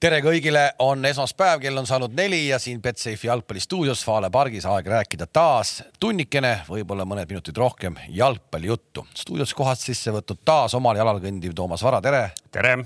tere 0.00 0.22
kõigile, 0.24 0.62
on 0.80 1.04
esmaspäev, 1.04 1.58
kell 1.60 1.76
on 1.76 1.86
saanud 1.88 2.14
neli 2.16 2.46
ja 2.46 2.58
siin 2.58 2.80
Betsafe'i 2.82 3.28
jalgpallistuudios 3.28 4.00
Fale 4.04 4.30
pargis 4.32 4.64
aeg 4.64 4.86
rääkida 4.88 5.26
taas 5.28 5.82
tunnikene, 6.00 6.54
võib-olla 6.68 7.04
mõned 7.08 7.28
minutid 7.28 7.58
rohkem 7.60 7.98
jalgpallijuttu. 8.08 9.04
stuudios 9.14 9.52
kohast 9.54 9.84
sisse 9.84 10.12
võtnud 10.14 10.40
taas 10.44 10.74
omal 10.74 10.96
jalal 10.96 11.20
kõndiv 11.20 11.52
Toomas 11.56 11.84
Vara, 11.84 12.00
tere. 12.00 12.30
tere. 12.50 12.78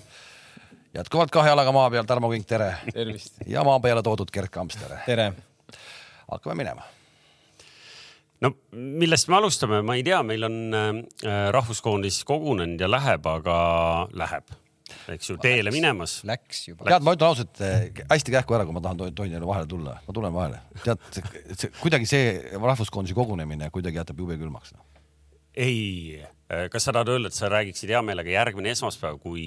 jätkuvalt 0.94 1.30
kahe 1.30 1.52
jalaga 1.52 1.72
maa 1.72 1.90
peal, 1.90 2.04
Tarmo 2.04 2.30
Kink, 2.30 2.48
tere. 2.50 2.74
tervist. 2.92 3.38
ja 3.46 3.62
maa 3.64 3.78
peale 3.80 4.02
toodud 4.02 4.34
Gerd 4.34 4.50
Kamps, 4.50 4.76
tere. 4.82 4.98
tere. 5.06 5.32
hakkame 6.32 6.58
minema 6.64 6.82
no 8.40 8.56
millest 8.72 9.28
me 9.28 9.36
alustame, 9.36 9.82
ma 9.82 9.94
ei 9.94 10.02
tea, 10.02 10.22
meil 10.22 10.50
on 10.50 10.58
äh, 10.74 11.48
rahvuskoondis 11.54 12.24
kogunenud 12.24 12.80
ja 12.80 12.90
läheb, 12.90 13.26
aga 13.26 13.56
läheb 14.12 14.63
eks 15.14 15.30
ju, 15.30 15.36
teele 15.42 15.68
Läks. 15.68 15.76
minemas. 15.76 16.16
Läks 16.28 16.62
juba. 16.68 16.86
tead, 16.88 17.04
ma 17.06 17.14
ütlen 17.16 17.30
ausalt 17.30 17.62
äh, 17.64 17.88
hästi 18.10 18.34
kähku 18.34 18.56
ära, 18.56 18.66
kui 18.68 18.76
ma 18.76 18.82
tahan 18.84 19.02
tohin 19.14 19.36
jälle 19.36 19.48
vahele 19.48 19.70
tulla, 19.70 19.98
ma 20.06 20.16
tulen 20.16 20.34
vahele. 20.34 20.62
tead, 20.84 21.04
see 21.54 21.72
kuidagi 21.80 22.08
see 22.08 22.34
rahvuskoondise 22.54 23.16
kogunemine 23.16 23.70
kuidagi 23.74 24.00
jätab 24.00 24.24
jube 24.24 24.38
külmaks 24.40 24.74
no.. 24.76 24.84
ei, 25.54 26.20
äh, 26.50 26.66
kas 26.72 26.88
sa 26.88 26.96
tahad 26.96 27.14
öelda, 27.14 27.32
et 27.32 27.38
sa 27.38 27.52
räägiksid 27.52 27.94
hea 27.94 28.02
meelega 28.06 28.36
järgmine 28.36 28.74
esmaspäev, 28.74 29.20
kui 29.22 29.46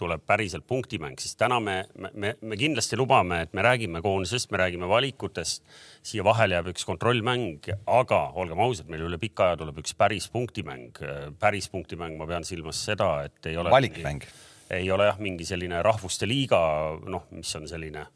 tuleb 0.00 0.24
päriselt 0.26 0.64
punktimäng, 0.68 1.18
siis 1.20 1.36
täna 1.38 1.60
me, 1.60 1.76
me, 1.94 2.34
me 2.40 2.58
kindlasti 2.58 2.98
lubame, 2.98 3.42
et 3.44 3.54
me 3.56 3.64
räägime 3.64 4.02
koondisest, 4.04 4.50
me 4.52 4.60
räägime 4.62 4.88
valikutest. 4.88 5.64
siia 6.02 6.24
vahele 6.24 6.56
jääb 6.56 6.70
üks 6.72 6.86
kontrollmäng, 6.88 7.66
aga 7.98 8.20
olgem 8.40 8.62
ausad, 8.64 8.88
meil 8.88 9.04
üle 9.04 9.18
pika 9.20 9.50
aja 9.50 9.58
tuleb 9.60 9.82
üks 9.82 9.92
päris 9.96 10.30
punktimäng. 10.32 10.96
päris 11.38 11.68
punktimäng, 11.68 12.16
ma 12.16 12.28
pean 12.30 12.46
silmas 12.48 12.80
seda, 12.84 13.10
et 13.28 13.52
ei 13.52 13.60
ole. 13.60 13.70
valikmäng 13.70 14.24
ei 14.70 14.90
ole 14.90 15.08
jah, 15.08 15.18
mingi 15.22 15.46
selline 15.48 15.82
rahvuste 15.82 16.28
liiga, 16.28 16.60
noh, 17.10 17.26
mis 17.34 17.50
on 17.58 17.66
selline 17.68 18.06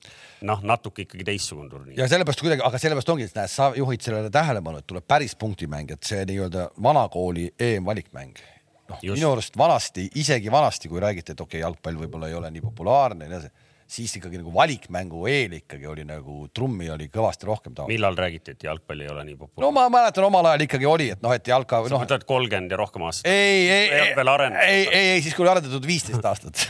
noh, 0.47 0.63
natuke 0.63 1.05
ikkagi 1.07 1.27
teistsugune 1.27 1.71
turniir. 1.71 1.99
ja 1.99 2.09
sellepärast 2.11 2.45
kuidagi, 2.45 2.65
aga 2.67 2.81
sellepärast 2.81 3.13
ongi, 3.15 3.29
et 3.29 3.39
näed, 3.39 3.53
sa 3.53 3.71
juhid 3.77 4.07
sellele 4.07 4.33
tähelepanu, 4.35 4.83
et 4.83 4.89
tuleb 4.91 5.07
päris 5.09 5.37
punktimäng, 5.41 5.91
et 5.95 6.07
see 6.07 6.23
nii-öelda 6.31 6.69
vanakooli 6.83 7.51
EM-valikmäng 7.59 8.43
noh, 8.91 9.03
minu 9.03 9.31
arust 9.33 9.59
vanasti, 9.59 10.09
isegi 10.21 10.53
vanasti, 10.53 10.91
kui 10.93 11.03
räägiti, 11.03 11.33
et 11.33 11.41
okei 11.41 11.59
okay,, 11.59 11.67
jalgpall 11.67 12.03
võib-olla 12.05 12.31
ei 12.31 12.39
ole 12.39 12.51
nii 12.55 12.65
populaarne 12.65 13.27
ja 13.27 13.33
nii 13.33 13.41
edasi 13.41 13.64
siis 13.95 14.17
ikkagi 14.19 14.41
nagu 14.41 14.53
valikmängu 14.55 15.25
eel 15.31 15.59
ikkagi 15.61 15.87
oli 15.91 16.05
nagu 16.09 16.49
trummi 16.55 16.89
oli 16.91 17.07
kõvasti 17.13 17.49
rohkem 17.49 17.75
taha. 17.77 17.89
millal 17.91 18.17
räägiti, 18.19 18.55
et 18.57 18.67
jalgpall 18.67 19.05
ei 19.05 19.11
ole 19.13 19.25
nii 19.29 19.37
populaarne? 19.39 19.67
no 19.67 19.73
ma 19.77 19.87
mäletan, 19.93 20.27
omal 20.27 20.49
ajal 20.51 20.65
ikkagi 20.67 20.89
oli, 20.89 21.11
et 21.15 21.23
noh, 21.25 21.35
et 21.35 21.47
jalka. 21.49 21.85
sa 21.87 21.95
noh, 21.95 22.03
mõtled 22.03 22.27
kolmkümmend 22.29 22.75
ja 22.75 22.81
rohkem 22.81 23.07
aastat? 23.07 23.31
ei, 23.31 23.69
ei, 23.69 23.89
ei, 23.89 24.15
ei, 24.15 24.87
ei, 24.87 25.05
ei, 25.15 25.23
siis 25.25 25.37
kui 25.37 25.47
oli 25.47 25.53
arendatud 25.55 25.87
viisteist 25.87 26.27
aastat 26.31 26.65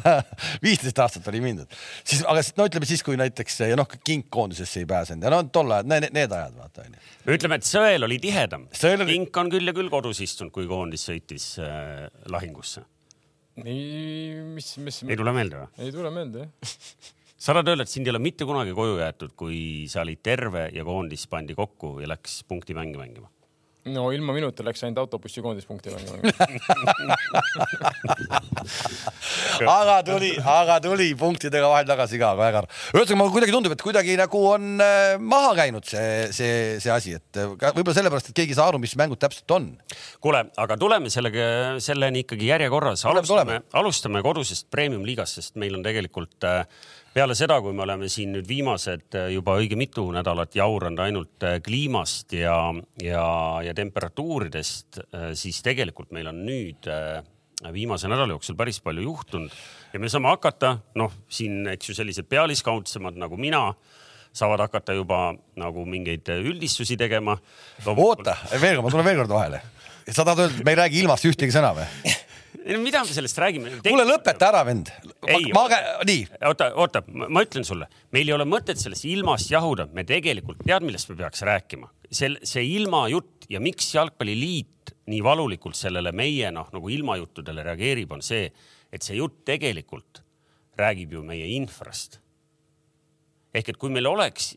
viisteist 0.66 1.02
aastat 1.04 1.28
oli 1.32 1.42
mindud, 1.44 1.80
siis, 2.04 2.22
aga 2.24 2.44
no 2.60 2.68
ütleme 2.70 2.88
siis, 2.88 3.04
kui 3.06 3.18
näiteks 3.20 3.60
noh, 3.78 3.90
kink 4.04 4.30
koondisesse 4.32 4.84
ei 4.84 4.88
pääsenud 4.90 5.26
ja 5.26 5.34
no 5.34 5.42
tol 5.52 5.74
ajal 5.76 5.90
need, 5.90 6.08
need 6.16 6.32
ajad 6.36 6.56
vaata 6.56 6.86
onju. 6.86 7.02
no 7.26 7.36
ütleme, 7.36 7.60
et 7.60 7.68
sõel 7.68 8.08
oli 8.08 8.20
tihedam. 8.22 8.70
kink 9.10 9.42
on 9.42 9.52
küll 9.52 9.68
ja 9.68 9.76
küll 9.76 9.92
kodus 9.92 10.22
istunud, 10.24 10.54
kui 10.54 10.68
koondis 10.70 11.04
sõitis 11.10 11.52
äh, 11.60 12.08
lahingusse 12.32 12.86
ei, 13.64 14.42
mis, 14.56 14.74
mis. 14.84 15.02
ei 15.06 15.18
tule 15.18 15.34
meelde 15.36 15.64
või? 15.64 15.86
ei 15.86 15.94
tule 15.94 16.12
meelde 16.14 16.46
jah 16.46 16.74
sa 17.40 17.54
tahad 17.54 17.72
öelda, 17.72 17.86
et 17.86 17.92
sind 17.92 18.08
ei 18.08 18.12
ole 18.12 18.20
mitte 18.22 18.44
kunagi 18.48 18.74
koju 18.76 18.98
jäetud, 19.00 19.34
kui 19.38 19.60
sa 19.88 20.04
olid 20.04 20.20
terve 20.22 20.66
ja 20.76 20.84
koondis 20.84 21.24
pandi 21.30 21.56
kokku 21.56 21.96
ja 22.02 22.10
läks 22.10 22.42
punktimänge 22.48 23.00
mängima? 23.00 23.30
No 23.88 24.10
ilma 24.12 24.34
minuta 24.36 24.64
läks 24.66 24.82
ainult 24.84 24.98
autobussi 25.04 25.40
koondispunkti 25.44 25.88
aga 29.74 29.96
tuli, 30.04 30.30
aga 30.36 30.76
tuli 30.84 31.14
punktidega 31.18 31.68
vahel 31.72 31.86
tagasi 31.88 32.20
ka, 32.20 32.34
väga 32.36 32.60
ühesõnaga 32.92 33.18
mulle 33.22 33.32
kuidagi 33.34 33.54
tundub, 33.54 33.72
et 33.76 33.84
kuidagi 33.84 34.16
nagu 34.20 34.38
on 34.50 34.84
äh, 34.84 35.16
maha 35.16 35.54
käinud 35.62 35.84
see, 35.88 36.28
see, 36.36 36.52
see 36.82 36.92
asi, 36.92 37.16
et 37.16 37.40
äh, 37.40 37.48
võib-olla 37.72 37.96
sellepärast, 37.96 38.28
et 38.30 38.36
keegi 38.42 38.52
ei 38.52 38.58
saa 38.60 38.68
aru, 38.68 38.78
mis 38.82 38.96
mängud 39.00 39.20
täpselt 39.22 39.50
on. 39.56 39.64
kuule, 40.20 40.40
aga 40.60 40.76
tuleme 40.80 41.08
sellega, 41.12 41.44
selleni 41.82 42.18
ikkagi 42.26 42.52
järjekorras. 42.52 43.06
alustame, 43.08 43.62
alustame 43.80 44.18
kodusest 44.26 44.68
premium-liigast, 44.74 45.40
sest 45.40 45.60
meil 45.60 45.74
on 45.78 45.84
tegelikult 45.86 46.44
äh, 46.48 46.64
peale 47.14 47.34
seda, 47.34 47.58
kui 47.62 47.74
me 47.74 47.82
oleme 47.84 48.08
siin 48.10 48.34
nüüd 48.36 48.46
viimased 48.48 49.16
äh, 49.18 49.30
juba 49.34 49.56
õige 49.58 49.78
mitu 49.78 50.04
nädalat 50.14 50.54
jauranud 50.58 51.02
ainult 51.02 51.46
äh, 51.46 51.58
kliimast 51.64 52.36
ja, 52.38 52.56
ja, 53.02 53.24
ja 53.66 53.74
temperatuuridest, 53.76 55.02
äh, 55.08 55.30
siis 55.38 55.60
tegelikult 55.66 56.14
meil 56.14 56.30
on 56.30 56.44
nüüd 56.46 56.88
viimase 57.74 58.08
nädala 58.08 58.32
jooksul 58.32 58.56
päris 58.56 58.78
palju 58.80 59.02
juhtunud 59.04 59.56
ja 59.92 60.00
me 60.00 60.08
saame 60.08 60.30
hakata, 60.30 60.78
noh, 60.96 61.12
siin, 61.28 61.66
eks 61.74 61.90
ju, 61.90 61.96
sellised 61.98 62.30
pealiskaudsemad 62.30 63.18
nagu 63.20 63.36
mina 63.36 63.66
saavad 64.32 64.62
hakata 64.64 64.94
juba 64.96 65.34
nagu 65.58 65.84
mingeid 65.84 66.30
üldistusi 66.38 66.96
tegema. 66.96 67.34
oota, 67.84 68.38
veel 68.54 68.78
kord, 68.78 68.86
ma 68.86 68.94
tulen 68.94 69.08
veel 69.10 69.22
kord 69.24 69.34
vahele. 69.34 69.62
sa 70.08 70.24
tahad 70.24 70.46
öelda, 70.46 70.56
et 70.56 70.64
me 70.64 70.72
ei 70.72 70.82
räägi 70.84 71.02
ilmast 71.02 71.26
ühtegi 71.28 71.52
sõna 71.52 71.74
või? 71.76 71.90
mida 72.80 73.02
me 73.04 73.14
sellest 73.14 73.38
räägime? 73.38 73.72
kuule, 73.84 74.04
lõpeta 74.08 74.50
ära, 74.50 74.62
vend. 74.66 74.90
ma, 75.54 75.64
ma, 75.68 75.80
nii. 76.08 76.22
oota, 76.50 76.70
oota, 76.80 77.02
ma 77.06 77.44
ütlen 77.44 77.66
sulle, 77.66 77.88
meil 78.14 78.30
ei 78.30 78.36
ole 78.36 78.46
mõtet 78.48 78.80
sellest 78.80 79.06
ilmast 79.08 79.52
jahuda, 79.52 79.88
me 79.94 80.04
tegelikult 80.08 80.62
tead, 80.66 80.86
millest 80.86 81.10
me 81.12 81.18
peaks 81.20 81.44
rääkima. 81.46 81.90
see, 82.10 82.32
see 82.42 82.64
ilmajutt 82.76 83.48
ja 83.50 83.60
miks 83.62 83.92
Jalgpalliliit 83.94 84.94
nii 85.10 85.20
valulikult 85.24 85.78
sellele 85.78 86.12
meie 86.16 86.50
noh, 86.54 86.68
nagu 86.74 86.90
ilmajuttudele 86.90 87.64
reageerib, 87.66 88.12
on 88.14 88.24
see, 88.24 88.48
et 88.92 89.06
see 89.06 89.18
jutt 89.18 89.44
tegelikult 89.48 90.24
räägib 90.78 91.14
ju 91.18 91.22
meie 91.26 91.46
infrast. 91.56 92.20
ehk 93.54 93.72
et 93.72 93.78
kui 93.78 93.90
meil 93.90 94.06
oleks 94.06 94.54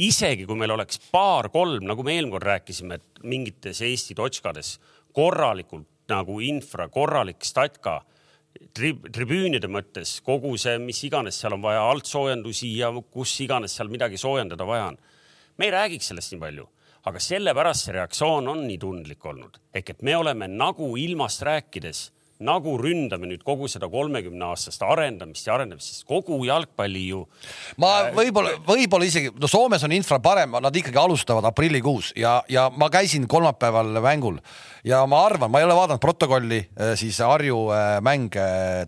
isegi 0.00 0.46
kui 0.46 0.58
meil 0.58 0.74
oleks 0.74 0.98
paar-kolm, 1.12 1.84
nagu 1.86 2.02
me 2.02 2.16
eelmine 2.16 2.34
kord 2.34 2.48
rääkisime, 2.48 2.98
et 2.98 3.24
mingites 3.24 3.80
Eesti 3.84 4.16
totškades 4.18 4.78
korralikult 5.14 5.88
nagu 6.10 6.40
infra, 6.44 6.88
korralik 6.92 7.44
statka 7.46 8.00
trib, 8.76 9.08
tribüünide 9.14 9.68
mõttes, 9.70 10.18
kogu 10.24 10.54
see, 10.60 10.78
mis 10.82 11.00
iganes 11.06 11.38
seal 11.40 11.56
on 11.56 11.64
vaja, 11.64 11.84
altsoojendusi 11.90 12.70
ja 12.78 12.90
kus 13.12 13.34
iganes 13.44 13.76
seal 13.76 13.90
midagi 13.92 14.20
soojendada 14.20 14.66
vaja 14.68 14.92
on. 14.92 14.98
me 15.58 15.68
ei 15.68 15.70
räägiks 15.70 16.10
sellest 16.10 16.32
nii 16.32 16.40
palju, 16.40 16.66
aga 17.06 17.20
sellepärast 17.20 17.86
see 17.86 17.94
reaktsioon 17.94 18.48
on 18.48 18.66
nii 18.66 18.78
tundlik 18.82 19.24
olnud, 19.24 19.60
ehk 19.74 19.90
et 19.90 20.02
me 20.02 20.16
oleme 20.16 20.48
nagu 20.48 20.96
ilmast 20.96 21.42
rääkides 21.42 22.10
nagu 22.42 22.74
ründame 22.80 23.28
nüüd 23.30 23.44
kogu 23.46 23.68
seda 23.70 23.86
kolmekümne 23.90 24.48
aastast 24.48 24.82
arendamist 24.82 25.46
ja 25.46 25.54
arendamist, 25.54 25.90
sest 25.92 26.06
kogu 26.08 26.40
jalgpalli 26.48 27.04
ju. 27.12 27.22
ma 27.78 27.92
äh, 28.08 28.10
võib-olla, 28.16 28.56
võib-olla 28.66 29.06
isegi, 29.06 29.30
no 29.38 29.50
Soomes 29.50 29.84
on 29.86 29.94
infra 29.94 30.18
parem, 30.22 30.56
nad 30.64 30.74
ikkagi 30.74 30.98
alustavad 30.98 31.46
aprillikuus 31.50 32.10
ja, 32.18 32.40
ja 32.50 32.66
ma 32.74 32.90
käisin 32.92 33.28
kolmapäeval 33.30 33.94
mängul 34.02 34.40
ja 34.84 35.04
ma 35.06 35.22
arvan, 35.28 35.52
ma 35.52 35.62
ei 35.62 35.68
ole 35.68 35.78
vaadanud 35.78 36.02
protokolli, 36.02 36.60
äh, 36.74 36.94
siis 36.98 37.22
Harju 37.22 37.68
äh, 37.70 37.96
mäng 38.04 38.34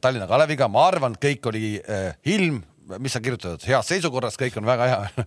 Tallinna 0.03 0.27
Kaleviga, 0.27 0.67
ma 0.73 0.89
arvan, 0.91 1.15
kõik 1.21 1.47
oli 1.53 1.77
ilm, 2.27 2.61
mis 2.99 3.15
sa 3.15 3.23
kirjutad, 3.23 3.63
heas 3.69 3.87
seisukorras, 3.91 4.39
kõik 4.41 4.59
on 4.59 4.67
väga 4.69 4.93
hea. 4.93 5.03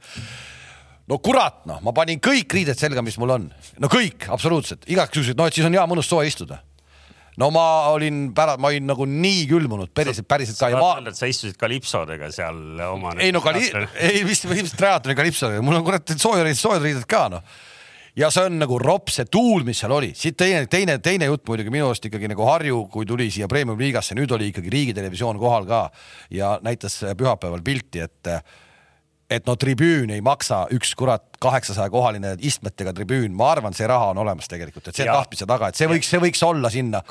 No 1.10 1.18
kurat, 1.26 1.64
noh, 1.66 1.80
ma 1.82 1.90
panin 1.90 2.20
kõik 2.22 2.54
riided 2.54 2.78
selga, 2.78 3.02
mis 3.02 3.16
mul 3.18 3.32
on, 3.34 3.48
no 3.82 3.90
kõik, 3.90 4.28
absoluutselt, 4.30 4.84
igaks 4.94 5.18
juhuks, 5.18 5.32
et 5.32 5.40
noh, 5.40 5.48
et 5.50 5.56
siis 5.58 5.66
on 5.66 5.74
hea 5.74 5.86
mõnus 5.90 6.06
soe 6.06 6.28
istuda 6.30 6.60
no 7.40 7.50
ma 7.56 7.66
olin 7.94 8.30
pärast, 8.36 8.60
ma 8.62 8.72
olin 8.74 8.88
nagu 8.90 9.08
nii 9.10 9.48
külmunud, 9.50 9.94
päriselt, 9.96 10.28
päriselt 10.30 10.60
ka. 10.60 10.70
Ma... 10.80 11.16
sa 11.16 11.30
istusid 11.30 11.58
kalipsodega 11.60 12.32
seal 12.36 12.84
oma. 12.90 13.16
ei 13.24 13.34
no 13.36 13.42
kali-, 13.46 13.72
ei 14.10 14.24
vist, 14.28 14.48
vist 14.52 14.78
triatloni 14.80 15.18
kalipsodega, 15.18 15.64
mul 15.66 15.80
on 15.80 15.88
kurat 15.88 16.16
soojad, 16.16 16.52
soojad 16.60 16.86
riided 16.86 17.10
ka 17.10 17.28
noh 17.36 17.60
ja 18.20 18.30
see 18.34 18.48
on 18.50 18.58
nagu 18.60 18.80
rops, 18.82 19.20
see 19.20 19.28
tuul, 19.32 19.64
mis 19.68 19.80
seal 19.80 19.94
oli, 19.96 20.12
siit 20.18 20.38
teine, 20.40 20.66
teine, 20.72 20.98
teine 21.04 21.30
jutt 21.30 21.46
muidugi 21.48 21.72
minu 21.74 21.90
arust 21.90 22.08
ikkagi 22.10 22.30
nagu 22.32 22.48
Harju, 22.48 22.82
kui 22.92 23.08
tuli 23.08 23.30
siia 23.32 23.48
premium-liigasse, 23.52 24.18
nüüd 24.18 24.34
oli 24.36 24.50
ikkagi 24.52 24.74
riigitelevisioon 24.74 25.40
kohal 25.42 25.68
ka 25.70 25.84
ja 26.34 26.58
näitas 26.66 27.00
pühapäeval 27.20 27.64
pilti, 27.66 28.04
et 28.08 28.34
et 29.30 29.46
no 29.46 29.54
tribüün 29.62 30.10
ei 30.10 30.24
maksa 30.26 30.64
üks 30.74 30.96
kurat 30.98 31.29
kaheksasaja 31.40 31.90
kohaline 31.90 32.34
istmetega 32.46 32.94
tribüün, 32.96 33.34
ma 33.36 33.52
arvan, 33.54 33.76
see 33.76 33.88
raha 33.88 34.12
on 34.14 34.20
olemas 34.24 34.50
tegelikult, 34.52 34.90
et 34.90 34.98
see 35.00 35.08
on 35.08 35.16
tahtmise 35.16 35.48
taga, 35.50 35.70
et 35.72 35.80
see 35.80 35.88
võiks, 35.90 36.10
see 36.12 36.22
võiks 36.22 36.42
olla 36.46 36.72
sinna. 36.74 37.02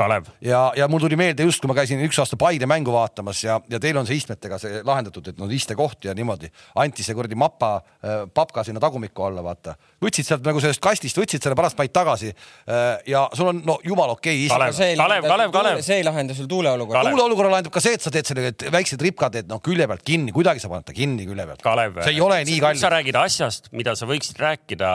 ja, 0.45 0.63
ja 0.77 0.89
mul 0.91 1.03
tuli 1.05 1.17
meelde 1.19 1.47
just, 1.49 1.63
kui 1.63 1.71
ma 1.71 1.77
käisin 1.79 2.03
üks 2.05 2.19
aasta 2.21 2.37
Paide 2.41 2.69
mängu 2.71 2.93
vaatamas 2.95 3.41
ja, 3.45 3.59
ja 3.71 3.81
teil 3.83 3.97
on 3.99 4.07
see 4.09 4.19
istmetega 4.21 4.59
see 4.61 4.83
lahendatud, 4.87 5.33
et 5.33 5.41
no 5.41 5.49
istekoht 5.51 6.05
ja 6.05 6.15
niimoodi. 6.15 6.51
anti 6.77 7.07
see 7.07 7.17
kuradi 7.17 7.39
mapa 7.39 7.79
äh,, 7.79 8.27
papka 8.35 8.65
sinna 8.67 8.81
tagumikku 8.83 9.25
alla, 9.25 9.43
vaata. 9.45 9.75
võtsid 10.05 10.29
sealt 10.29 10.47
nagu 10.47 10.61
sellest 10.61 10.83
kastist, 10.85 11.19
võtsid 11.19 11.43
selle 11.43 11.57
pärast 11.59 11.79
panid 11.79 11.95
tagasi 11.97 12.31
äh,. 12.33 13.01
ja 13.09 13.25
sul 13.33 13.53
on 13.55 13.63
no 13.65 13.79
jumala 13.85 14.17
okei 14.19 14.45
okay,. 14.47 14.53
Kalev, 14.59 14.77
Kalev, 15.01 15.29
Kalev, 15.33 15.55
Kalev. 15.57 15.83
see 15.87 16.01
ei 16.03 16.07
lahenda 16.07 16.37
sul 16.37 16.51
tuuleolukorra. 16.51 17.07
tuuleolukorra 17.09 17.55
lahendab 17.57 17.73
ka 17.75 17.83
see, 17.83 17.97
et 17.97 18.05
sa 18.05 18.13
teed 18.13 18.29
selle 18.29 18.53
väiksed 18.75 19.03
ripkad, 19.03 19.41
et 19.41 19.49
noh, 19.51 19.63
külje 19.65 19.89
pealt 19.89 20.05
kinni, 20.05 20.35
kuidagi 20.37 20.63
sa 20.63 20.71
paned 20.71 20.87
ta 20.89 20.97
kinni 20.97 21.27
külje 21.29 21.49
pealt. 21.49 21.65
see 22.05 22.15
ei 22.15 22.23
ole 22.25 22.43
nii 22.45 22.61
kallis. 22.63 22.85
sa 22.85 22.93
räägid 22.93 23.19
asjast, 23.19 23.73
mida 23.73 23.97
sa 23.99 24.09
võiksid 24.19 24.43
rääkida 24.43 24.91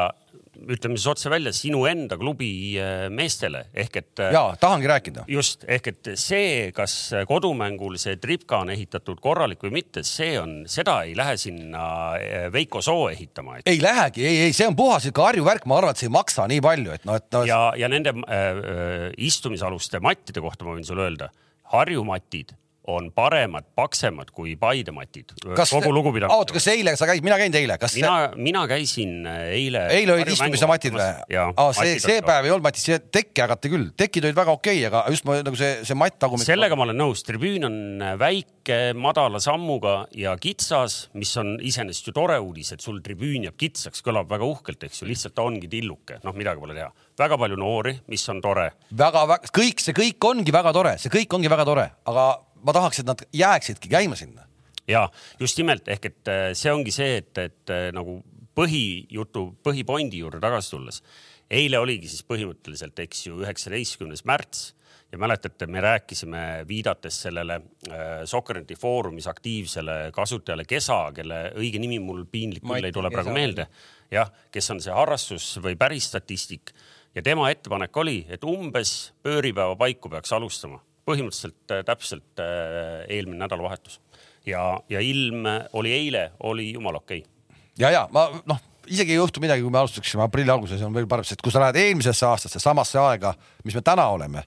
ütleme 0.64 0.96
siis 0.96 1.10
otse 1.10 1.31
välja 1.31 1.52
sinu 1.56 1.81
enda 1.90 2.16
klubi 2.20 2.75
äh, 2.80 3.08
meestele 3.12 3.66
ehk 3.74 3.98
et. 4.00 4.22
ja 4.36 4.44
tahangi 4.60 4.88
rääkida. 4.88 5.25
just 5.28 5.66
ehk 5.68 5.90
et 5.92 6.10
see, 6.20 6.70
kas 6.75 6.96
kodumängul 7.28 7.98
see 8.02 8.20
tripka 8.22 8.62
on 8.64 8.72
ehitatud 8.74 9.20
korralik 9.24 9.64
või 9.66 9.80
mitte, 9.80 10.06
see 10.08 10.38
on, 10.40 10.62
seda 10.70 11.02
ei 11.08 11.18
lähe 11.18 11.36
sinna 11.42 11.84
äh, 12.20 12.48
Veiko 12.54 12.84
Soo 12.86 13.10
ehitama 13.12 13.60
et.... 13.60 13.68
ei 13.68 13.81
lähegi, 13.84 14.25
ei, 14.25 14.42
ei, 14.48 14.56
see 14.56 14.70
on 14.70 14.78
puhas 14.78 15.10
ikka 15.10 15.30
Harju 15.30 15.48
värk, 15.48 15.68
ma 15.70 15.81
arvan, 15.81 15.96
et 15.96 16.04
see 16.04 16.10
ei 16.12 16.16
maksa 16.16 16.48
nii 16.52 16.64
palju, 16.64 16.96
et 16.96 17.08
noh, 17.10 17.20
et 17.20 17.30
no.... 17.36 17.46
ja, 17.50 17.62
ja 17.80 17.92
nende 17.92 18.16
äh, 18.24 19.10
istumisaluste 19.18 20.04
mattide 20.04 20.44
kohta 20.44 20.68
ma 20.68 20.78
võin 20.78 20.88
sulle 20.88 21.10
öelda, 21.10 21.31
Harju 21.74 22.06
matid 22.08 22.54
on 22.91 23.12
paremad, 23.15 23.65
paksemad 23.75 24.31
kui 24.35 24.56
Paide 24.59 24.91
matid. 24.91 25.31
kogu 25.44 25.91
lugupidamine. 25.94 26.35
oota, 26.35 26.53
kas 26.57 26.68
eile 26.74 26.95
sa 27.00 27.07
käisid, 27.07 27.24
mina 27.24 27.38
käinud 27.39 27.56
eile, 27.56 27.77
kas? 27.80 27.95
mina, 27.95 28.15
mina 28.35 28.63
käisin 28.68 29.27
äh, 29.30 29.44
eile. 29.56 29.85
eile 29.95 30.15
olid 30.18 30.31
istumise 30.33 30.68
matid 30.68 30.97
või? 30.97 31.07
aa, 31.39 31.69
see, 31.77 31.95
see 32.03 32.19
päev 32.25 32.50
ei 32.50 32.51
olnud 32.51 32.68
matid, 32.68 32.83
see 32.83 33.00
tekki 33.00 33.44
jagati 33.44 33.71
küll, 33.71 33.88
tekid 34.00 34.27
olid 34.27 34.39
väga 34.39 34.56
okei 34.57 34.81
okay,, 34.81 34.89
aga 34.91 35.06
just 35.15 35.27
ma 35.27 35.39
nagu 35.39 35.59
see, 35.59 35.80
see 35.88 35.97
matt 36.00 36.19
tagumik. 36.19 36.47
sellega 36.47 36.75
ma 36.80 36.88
olen 36.89 37.00
nõus, 37.00 37.24
tribüün 37.27 37.69
on 37.69 37.80
äh, 38.03 38.15
väike, 38.19 38.80
madala 39.00 39.39
sammuga 39.44 39.95
ja 40.19 40.36
kitsas, 40.41 41.06
mis 41.15 41.31
on 41.39 41.56
iseenesest 41.63 42.12
ju 42.12 42.15
tore 42.19 42.36
uudis, 42.44 42.75
et 42.75 42.83
sul 42.83 43.00
tribüün 43.06 43.47
jääb 43.47 43.59
kitsaks, 43.63 44.03
kõlab 44.03 44.27
väga 44.31 44.50
uhkelt, 44.50 44.83
eks 44.89 45.06
ju, 45.06 45.12
lihtsalt 45.12 45.38
ta 45.39 45.47
ongi 45.47 45.71
tilluke, 45.71 46.19
noh, 46.27 46.36
midagi 46.36 46.59
pole 46.59 46.75
teha. 46.75 46.91
väga 47.19 47.39
palju 47.39 47.63
noori, 47.63 47.95
mis 48.12 48.27
on 48.33 48.44
tore. 48.44 48.74
väga, 48.91 49.27
väga, 49.38 49.53
kõik 49.56 49.83
see 49.83 49.95
kõik 49.95 50.33
ongi 50.33 50.51
väga 50.51 50.75
tore, 50.75 50.97
see 51.00 51.13
kõik 51.13 51.39
ongi 51.39 51.51
väga 51.51 51.71
tore, 51.71 51.94
aga 52.12 52.33
ma 52.63 52.75
tahaks, 52.75 53.01
et 53.01 53.10
nad 53.10 53.24
jääksidki 53.33 53.92
käima 53.92 54.15
sinna. 54.15 54.48
ja 54.88 55.10
just 55.39 55.57
nimelt 55.57 55.88
ehk 55.88 56.06
et 56.06 56.27
äh, 56.31 56.45
see 56.54 56.71
ongi 56.71 56.92
see, 56.92 57.18
et, 57.21 57.38
et 57.38 57.71
äh, 57.71 57.89
nagu 57.95 58.21
põhijutu, 58.56 59.48
põhipointi 59.65 60.19
juurde 60.19 60.42
tagasi 60.44 60.74
tulles. 60.75 61.04
eile 61.50 61.80
oligi 61.80 62.10
siis 62.10 62.24
põhimõtteliselt, 62.27 63.00
eks 63.00 63.27
ju, 63.27 63.42
üheksateistkümnes 63.44 64.25
märts 64.25 64.74
ja 65.13 65.18
mäletate, 65.21 65.68
me 65.69 65.81
rääkisime, 65.81 66.65
viidates 66.68 67.21
sellele 67.27 67.60
äh, 67.89 68.24
Soccerneti 68.25 68.75
Foorumis 68.75 69.27
aktiivsele 69.27 70.12
kasutajale 70.13 70.65
Kesa, 70.65 71.12
kelle 71.15 71.44
õige 71.60 71.81
nimi 71.81 72.00
mul 72.01 72.25
piinlik 72.25 72.65
küll 72.65 72.89
ei 72.89 72.95
tule 72.95 73.12
praegu 73.13 73.33
meelde. 73.36 73.68
jah, 74.12 74.31
kes 74.51 74.71
on 74.71 74.81
see 74.81 74.94
harrastus 74.94 75.57
või 75.62 75.77
päris 75.77 76.10
statistik 76.12 76.74
ja 77.15 77.21
tema 77.21 77.50
ettepanek 77.54 77.98
oli, 77.98 78.24
et 78.30 78.44
umbes 78.44 79.13
pööripäeva 79.24 79.77
paiku 79.77 80.10
peaks 80.10 80.33
alustama 80.33 80.81
põhimõtteliselt 81.07 81.75
äh, 81.75 81.83
täpselt 81.88 82.44
äh, 82.44 83.03
eelmine 83.11 83.44
nädalavahetus 83.44 84.00
ja, 84.47 84.63
ja 84.89 85.03
ilm 85.03 85.47
oli 85.79 85.94
eile, 85.95 86.31
oli 86.39 86.71
jumala 86.73 87.03
okei 87.03 87.23
okay.. 87.23 87.61
ja, 87.79 87.91
ja 87.91 88.07
ma 88.11 88.29
noh, 88.50 88.59
isegi 88.88 89.15
ei 89.15 89.21
juhtu 89.21 89.44
midagi, 89.44 89.63
kui 89.63 89.71
me 89.71 89.81
alustaksime 89.83 90.25
aprilli 90.25 90.51
alguses, 90.51 90.81
on 90.83 90.95
veel 90.95 91.07
parem, 91.09 91.27
sest 91.27 91.44
kui 91.44 91.53
sa 91.53 91.63
lähed 91.63 91.79
eelmisesse 91.83 92.27
aastasse, 92.27 92.61
samasse 92.61 93.00
aega, 93.01 93.33
mis 93.63 93.75
me 93.77 93.83
täna 93.85 94.07
oleme, 94.11 94.44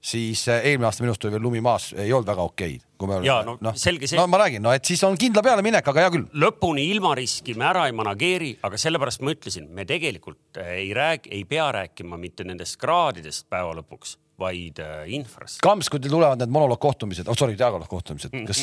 siis 0.00 0.46
äh, 0.48 0.64
eelmine 0.70 0.88
aasta 0.88 1.04
minu 1.04 1.12
arust 1.14 1.26
oli 1.26 1.36
veel 1.36 1.46
lumi 1.48 1.64
maas, 1.64 1.90
ei 1.96 2.12
olnud 2.12 2.28
väga 2.30 2.46
okeid 2.52 2.84
kui 2.98 3.08
me 3.10 3.18
oleme. 3.18 3.42
no, 3.46 3.56
no 3.60 3.72
selge 3.78 4.08
see. 4.10 4.18
no 4.18 4.26
ma 4.30 4.40
räägin, 4.42 4.62
no 4.64 4.72
et 4.74 4.84
siis 4.84 5.02
on 5.06 5.16
kindla 5.18 5.42
peale 5.44 5.64
minek, 5.64 5.86
aga 5.90 6.06
hea 6.06 6.14
küll. 6.14 6.28
lõpuni 6.44 6.88
ilma 6.92 7.14
riski 7.18 7.56
me 7.58 7.68
ära 7.70 7.86
ei 7.88 7.96
manageeri, 7.96 8.54
aga 8.66 8.80
sellepärast 8.80 9.24
ma 9.24 9.34
ütlesin, 9.34 9.68
me 9.74 9.86
tegelikult 9.88 10.62
ei 10.64 10.90
räägi, 10.96 11.32
ei 11.36 11.44
pea 11.48 11.68
rääkima 11.80 12.18
mitte 12.20 12.46
nendest 12.48 12.78
kraadidest 12.80 13.48
päeva 13.50 13.76
lõpuks 13.78 14.16
vaid 14.38 14.78
äh, 14.82 15.06
infrast. 15.16 15.58
Kamps, 15.64 15.88
kui 15.90 16.00
teil 16.02 16.12
tulevad 16.12 16.38
need 16.40 16.52
monoloogkohtumised, 16.54 17.26
oh 17.30 17.36
sorry, 17.38 17.56
dialoogkohtumised, 17.58 18.34
kas 18.46 18.60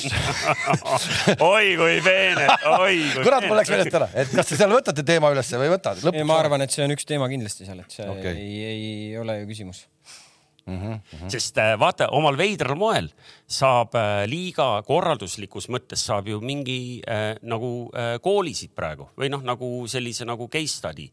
oi 1.44 1.74
kui 1.80 1.98
peene, 2.06 2.45
oi 2.77 3.01
kui 3.12 3.25
kurat, 3.25 3.48
mul 3.50 3.60
läks 3.60 3.74
meelest 3.74 3.98
ära, 4.00 4.07
et 4.16 4.31
kas 4.31 4.51
te 4.51 4.60
seal 4.60 4.72
võtate 4.72 5.04
teema 5.07 5.33
ülesse 5.36 5.60
või 5.60 5.68
ei 5.68 5.74
võta? 5.75 5.95
ma 6.24 6.39
arvan, 6.39 6.63
et 6.63 6.72
see 6.72 6.86
on 6.86 6.95
üks 6.95 7.07
teema 7.10 7.27
kindlasti 7.31 7.68
seal, 7.68 7.83
et 7.83 7.98
see 7.98 8.07
okay. 8.07 8.39
ei, 8.39 8.56
ei 8.69 9.19
ole 9.19 9.42
ju 9.42 9.51
küsimus. 9.51 9.83
Mm 10.66 10.77
-hmm, 10.81 10.89
mm 10.89 11.19
-hmm. 11.19 11.30
sest 11.30 11.57
äh, 11.57 11.80
vaata, 11.80 12.07
omal 12.10 12.38
veidral 12.38 12.75
moel 12.75 13.10
saab 13.48 13.94
äh, 13.95 14.24
liiga 14.25 14.81
korralduslikus 14.88 15.69
mõttes 15.69 16.01
saab 16.07 16.27
ju 16.27 16.39
mingi 16.42 17.01
äh, 17.06 17.36
nagu 17.42 17.92
äh, 17.94 18.18
koolisid 18.22 18.72
praegu 18.75 19.10
või 19.18 19.30
noh, 19.30 19.44
nagu 19.45 19.88
sellise 19.88 20.25
nagu 20.25 20.48
case 20.48 20.77
study 20.77 21.12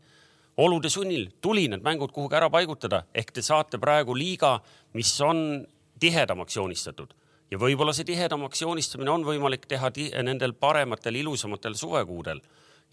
olude 0.56 0.90
sunnil 0.90 1.31
tuli 1.40 1.69
need 1.69 1.84
mängud 1.84 2.12
kuhugi 2.12 2.37
ära 2.37 2.50
paigutada, 2.50 3.04
ehk 3.14 3.32
te 3.32 3.43
saate 3.43 3.78
praegu 3.78 4.16
liiga, 4.16 4.58
mis 4.93 5.14
on 5.20 5.66
tihedamaks 6.00 6.56
joonistatud 6.56 7.14
ja 7.52 7.60
võib-olla 7.60 7.93
see 7.96 8.08
tihedamaks 8.08 8.64
joonistamine 8.64 9.12
on 9.12 9.25
võimalik 9.26 9.66
teha 9.69 9.90
nendel 10.25 10.54
parematel, 10.56 11.20
ilusamatel 11.20 11.76
suvekuudel 11.76 12.40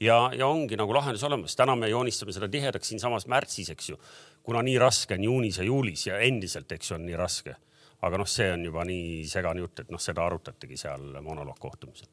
ja, 0.04 0.18
ja 0.36 0.48
ongi 0.48 0.78
nagu 0.80 0.94
lahendus 0.96 1.24
olemas. 1.24 1.56
täna 1.56 1.76
me 1.76 1.90
joonistame 1.90 2.36
seda 2.36 2.50
tihedaks 2.52 2.92
siinsamas 2.92 3.28
märtsis, 3.28 3.72
eks 3.76 3.90
ju, 3.90 4.00
kuna 4.44 4.64
nii 4.66 4.78
raske 4.80 5.16
on 5.16 5.24
juunis 5.24 5.60
ja 5.62 5.68
juulis 5.68 6.08
ja 6.08 6.20
endiselt, 6.20 6.72
eks 6.72 6.92
ju, 6.92 7.00
on 7.00 7.08
nii 7.08 7.18
raske. 7.20 7.56
aga 8.02 8.18
noh, 8.18 8.28
see 8.28 8.48
on 8.54 8.62
juba 8.64 8.86
nii 8.88 9.26
segane 9.28 9.60
jutt, 9.60 9.82
et 9.84 9.90
noh, 9.92 10.00
seda 10.00 10.24
arutatigi 10.24 10.78
seal 10.80 11.18
monoloogkohtumisel. 11.22 12.08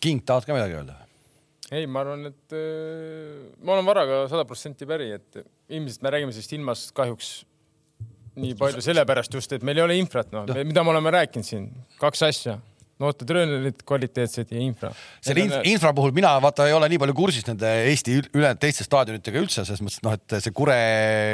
King, 0.00 0.22
tahad 0.26 0.46
ka 0.46 0.54
midagi 0.54 0.78
öelda? 0.78 0.94
Ei, 1.72 1.86
ma 1.88 2.02
arvan, 2.04 2.28
et 2.32 2.56
äh, 2.56 3.46
ma 3.64 3.76
olen 3.76 3.88
Varaga 3.88 4.24
sada 4.30 4.44
protsenti 4.48 4.88
päri, 4.88 5.12
et 5.16 5.40
ilmselt 5.72 6.04
me 6.04 6.12
räägime 6.14 6.34
sellest 6.36 6.56
ilmast 6.58 6.92
kahjuks 6.96 7.30
nii 8.42 8.56
palju 8.56 8.80
sellepärast 8.84 9.34
just, 9.36 9.52
et 9.56 9.64
meil 9.66 9.80
ei 9.80 9.86
ole 9.86 9.96
infrat, 10.00 10.30
noh, 10.32 10.48
mida 10.64 10.84
me 10.84 10.92
oleme 10.94 11.12
rääkinud 11.18 11.48
siin, 11.48 11.66
kaks 12.00 12.24
asja 12.28 12.58
noorte 13.02 13.26
treenerid 13.28 13.82
kvaliteetsed 13.88 14.54
ja 14.54 14.62
infra. 14.62 14.92
selle 15.24 15.46
inf 15.46 15.68
infra 15.72 15.92
puhul 15.96 16.14
mina 16.16 16.32
vaata 16.42 16.66
ei 16.68 16.76
ole 16.76 16.88
nii 16.92 17.00
palju 17.02 17.16
kursis 17.18 17.46
nende 17.48 17.70
Eesti 17.90 18.18
ülejäänud 18.22 18.62
teiste 18.62 18.86
staadionitega 18.86 19.42
üldse, 19.42 19.66
selles 19.66 19.82
mõttes, 19.84 20.00
et 20.00 20.06
noh, 20.06 20.16
et 20.18 20.36
see 20.44 20.54
Kure, 20.56 20.78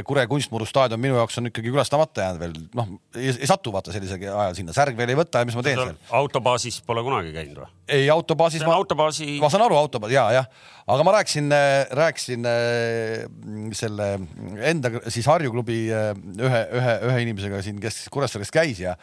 Kure 0.08 0.26
kunstmuru 0.30 0.68
staadion 0.68 1.00
minu 1.02 1.18
jaoks 1.20 1.40
on 1.40 1.50
ikkagi 1.52 1.72
külastamata 1.72 2.26
jäänud 2.26 2.44
veel, 2.44 2.56
noh, 2.78 2.92
ei 3.18 3.50
satu 3.50 3.74
vaata 3.74 3.94
sellisel 3.94 4.24
ajal 4.28 4.58
sinna, 4.58 4.76
särg 4.76 4.98
veel 4.98 5.14
ei 5.14 5.18
võta 5.18 5.42
ja 5.42 5.48
mis 5.48 5.58
ma 5.58 5.66
teen 5.66 5.80
seal. 5.80 5.98
autobaasis 6.22 6.80
pole 6.86 7.04
kunagi 7.06 7.34
käinud 7.36 7.62
või? 7.64 7.72
ei, 7.88 8.08
autobaasis 8.12 8.64
ma, 8.66 8.76
autobaasi... 8.78 9.38
ma 9.42 9.50
saan 9.52 9.64
aru, 9.66 9.78
autobaas 9.80 10.12
ja, 10.12 10.26
jah, 10.34 10.48
aga 10.88 11.04
ma 11.04 11.12
rääkisin, 11.18 11.52
rääkisin 11.98 12.46
selle 13.76 14.06
enda 14.70 14.90
siis 15.12 15.28
Harju 15.28 15.52
klubi 15.52 15.78
ühe, 15.90 16.62
ühe, 16.80 16.94
ühe 17.10 17.18
inimesega 17.26 17.60
siin, 17.64 17.80
kes 17.82 18.06
Kuressaares 18.12 18.52
käis 18.54 18.80
ja, 18.82 18.94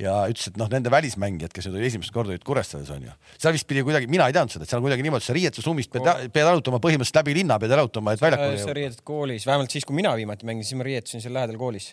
ja 0.00 0.16
ütles, 0.30 0.48
et 0.50 0.60
noh, 0.60 0.70
nende 0.72 0.92
välismängijad, 0.92 1.52
kes 1.54 1.68
nüüd 1.68 1.84
esimest 1.90 2.14
korda 2.14 2.32
olid 2.34 2.46
Kuressaares 2.46 2.92
onju, 2.94 3.12
seal 3.36 3.56
vist 3.56 3.68
pidi 3.70 3.84
kuidagi, 3.86 4.08
mina 4.10 4.30
ei 4.30 4.36
teadnud 4.36 4.56
seda, 4.56 4.64
et 4.64 4.72
seal 4.72 4.80
on 4.80 4.88
kuidagi 4.88 5.06
niimoodi, 5.06 5.28
sa 5.28 5.36
riietusruumist 5.36 5.92
pead, 5.94 6.10
pead 6.34 6.48
jalutama 6.48 6.80
põhimõtteliselt 6.84 7.20
läbi 7.20 7.36
linna 7.42 7.60
pead 7.60 7.76
jalutama, 7.76 8.16
et 8.16 8.24
väljakule 8.24 8.56
jõuda. 8.56 8.64
sa 8.70 8.78
riietad 8.80 9.04
koolis, 9.04 9.46
vähemalt 9.48 9.76
siis, 9.76 9.86
kui 9.88 10.00
mina 10.00 10.16
viimati 10.16 10.48
mängisin, 10.48 10.80
ma 10.80 10.88
riietusin 10.88 11.24
seal 11.24 11.36
lähedal 11.36 11.60
koolis 11.60 11.92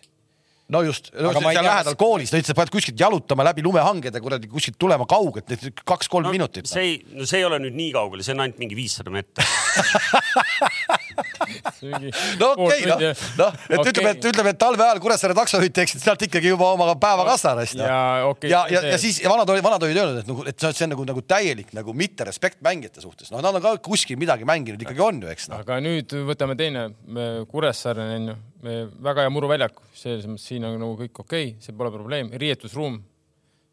no 0.72 0.82
just, 0.86 1.12
seal 1.12 1.66
lähedal 1.66 1.98
koolis, 2.00 2.34
et 2.38 2.52
pead 2.56 2.72
kuskilt 2.74 3.00
jalutama 3.00 3.46
läbi 3.50 3.64
lumehangede 3.66 4.22
kuradi 4.24 4.50
kuskilt 4.52 4.80
tulema 4.80 5.08
kaugelt, 5.10 5.52
kaks-kolm 5.84 6.30
no, 6.30 6.34
minutit. 6.34 6.70
see 6.70 6.86
ei, 6.88 6.98
no 7.18 7.28
see 7.30 7.42
ei 7.42 7.48
ole 7.48 7.60
nüüd 7.64 7.78
nii 7.78 7.92
kaugel, 7.96 8.24
see 8.26 8.36
on 8.36 8.46
ainult 8.46 8.62
mingi 8.62 8.78
viissada 8.78 9.14
meetrit. 9.14 9.48
No 11.82 12.52
okei 12.54 12.84
okay,, 12.86 12.86
noh, 12.86 13.00
noh, 13.40 13.56
et 13.66 13.80
okay. 13.80 13.92
ütleme, 13.92 14.12
et 14.14 14.26
ütleme, 14.30 14.52
et 14.54 14.60
talve 14.62 14.84
ajal 14.86 15.00
Kuressaare 15.02 15.34
taksojuhid 15.36 15.74
teeksid 15.76 16.04
sealt 16.04 16.22
ikkagi 16.28 16.52
juba 16.52 16.70
oma 16.76 16.94
päevakassa 17.02 17.56
no, 17.58 17.66
ja, 17.82 17.98
okay, 18.30 18.52
ja, 18.52 18.62
ja, 18.72 18.84
ja 18.94 19.00
siis 19.02 19.18
ja 19.24 19.32
vanad 19.32 19.50
olid, 19.50 19.66
vanad 19.66 19.86
olid 19.88 19.98
öelnud, 19.98 20.22
et 20.22 20.30
nagu, 20.30 20.46
et 20.52 20.62
see 20.62 20.86
on 20.86 20.94
nagu, 20.94 21.08
nagu 21.10 21.24
täielik 21.26 21.74
nagu 21.78 21.96
mitte 21.98 22.28
respekt 22.28 22.62
mängijate 22.66 23.04
suhtes, 23.04 23.34
noh, 23.34 23.42
nad 23.44 23.58
on 23.58 23.66
ka 23.66 23.74
kuskil 23.84 24.20
midagi 24.22 24.48
mänginud 24.48 24.86
ikkagi 24.86 25.04
on 25.04 25.24
ju, 25.26 25.32
eks 25.34 25.50
no.. 25.52 25.60
aga 25.66 25.82
nüüd 25.84 26.16
võtame 26.30 26.58
teine, 26.60 26.88
Kuressaare 27.52 28.08
on 28.20 28.32
ju 28.32 28.38
väga 28.62 29.26
hea 29.26 29.34
muruväljak, 29.34 29.82
selles 29.98 30.28
mõttes 30.30 30.46
siin 30.52 30.66
on 30.68 30.78
nagu 30.82 30.94
kõik 31.00 31.24
okei 31.24 31.52
okay,, 31.52 31.64
see 31.64 31.76
pole 31.78 31.92
probleem, 31.94 32.30
riietusruum. 32.44 33.02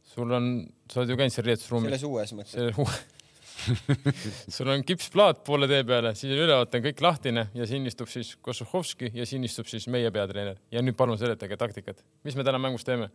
sul 0.09 0.33
on, 0.33 0.51
sa 0.91 1.03
oled 1.03 1.13
ju 1.13 1.19
käinud 1.21 1.35
seal 1.35 1.47
riietusruumis? 1.47 1.91
selles 1.93 2.09
uues 2.09 2.35
mõttes. 2.37 2.57
selles 2.57 2.79
uues 2.79 3.19
sul 4.57 4.71
on 4.71 4.85
kipsplaat 4.87 5.43
poole 5.45 5.69
tee 5.69 5.83
peale, 5.85 6.15
siis 6.19 6.33
ülevaate 6.37 6.79
on 6.79 6.85
kõik 6.87 7.03
lahtine 7.03 7.49
ja 7.55 7.67
siin 7.67 7.87
istub 7.91 8.09
siis 8.11 8.37
Košuhovski 8.43 9.11
ja 9.15 9.27
siin 9.27 9.45
istub 9.45 9.69
siis 9.71 9.89
meie 9.93 10.11
peatreener 10.15 10.61
ja 10.73 10.83
nüüd 10.85 10.97
palun 10.97 11.19
seletage 11.19 11.59
taktikat, 11.59 12.03
mis 12.25 12.39
me 12.39 12.47
täna 12.47 12.61
mängus 12.63 12.87
teeme. 12.87 13.11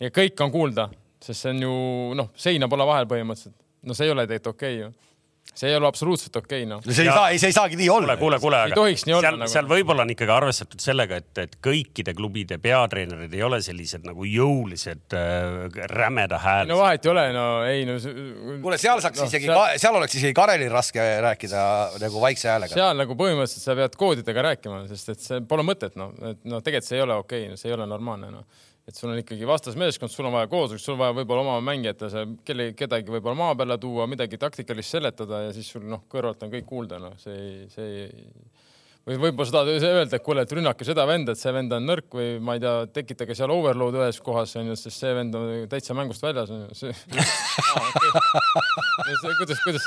ja 0.00 0.10
kõik 0.14 0.40
on 0.44 0.54
kuulda, 0.54 0.88
sest 1.20 1.44
see 1.44 1.54
on 1.54 1.62
ju 1.66 1.74
noh, 2.22 2.32
seina 2.38 2.68
pole 2.70 2.86
vahel 2.86 3.10
põhimõtteliselt. 3.10 3.56
no 3.82 3.96
see 3.96 4.08
ei 4.08 4.14
ole 4.14 4.26
tegelikult 4.30 4.56
okei 4.56 4.76
okay, 4.78 4.86
ju 4.86 5.09
see 5.60 5.70
ei 5.70 5.76
ole 5.76 5.86
absoluutselt 5.88 6.36
okei 6.36 6.62
okay,, 6.62 6.68
noh. 6.68 6.82
see 6.84 7.02
ei 7.04 7.08
ja... 7.08 7.14
saa, 7.14 7.38
see 7.40 7.50
ei 7.50 7.56
saagi 7.56 7.78
nii 7.80 7.88
olla. 7.92 8.16
kuule, 8.16 8.38
kuule, 8.38 8.40
kuule, 8.42 8.60
aga 8.60 8.74
ei 8.74 8.78
tohiks 8.78 9.04
nii 9.06 9.16
olla 9.16 9.26
seal, 9.26 9.38
nagu. 9.42 9.52
seal 9.54 9.68
võib-olla 9.70 10.06
on 10.06 10.12
ikkagi 10.14 10.34
arvestatud 10.34 10.84
sellega, 10.84 11.18
et, 11.20 11.40
et 11.42 11.56
kõikide 11.64 12.14
klubide 12.16 12.60
peatreenerid 12.62 13.34
ei 13.36 13.42
ole 13.46 13.60
sellised 13.64 14.06
nagu 14.06 14.26
jõulised 14.28 15.16
äh, 15.18 15.82
rämeda 15.92 16.40
hääl. 16.42 16.70
no 16.70 16.78
vahet 16.80 17.06
ei 17.06 17.12
ole, 17.12 17.26
no 17.36 17.46
ei 17.66 17.84
no. 17.88 17.98
kuule, 18.62 18.78
seal 18.80 19.02
saaks 19.04 19.20
no, 19.20 19.28
isegi 19.30 19.50
seal..., 19.50 19.82
seal 19.84 20.00
oleks 20.00 20.16
isegi 20.20 20.36
Karelil 20.36 20.72
raske 20.72 21.04
rääkida 21.26 21.66
nagu 22.06 22.24
vaikse 22.24 22.52
häälega. 22.52 22.76
seal 22.76 23.02
nagu 23.02 23.18
põhimõtteliselt 23.18 23.66
sa 23.66 23.78
pead 23.78 24.00
koodidega 24.00 24.48
rääkima, 24.50 24.82
sest 24.92 25.14
et 25.16 25.28
see 25.28 25.44
pole 25.50 25.66
mõtet, 25.66 25.98
noh, 26.00 26.14
et 26.32 26.42
noh, 26.48 26.64
tegelikult 26.64 26.92
see 26.92 27.00
ei 27.00 27.06
ole 27.08 27.20
okei 27.20 27.46
okay,, 27.50 27.60
see 27.60 27.72
ei 27.72 27.78
ole 27.78 27.90
normaalne, 27.90 28.32
noh 28.38 28.66
et 28.90 28.98
sul 28.98 29.12
on 29.12 29.20
ikkagi 29.20 29.46
vastasmeeskond, 29.46 30.10
sul 30.10 30.26
on 30.26 30.34
vaja 30.34 30.50
koosolekut, 30.50 30.82
sul 30.82 30.96
on 30.96 31.02
vaja 31.04 31.16
võib-olla 31.20 31.44
oma 31.46 31.58
mängijate, 31.64 32.10
kelle, 32.46 32.72
kedagi 32.78 33.14
võib-olla 33.14 33.38
maa 33.38 33.58
peale 33.58 33.78
tuua, 33.80 34.08
midagi 34.10 34.40
taktikalist 34.40 34.96
seletada 34.96 35.44
ja 35.46 35.54
siis 35.54 35.70
sul 35.70 35.86
noh, 35.86 36.02
kõrvalt 36.10 36.42
on 36.46 36.52
kõik 36.52 36.66
kuulda, 36.66 36.98
noh, 37.02 37.14
see 37.22 37.36
ei, 37.36 37.54
see 37.70 37.86
ei, 38.02 38.26
või 39.06 39.20
võib-olla 39.26 39.48
sa 39.48 39.56
tahad 39.60 39.86
öelda, 39.90 40.18
et 40.18 40.26
kuule, 40.26 40.44
et 40.44 40.54
rünnake 40.58 40.86
seda 40.86 41.06
venda, 41.08 41.32
et 41.32 41.40
see 41.40 41.54
vend 41.54 41.72
on 41.78 41.86
nõrk 41.86 42.18
või 42.18 42.28
ma 42.42 42.58
ei 42.58 42.64
tea, 42.66 42.74
tekitage 43.00 43.38
seal 43.38 43.54
overload 43.54 44.00
ühes 44.02 44.20
kohas 44.24 44.56
onju, 44.60 44.76
sest 44.78 45.04
see 45.04 45.14
vend 45.16 45.38
on 45.38 45.50
täitsa 45.70 45.96
mängust 45.96 46.26
väljas 46.26 46.50
onju. 46.54 46.74
see 46.74 46.92
kuidas, 49.38 49.62
kuidas 49.64 49.86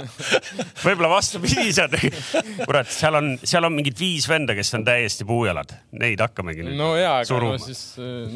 võib-olla 0.86 1.10
vastupidi, 1.12 1.70
sa 1.76 1.86
kurat, 1.90 2.90
seal 2.92 3.18
on, 3.20 3.32
seal 3.42 3.66
on 3.68 3.76
mingid 3.76 3.98
viis 4.00 4.28
venda, 4.30 4.56
kes 4.58 4.74
on 4.78 4.86
täiesti 4.86 5.26
puujalad, 5.28 5.74
neid 6.00 6.20
hakkamegi 6.22 6.66
nüüd 6.66 6.78
no 6.80 6.92
jaa, 6.98 7.20
aga 7.24 7.40
no 7.44 7.54
siis 7.62 7.84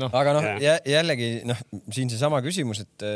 noh. 0.00 0.12
aga 0.12 0.36
noh, 0.38 0.50
jällegi 0.88 1.32
noh, 1.48 1.64
siin 1.92 2.12
seesama 2.12 2.42
küsimus, 2.44 2.84
et 2.84 3.08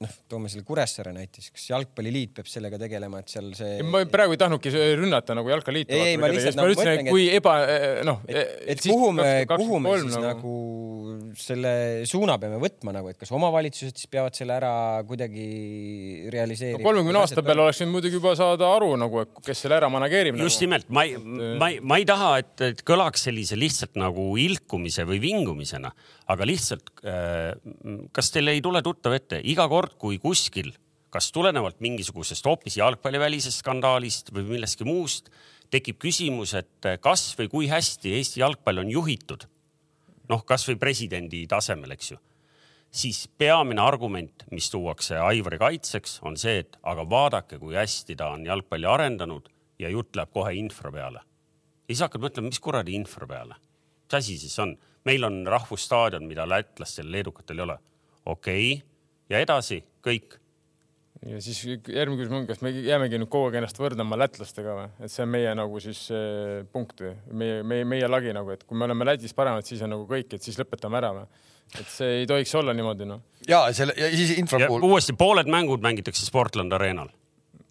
noh, 0.00 0.12
toome 0.32 0.48
selle 0.48 0.64
Kuressaare 0.64 1.12
näiteks, 1.12 1.50
kas 1.52 1.66
Jalgpalliliit 1.68 2.32
peab 2.38 2.48
sellega 2.48 2.78
tegelema, 2.80 3.20
et 3.20 3.32
seal 3.32 3.50
see. 3.56 3.80
ma 3.84 4.00
praegu 4.08 4.32
ei 4.32 4.40
tahtnudki 4.40 4.72
rünnata 4.96 5.36
nagu 5.36 5.52
Jalkaliitu. 5.52 5.92
ei, 5.92 6.14
ei, 6.14 6.20
ma 6.20 6.30
lihtsalt 6.32 6.56
nagu 6.56 6.72
mõtlen, 6.72 7.02
et 7.02 7.10
kui 7.10 7.26
eba, 7.36 7.56
noh. 8.08 8.22
et, 8.28 8.54
et 8.74 8.84
kuhu 8.86 9.10
me, 9.16 9.28
kuhu 9.50 9.80
me 9.84 9.96
siis 10.00 10.16
nagu... 10.16 10.30
nagu 10.30 10.54
selle 11.36 11.72
suuna 12.08 12.38
peame 12.40 12.56
võtma 12.62 12.94
nagu, 12.96 13.10
et 13.12 13.18
kas 13.20 13.32
omavalitsused 13.36 14.00
siis 14.00 14.08
peavad 14.10 14.36
selle 14.36 14.56
ära 14.56 14.72
kuidagi 15.06 15.44
realiseerima 16.32 16.80
no,? 16.80 16.86
kolmekümne 16.88 17.20
aasta 17.20 17.44
peale 17.44 17.66
oleks 17.66 17.82
võinud 17.82 17.96
muidugi 17.98 18.16
juba 18.16 18.32
saada 18.38 18.70
aru 18.78 18.94
nagu, 19.00 19.26
et 19.26 19.42
kes 19.50 19.64
selle 19.66 19.76
ära 19.76 19.92
manageerib. 19.92 20.40
just 20.40 20.62
nagu. 20.62 20.66
nimelt, 20.66 20.88
ma 20.88 21.04
ei, 21.04 21.18
ma 21.60 21.70
ei, 21.74 21.78
ma 21.84 22.00
ei 22.00 22.08
taha, 22.08 22.32
et, 22.40 22.54
et 22.70 22.82
kõlaks 22.88 23.28
sellise 23.28 23.58
lihtsalt 23.60 24.00
nagu 24.00 24.30
ilkumise 24.40 25.04
või 25.08 25.20
vingumisena, 25.28 25.92
aga 26.30 26.46
lihtsalt, 26.46 26.92
äh, 27.02 27.52
kas 28.14 28.30
teile 28.34 28.54
ei 28.54 28.62
tule 28.64 28.82
tuttav 28.86 29.16
ette, 29.16 29.40
iga 29.42 29.66
kord, 29.70 29.96
kui 30.00 30.20
kuskil, 30.22 30.72
kas 31.10 31.30
tulenevalt 31.34 31.80
mingisugusest 31.82 32.46
hoopis 32.46 32.78
jalgpallivälisest 32.78 33.64
skandaalist 33.64 34.30
või 34.34 34.46
millestki 34.54 34.86
muust, 34.86 35.30
tekib 35.70 35.98
küsimus, 36.02 36.54
et 36.58 36.90
kas 37.02 37.30
või 37.38 37.50
kui 37.50 37.70
hästi 37.70 38.14
Eesti 38.18 38.42
jalgpall 38.42 38.82
on 38.82 38.90
juhitud, 38.90 39.46
noh, 40.30 40.42
kasvõi 40.46 40.78
presidendi 40.78 41.44
tasemel, 41.50 41.94
eks 41.96 42.12
ju, 42.12 42.18
siis 42.90 43.24
peamine 43.38 43.82
argument, 43.82 44.44
mis 44.50 44.70
tuuakse 44.70 45.18
Aivari 45.22 45.58
kaitseks, 45.58 46.18
on 46.26 46.38
see, 46.40 46.60
et 46.64 46.78
aga 46.82 47.06
vaadake, 47.10 47.58
kui 47.62 47.78
hästi 47.78 48.18
ta 48.18 48.32
on 48.34 48.46
jalgpalli 48.46 48.88
arendanud 48.90 49.50
ja 49.80 49.90
jutt 49.90 50.16
läheb 50.18 50.32
kohe 50.34 50.54
infra 50.58 50.92
peale. 50.92 51.22
ja 51.88 51.94
siis 51.94 52.04
hakkad 52.06 52.22
mõtlema, 52.22 52.50
mis 52.50 52.62
kuradi 52.62 52.94
infra 52.94 53.26
peale, 53.26 53.58
mis 54.06 54.18
asi 54.18 54.38
siis 54.38 54.58
on 54.62 54.76
meil 55.04 55.24
on 55.24 55.42
rahvusstaadion, 55.46 56.26
mida 56.28 56.46
lätlastel, 56.48 57.10
leedukatel 57.12 57.58
ei 57.58 57.66
ole. 57.68 57.78
okei 58.26 58.72
okay., 58.74 58.86
ja 59.30 59.40
edasi 59.44 59.80
kõik. 60.04 60.36
ja 61.26 61.40
siis 61.44 61.60
järgmine 61.64 62.18
küsimus 62.22 62.38
on, 62.40 62.48
kas 62.48 62.62
me 62.64 62.72
jäämegi 62.74 63.20
nüüd 63.20 63.30
kogu 63.32 63.50
aeg 63.50 63.60
ennast 63.60 63.78
võrdlema 63.80 64.18
lätlastega 64.20 64.76
või, 64.78 64.88
et 65.04 65.12
see 65.12 65.24
on 65.26 65.32
meie 65.34 65.54
nagu 65.58 65.82
siis 65.82 66.06
äh, 66.14 66.64
punkt 66.72 67.02
või 67.04 67.14
meie, 67.42 67.62
meie, 67.62 67.86
meie 67.94 68.10
lagi 68.10 68.34
nagu, 68.36 68.52
et 68.54 68.64
kui 68.64 68.78
me 68.78 68.88
oleme 68.88 69.08
Lätis 69.08 69.36
paremad, 69.36 69.66
siis 69.68 69.82
on 69.86 69.94
nagu 69.94 70.08
kõik, 70.10 70.34
et 70.36 70.46
siis 70.46 70.58
lõpetame 70.60 71.00
ära 71.00 71.14
või? 71.20 71.46
et 71.78 71.86
see 71.86 72.20
ei 72.22 72.26
tohiks 72.26 72.52
olla 72.58 72.74
niimoodi 72.74 73.06
noh. 73.06 73.22
ja 73.48 73.62
selle 73.76 73.94
ja 73.98 74.10
siis 74.10 74.34
infra 74.40 74.64
puhul. 74.66 74.88
uuesti 74.90 75.14
pooled 75.18 75.50
mängud 75.50 75.84
mängitakse 75.84 76.26
Sportland 76.26 76.72
Arenal. 76.74 77.12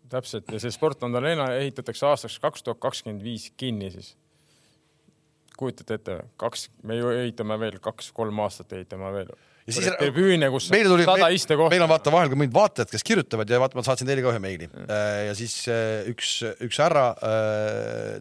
täpselt 0.10 0.48
ja 0.54 0.62
see 0.62 0.72
Sportland 0.72 1.20
Arena 1.20 1.52
ehitatakse 1.58 2.08
aastaks 2.08 2.40
kaks 2.40 2.64
tuhat 2.64 2.80
kakskümmend 2.80 3.26
viis 3.26 3.50
kinni 3.58 3.92
siis 3.92 4.16
kujutate 5.60 6.00
ette, 6.00 6.18
kaks, 6.40 6.70
me 6.88 6.96
ju 6.96 7.12
ehitame 7.12 7.58
veel 7.60 7.80
kaks-kolm 7.84 8.40
aastat 8.46 8.74
ehitame 8.78 9.12
veel. 9.16 9.34
Ja 9.70 9.78
siis 9.78 9.90
tribüüne, 10.00 10.50
kus 10.54 10.70
meile 10.74 10.92
tuli, 10.92 11.06
sada 11.08 11.30
istekohta. 11.34 11.74
meil 11.76 11.86
on 11.86 11.92
vaata 11.92 12.14
vahel 12.14 12.32
ka 12.32 12.40
mingid 12.40 12.56
vaatajad, 12.56 12.92
kes 12.94 13.06
kirjutavad 13.08 13.50
ja 13.50 13.62
vaata, 13.62 13.80
ma 13.80 13.86
saatsin 13.86 14.10
teile 14.10 14.26
ka 14.26 14.34
ühe 14.34 14.44
meili 14.44 14.70
mm. 14.70 14.90
ja 15.30 15.38
siis 15.38 15.62
äh, 15.72 16.10
üks, 16.12 16.40
üks 16.66 16.82
härra 16.82 17.12
äh, 17.24 18.20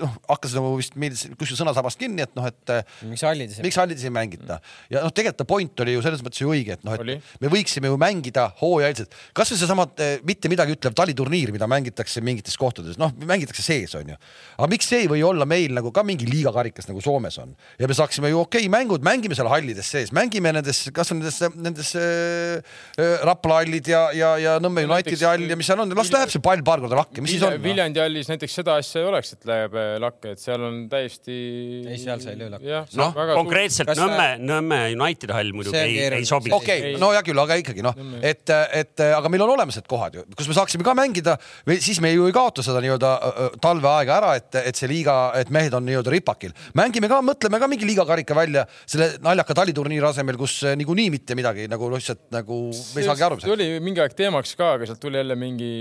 noh, 0.00 0.12
hakkas 0.30 0.54
nagu 0.56 0.72
vist 0.78 0.94
meil 1.00 1.14
kuskil 1.38 1.58
sõnasabast 1.58 2.00
kinni, 2.00 2.24
et 2.24 2.32
noh, 2.38 2.46
et 2.48 2.72
miks 3.08 3.24
hallides, 3.26 3.60
miks 3.64 3.78
hallides 3.80 4.04
ei 4.06 4.12
mängita 4.14 4.58
ja 4.92 5.02
noh, 5.04 5.12
tegelikult 5.14 5.48
point 5.48 5.82
oli 5.84 5.96
ju 5.96 6.04
selles 6.04 6.22
mõttes 6.24 6.42
ju 6.42 6.52
õige, 6.52 6.76
et 6.78 6.86
noh, 6.86 6.96
et 6.96 7.04
oli. 7.04 7.16
me 7.42 7.50
võiksime 7.52 7.90
ju 7.90 7.98
mängida 8.00 8.48
hooajaliselt, 8.60 9.16
kasvõi 9.36 9.60
seesama 9.60 9.86
mitte 10.28 10.50
midagi 10.52 10.76
ütlev 10.76 10.96
taliturniir, 10.98 11.52
mida 11.54 11.68
mängitakse 11.70 12.22
mingites 12.24 12.56
kohtades, 12.60 12.98
noh, 13.00 13.12
mängitakse 13.28 13.64
sees, 13.64 13.96
onju. 13.98 14.18
aga 14.58 14.70
miks 14.72 14.88
see 14.92 15.04
ei 15.04 15.10
või 15.10 15.24
olla 15.26 15.48
meil 15.48 15.74
nagu 15.76 15.92
ka 15.94 16.04
mingi 16.06 16.28
liigakarikas 16.30 16.88
nagu 16.90 17.02
Soomes 17.04 17.38
on 17.42 17.54
ja 17.80 17.90
me 17.90 17.96
saaksime 17.96 18.32
ju 18.32 18.42
okei 18.44 18.66
okay, 18.66 18.72
mängud, 18.72 19.04
mängime 19.06 19.36
seal 19.38 19.50
hallides 19.52 19.90
sees, 19.92 20.14
mängime 20.14 20.51
nendes, 20.56 20.82
kasvõi 20.94 21.18
nendes, 21.20 21.38
nendes 21.56 21.92
äh, 21.98 22.76
Rapla 23.26 23.60
hallid 23.60 23.88
ja, 23.90 24.02
ja, 24.16 24.32
ja 24.40 24.56
Nõmme 24.62 24.84
Unitedi 24.88 25.26
hall 25.28 25.46
ja 25.50 25.58
mis 25.58 25.68
seal 25.70 25.82
on, 25.84 25.92
las 25.98 26.12
läheb 26.14 26.32
see 26.32 26.42
pall 26.44 26.64
paar 26.66 26.82
korda 26.84 26.98
lakke, 27.02 27.24
mis 27.24 27.34
siis 27.36 27.46
on? 27.46 27.58
Viljandi 27.62 28.02
hallis 28.02 28.30
näiteks 28.32 28.58
seda 28.60 28.76
asja 28.80 29.02
ei 29.02 29.08
oleks, 29.10 29.34
et 29.36 29.48
läheb 29.48 29.76
lakke, 30.02 30.34
et 30.36 30.42
seal 30.42 30.62
on 30.68 30.82
täiesti. 30.92 31.38
ei, 31.86 32.00
seal 32.00 32.22
sa 32.22 32.32
ei 32.32 32.40
löö 32.40 32.52
lakke. 32.54 32.82
noh, 33.00 33.18
konkreetselt 33.34 33.92
suur... 33.94 34.12
Nõmme, 34.12 34.28
Nõmme 34.42 34.80
United 34.96 35.34
hall 35.34 35.54
muidugi 35.56 35.80
ei, 35.80 35.98
ei 36.20 36.28
sobi. 36.28 36.52
okei 36.54 36.86
okay,, 36.86 37.00
no 37.00 37.12
hea 37.14 37.24
küll, 37.26 37.42
aga 37.42 37.58
ikkagi 37.60 37.84
noh, 37.84 37.96
et, 38.20 38.44
et 38.82 39.06
aga 39.08 39.32
meil 39.32 39.46
on 39.46 39.54
olemas 39.56 39.78
need 39.78 39.88
kohad 39.90 40.18
ju, 40.18 40.26
kus 40.36 40.50
me 40.50 40.56
saaksime 40.58 40.86
ka 40.86 40.96
mängida 40.98 41.36
või 41.68 41.78
siis 41.82 42.00
me 42.02 42.12
ju 42.12 42.28
ei 42.28 42.34
kaota 42.34 42.64
seda 42.64 42.82
nii-öelda 42.84 43.12
talveaega 43.62 44.16
ära, 44.18 44.34
et, 44.40 44.50
et 44.62 44.78
see 44.78 44.90
liiga, 44.90 45.16
et 45.38 45.50
mehed 45.54 45.74
on 45.76 45.84
nii-öelda 45.86 46.12
ripakil. 46.12 46.54
mängime 46.78 47.10
ka, 47.10 47.20
mõtleme 47.24 47.60
ka 47.62 47.68
mingi 47.70 47.88
liigakarika 47.88 48.36
välja 48.36 48.64
selle 48.84 49.12
naljaka 49.22 49.56
taliturniiri 49.62 50.08
asemel, 50.08 50.31
kus 50.40 50.58
niikuinii 50.78 51.10
mitte 51.14 51.36
midagi 51.38 51.68
nagu 51.70 51.90
lihtsalt 51.94 52.28
nagu 52.34 52.60
me 52.72 53.02
ei 53.02 53.08
saagi 53.08 53.26
aru. 53.28 53.40
see 53.42 53.54
oli 53.54 53.72
mingi 53.84 54.04
aeg 54.04 54.14
teemaks 54.18 54.56
ka, 54.58 54.76
aga 54.78 54.88
sealt 54.88 55.02
tuli 55.02 55.20
jälle 55.20 55.38
mingi 55.38 55.72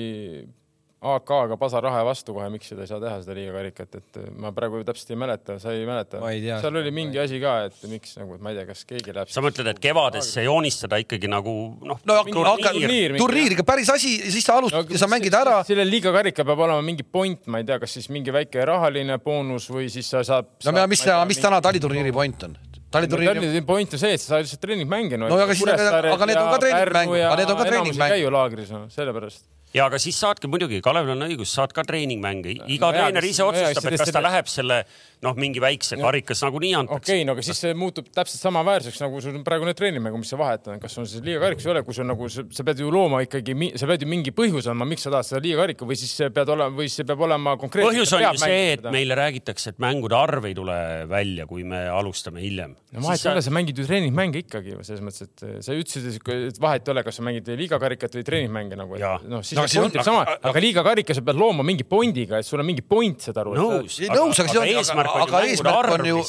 AK-ga 1.02 1.56
pasarahe 1.58 2.04
vastu 2.06 2.36
kohe, 2.36 2.46
miks 2.54 2.68
seda 2.70 2.84
ei 2.86 2.90
saa 2.92 3.00
teha, 3.02 3.16
seda 3.24 3.34
liigakarikat, 3.34 3.96
et 3.98 4.18
ma 4.38 4.52
praegu 4.54 4.84
täpselt 4.86 5.10
ei 5.10 5.18
mäleta, 5.18 5.56
sa 5.58 5.74
ei 5.74 5.88
mäleta? 5.88 6.20
seal 6.62 6.78
oli 6.78 6.92
mingi 6.94 7.18
asi 7.18 7.40
ka, 7.42 7.56
et 7.72 7.88
miks 7.90 8.14
nagu, 8.20 8.36
et 8.38 8.44
ma 8.46 8.54
ei 8.54 8.60
tea, 8.60 8.68
kas 8.70 8.84
keegi 8.86 9.16
läheb. 9.18 9.32
sa 9.34 9.42
mõtled, 9.42 9.72
et 9.72 9.82
kevadesse 9.82 10.46
joonistada 10.46 11.02
ikkagi 11.02 11.32
nagu 11.32 11.56
noh 11.82 12.04
no, 12.06 12.20
turniir, 12.30 13.18
turniir 13.18 13.58
ikka 13.58 13.66
päris 13.66 13.90
asi, 13.90 14.14
siis 14.30 14.46
sa 14.46 14.60
alustad 14.62 14.86
no, 14.86 14.94
ja 14.94 15.02
sa 15.02 15.10
mängid 15.10 15.34
ära. 15.42 15.64
sellel 15.66 15.90
liigakarikal 15.90 16.46
peab 16.52 16.62
olema 16.68 16.86
mingi 16.86 17.08
point, 17.18 17.50
ma 17.50 17.64
ei 17.64 17.66
tea, 17.72 17.82
kas 17.82 17.98
siis 17.98 18.12
mingi 18.14 18.38
väike 18.38 18.62
rahaline 18.70 19.18
boonus 19.26 19.72
või 19.74 19.90
siis 19.90 20.06
sa 20.14 20.22
saad. 20.28 20.54
no 20.54 20.70
saab, 20.70 20.86
mis, 20.94 21.08
mis 21.34 21.42
täna 21.42 21.66
taliturniiri 21.66 22.14
point 22.14 22.46
on? 22.46 22.60
Tallinna 22.92 23.64
point 23.64 23.94
on 23.96 24.00
see, 24.02 24.18
et 24.18 24.22
sa 24.22 24.42
lihtsalt 24.42 24.62
treeningmänge 24.66 25.20
no,. 25.20 25.30
no 25.32 25.40
aga 25.40 25.56
siis, 25.56 25.70
aga 25.72 26.28
need 26.28 26.42
on 26.42 26.50
ka 26.52 26.60
treeningmängud, 26.66 27.22
aga 27.24 27.40
need 27.40 27.54
on 27.54 27.60
ka 27.62 27.68
treeningmängud. 27.70 28.16
käi 28.16 28.20
ju 28.20 28.32
laagris, 28.36 28.74
noh, 28.76 28.88
sellepärast 28.92 29.46
ja 29.76 29.86
aga 29.88 30.00
siis 30.02 30.18
saadki 30.20 30.50
muidugi, 30.52 30.82
Kalevil 30.84 31.16
on 31.16 31.26
õigus, 31.28 31.54
saad 31.56 31.74
ka 31.76 31.86
treeningmänge, 31.88 32.56
iga 32.74 32.90
no, 32.90 32.98
treener 32.98 33.28
ise 33.28 33.46
otsustab, 33.46 33.88
et 33.88 34.02
kas 34.02 34.12
ta 34.14 34.24
läheb 34.24 34.50
selle 34.52 34.82
noh, 35.26 35.38
mingi 35.40 35.62
väikse 35.64 35.98
karikas 36.02 36.42
nagunii 36.46 36.74
antakse. 36.80 36.98
okei 36.98 37.22
okay,, 37.22 37.28
no 37.28 37.36
aga 37.38 37.46
siis 37.46 37.62
see 37.64 37.76
muutub 37.78 38.10
täpselt 38.12 38.42
samaväärseks 38.44 39.02
nagu 39.04 39.22
sul 39.24 39.38
praegune 39.46 39.74
treeningmäng, 39.78 40.18
mis 40.20 40.32
sa 40.34 40.40
vahetad, 40.42 40.80
kas 40.82 40.98
on 41.00 41.08
siis 41.10 41.24
liigakarikas 41.26 41.68
või 41.68 41.72
ei 41.72 41.76
ole, 41.76 41.84
kui 41.88 41.98
sul 41.98 42.10
nagu 42.10 42.30
sa 42.32 42.66
pead 42.68 42.82
ju 42.84 42.92
looma 42.94 43.22
ikkagi, 43.26 43.56
sa 43.80 43.90
pead 43.90 44.06
ju 44.06 44.10
mingi 44.12 44.34
põhjuse 44.36 44.74
andma, 44.74 44.88
miks 44.90 45.06
sa 45.08 45.14
tahad 45.14 45.30
seda 45.30 45.44
liigakarika 45.46 45.88
või 45.88 46.00
siis 46.02 46.16
pead 46.36 46.52
olema 46.56 46.76
või 46.82 46.90
see 46.92 47.08
peab 47.08 47.24
olema 47.28 47.56
konkreetne. 47.62 47.92
põhjus 47.92 48.16
on 48.18 48.26
ju 48.26 48.44
see, 48.44 48.62
et 48.76 48.90
meile 48.94 49.18
räägitakse, 49.20 49.76
et 49.76 49.82
mängude 49.84 50.18
arv 50.18 50.50
ei 50.50 50.58
tule 50.58 50.78
välja, 51.12 51.48
kui 51.50 51.64
me 51.68 51.84
alustame 51.92 52.44
hiljem. 52.44 52.76
no 52.92 53.06
vahet 53.06 53.26
ei 53.26 53.32
ole, 53.36 53.46
sa 53.46 53.54
mängid 53.54 53.78
ju 53.78 53.88
treeningmänge 53.88 54.44
ikkagi 54.44 54.78
selles 54.82 55.06
mõttes, 55.06 55.30
et 55.30 55.66
sa 55.68 55.78
ütlesid, 55.78 56.20
et 56.50 56.62
vahet 56.62 56.88
ei 56.88 56.96
ole, 56.96 57.06
kas 57.06 57.22
sa 57.22 57.28
mängid 57.28 57.54
liigakarikat 57.62 58.20
või 58.20 58.28
treeningmänge 58.28 58.80
nagu. 58.80 58.98
noh, 59.30 59.46
siis 59.46 59.61
no, 59.66 59.82
point 59.82 59.98
on 60.02 60.06
sama, 60.08 60.36
aga 60.50 60.64
liigakarika 60.66 61.16
sa 61.18 61.24
pead 61.26 61.40
looma 61.40 61.66
mingi 61.68 61.86
pointiga, 61.88 62.42
et 62.42 62.48
sul 62.48 62.62
on 62.64 62.68
mingi 62.68 62.84
point, 62.86 63.18
saad 63.22 63.40
aru. 63.44 63.56
nõus, 63.58 63.98
nõus, 64.12 64.42
aga 64.44 64.54
see 64.54 64.62
on, 64.62 65.02
aga 65.26 65.44
eesmärk 65.50 65.92
on 65.98 66.06
ju, 66.12 66.22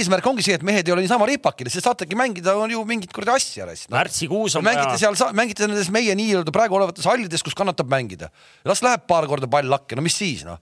eesmärk 0.00 0.30
ongi 0.32 0.46
see, 0.46 0.58
et 0.58 0.66
mehed 0.66 0.88
ei 0.88 0.96
ole 0.96 1.06
niisama 1.06 1.28
ripakil, 1.30 1.70
siis 1.72 1.84
saategi 1.86 2.18
mängida, 2.18 2.56
on 2.60 2.72
ju 2.74 2.84
mingit 2.88 3.12
kuradi 3.14 3.34
asja. 3.36 3.68
märtsikuus 3.92 4.58
on 4.58 4.64
vaja. 4.66 4.84
mängite 4.84 5.02
seal, 5.02 5.34
mängite 5.36 5.68
nendes 5.68 5.90
meie 5.94 6.16
nii-öelda 6.18 6.54
praegu 6.54 6.80
olevates 6.80 7.08
hallides, 7.08 7.44
kus 7.46 7.56
kannatab 7.58 7.90
mängida. 7.90 8.30
las 8.64 8.84
läheb 8.84 9.06
paar 9.10 9.28
korda 9.30 9.50
pall 9.50 9.68
lakke, 9.70 9.96
no 9.98 10.04
mis 10.04 10.16
siis 10.18 10.46
noh 10.48 10.60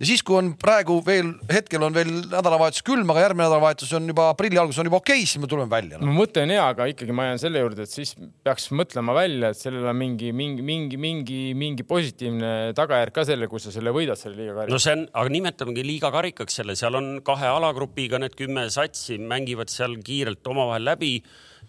ja 0.00 0.08
siis, 0.08 0.22
kui 0.26 0.36
on 0.40 0.50
praegu 0.58 0.96
veel, 1.06 1.30
hetkel 1.52 1.84
on 1.86 1.94
veel 1.94 2.10
nädalavahetus 2.26 2.82
külm, 2.86 3.10
aga 3.12 3.22
järgmine 3.28 3.44
nädalavahetus 3.46 3.92
on 3.94 4.08
juba 4.10 4.26
aprilli 4.32 4.58
algus 4.58 4.80
on 4.82 4.88
juba 4.90 4.98
okei 4.98 5.20
okay,, 5.20 5.28
siis 5.30 5.42
me 5.42 5.50
tuleme 5.50 5.70
välja 5.70 6.00
no.. 6.00 6.10
mõte 6.16 6.42
on 6.42 6.50
hea, 6.50 6.64
aga 6.72 6.88
ikkagi 6.90 7.14
ma 7.14 7.28
jään 7.28 7.42
selle 7.44 7.62
juurde, 7.62 7.86
et 7.86 7.92
siis 7.92 8.14
peaks 8.46 8.68
mõtlema 8.74 9.14
välja, 9.14 9.52
et 9.54 9.60
sellel 9.60 9.86
on 9.86 9.98
mingi, 10.00 10.32
mingi, 10.34 10.66
mingi, 10.66 10.98
mingi, 10.98 11.40
mingi 11.58 11.86
positiivne 11.86 12.74
tagajärg 12.78 13.14
ka 13.14 13.26
sellele, 13.28 13.50
kui 13.52 13.62
sa 13.62 13.74
selle 13.74 13.94
võidad, 13.94 14.18
selle 14.18 14.40
liigakarika. 14.40 14.74
no 14.74 14.82
see 14.82 14.98
on, 14.98 15.06
aga 15.22 15.34
nimetamegi 15.36 15.86
liigakarikaks 15.92 16.60
selle, 16.60 16.78
seal 16.80 16.98
on 16.98 17.10
kahe 17.26 17.54
alagrupiga 17.54 18.18
need 18.22 18.34
kümme 18.38 18.66
satsi 18.74 19.20
mängivad 19.22 19.70
seal 19.70 19.94
kiirelt 20.02 20.54
omavahel 20.54 20.90
läbi 20.90 21.16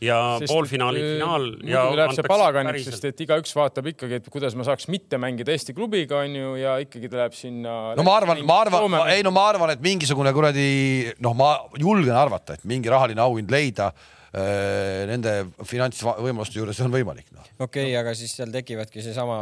ja 0.04 0.18
poolfinaali, 0.48 1.04
finaal. 1.16 1.48
ja 1.68 1.84
läheb 1.96 2.16
see 2.18 2.28
palaganiks, 2.28 2.90
sest 2.90 3.08
et 3.12 3.24
igaüks 3.26 3.54
vaatab 3.58 3.92
ikkagi, 3.94 4.20
et 4.20 4.32
kuidas 4.34 4.58
ma 4.58 4.66
saaks 4.68 4.90
mitte 4.92 5.20
mängida 5.22 5.54
Eesti 5.56 5.76
klubiga, 5.78 6.24
onju, 6.26 6.56
ja 6.60 6.76
ikkagi 6.84 7.12
ta 7.12 7.24
läheb 7.24 7.38
sinna. 7.38 7.78
no 7.98 8.08
ma 8.08 8.18
arvan, 8.20 8.44
ma 8.48 8.60
arvan, 8.66 8.98
ei 9.14 9.24
no 9.26 9.34
ma 9.36 9.48
arvan, 9.52 9.76
et 9.76 9.86
mingisugune 9.86 10.34
kuradi 10.36 10.68
noh, 11.24 11.38
ma 11.38 11.56
julgen 11.80 12.16
arvata, 12.18 12.60
et 12.60 12.68
mingi 12.68 12.92
rahaline 12.92 13.24
auhind 13.26 13.54
leida 13.54 13.92
nende 14.36 15.32
finantsvõimaluste 15.64 16.60
juures 16.60 16.80
on 16.84 16.92
võimalik 16.92 17.30
no.. 17.32 17.40
okei 17.56 17.86
okay,, 17.88 17.94
aga 17.96 18.12
siis 18.20 18.34
seal 18.36 18.52
tekivadki 18.52 19.04
seesama, 19.06 19.38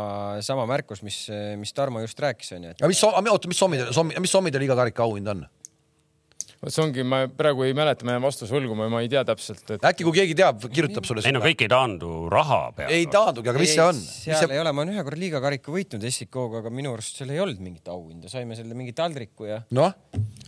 sama 0.45 0.67
märkus, 0.69 1.01
mis, 1.01 1.25
mis 1.57 1.73
Tarmo 1.73 2.03
just 2.03 2.19
rääkis, 2.21 2.53
onju. 2.59 2.75
aga 2.77 2.91
mis, 2.91 3.01
oota, 3.09 3.49
mis 3.49 3.57
sommide, 3.57 3.89
mis 4.21 4.33
sommide 4.33 4.61
liiga 4.61 4.77
karika 4.77 5.07
auhind 5.07 5.33
on? 5.33 5.45
Vot 6.63 6.73
see 6.73 6.83
ongi, 6.83 7.03
ma 7.07 7.23
praegu 7.27 7.65
ei 7.67 7.75
mäleta, 7.75 8.05
ma 8.07 8.15
jään 8.15 8.23
vastuse 8.23 8.53
võlgu, 8.55 8.75
ma 8.77 9.01
ei 9.03 9.09
tea 9.11 9.23
täpselt 9.27 9.75
et.... 9.75 9.85
äkki 9.89 10.05
kui 10.07 10.15
keegi 10.15 10.37
teab, 10.39 10.63
kirjutab 10.73 11.07
sulle. 11.07 11.23
ei 11.27 11.35
no 11.35 11.41
kõik 11.43 11.63
ei 11.65 11.71
taandu 11.71 12.11
raha 12.31 12.59
peale. 12.77 12.95
ei 12.95 13.07
taandugi, 13.11 13.51
aga 13.51 13.61
mis 13.61 13.73
ei, 13.73 13.75
see 13.75 13.85
on? 13.85 13.99
seal 13.99 14.39
see... 14.39 14.49
ei 14.55 14.63
ole, 14.63 14.73
ma 14.75 14.85
olen 14.85 14.95
ühe 14.95 15.05
korra 15.07 15.19
liiga 15.19 15.43
karika 15.43 15.73
võitnud 15.75 16.07
SIK-ga, 16.07 16.63
aga 16.63 16.73
minu 16.73 16.93
arust 16.95 17.19
seal 17.19 17.33
ei 17.35 17.41
olnud 17.43 17.63
mingit 17.63 17.91
auhinda, 17.91 18.31
saime 18.31 18.57
selle 18.59 18.77
mingi 18.79 18.95
taldriku 18.97 19.49
ja. 19.49 19.59
noh. 19.75 19.95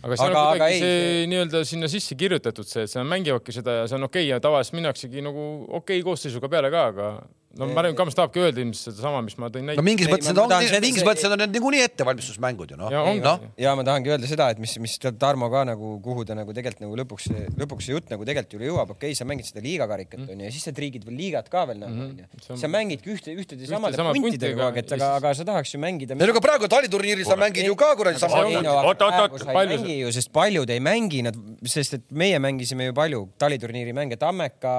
aga 0.02 0.20
seal 0.20 0.32
aga, 0.32 0.44
on 0.44 0.52
kuidagi 0.54 0.82
see 0.84 1.24
nii-öelda 1.32 1.64
sinna 1.68 1.90
sisse 1.92 2.18
kirjutatud 2.18 2.68
see, 2.68 2.86
et 2.86 2.92
seal 2.92 3.08
mängivadki 3.08 3.54
seda 3.56 3.82
ja 3.82 3.88
see 3.90 4.00
on 4.00 4.08
okei 4.08 4.24
okay 4.24 4.32
ja 4.32 4.42
tavaliselt 4.42 4.78
minnaksegi 4.80 5.24
nagu 5.26 5.48
okei 5.68 6.00
okay 6.00 6.06
koosseisuga 6.06 6.50
peale 6.52 6.72
ka, 6.72 6.88
aga 6.94 7.10
no 7.58 7.68
ma 7.70 7.82
arvan, 7.82 7.96
Kams 7.98 8.16
tahabki 8.18 8.42
öelda 8.42 8.62
ilmselt 8.62 8.96
sedasama, 8.96 9.22
mis 9.26 9.36
ma 9.40 9.48
tõin 9.52 9.66
näite. 9.70 9.80
no 9.80 9.86
mingis 9.86 10.10
mõttes 10.10 10.30
need 10.30 10.40
ongi, 10.42 10.70
mingis 10.84 11.06
mõttes 11.06 11.24
need 11.24 11.36
on 11.36 11.42
need 11.42 11.54
niikuinii 11.56 11.82
ettevalmistusmängud 11.86 12.74
ju 12.74 12.78
noh. 12.80 12.92
ja, 12.92 13.02
no. 13.22 13.34
ja 13.60 13.74
ma 13.78 13.84
tahangi 13.86 14.12
öelda 14.12 14.30
seda, 14.30 14.48
et 14.54 14.60
mis, 14.62 14.76
mis 14.82 14.96
Tarmo 15.00 15.48
ka 15.52 15.64
nagu, 15.68 15.94
kuhu 16.04 16.26
ta 16.28 16.36
nagu 16.38 16.54
tegelikult 16.56 16.84
nagu 16.84 16.98
lõpuks, 17.02 17.30
lõpuks 17.60 17.88
see 17.88 17.96
jutt 17.96 18.12
nagu 18.12 18.26
tegelikult 18.28 18.58
ju 18.58 18.70
jõuab, 18.70 18.92
okei 18.96 19.12
okay,, 19.12 19.18
sa 19.18 19.28
mängid 19.28 19.48
seda 19.48 19.64
liigakarikat 19.64 20.20
mm. 20.22 20.34
onju 20.34 20.48
ja 20.48 20.54
siis 20.54 20.68
sa 20.68 20.74
triigid 20.76 21.06
veel 21.08 21.18
liigat 21.20 21.50
ka 21.52 21.64
veel 21.70 21.82
nagu 21.84 22.06
onju. 22.10 22.58
sa 22.60 22.70
mängidki 22.70 23.12
ühte, 23.14 23.34
ühtede 23.36 23.70
samade 23.70 23.96
puntidega 23.96 24.56
kogu 24.56 24.68
aeg, 24.68 24.80
et 24.82 24.94
aga, 24.96 25.10
aga 25.20 25.34
sa 25.38 25.48
tahaks 25.48 25.74
ju 25.74 25.80
mängida. 25.82 26.16
ei 26.16 26.22
no 26.22 26.34
aga 26.34 26.44
praegu 26.44 26.70
taliturniiril 26.70 27.26
sa 27.28 27.38
mängid 27.40 27.68
ju 27.68 27.76
ka 27.78 27.92
kuradi 27.98 28.22
sama. 28.22 28.44
oot, 28.46 29.02
oot, 29.08 29.20
oot, 29.26 29.48
palju 29.48 29.80
sa. 29.82 30.14
sest 30.20 30.32
paljud 30.34 30.70
ei 30.72 30.82
mängi 30.82 31.22
nad, 31.26 31.36
sest 31.64 32.00
et 32.00 32.06
meie 32.10 32.40
mängisime 32.42 32.90
ju 32.90 32.96
palju 32.96 33.26
taliturniiri 33.40 33.94
mänge, 33.96 34.18
Tammeka 34.20 34.76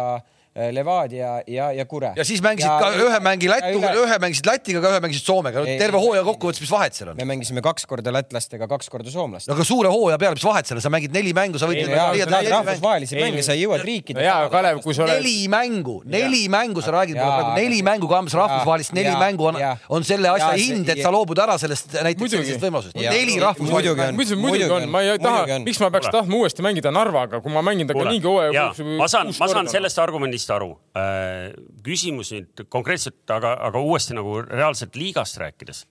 Levadia 0.72 1.42
ja, 1.48 1.72
ja 1.72 1.86
Kure. 1.86 2.12
ja 2.18 2.26
siis 2.26 2.42
mängisid 2.42 2.70
ja, 2.70 2.78
ka 2.82 2.90
ühe 2.98 3.20
mängi 3.22 3.50
Lätuga, 3.52 3.92
ühe 4.02 4.16
mängisid 4.24 4.48
Lätiga, 4.50 4.82
ühe 4.82 5.02
mängisid 5.04 5.28
Soomega. 5.30 5.62
terve 5.78 6.02
hooaja 6.02 6.24
kokkuvõttes, 6.26 6.64
mis 6.64 6.72
vahet 6.74 6.98
seal 6.98 7.12
on? 7.12 7.20
me 7.20 7.28
mängisime 7.30 7.62
kaks 7.66 7.86
korda 7.90 8.14
lätlastega, 8.16 8.66
kaks 8.72 8.90
korda 8.90 9.14
soomlastega. 9.14 9.54
aga 9.54 9.68
suure 9.68 9.92
hooaja 9.94 10.18
peale, 10.22 10.38
mis 10.40 10.46
vahet 10.48 10.70
seal 10.70 10.80
on, 10.80 10.86
sa 10.86 10.92
mängid 10.94 11.14
neli 11.14 11.34
mängu, 11.38 11.62
sa 11.62 11.70
võid. 11.70 11.86
rahvusvahelisi 11.94 13.20
mänge, 13.20 13.44
sa 13.46 13.58
jõuad 13.58 13.86
riikide. 13.86 14.24
jaa, 14.26 14.48
Kalev, 14.54 14.82
kui 14.86 14.98
sa 14.98 15.06
oled. 15.06 15.22
neli 15.22 15.46
mängu, 15.52 16.00
neli 16.10 16.44
mängu, 16.50 16.82
sa 16.82 16.96
räägid 16.98 17.22
praegu 17.22 17.54
neli 17.60 17.84
mängu 17.86 18.10
kaamas 18.10 18.34
rahvusvahelist, 18.38 18.96
neli 18.98 19.14
mängu 19.20 19.52
on, 19.52 19.62
on 19.94 20.08
selle 20.08 20.34
asja 20.34 20.52
hind, 20.58 20.90
et 20.90 21.04
sa 21.06 21.14
loobud 21.14 21.38
ära 21.44 21.60
sellest 21.62 21.94
näiteks 21.94 22.34
sellisest 22.34 22.66
võimalusest. 22.66 22.98
neli 22.98 23.38
rahvusvahelist. 23.46 24.36
muidugi 24.42 24.74
on, 24.74 24.90
ma 24.90 25.06
ei 25.06 25.22
taha, 25.22 25.62
miks 25.66 25.82
ma 25.86 25.92
peaks 25.94 26.10
tahtma 26.14 26.42
uuesti 26.42 26.66
mängida 26.66 26.92
Narvaga, 26.94 27.42
kui 27.46 27.54
ma 27.54 27.62
mängin 27.66 27.90
temaga 27.90 28.10
niigi 28.10 28.30
hooaja. 28.30 28.70
ma 28.98 29.10
saan, 29.12 29.34
ma 29.38 29.52
saan 29.54 29.70
sellest 29.72 30.02
argumendist 30.02 30.47
aru 30.54 30.74
äh, 30.98 31.54
küsimus 31.86 32.34
nüüd 32.36 32.68
konkreetselt, 32.70 33.24
aga, 33.34 33.56
aga 33.70 33.82
uuesti 33.84 34.18
nagu 34.18 34.39
reaalselt 34.46 34.96
liigast 35.00 35.39
rääkides. 35.42 35.86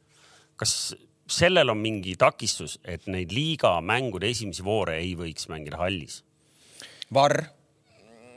kas 0.56 0.72
sellel 1.28 1.70
on 1.72 1.78
mingi 1.82 2.14
takistus, 2.18 2.78
et 2.84 3.06
neid 3.10 3.34
liiga 3.34 3.76
mängude 3.82 4.30
esimesi 4.30 4.64
voore 4.64 5.00
ei 5.02 5.14
võiks 5.18 5.50
mängida 5.50 5.80
hallis? 5.80 6.22
Varr 7.14 7.42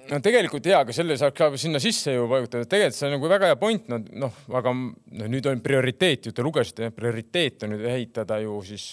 no 0.09 0.19
tegelikult 0.25 0.65
jaa, 0.65 0.81
aga 0.83 0.93
selle 0.95 1.17
saab 1.19 1.35
ka 1.37 1.49
sinna 1.59 1.81
sisse 1.81 2.13
ju 2.15 2.25
vajutada, 2.29 2.67
tegelikult 2.69 2.97
see 2.97 3.07
on 3.07 3.15
nagu 3.17 3.31
väga 3.31 3.51
hea 3.51 3.59
point, 3.61 3.89
no 3.91 3.99
noh, 4.25 4.39
aga 4.57 4.73
no 4.73 5.29
nüüd 5.29 5.49
on 5.49 5.61
prioriteet 5.65 6.29
ju, 6.29 6.35
te 6.35 6.45
lugesite, 6.45 6.89
prioriteet 6.95 7.65
on 7.65 7.75
nüüd 7.75 7.85
ehitada 7.91 8.39
ju 8.43 8.57
siis 8.65 8.87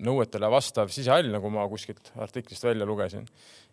nõuetele 0.00 0.48
vastav 0.52 0.92
sisehall, 0.92 1.28
nagu 1.32 1.50
ma 1.52 1.66
kuskilt 1.68 2.12
artiklist 2.20 2.64
välja 2.64 2.88
lugesin 2.88 3.26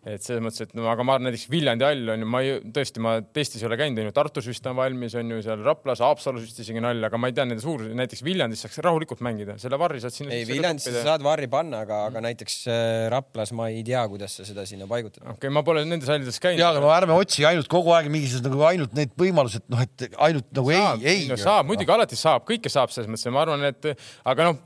et 0.06 0.22
selles 0.22 0.42
mõttes, 0.44 0.62
et 0.62 0.74
no 0.78 0.86
aga 0.90 1.02
ma 1.02 1.16
arvan, 1.16 1.26
näiteks 1.28 1.48
Viljandi 1.50 1.84
hall 1.86 2.12
on 2.12 2.22
ju, 2.22 2.28
ma 2.30 2.40
ei, 2.44 2.58
tõesti, 2.74 3.02
ma 3.02 3.16
testis 3.34 3.62
ei 3.62 3.68
ole 3.68 3.78
käinud, 3.80 3.98
on 3.98 4.08
ju, 4.08 4.14
Tartus 4.14 4.46
vist 4.46 4.66
on 4.70 4.76
valmis, 4.78 5.16
on 5.18 5.32
ju 5.34 5.40
seal 5.42 5.64
Raplas, 5.66 6.02
Haapsalus 6.04 6.44
vist 6.46 6.60
isegi 6.62 6.78
on 6.78 6.86
hall, 6.86 7.08
aga 7.08 7.18
ma 7.20 7.30
ei 7.30 7.34
tea 7.34 7.46
nende 7.48 7.64
suurusi, 7.64 7.96
näiteks 7.98 8.22
Viljandis 8.26 8.62
saaks 8.64 8.78
rahulikult 8.86 9.22
mängida, 9.26 9.56
selle 9.58 9.80
varri 9.80 10.02
saad 10.04 10.14
sinna. 10.14 10.36
ei, 10.36 10.46
Viljandis 10.48 10.86
sa 10.86 11.02
saad 11.10 11.24
varri 11.26 11.50
panna, 11.50 11.82
aga, 11.86 12.04
aga 12.12 12.22
näiteks 12.28 12.60
äh, 12.70 12.84
Raplas 13.12 13.52
ma 13.58 13.66
ei 13.72 13.82
tea, 13.86 14.04
kuidas 14.12 14.38
sa 14.38 14.46
seda 14.46 14.66
sinna 14.70 14.86
paigutad. 14.90 15.24
okei 15.24 15.34
okay,, 15.34 15.54
ma 15.58 15.64
pole 15.66 15.82
nendes 15.88 16.10
hallides 16.12 16.38
käinud. 16.44 16.62
ja, 16.62 16.70
aga 16.70 16.84
no 16.84 16.94
ärme 16.94 17.18
otsi 17.18 17.48
ainult 17.48 17.70
kogu 17.72 17.96
aeg 17.96 18.10
mingisugused 18.14 18.46
nagu 18.46 18.64
ainult 18.70 18.94
need 18.98 19.12
võimalused, 19.18 19.66
noh, 19.72 19.82
et 19.82 20.06
ainult 20.14 20.48
nagu 20.60 20.76
saab, 20.78 21.02
ei, 21.02 21.24
ei 21.24 21.28
no,. 21.32 21.40
saab, 21.42 21.66
muidugi 21.72 21.96
alati 21.98 22.18
saab, 22.18 22.46
kõike 22.48 22.70
saab 22.72 22.94
selles 22.94 23.10
mõttes 23.10 23.26
ja 23.26 23.34
ma 23.34 23.42
arvan, 23.42 23.66
et 23.66 23.92
aga 24.28 24.50
noh, 24.52 24.62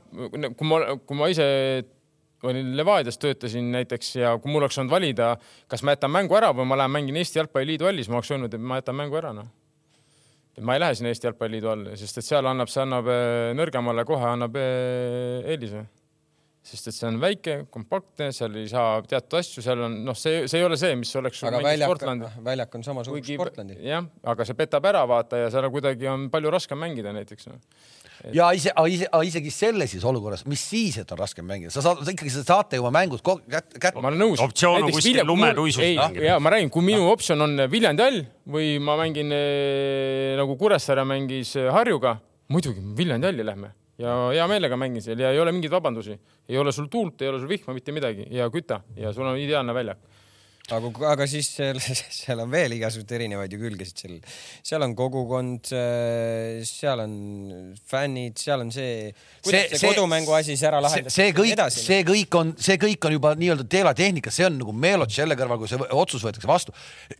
kui 0.53 0.69
ma, 0.69 0.83
kui 1.01 1.17
ma 1.17 1.33
ise 1.33 1.49
olin 2.49 2.75
Levadias, 2.77 3.17
töötasin 3.17 3.71
näiteks 3.71 4.15
ja 4.15 4.35
kui 4.41 4.51
mul 4.51 4.65
oleks 4.65 4.77
olnud 4.81 4.91
valida, 4.91 5.33
kas 5.71 5.83
ma 5.83 5.95
jätan 5.95 6.11
mängu 6.13 6.37
ära 6.37 6.51
või 6.55 6.67
ma 6.69 6.77
lähen 6.81 6.93
mängin 6.93 7.17
Eesti 7.21 7.39
Jalgpalliliidu 7.39 7.87
hallis, 7.87 8.09
ma 8.11 8.19
oleks 8.19 8.31
öelnud, 8.33 8.53
et 8.53 8.63
ma 8.71 8.79
jätan 8.81 8.99
mängu 8.99 9.19
ära, 9.19 9.33
noh. 9.35 9.49
ma 10.61 10.75
ei 10.75 10.83
lähe 10.83 10.95
sinna 10.99 11.13
Eesti 11.13 11.29
Jalgpalliliidu 11.29 11.73
alla, 11.73 11.97
sest 11.99 12.21
et 12.21 12.27
seal 12.27 12.47
annab, 12.51 12.71
see 12.71 12.83
annab 12.83 13.09
äh, 13.11 13.51
nõrgemale 13.57 14.05
kohe 14.07 14.31
annab 14.35 14.57
äh, 14.59 15.51
eelise. 15.53 15.85
sest 16.63 16.87
et 16.87 16.95
see 16.95 17.07
on 17.09 17.17
väike, 17.19 17.57
kompaktne, 17.71 18.29
seal 18.31 18.53
ei 18.55 18.69
saa 18.71 19.01
teatud 19.07 19.39
asju, 19.39 19.63
seal 19.65 19.81
on 19.87 19.97
noh, 20.07 20.15
see, 20.15 20.45
see 20.47 20.61
ei 20.61 20.67
ole 20.67 20.77
see, 20.79 20.93
mis 20.95 21.11
oleks. 21.19 21.43
aga 21.47 21.59
väljak, 21.63 22.05
väljak 22.43 22.77
on 22.79 22.87
samasugune 22.87 23.35
Sportlandi. 23.39 23.81
jah, 23.87 24.07
aga 24.23 24.47
see 24.47 24.59
petab 24.59 24.87
ära, 24.91 25.07
vaata 25.07 25.45
ja 25.45 25.51
seal 25.51 25.67
kuidagi 25.71 26.07
on 26.11 26.29
palju 26.31 26.55
raskem 26.55 26.79
mängida 26.79 27.15
näiteks 27.15 27.51
no 27.51 27.59
et.... 28.23 28.33
ja 28.37 28.49
ise, 28.55 28.73
ise, 28.89 29.09
isegi 29.29 29.53
selles 29.53 29.93
siis 29.93 30.05
olukorras, 30.07 30.45
mis 30.49 30.63
siis, 30.71 30.97
et 31.01 31.11
on 31.13 31.19
raskem 31.19 31.45
mängida, 31.47 31.73
sa 31.73 31.83
saad 31.85 32.01
ikkagi, 32.13 32.31
sa 32.33 32.45
saate 32.47 32.79
oma 32.81 32.93
mängud 32.95 33.23
kätte 33.23 33.81
kät.... 33.81 33.99
ma 33.99 34.09
olen 34.11 34.23
nõus. 34.25 34.41
optsioon 34.43 34.87
on 34.87 34.95
kuskil 34.95 35.21
lumetuisus 35.27 35.83
mängida. 35.83 36.25
ja 36.29 36.39
ma 36.43 36.55
räägin, 36.55 36.71
kui 36.73 36.85
minu 36.85 37.07
optsioon 37.11 37.47
on 37.47 37.65
Viljandi 37.71 38.05
all 38.07 38.19
või 38.55 38.75
ma 38.83 38.97
mängin 38.99 39.31
eh, 39.35 40.33
nagu 40.39 40.57
Kuressaare 40.59 41.05
mängis 41.07 41.55
eh, 41.59 41.69
Harjuga, 41.73 42.17
muidugi 42.53 42.83
Viljandi 42.97 43.31
halli 43.31 43.47
lähme. 43.47 43.73
Ja 44.01 44.15
hea 44.33 44.45
meelega 44.49 44.77
mängin 44.79 45.03
seal 45.05 45.19
ja 45.21 45.29
ei 45.31 45.37
ole 45.39 45.51
mingeid 45.53 45.71
vabandusi, 45.71 46.15
ei 46.49 46.57
ole 46.57 46.71
sul 46.73 46.87
tuult, 46.91 47.21
ei 47.21 47.29
ole 47.29 47.37
sul 47.39 47.51
vihma, 47.51 47.75
mitte 47.77 47.93
midagi. 47.93 48.25
Ja 48.33 48.47
küta. 48.51 48.81
Ja 48.97 49.13
sul 49.13 49.27
on 49.29 49.37
ideaalne 49.37 49.75
väljak 49.75 50.01
aga, 50.71 50.89
aga 51.11 51.25
siis 51.27 51.49
seal, 51.51 51.79
seal 52.23 52.39
on 52.39 52.51
veel 52.51 52.77
igasuguseid 52.77 53.11
erinevaid 53.17 53.51
ju 53.51 53.59
külgesid, 53.59 53.99
seal, 53.99 54.13
seal 54.63 54.85
on 54.85 54.93
kogukond, 54.95 55.67
seal 56.63 57.01
on 57.03 57.15
fännid, 57.89 58.37
seal 58.39 58.63
on 58.63 58.71
see, 58.71 59.09
kuidas 59.43 59.73
see, 59.73 59.81
see 59.81 59.91
kodumängu 59.91 60.31
asi 60.37 60.53
siis 60.53 60.63
ära 60.69 60.79
lahendada. 60.83 61.11
see 61.11 61.33
kõik, 61.35 61.59
see 61.75 61.97
kõik 62.07 62.37
on, 62.39 62.53
see 62.63 62.77
kõik 62.79 63.09
on 63.09 63.15
juba 63.17 63.33
nii-öelda 63.41 63.65
teelatehnika, 63.75 64.31
see 64.31 64.47
on 64.47 64.55
nagu 64.61 64.75
meelot 64.85 65.11
selle 65.11 65.35
kõrval, 65.39 65.59
kui 65.59 65.71
see 65.71 65.89
otsus 65.91 66.23
võetakse 66.23 66.47
vastu. 66.47 66.75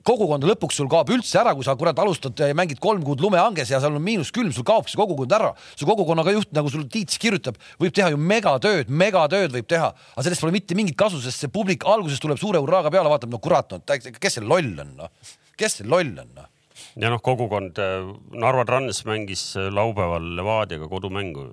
kogukond 0.07 0.47
lõpuks 0.47 0.79
sul 0.79 0.87
kaob 0.91 1.11
üldse 1.11 1.41
ära, 1.43 1.51
kui 1.57 1.67
sa 1.67 1.75
kurat 1.75 1.99
alustad 1.99 2.39
ja 2.39 2.55
mängid 2.55 2.79
kolm 2.83 3.03
kuud 3.03 3.19
lumehanges 3.27 3.75
ja 3.75 3.83
seal 3.83 3.99
on 3.99 4.07
miinuskülm, 4.07 4.53
sul 4.55 4.67
kaob 4.67 4.87
see 4.87 5.01
kogukond 5.01 5.35
ära. 5.35 5.51
su 5.75 5.89
kogukonnaga 5.89 6.31
juht, 6.37 6.53
nagu 6.55 6.71
sul 6.71 6.87
Tiit 6.93 7.11
kirjutab, 7.19 7.59
võib 7.81 7.91
teha 7.91 8.13
ju 8.13 8.17
megatööd, 8.21 8.87
megatööd 8.87 9.51
võib 9.51 9.67
teha, 9.67 9.91
aga 9.91 10.23
sellest 10.23 10.43
pole 10.43 10.55
mitte 10.55 10.75
mingit 10.77 10.95
kasu, 10.95 11.19
sest 11.19 11.43
see 11.43 11.51
publik 11.51 11.83
alguses 11.89 12.21
tuleb 12.23 12.39
suure 12.39 12.61
hurraaga 12.61 12.91
peale, 12.93 13.09
vaatab 13.11 13.32
no 13.33 13.41
kurat, 13.43 13.73
no 13.73 13.81
kes 14.19 14.39
see 14.39 14.45
loll 14.45 14.83
on, 14.83 14.93
noh, 15.01 15.33
kes 15.59 15.79
see 15.79 15.89
loll 15.89 16.13
on, 16.23 16.29
noh. 16.37 16.49
ja 16.95 17.11
noh, 17.13 17.21
kogukond 17.23 17.81
äh, 17.81 18.07
Narva 18.37 18.65
Trans 18.69 19.03
mängis 19.09 19.49
äh, 19.57 19.69
laupäeval 19.73 20.33
Levadiaga 20.37 20.89
kodumängu. 20.91 21.49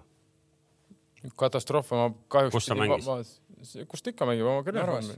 katastroof, 1.41 1.91
ma 1.97 2.13
kahjuks. 2.29 2.55
kus 2.57 2.71
ta 2.71 2.79
mängis? 2.79 3.35
kus 3.89 4.05
ta 4.05 4.15
ikka 4.15 4.29
mängib, 4.29 4.49
oma 4.49 4.65
kõrval. 4.67 5.13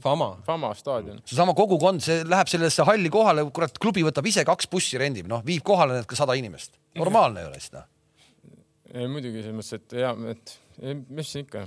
Fama. 0.00 0.38
Fama 0.46 0.70
staadion. 0.74 1.18
seesama 1.28 1.52
kogukond, 1.54 2.00
see 2.00 2.22
läheb 2.24 2.48
sellesse 2.48 2.84
halli 2.88 3.10
kohale, 3.12 3.44
kurat, 3.52 3.76
klubi 3.82 4.04
võtab 4.06 4.26
ise 4.30 4.44
kaks 4.48 4.70
bussi 4.72 5.00
rendib, 5.00 5.28
noh, 5.28 5.42
viib 5.44 5.64
kohale 5.66 5.98
need 5.98 6.08
ka 6.08 6.16
sada 6.16 6.36
inimest. 6.38 6.78
normaalne 6.96 7.42
ei 7.42 7.50
ole 7.50 7.60
seda. 7.60 7.84
ei 8.92 9.08
muidugi 9.08 9.44
selles 9.44 9.58
mõttes, 9.58 9.76
et 9.76 9.98
ja, 10.00 10.14
et 10.32 10.56
mis 10.80 11.34
ikka. 11.42 11.66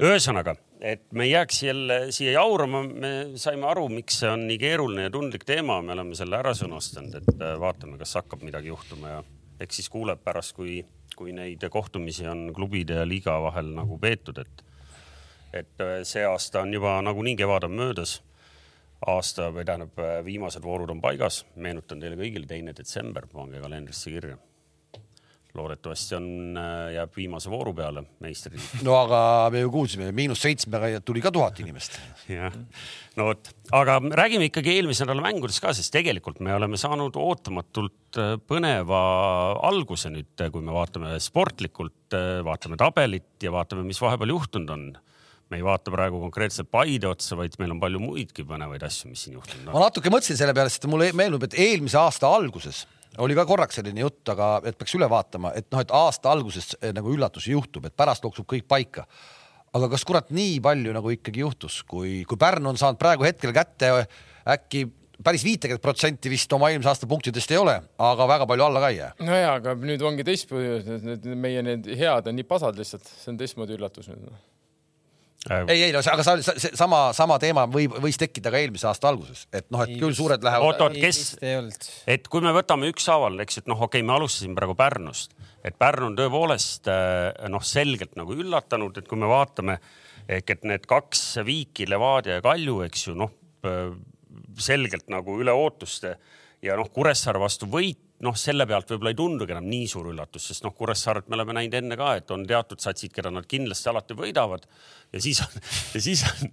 ühesõnaga 0.00 0.56
et 0.80 1.12
me 1.12 1.24
ei 1.24 1.30
jääks 1.30 1.62
jälle 1.62 2.12
siia 2.12 2.32
jaurama, 2.32 2.82
me 2.82 3.12
saime 3.40 3.66
aru, 3.66 3.88
miks 3.88 4.20
see 4.20 4.30
on 4.30 4.46
nii 4.48 4.58
keeruline 4.60 5.06
ja 5.06 5.12
tundlik 5.12 5.46
teema, 5.48 5.80
me 5.82 5.94
oleme 5.96 6.16
selle 6.18 6.38
ära 6.38 6.52
sõnastanud, 6.56 7.16
et 7.20 7.42
äh, 7.42 7.56
vaatame, 7.60 7.98
kas 8.00 8.16
hakkab 8.20 8.44
midagi 8.46 8.70
juhtuma 8.72 9.16
ja 9.16 9.22
eks 9.60 9.80
siis 9.80 9.90
kuuleb 9.92 10.20
pärast, 10.24 10.54
kui, 10.56 10.80
kui 11.16 11.32
neid 11.36 11.64
kohtumisi 11.72 12.26
on 12.28 12.50
klubide 12.56 13.00
ja 13.00 13.08
liiga 13.08 13.38
vahel 13.42 13.72
nagu 13.76 13.98
peetud, 14.02 14.42
et, 14.42 14.64
et 15.62 15.84
äh, 15.84 16.00
see 16.04 16.24
aasta 16.28 16.64
on 16.64 16.74
juba 16.76 16.98
nagunii 17.04 17.36
kevad 17.40 17.68
on 17.70 17.78
möödas. 17.80 18.20
aasta 19.06 19.50
või 19.52 19.64
tähendab, 19.64 19.98
äh, 20.00 20.20
viimased 20.24 20.62
voorud 20.64 20.90
on 20.90 21.00
paigas, 21.00 21.44
meenutan 21.56 22.00
teile 22.00 22.16
kõigile, 22.20 22.46
teine 22.46 22.76
detsember, 22.76 23.26
pange 23.32 23.60
kalendrisse 23.60 24.10
kirja 24.10 24.36
loodetavasti 25.56 26.16
on, 26.18 26.28
äh, 26.60 26.92
jääb 26.96 27.16
viimase 27.16 27.50
vooru 27.50 27.72
peale 27.76 28.02
meistriliit. 28.22 28.82
no 28.86 28.96
aga 28.98 29.20
me 29.52 29.62
ju 29.64 29.72
kuulsime, 29.74 30.10
miinus 30.16 30.42
seitsmega 30.44 31.00
tuli 31.04 31.22
ka 31.24 31.32
tuhat 31.34 31.60
inimest. 31.64 31.98
jah, 32.30 32.54
no 33.16 33.30
vot, 33.30 33.50
aga 33.76 33.98
räägime 34.22 34.50
ikkagi 34.50 34.76
eelmise 34.76 35.06
nädala 35.06 35.24
mängudest 35.26 35.62
ka, 35.64 35.74
sest 35.76 35.94
tegelikult 35.94 36.40
me 36.44 36.54
oleme 36.54 36.80
saanud 36.80 37.16
ootamatult 37.20 38.20
äh, 38.20 38.36
põneva 38.48 39.00
alguse 39.66 40.12
nüüd, 40.12 40.46
kui 40.52 40.64
me 40.64 40.76
vaatame 40.76 41.16
sportlikult, 41.22 42.06
äh, 42.16 42.40
vaatame 42.46 42.78
tabelit 42.80 43.36
ja 43.42 43.54
vaatame, 43.54 43.86
mis 43.88 44.00
vahepeal 44.02 44.36
juhtunud 44.36 44.72
on. 44.76 44.88
me 45.46 45.60
ei 45.60 45.62
vaata 45.62 45.92
praegu 45.94 46.18
konkreetselt 46.18 46.66
Paide 46.70 47.06
otsa, 47.06 47.36
vaid 47.38 47.54
meil 47.60 47.70
on 47.76 47.80
palju 47.80 48.00
muidki 48.02 48.42
põnevaid 48.44 48.82
asju, 48.82 49.12
mis 49.12 49.26
siin 49.26 49.38
juhtunud 49.38 49.68
on. 49.68 49.76
ma 49.76 49.86
natuke 49.86 50.10
mõtlesin 50.10 50.38
selle 50.38 50.54
peale, 50.54 50.72
sest 50.72 50.88
mulle 50.90 51.12
meenub, 51.14 51.46
et 51.46 51.54
eelmise 51.54 51.98
aasta 52.00 52.30
alguses 52.34 52.84
oli 53.22 53.36
ka 53.38 53.46
korraks 53.48 53.80
selline 53.80 54.04
jutt, 54.04 54.22
aga 54.32 54.50
et 54.64 54.78
peaks 54.78 54.94
üle 54.98 55.08
vaatama, 55.10 55.52
et 55.56 55.68
noh, 55.72 55.82
et 55.82 55.94
aasta 55.94 56.32
alguses 56.32 56.74
eh, 56.80 56.92
nagu 56.96 57.12
üllatusi 57.12 57.54
juhtub, 57.54 57.88
et 57.88 57.96
pärast 57.96 58.24
loksub 58.26 58.48
kõik 58.50 58.68
paika. 58.68 59.06
aga 59.76 59.88
kas 59.92 60.04
kurat 60.08 60.30
nii 60.32 60.60
palju 60.64 60.92
nagu 60.96 61.10
ikkagi 61.12 61.42
juhtus, 61.42 61.82
kui, 61.84 62.24
kui 62.24 62.38
Pärnu 62.40 62.70
on 62.70 62.78
saanud 62.80 62.98
praegu 62.98 63.26
hetkel 63.26 63.52
kätte 63.52 64.06
äkki 64.48 64.86
päris 65.24 65.44
viitekümmet 65.44 65.82
protsenti 65.82 66.30
vist 66.30 66.52
oma 66.52 66.70
eelmise 66.70 66.88
aasta 66.88 67.08
punktidest 67.08 67.50
ei 67.50 67.60
ole, 67.60 67.76
aga 67.98 68.28
väga 68.28 68.46
palju 68.46 68.64
alla 68.64 68.80
ka 68.80 68.90
ei 68.92 68.98
jää. 69.00 69.12
nojaa, 69.20 69.54
aga 69.60 69.74
nüüd 69.80 70.02
ongi 70.02 70.24
teistmoodi, 70.24 70.98
need 71.10 71.30
meie 71.36 71.62
need 71.62 71.88
head 71.96 72.28
on 72.28 72.36
nii 72.36 72.48
pasad 72.48 72.78
lihtsalt, 72.78 73.08
see 73.08 73.32
on 73.32 73.40
teistmoodi 73.40 73.76
üllatus 73.76 74.12
nüüd 74.12 74.28
Äh, 74.28 74.55
ei, 75.68 75.82
ei 75.88 75.92
no 75.94 76.00
aga 76.00 76.24
sa, 76.26 76.36
see 76.42 76.72
sama, 76.78 77.00
sama 77.16 77.38
teema 77.42 77.66
võib, 77.70 77.96
võis 78.02 78.18
tekkida 78.20 78.52
ka 78.52 78.60
eelmise 78.60 78.88
aasta 78.90 79.10
alguses, 79.10 79.46
et 79.54 79.68
noh, 79.74 79.84
et 79.84 79.94
küll 80.00 80.16
suured 80.16 80.42
lähevad. 80.46 80.66
oot, 80.66 80.82
oot, 80.86 80.96
kes, 81.00 81.36
et 82.10 82.28
kui 82.32 82.44
me 82.44 82.54
võtame 82.56 82.90
ükshaaval, 82.92 83.38
eks, 83.44 83.62
et 83.62 83.70
noh, 83.70 83.78
okei 83.86 84.02
okay,, 84.02 84.06
me 84.06 84.16
alustasime 84.16 84.56
praegu 84.58 84.76
Pärnust, 84.78 85.36
et 85.66 85.78
Pärnu 85.78 86.10
on 86.10 86.18
tõepoolest 86.18 86.90
äh, 86.92 87.48
noh, 87.52 87.64
selgelt 87.66 88.16
nagu 88.18 88.36
üllatanud, 88.36 88.98
et 88.98 89.08
kui 89.10 89.20
me 89.20 89.30
vaatame 89.30 89.78
ehk 90.26 90.56
et 90.56 90.66
need 90.66 90.86
kaks 90.90 91.38
viiki, 91.46 91.86
Levadia 91.90 92.40
ja 92.40 92.44
Kalju, 92.44 92.80
eks 92.88 93.08
ju, 93.08 93.16
noh 93.18 93.34
äh, 93.66 93.94
selgelt 94.60 95.10
nagu 95.12 95.36
üle 95.40 95.54
ootuste 95.54 96.16
ja 96.64 96.76
noh, 96.78 96.90
Kuressaare 96.92 97.40
vastu 97.40 97.68
võit 97.70 98.00
noh, 98.24 98.36
selle 98.38 98.64
pealt 98.68 98.90
võib-olla 98.90 99.12
ei 99.12 99.18
tundugi 99.18 99.52
enam 99.52 99.66
nii 99.68 99.88
suur 99.90 100.10
üllatus, 100.12 100.48
sest 100.48 100.64
noh, 100.64 100.74
Kuressaaret 100.76 101.28
me 101.28 101.36
oleme 101.36 101.56
näinud 101.58 101.76
enne 101.80 101.98
ka, 102.00 102.14
et 102.16 102.30
on 102.32 102.46
teatud 102.48 102.80
satsid, 102.80 103.12
keda 103.14 103.32
nad 103.34 103.48
kindlasti 103.48 103.90
alati 103.92 104.16
võidavad 104.16 104.64
ja 105.14 105.22
siis 105.22 105.40
on, 105.44 105.60
ja 105.94 106.02
siis 106.02 106.22
on, 106.26 106.50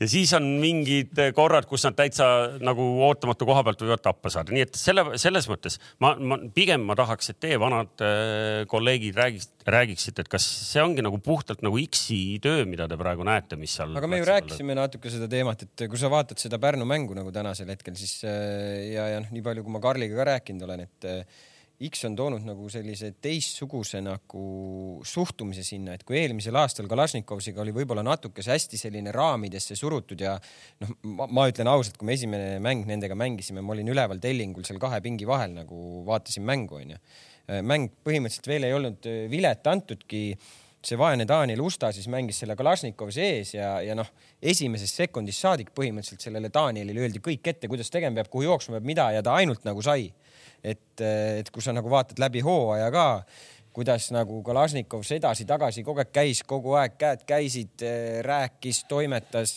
ja 0.00 0.08
siis 0.10 0.32
on 0.36 0.46
mingid 0.62 1.20
korrad, 1.36 1.66
kus 1.70 1.84
nad 1.86 1.96
täitsa 1.98 2.26
nagu 2.64 2.84
ootamatu 3.06 3.48
koha 3.48 3.64
pealt 3.66 3.84
võivad 3.84 4.02
tappa 4.04 4.32
saada, 4.32 4.54
nii 4.54 4.64
et 4.66 4.78
selle, 4.78 5.06
selles 5.20 5.48
mõttes 5.50 5.78
ma, 6.04 6.14
ma 6.18 6.38
pigem 6.54 6.84
ma 6.86 6.96
tahaks, 6.98 7.32
et 7.32 7.40
teie 7.42 7.58
vanad 7.60 8.04
äh, 8.04 8.64
kolleegid 8.70 9.18
räägiks, 9.18 9.50
räägiksite, 9.68 10.24
et 10.24 10.32
kas 10.32 10.46
see 10.68 10.82
ongi 10.84 11.04
nagu 11.04 11.18
puhtalt 11.24 11.64
nagu 11.64 11.80
X-i 11.86 12.38
töö, 12.44 12.66
mida 12.68 12.88
te 12.90 12.98
praegu 13.00 13.26
näete, 13.26 13.58
mis 13.60 13.74
seal. 13.78 13.96
aga 13.98 14.10
me 14.10 14.20
ju 14.20 14.28
rääkisime 14.28 14.76
natuke 14.78 15.12
seda 15.12 15.30
teemat, 15.30 15.66
et 15.66 15.86
kui 15.88 16.00
sa 16.00 16.12
vaatad 16.12 16.40
seda 16.40 16.60
Pärnu 16.62 16.86
mängu 16.88 17.16
nagu 17.16 17.32
tänasel 17.34 17.72
hetkel, 17.72 17.96
siis 17.98 18.20
äh, 18.28 18.92
ja, 18.92 19.08
ja 19.14 19.24
noh, 19.24 19.32
nii 19.34 19.44
palju, 19.44 19.66
kui 19.66 19.74
ma 19.74 19.82
Karliga 19.84 20.20
ka 20.20 20.30
rääkinud 20.34 20.68
olen, 20.68 20.86
et 20.86 21.10
äh, 21.10 21.42
X 21.88 22.06
on 22.08 22.16
toonud 22.16 22.44
nagu 22.46 22.68
sellise 22.72 23.10
teistsuguse 23.22 24.00
nagu 24.04 24.44
suhtumise 25.06 25.64
sinna, 25.66 25.94
et 25.94 26.04
kui 26.06 26.18
eelmisel 26.20 26.56
aastal 26.60 26.88
Kalašnikovsiga 26.90 27.62
oli 27.64 27.74
võib-olla 27.76 28.04
natukese 28.06 28.54
hästi 28.54 28.80
selline 28.80 29.12
raamidesse 29.14 29.76
surutud 29.78 30.24
ja 30.24 30.34
noh, 30.82 30.96
ma 31.04 31.46
ütlen 31.50 31.70
ausalt, 31.70 31.98
kui 32.00 32.08
me 32.08 32.16
esimene 32.18 32.58
mäng 32.64 32.88
nendega 32.88 33.16
mängisime, 33.18 33.64
ma 33.64 33.74
olin 33.76 33.92
üleval 33.94 34.22
tellingul 34.22 34.66
seal 34.66 34.80
kahe 34.82 35.00
pingi 35.04 35.28
vahel 35.28 35.56
nagu 35.60 36.02
vaatasin 36.08 36.46
mängu 36.46 36.80
onju. 36.80 37.00
mäng 37.62 37.92
põhimõtteliselt 38.04 38.46
veel 38.48 38.64
ei 38.64 38.72
olnud 38.72 39.04
äh, 39.10 39.24
vilet 39.28 39.66
antudki 39.68 40.30
see 40.84 40.98
vaene 41.00 41.24
Daniel 41.28 41.62
Usta 41.64 41.90
siis 41.92 42.06
mängis 42.12 42.38
selle 42.42 42.56
Kalašnikovi 42.56 43.12
sees 43.14 43.54
ja, 43.54 43.78
ja 43.84 43.96
noh, 43.96 44.08
esimesest 44.42 45.00
sekundist 45.00 45.44
saadik 45.44 45.72
põhimõtteliselt 45.76 46.26
sellele 46.26 46.50
Danielile 46.52 47.06
öeldi 47.06 47.22
kõik 47.24 47.52
ette, 47.54 47.68
kuidas 47.70 47.92
tegema 47.92 48.20
peab, 48.20 48.30
kuhu 48.32 48.46
jooksma 48.48 48.78
peab, 48.78 48.88
mida 48.88 49.08
ja 49.16 49.22
ta 49.24 49.36
ainult 49.40 49.64
nagu 49.68 49.84
sai 49.84 50.10
et, 50.64 51.00
et 51.04 51.50
kui 51.52 51.62
sa 51.62 51.74
nagu 51.76 51.90
vaatad 51.92 52.20
läbi 52.22 52.42
hooaja 52.44 52.90
ka, 52.94 53.06
kuidas 53.74 54.06
nagu 54.14 54.38
Kalašnikov 54.46 55.02
sedasi-tagasi 55.06 55.82
kogu 55.86 56.02
aeg 56.02 56.12
käis, 56.14 56.42
kogu 56.46 56.76
aeg 56.78 56.94
käed 56.98 57.24
käisid, 57.26 57.82
rääkis, 58.26 58.84
toimetas 58.90 59.54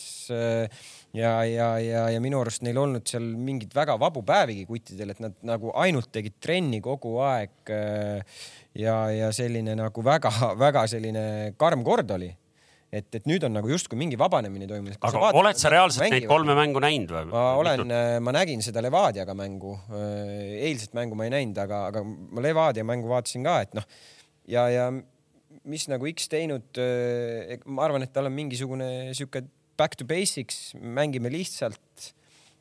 ja, 1.14 1.32
ja, 1.46 1.68
ja, 1.78 2.02
ja 2.10 2.22
minu 2.22 2.40
arust 2.42 2.64
neil 2.66 2.80
olnud 2.82 3.06
seal 3.08 3.28
mingeid 3.38 3.74
väga 3.78 3.94
vabu 4.00 4.24
päevigi 4.26 4.66
kuttidel, 4.68 5.14
et 5.14 5.22
nad 5.22 5.38
nagu 5.46 5.70
ainult 5.78 6.10
tegid 6.12 6.36
trenni 6.42 6.82
kogu 6.84 7.18
aeg. 7.24 7.72
ja, 8.78 8.98
ja 9.14 9.30
selline 9.34 9.78
nagu 9.78 10.04
väga-väga 10.04 10.86
selline 10.90 11.24
karm 11.58 11.86
kord 11.86 12.10
oli 12.18 12.32
et, 12.88 13.08
et 13.14 13.26
nüüd 13.28 13.44
on 13.44 13.52
nagu 13.52 13.68
justkui 13.70 13.98
mingi 14.00 14.18
vabanemine 14.20 14.68
toimunud. 14.68 14.96
aga 14.96 15.22
vaatad, 15.22 15.40
oled 15.42 15.60
sa 15.60 15.72
reaalselt 15.72 16.04
mängivad, 16.06 16.24
neid 16.24 16.30
kolme 16.30 16.56
mängu 16.56 16.82
näinud 16.82 17.12
või? 17.12 17.26
ma 17.32 17.44
olen, 17.60 17.84
äh, 17.92 18.14
ma 18.24 18.34
nägin 18.34 18.64
seda 18.64 18.82
Levadiaga 18.84 19.36
mängu. 19.36 19.74
Äh, 19.92 20.56
eilset 20.70 20.96
mängu 20.96 21.18
ma 21.18 21.28
ei 21.28 21.34
näinud, 21.36 21.58
aga, 21.60 21.84
aga 21.92 22.04
ma 22.04 22.44
Levadia 22.44 22.86
mängu 22.88 23.10
vaatasin 23.12 23.46
ka, 23.46 23.58
et 23.66 23.76
noh 23.76 23.88
ja, 24.48 24.66
ja 24.72 24.88
mis 25.68 25.88
nagu 25.92 26.08
X 26.14 26.30
teinud, 26.32 26.80
äh, 26.80 27.58
ma 27.68 27.84
arvan, 27.88 28.04
et 28.06 28.14
tal 28.14 28.30
on 28.30 28.36
mingisugune 28.36 29.10
sihuke 29.16 29.44
back 29.78 29.98
to 29.98 30.06
basics, 30.08 30.72
mängime 30.74 31.30
lihtsalt 31.32 32.12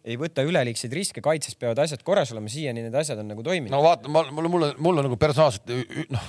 ei 0.08 0.16
võta 0.20 0.44
üleliigseid 0.48 0.94
riske, 0.96 1.24
kaitses 1.24 1.58
peavad 1.60 1.82
asjad 1.84 2.04
korras 2.08 2.32
olema, 2.32 2.52
siiani 2.52 2.86
need 2.86 2.96
asjad 2.96 3.20
on 3.24 3.32
nagu 3.32 3.44
toiminud. 3.44 3.74
no 3.74 3.82
vaata, 3.84 4.12
mulle, 4.12 4.52
mulle, 4.52 4.74
mulle 4.84 5.08
nagu 5.08 5.18
personaalselt 5.20 5.72
noh 6.14 6.28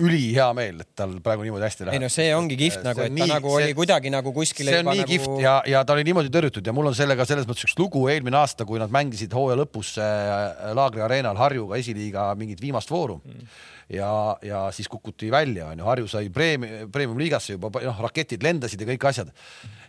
ülihea 0.00 0.48
meel, 0.56 0.82
et 0.84 0.90
tal 0.98 1.16
praegu 1.24 1.46
niimoodi 1.46 1.66
hästi 1.66 1.86
läheb. 1.86 1.96
ei 1.98 2.02
no 2.02 2.10
see 2.12 2.28
ongi 2.36 2.58
kihvt 2.60 2.84
nagu, 2.86 3.04
et 3.04 3.12
ta 3.12 3.16
nii, 3.16 3.28
nagu 3.30 3.54
see, 3.54 3.64
oli 3.64 3.76
kuidagi 3.78 4.12
nagu 4.14 4.34
kuskile. 4.36 4.74
see 4.74 4.82
on 4.84 4.90
nii 4.92 5.02
nagu... 5.02 5.10
kihvt 5.12 5.42
ja, 5.44 5.56
ja 5.70 5.82
ta 5.86 5.96
oli 5.96 6.06
niimoodi 6.08 6.32
tõrjutud 6.34 6.66
ja 6.66 6.74
mul 6.76 6.90
on 6.90 6.96
sellega 6.96 7.26
selles 7.28 7.48
mõttes 7.48 7.68
üks 7.68 7.76
lugu 7.80 8.06
eelmine 8.12 8.40
aasta, 8.40 8.66
kui 8.68 8.80
nad 8.82 8.92
mängisid 8.94 9.34
hooaja 9.36 9.58
lõpus 9.62 9.96
äh, 10.00 10.72
Laagri 10.76 11.04
areenal 11.06 11.38
Harjuga 11.40 11.80
esiliiga 11.80 12.30
mingit 12.40 12.62
viimast 12.62 12.90
vooru 12.90 13.20
mm. 13.24 13.52
Ja, 13.90 14.10
ja 14.42 14.62
siis 14.74 14.88
kukuti 14.88 15.30
välja, 15.32 15.70
onju, 15.72 15.84
Harju 15.84 16.08
sai 16.10 16.30
preemi-, 16.34 16.86
premium-liigasse 16.92 17.56
juba, 17.56 17.72
noh, 17.84 18.02
raketid 18.06 18.44
lendasid 18.46 18.80
ja 18.80 18.88
kõik 18.92 19.06
asjad. 19.10 19.32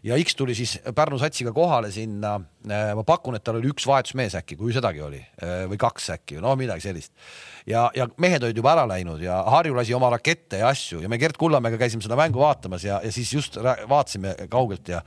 ja 0.04 0.18
X 0.18 0.36
tuli 0.36 0.56
siis 0.58 0.80
Pärnu 0.96 1.20
satsiga 1.22 1.54
kohale 1.54 1.92
sinna. 1.92 2.40
Äh, 2.66 2.92
ma 2.98 3.04
pakun, 3.06 3.36
et 3.38 3.44
tal 3.46 3.60
oli 3.60 3.72
üks 3.72 3.88
vahetusmees 3.90 4.36
äkki, 4.38 4.58
kui 4.60 4.74
sedagi 4.74 5.02
oli 5.02 5.22
äh, 5.22 5.66
või 5.70 5.80
kaks 5.82 6.12
äkki, 6.18 6.42
no 6.42 6.56
midagi 6.60 6.86
sellist 6.86 7.14
ja, 7.68 7.88
ja 7.96 8.08
mehed 8.22 8.44
olid 8.46 8.58
juba 8.58 8.74
ära 8.76 8.86
läinud 8.90 9.22
ja 9.22 9.42
Harju 9.50 9.76
lasi 9.78 9.94
oma 9.98 10.12
rakette 10.14 10.62
ja 10.62 10.72
asju 10.72 11.02
ja 11.04 11.10
me 11.10 11.20
Gert 11.22 11.38
Kullamäega 11.42 11.80
käisime 11.82 12.06
seda 12.06 12.18
mängu 12.20 12.42
vaatamas 12.42 12.86
ja, 12.86 13.00
ja 13.04 13.12
siis 13.14 13.34
just 13.34 13.58
vaatasime 13.62 14.36
kaugelt 14.52 14.90
ja 14.94 15.02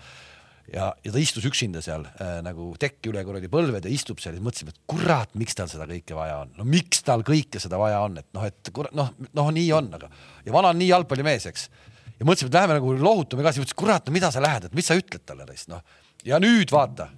ja, 0.73 0.91
ja 1.05 1.13
ta 1.13 1.21
istus 1.21 1.45
üksinda 1.49 1.83
seal 1.85 2.07
äh, 2.09 2.37
nagu 2.45 2.71
tekki 2.81 3.11
üle 3.13 3.25
kuradi 3.27 3.51
põlved 3.53 3.85
ja 3.85 3.93
istub 3.93 4.23
seal 4.23 4.39
ja 4.39 4.45
mõtlesime, 4.45 4.75
et 4.75 4.81
kurat, 4.91 5.33
miks 5.39 5.59
tal 5.59 5.69
seda 5.71 5.89
kõike 5.91 6.17
vaja 6.17 6.41
on, 6.45 6.55
no 6.59 6.69
miks 6.69 7.03
tal 7.07 7.25
kõike 7.27 7.61
seda 7.63 7.81
vaja 7.81 8.01
on, 8.07 8.21
et 8.23 8.29
noh, 8.37 8.47
et 8.49 8.71
kurat, 8.75 8.95
noh, 8.97 9.11
noh, 9.37 9.51
nii 9.55 9.67
on, 9.77 9.91
aga 9.99 10.09
ja 10.47 10.55
vana 10.55 10.73
on 10.73 10.81
nii 10.81 10.93
jalgpallimees, 10.93 11.49
eks. 11.51 11.67
ja 12.21 12.29
mõtlesime, 12.29 12.53
et 12.53 12.61
läheme 12.61 12.79
nagu 12.79 12.95
lohutame 13.01 13.45
ka, 13.45 13.53
siis 13.53 13.65
mõtlesin, 13.65 13.81
kurat, 13.85 14.09
no 14.09 14.17
mida 14.17 14.33
sa 14.35 14.45
lähed, 14.45 14.71
et 14.71 14.79
mis 14.79 14.89
sa 14.89 14.97
ütled 14.99 15.27
talle 15.27 15.47
neist, 15.51 15.69
noh. 15.73 15.85
ja 16.25 16.41
nüüd 16.43 16.73
vaata, 16.73 17.11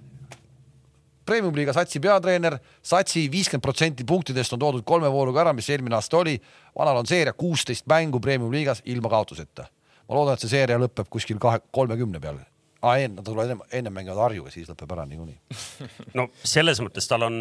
premium-liiga 1.27 1.75
satsi 1.75 1.99
peatreener, 2.03 2.55
satsi 2.83 3.25
viiskümmend 3.31 3.63
protsenti 3.63 4.05
punktidest 4.07 4.53
on 4.55 4.61
toodud 4.61 4.85
kolme 4.87 5.09
vooruga 5.11 5.43
ära, 5.43 5.55
mis 5.55 5.67
eelmine 5.73 5.97
aasta 5.97 6.21
oli. 6.21 6.37
vanal 6.77 7.01
on 7.01 7.09
seeria 7.09 7.33
kuusteist 7.35 7.83
mängu 7.89 8.21
premium-liigas 8.23 8.85
ilma 8.85 9.11
kaotuseta. 9.11 9.67
ma 10.07 10.15
loodan, 10.15 10.37
et 10.37 10.45
see 10.45 10.53
seeria 10.55 10.77
lõpeb 10.79 11.09
kuskil 11.11 11.35
kahe, 11.35 11.59
kolmekümne 11.75 12.21
peal 12.23 12.39
nad 12.83 13.23
tulevad 13.25 13.53
enne, 13.53 13.69
enne 13.79 13.93
mängivad 13.93 14.21
Harjuga, 14.21 14.51
siis 14.53 14.69
lõpeb 14.69 14.91
ära 14.93 15.07
niikuinii. 15.09 15.37
no 16.19 16.27
selles 16.43 16.81
mõttes 16.83 17.09
tal 17.09 17.25
on 17.27 17.39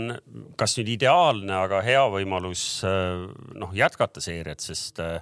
kas 0.56 0.78
nüüd 0.78 0.94
ideaalne, 0.96 1.52
aga 1.58 1.82
hea 1.84 2.06
võimalus 2.12 2.68
äh, 2.88 3.26
noh 3.60 3.74
jätkata 3.76 4.24
seeriat, 4.24 4.64
sest 4.64 5.02
äh, 5.04 5.18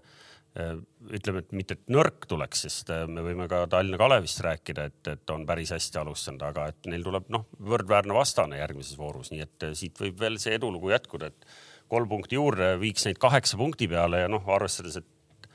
Äh, 0.55 0.77
ütleme, 1.11 1.41
et 1.43 1.51
mitte, 1.51 1.75
et 1.75 1.89
nõrk 1.91 2.29
tuleks, 2.31 2.61
sest 2.63 2.91
me 3.11 3.25
võime 3.27 3.49
ka 3.51 3.65
Tallinna 3.71 3.99
Kalevist 3.99 4.39
rääkida, 4.45 4.85
et, 4.87 5.09
et 5.11 5.33
on 5.35 5.43
päris 5.49 5.73
hästi 5.75 5.99
alustanud, 5.99 6.45
aga 6.47 6.69
et 6.71 6.87
neil 6.87 7.03
tuleb 7.03 7.27
noh, 7.35 7.49
võrdväärne 7.73 8.15
vastane 8.15 8.61
järgmises 8.61 8.95
voorus, 8.95 9.33
nii 9.35 9.43
et 9.43 9.67
siit 9.75 9.99
võib 9.99 10.23
veel 10.23 10.39
see 10.39 10.55
edulugu 10.55 10.93
jätkuda, 10.93 11.33
et 11.33 11.49
kolm 11.91 12.07
punkti 12.13 12.39
juurde 12.39 12.71
viiks 12.79 13.09
neid 13.09 13.19
kaheksa 13.19 13.59
punkti 13.59 13.91
peale 13.91 14.23
ja 14.23 14.31
noh, 14.31 14.47
arvestades, 14.55 15.01
et 15.03 15.51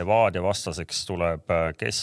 Levadia 0.00 0.40
vastaseks 0.44 1.04
tuleb 1.08 1.52
kes? 1.76 2.00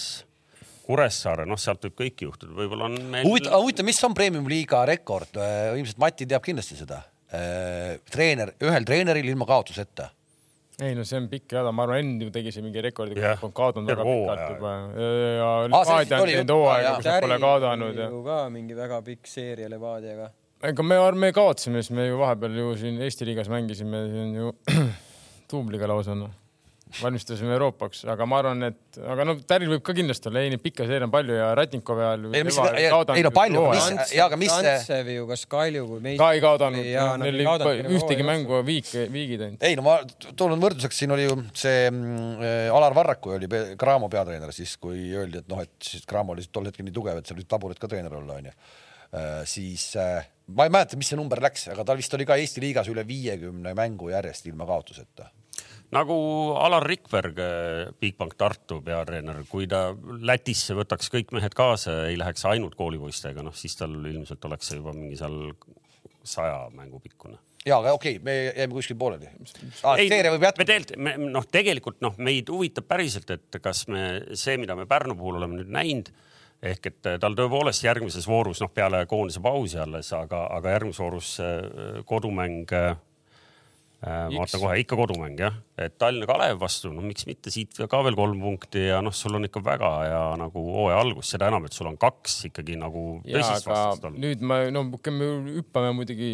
Kuressaare, 0.86 1.48
noh, 1.50 1.58
sealt 1.58 1.88
võib 1.88 1.96
kõik 2.04 2.26
juhtuda, 2.28 2.54
võib-olla 2.54 2.90
on 2.90 3.00
meil.... 3.10 3.26
huvitav, 3.26 3.58
huvitav, 3.58 3.88
mis 3.88 4.02
on 4.06 4.14
premium-liiga 4.18 4.84
rekord, 4.86 5.40
ilmselt 5.80 6.02
Mati 6.04 6.28
teab 6.30 6.46
kindlasti 6.46 6.78
seda. 6.78 7.02
treener, 8.12 8.54
ühel 8.64 8.86
treeneril 8.86 9.32
ilma 9.32 9.48
kaotuseta. 9.50 10.12
Ei 10.84 10.92
no 10.96 11.06
see 11.08 11.18
on 11.22 11.28
pikk 11.32 11.56
jada, 11.56 11.72
ma 11.72 11.86
arvan, 11.86 12.04
Enn 12.04 12.22
ju 12.22 12.30
tegi 12.36 12.52
siin 12.52 12.68
mingi 12.68 12.84
rekordi, 12.84 13.16
kus 13.16 13.44
on 13.48 13.54
kaotanud 13.56 13.90
väga 13.90 14.06
pikalt 14.06 14.46
juba. 14.52 14.74
ja 15.00 15.50
Levadia 15.72 16.20
on 16.20 16.30
teinud 16.30 16.54
hooaega, 16.54 16.96
kus 16.98 17.08
nad 17.08 17.26
pole 17.26 17.40
kaotanud 17.46 18.02
ja. 18.04 18.10
ka 18.30 18.40
mingi 18.52 18.78
väga 18.78 19.02
pikk 19.10 19.32
seeria 19.32 19.72
Levadiaga. 19.72 20.30
ega 20.70 20.86
me, 20.86 21.02
me 21.26 21.34
kaotasime, 21.36 21.82
siis 21.82 21.96
me 21.96 22.10
ju 22.10 22.20
vahepeal 22.20 22.60
ju 22.60 22.74
siin 22.84 23.02
Eesti 23.08 23.28
liigas 23.32 23.52
mängisime, 23.52 24.04
on 24.26 24.40
ju 24.42 24.56
duubliga 25.52 25.88
lausa 25.88 26.18
noh 26.20 26.45
valmistusime 27.02 27.52
Euroopaks, 27.56 28.04
aga 28.12 28.26
ma 28.30 28.38
arvan, 28.40 28.62
et 28.70 29.00
aga 29.02 29.26
no 29.28 29.34
Täril 29.48 29.72
võib 29.74 29.82
ka 29.86 29.96
kindlasti 29.98 30.30
olla, 30.30 30.44
ei 30.46 30.52
neid 30.54 30.62
pikka 30.64 30.86
seeria 30.86 31.08
on 31.08 31.14
palju 31.14 31.36
ja 31.36 31.48
Ratnikov 31.58 32.00
ajal. 32.00 32.28
ei, 32.36 33.24
no 33.26 33.32
palju, 33.36 33.64
mis, 33.72 34.14
ja 34.16 34.28
aga 34.30 34.38
mis 34.40 34.54
see. 34.54 34.74
Antsev 34.76 35.10
ju, 35.12 35.26
kas 35.32 35.46
Kalju 35.50 35.86
kui 35.90 36.04
meist. 36.06 36.22
ka 36.22 36.30
ei 36.38 36.44
kaotanud, 36.44 36.90
neil 37.24 37.42
ei 37.42 37.82
ühtegi 37.98 38.28
mängu 38.28 38.62
viik, 38.68 38.92
viigid 39.12 39.48
ainult. 39.48 39.66
ei 39.66 39.78
no 39.80 39.88
ma 39.88 39.98
toon 40.38 40.56
võrdluseks, 40.62 41.02
siin 41.02 41.16
oli 41.16 41.26
ju 41.26 41.40
see 41.58 41.88
äh, 41.90 42.76
Alar 42.76 42.96
Varraku 42.98 43.36
oli 43.40 43.50
Cramo 43.82 44.10
peatreener 44.12 44.54
siis, 44.56 44.78
kui 44.82 45.10
öeldi, 45.10 45.42
et 45.42 45.50
noh, 45.52 45.64
et 45.66 45.90
siis 45.90 46.06
Cramo 46.08 46.36
oli 46.38 46.46
tol 46.52 46.70
hetkel 46.70 46.86
nii 46.88 46.96
tugev, 46.96 47.20
et 47.20 47.28
seal 47.28 47.42
võis 47.42 47.50
Taburit 47.50 47.82
ka 47.82 47.90
treener 47.92 48.14
olla, 48.22 48.38
onju 48.38 48.54
äh,. 48.54 49.42
siis 49.50 49.90
äh, 50.00 50.22
ma 50.54 50.70
ei 50.70 50.74
mäleta, 50.78 51.02
mis 51.02 51.10
see 51.10 51.18
number 51.18 51.42
läks, 51.42 51.66
aga 51.74 51.88
tal 51.88 51.98
vist 51.98 52.14
oli 52.14 52.30
ka 52.30 52.38
Eesti 52.38 52.62
liigas 52.64 52.94
üle 52.94 53.04
viiekümne 53.08 53.74
mängu 53.78 54.14
järjest 54.14 54.46
ilma 54.52 54.70
kaotuseta 54.70 55.32
nagu 55.94 56.18
Alar 56.60 56.86
Rikberg, 56.88 57.40
eh, 57.40 57.94
Bigbank 58.00 58.36
Tartu 58.38 58.82
peatreener, 58.86 59.44
kui 59.50 59.68
ta 59.68 59.90
Lätisse 59.96 60.76
võtaks 60.78 61.12
kõik 61.14 61.34
mehed 61.36 61.56
kaasa 61.58 62.06
ei 62.10 62.18
läheks 62.20 62.46
ainult 62.50 62.78
koolipoistega, 62.80 63.44
noh 63.46 63.56
siis 63.56 63.78
tal 63.80 63.94
ilmselt 63.94 64.46
oleks 64.50 64.72
see 64.72 64.80
juba 64.80 64.96
mingi 64.96 65.20
seal 65.20 65.54
saja 66.26 66.66
mängu 66.74 67.00
pikkune 67.04 67.38
ja, 67.66 67.78
aga 67.80 67.94
okei 67.94 68.18
okay,, 68.18 68.24
me 68.26 68.36
jäime 68.50 68.78
kuskil 68.78 68.98
pooleli 68.98 69.30
ah,. 69.84 69.98
seeria 69.98 70.34
võib 70.34 70.46
jätkuda. 70.48 70.64
me 70.64 70.70
tegelikult, 70.72 71.26
noh, 71.38 71.50
tegelikult 71.52 72.06
noh, 72.06 72.16
meid 72.18 72.50
huvitab 72.50 72.88
päriselt, 72.90 73.30
et 73.36 73.60
kas 73.62 73.86
me 73.92 74.06
see, 74.34 74.58
mida 74.62 74.78
me 74.78 74.88
Pärnu 74.90 75.18
puhul 75.18 75.42
oleme 75.42 75.62
nüüd 75.62 75.74
näinud 75.74 76.14
ehk 76.66 76.88
et 76.90 77.10
tal 77.22 77.36
tõepoolest 77.38 77.84
järgmises 77.86 78.26
voorus, 78.26 78.62
noh 78.64 78.72
peale 78.74 79.04
koondise 79.10 79.42
pausi 79.44 79.78
alles, 79.78 80.10
aga, 80.18 80.48
aga 80.56 80.78
järgmises 80.78 81.04
voorus 81.04 81.36
eh, 81.44 82.00
kodumäng 82.10 82.74
Äh, 84.06 84.28
ma 84.30 84.44
vaatan 84.44 84.62
kohe, 84.62 84.76
ikka 84.84 84.98
kodumäng 85.00 85.38
jah, 85.40 85.56
et 85.76 85.98
Tallinna 86.00 86.28
Kalev 86.30 86.60
vastu, 86.62 86.90
no 86.96 87.04
miks 87.04 87.26
mitte 87.28 87.52
siit 87.52 87.76
ka 87.92 88.00
veel 88.06 88.16
kolm 88.16 88.40
punkti 88.40 88.86
ja 88.86 89.02
noh, 89.04 89.12
sul 89.16 89.36
on 89.36 89.48
ikka 89.48 89.60
väga 89.64 89.90
hea 90.06 90.22
nagu 90.40 90.62
hooaja 90.72 91.02
algus, 91.04 91.32
seda 91.34 91.50
enam, 91.52 91.66
et 91.68 91.76
sul 91.76 91.90
on 91.90 91.98
kaks 92.00 92.38
ikkagi 92.50 92.78
nagu 92.80 93.04
tõsist 93.26 93.68
vastast 93.68 94.08
olnud. 94.08 94.22
nüüd 94.24 94.46
me, 94.48 94.60
no 94.72 94.86
me 94.88 95.30
hüppame 95.58 95.92
muidugi, 95.98 96.30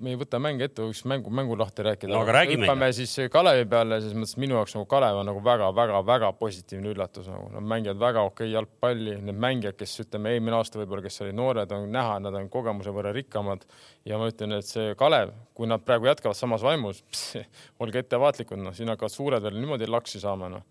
me 0.00 0.14
ei 0.14 0.20
võta 0.20 0.40
mänge 0.40 0.70
ette, 0.70 0.84
võiks 0.86 1.04
mängu, 1.08 1.32
mängu 1.32 1.58
lahti 1.60 1.84
rääkida 1.84 2.14
no,. 2.14 2.22
hüppame 2.24 2.88
siis 2.96 3.12
Kalevi 3.32 3.66
peale, 3.68 4.00
selles 4.00 4.16
mõttes 4.16 4.40
minu 4.40 4.56
jaoks 4.56 4.78
nagu 4.78 4.88
Kalev 4.88 5.20
on 5.20 5.28
nagu 5.28 5.44
väga-väga-väga 5.44 6.32
positiivne 6.40 6.94
üllatus 6.94 7.28
nagu, 7.28 7.50
nad 7.52 7.68
mängivad 7.74 8.00
väga 8.00 8.24
okei 8.30 8.48
jalgpalli, 8.54 9.18
need 9.28 9.44
mängijad, 9.44 9.76
kes 9.76 9.98
ütleme 10.06 10.32
eelmine 10.32 10.56
aasta 10.56 10.80
võib-olla, 10.80 11.04
kes 11.04 11.20
olid 11.26 11.36
noored, 11.36 11.76
on 11.76 11.84
näha, 11.92 12.16
nad 12.24 12.40
on 12.40 12.48
kogemuse 12.52 12.96
võrra 12.96 13.12
rikkamad 13.16 13.68
ja 14.08 14.16
ma 14.20 14.30
ütlen, 14.30 14.56
et 14.56 14.68
see 14.68 14.94
Kalev, 14.98 15.34
kui 15.56 15.68
nad 15.68 15.84
praegu 15.84 16.08
jätkavad 16.08 16.38
samas 16.38 16.64
vaimus, 16.64 17.02
olge 17.82 18.00
ettevaatlikud, 18.04 18.60
noh, 18.62 18.74
siin 18.86 18.94
hakkavad 18.94 19.14
suured 19.14 19.44
veel 19.44 19.58
niimoodi 19.58 19.88
laksi 19.90 20.22
saama, 20.22 20.48
noh. 20.52 20.64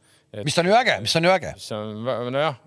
mis 0.45 0.57
on 0.61 0.69
ju 0.69 0.75
äge, 0.77 0.97
mis 1.03 1.15
on 1.19 1.27
ju 1.27 1.31
äge. 1.35 1.53
see 1.61 1.77
on 1.77 2.33
nojah, 2.33 2.59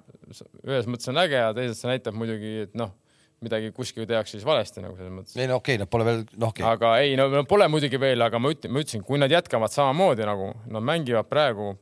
ühes 0.67 0.89
mõttes 0.91 1.11
on 1.13 1.21
äge 1.25 1.39
ja 1.41 1.53
teiselt 1.57 1.81
see 1.81 1.93
näitab 1.93 2.19
muidugi, 2.19 2.55
et 2.67 2.77
noh, 2.79 2.93
midagi 3.45 3.71
kuskil 3.73 4.07
tehakse 4.09 4.37
siis 4.37 4.47
valesti 4.47 4.83
nagu 4.85 4.99
selles 4.99 5.15
mõttes. 5.15 5.39
ei 5.39 5.49
no 5.49 5.61
okei 5.63 5.79
okay,, 5.79 5.85
nad 5.85 5.93
pole 5.93 6.09
veel, 6.09 6.21
noh 6.37 6.53
okei 6.53 6.67
okay.. 6.67 6.77
aga 6.77 6.93
ei, 7.05 7.17
no 7.19 7.45
pole 7.49 7.69
muidugi 7.71 8.01
veel, 8.03 8.27
aga 8.27 8.43
ma 8.43 8.53
ütlen, 8.53 8.75
ma 8.75 8.85
ütlesin, 8.85 9.07
kui 9.07 9.21
nad 9.21 9.33
jätkavad 9.33 9.73
samamoodi 9.73 10.27
nagu 10.29 10.53
nad 10.75 10.87
mängivad 10.91 11.31
praegu. 11.31 11.73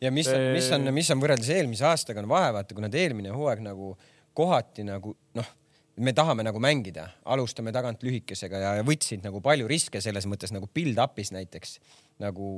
ja 0.00 0.12
mis 0.14 0.30
on, 0.30 0.48
mis 0.54 0.70
on, 0.76 0.94
mis 0.94 1.10
on 1.14 1.24
võrreldes 1.24 1.50
eelmise 1.56 1.88
aastaga 1.88 2.22
on 2.22 2.30
vahe, 2.30 2.52
vaata, 2.58 2.76
kui 2.76 2.84
nad 2.84 2.94
eelmine 2.94 3.34
hooaeg 3.34 3.64
nagu 3.64 3.94
kohati 4.36 4.86
nagu 4.86 5.16
noh 5.38 5.52
me 5.96 6.12
tahame 6.12 6.42
nagu 6.42 6.58
mängida, 6.58 7.06
alustame 7.30 7.72
tagant 7.74 8.02
lühikesega 8.02 8.62
ja 8.78 8.86
võtsid 8.86 9.22
nagu 9.22 9.38
palju 9.42 9.68
riske 9.70 10.00
selles 10.02 10.26
mõttes 10.26 10.50
nagu 10.54 10.66
build-up'is 10.74 11.30
näiteks 11.34 11.76
nagu 12.22 12.48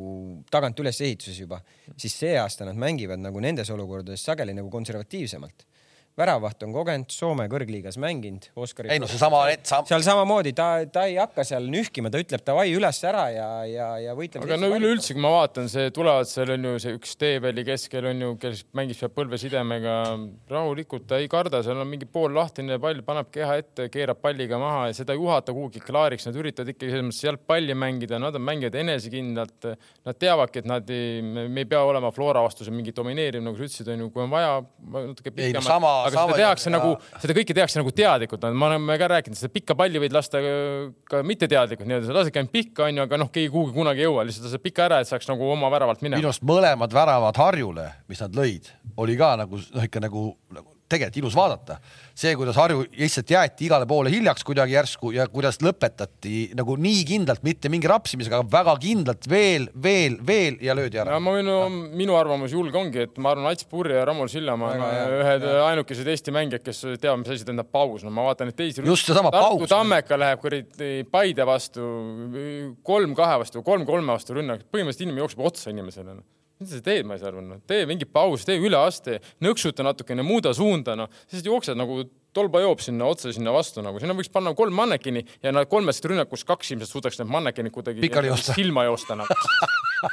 tagant 0.52 0.78
ülesehituses 0.80 1.38
juba, 1.40 1.62
siis 1.96 2.16
see 2.18 2.34
aasta 2.38 2.66
nad 2.68 2.76
mängivad 2.76 3.22
nagu 3.22 3.40
nendes 3.40 3.70
olukordades 3.72 4.24
sageli 4.26 4.54
nagu 4.56 4.70
konservatiivsemalt 4.72 5.64
väravaht 6.16 6.64
on 6.64 6.72
kogenud, 6.74 7.12
Soome 7.12 7.46
kõrgliigas 7.52 7.98
mänginud, 8.00 8.48
Oskari. 8.56 8.90
ei 8.94 9.00
no 9.02 9.08
seesama 9.10 9.42
sam.... 9.68 9.84
seal 9.88 10.04
samamoodi 10.04 10.54
ta, 10.56 10.68
ta 10.92 11.04
ei 11.10 11.18
hakka 11.20 11.44
seal 11.46 11.68
nühkima, 11.72 12.10
ta 12.12 12.20
ütleb 12.22 12.44
davai 12.46 12.70
üles 12.72 13.00
ära 13.04 13.26
ja, 13.34 13.48
ja, 13.68 13.88
ja 14.00 14.14
võitleb. 14.16 14.46
aga 14.46 14.58
no 14.60 14.70
üleüldse, 14.72 15.12
kui 15.16 15.24
ma 15.24 15.34
vaatan, 15.34 15.68
see 15.72 15.90
tulevad 15.96 16.28
seal 16.30 16.54
on 16.56 16.70
ju 16.70 16.74
see 16.82 16.96
üks 16.96 17.16
teeväli 17.20 17.66
keskel 17.68 18.08
on 18.12 18.24
ju, 18.24 18.30
kes 18.40 18.64
mängib 18.76 18.98
seal 18.98 19.12
põlvesidemega 19.12 19.96
rahulikult, 20.52 21.04
ta 21.10 21.20
ei 21.20 21.28
karda, 21.32 21.60
seal 21.66 21.82
on 21.82 21.90
mingi 21.90 22.08
pool 22.08 22.32
lahtine 22.36 22.80
pall, 22.82 23.04
paneb 23.06 23.28
keha 23.34 23.60
ette, 23.60 23.90
keerab 23.92 24.22
palliga 24.24 24.60
maha 24.62 24.88
ja 24.90 24.96
seda 25.02 25.16
ei 25.16 25.20
uhata 25.20 25.52
kuhugi 25.56 25.84
klaariks, 25.84 26.28
nad 26.30 26.40
üritavad 26.40 26.72
ikkagi 26.72 26.94
selles 26.94 27.06
mõttes 27.10 27.24
jalgpalli 27.26 27.76
mängida, 27.76 28.20
nad 28.22 28.36
on 28.36 28.44
mängijad 28.46 28.76
enesekindlalt. 28.80 29.68
Nad 30.06 30.18
teavadki, 30.20 30.62
et 30.62 30.68
nad 30.68 30.90
ei, 30.92 31.20
me 31.22 31.48
ei 31.60 31.68
pea 31.68 31.82
olema 31.84 32.10
Flora 32.14 32.42
vastu 32.44 32.66
mingi 32.72 32.94
domineeriv, 32.94 33.42
nagu 33.44 33.58
sa 33.58 33.66
ütlesid, 33.66 33.90
on 33.92 34.04
ju, 34.04 34.10
kui 34.14 34.24
on 34.24 34.32
vaja 34.32 34.58
natuke 34.96 35.32
pikemalt 35.34 36.05
aga 36.08 36.22
seda 36.22 36.38
tehakse 36.40 36.72
nagu, 36.72 36.92
seda 37.22 37.36
kõike 37.36 37.56
tehakse 37.56 37.80
nagu 37.80 37.92
teadlikult, 37.96 38.46
me 38.52 38.68
oleme 38.68 38.98
ka 39.00 39.10
rääkinud, 39.16 39.38
seda 39.38 39.52
pikka 39.54 39.76
palli 39.78 40.02
võid 40.02 40.14
lasta 40.16 40.42
ka 41.10 41.22
mitteteadlikult 41.26 41.88
nii-öelda, 41.88 42.10
sa 42.10 42.16
lasedki 42.20 42.42
ainult 42.42 42.54
pikka 42.54 42.86
onju, 42.88 43.06
aga 43.06 43.20
noh, 43.22 43.32
keegi 43.34 43.52
kuhugi 43.52 43.76
kunagi 43.76 44.04
ei 44.04 44.08
jõua, 44.08 44.26
lihtsalt 44.28 44.48
lased 44.50 44.64
pika 44.64 44.86
ära, 44.86 45.02
et 45.02 45.10
saaks 45.10 45.28
nagu 45.30 45.50
oma 45.56 45.70
väravalt 45.72 46.04
minema. 46.04 46.20
minu 46.22 46.32
arust 46.32 46.46
mõlemad 46.46 46.96
väravad 46.96 47.42
Harjule, 47.42 47.90
mis 48.10 48.22
nad 48.24 48.38
lõid, 48.38 48.70
oli 49.02 49.18
ka 49.18 49.34
nagu 49.42 49.60
noh, 49.60 49.86
ikka 49.90 50.02
nagu, 50.04 50.30
nagu 50.54 50.75
tegelikult 50.88 51.20
ilus 51.22 51.36
vaadata. 51.36 51.78
see, 52.16 52.32
kuidas 52.38 52.56
Harju 52.56 52.84
lihtsalt 52.96 53.30
jäeti 53.30 53.66
igale 53.66 53.86
poole 53.86 54.10
hiljaks 54.12 54.44
kuidagi 54.46 54.72
järsku 54.76 55.10
ja 55.12 55.26
kuidas 55.28 55.58
lõpetati 55.64 56.54
nagu 56.56 56.76
nii 56.80 57.02
kindlalt, 57.08 57.42
mitte 57.44 57.68
mingi 57.72 57.90
rapsimisega, 57.90 58.40
aga 58.40 58.48
väga 58.52 58.76
kindlalt 58.80 59.28
veel, 59.28 59.66
veel, 59.82 60.16
veel 60.26 60.56
ja 60.64 60.76
löödi 60.78 61.00
ära. 61.02 61.18
ma 61.20 61.34
võin 61.36 61.48
no., 61.48 61.58
minu 61.70 62.16
arvamus 62.18 62.54
julge 62.54 62.78
ongi, 62.80 63.04
et 63.08 63.18
ma 63.18 63.34
arvan, 63.34 63.50
Ats 63.50 63.68
Purje 63.68 63.98
ja 63.98 64.06
Ramon 64.08 64.30
Sillamaa 64.32 64.76
on 64.76 65.16
ühed 65.18 65.48
ainukesed 65.66 66.08
Eesti 66.14 66.34
mängijad, 66.34 66.64
kes 66.64 66.84
teavad, 67.02 67.24
mis 67.24 67.34
asi 67.34 67.48
tähendab 67.48 67.70
paus. 67.72 68.06
no 68.06 68.14
ma 68.14 68.28
vaatan 68.30 68.50
neid 68.50 68.58
teisi. 68.58 68.86
just 68.86 69.10
seesama 69.10 69.34
paus. 69.34 69.68
Tammeka 69.70 70.18
läheb 70.20 70.40
kuradi 70.42 71.02
Paide 71.10 71.46
vastu 71.46 71.90
kolm 72.86 73.14
kahe 73.18 73.42
vastu, 73.42 73.62
kolm 73.66 73.84
kolme 73.88 74.14
vastu 74.14 74.38
rünnak, 74.38 74.66
põhimõtteliselt 74.70 75.06
inimene 75.08 75.24
jookseb 75.24 75.44
otsa 75.50 75.74
inimesele 75.74 76.16
mida 76.60 76.70
sa 76.72 76.82
teed, 76.84 77.06
ma 77.08 77.16
ei 77.16 77.22
saa 77.22 77.32
aru, 77.32 77.42
noh, 77.44 77.62
tee 77.68 77.86
mingi 77.88 78.08
paus, 78.08 78.46
tee 78.48 78.58
üleaste, 78.62 79.20
nõksuta 79.44 79.84
natukene, 79.86 80.24
muuda 80.26 80.54
suunda, 80.56 80.96
noh, 80.98 81.10
siis 81.30 81.44
jooksed 81.46 81.78
nagu 81.78 82.04
tolba 82.36 82.60
joob 82.60 82.82
sinna 82.84 83.08
otse 83.08 83.32
sinna 83.32 83.52
vastu 83.54 83.84
nagu, 83.84 84.00
sinna 84.02 84.16
võiks 84.16 84.30
panna 84.32 84.52
kolm 84.56 84.76
mannekini 84.76 85.22
ja 85.44 85.52
nad 85.56 85.68
kolmest 85.70 86.04
rünnakust 86.04 86.46
kaks 86.48 86.74
ilmselt 86.74 86.92
suudaks 86.92 87.20
need 87.20 87.32
mannekinid 87.32 87.72
kuidagi 87.74 88.10
silma 88.50 88.86
joosta 88.88 89.16
nagu 89.18 89.36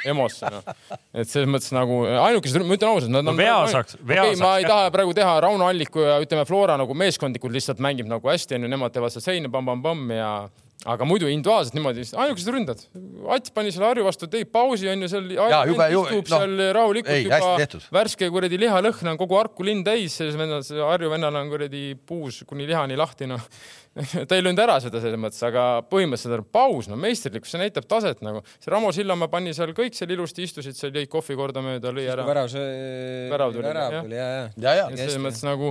EMO-sse 0.08 0.48
noh. 0.52 0.64
et 1.12 1.28
selles 1.28 1.50
mõttes 1.50 1.72
nagu 1.76 2.00
ainukesed, 2.08 2.64
ma 2.64 2.78
ütlen 2.78 2.94
ausalt, 2.94 3.12
nad 3.12 3.20
on 3.20 3.32
no,. 3.32 3.36
vea 3.36 3.58
saaks, 3.70 3.98
vea 4.00 4.24
okay, 4.24 4.38
saaks. 4.38 4.44
ma 4.44 4.54
ei 4.60 4.68
taha 4.68 4.90
praegu 4.94 5.12
teha 5.16 5.36
Rauno 5.44 5.68
Alliku 5.68 6.04
ja 6.06 6.16
ütleme, 6.24 6.46
Flora 6.48 6.78
nagu 6.80 6.96
meeskondlikult 6.96 7.52
lihtsalt 7.54 7.82
mängib 7.84 8.08
nagu 8.10 8.32
hästi 8.32 8.58
onju, 8.58 8.70
nemad 8.72 8.94
teevad 8.94 9.12
seda 9.12 9.28
seina 9.28 9.52
pamm-pamm-pamm 9.52 10.16
ja 10.16 10.30
aga 10.84 11.06
muidu 11.08 11.28
individuaalselt 11.30 11.76
niimoodi, 11.78 12.04
ainukesed 12.20 12.50
ründad. 12.52 12.82
Ats 13.32 13.52
pani 13.54 13.72
selle 13.72 13.88
Harju 13.88 14.04
vastu, 14.04 14.28
tegi 14.30 14.48
pausi 14.50 14.90
onju 14.92 15.08
seal. 15.08 15.30
istub 15.32 16.28
no, 16.28 16.40
seal 16.40 16.64
rahulikult 16.76 17.14
ei, 17.14 17.24
juba 17.24 17.80
värske 17.94 18.28
kuradi 18.34 18.60
lihalõhn 18.60 19.14
on 19.14 19.20
kogu 19.20 19.38
Harku 19.38 19.64
linn 19.66 19.84
täis, 19.86 20.18
selles 20.18 20.36
vennas, 20.40 20.68
Harju 20.74 21.12
vennal 21.14 21.40
on 21.40 21.52
kuradi 21.52 21.86
puus 22.06 22.42
kuni 22.48 22.68
lihani 22.68 22.98
lahti 23.00 23.30
noh 23.30 23.48
ta 24.28 24.34
ei 24.34 24.42
löönud 24.42 24.58
ära 24.58 24.76
seda 24.82 24.98
selles 25.02 25.20
mõttes, 25.20 25.40
aga 25.46 25.64
põhimõtteliselt 25.86 26.40
on 26.40 26.48
paus, 26.56 26.88
no 26.90 26.98
meisterlikkus, 26.98 27.52
see 27.54 27.60
näitab 27.62 27.86
taset 27.90 28.24
nagu. 28.26 28.42
see 28.58 28.72
Ramo 28.74 28.90
Sillamäe 28.94 29.30
pani 29.30 29.54
seal 29.54 29.70
kõik 29.76 29.94
seal 29.94 30.10
ilusti 30.16 30.48
istusid 30.48 30.78
seal, 30.78 30.94
jõid 30.98 31.10
kohvi 31.12 31.36
kordamööda, 31.38 31.92
lõi 31.94 32.08
ära. 32.10 32.26
värav, 32.26 32.50
see 32.50 33.28
värav 33.30 33.54
tuli, 33.54 33.68
värav 33.68 34.00
tuli 34.00 34.18
ja, 34.18 34.26
ja. 34.32 34.48
ja, 34.66 34.74
ja. 34.82 34.88
selles 34.98 35.20
mõttes 35.22 35.46
nagu 35.46 35.70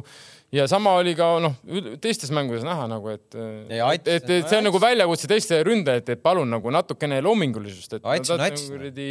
ja 0.53 0.65
sama 0.69 0.93
oli 0.99 1.15
ka 1.17 1.27
noh, 1.41 1.55
teistes 2.01 2.31
mängudes 2.35 2.65
näha 2.65 2.85
nagu, 2.91 3.09
et, 3.13 3.25
et, 3.33 4.07
et, 4.07 4.29
et 4.37 4.49
see 4.49 4.59
on 4.59 4.67
nagu 4.67 4.81
väljakutse 4.81 5.29
teiste 5.29 5.57
ründajate, 5.65 6.17
et 6.17 6.23
palun 6.23 6.49
nagu 6.53 6.73
natukene 6.73 7.19
loomingulisust, 7.25 7.97
et 7.97 8.05
ats 8.15 8.33
on 8.35 8.43
ats. 8.45 8.67
kuradi 8.69 9.07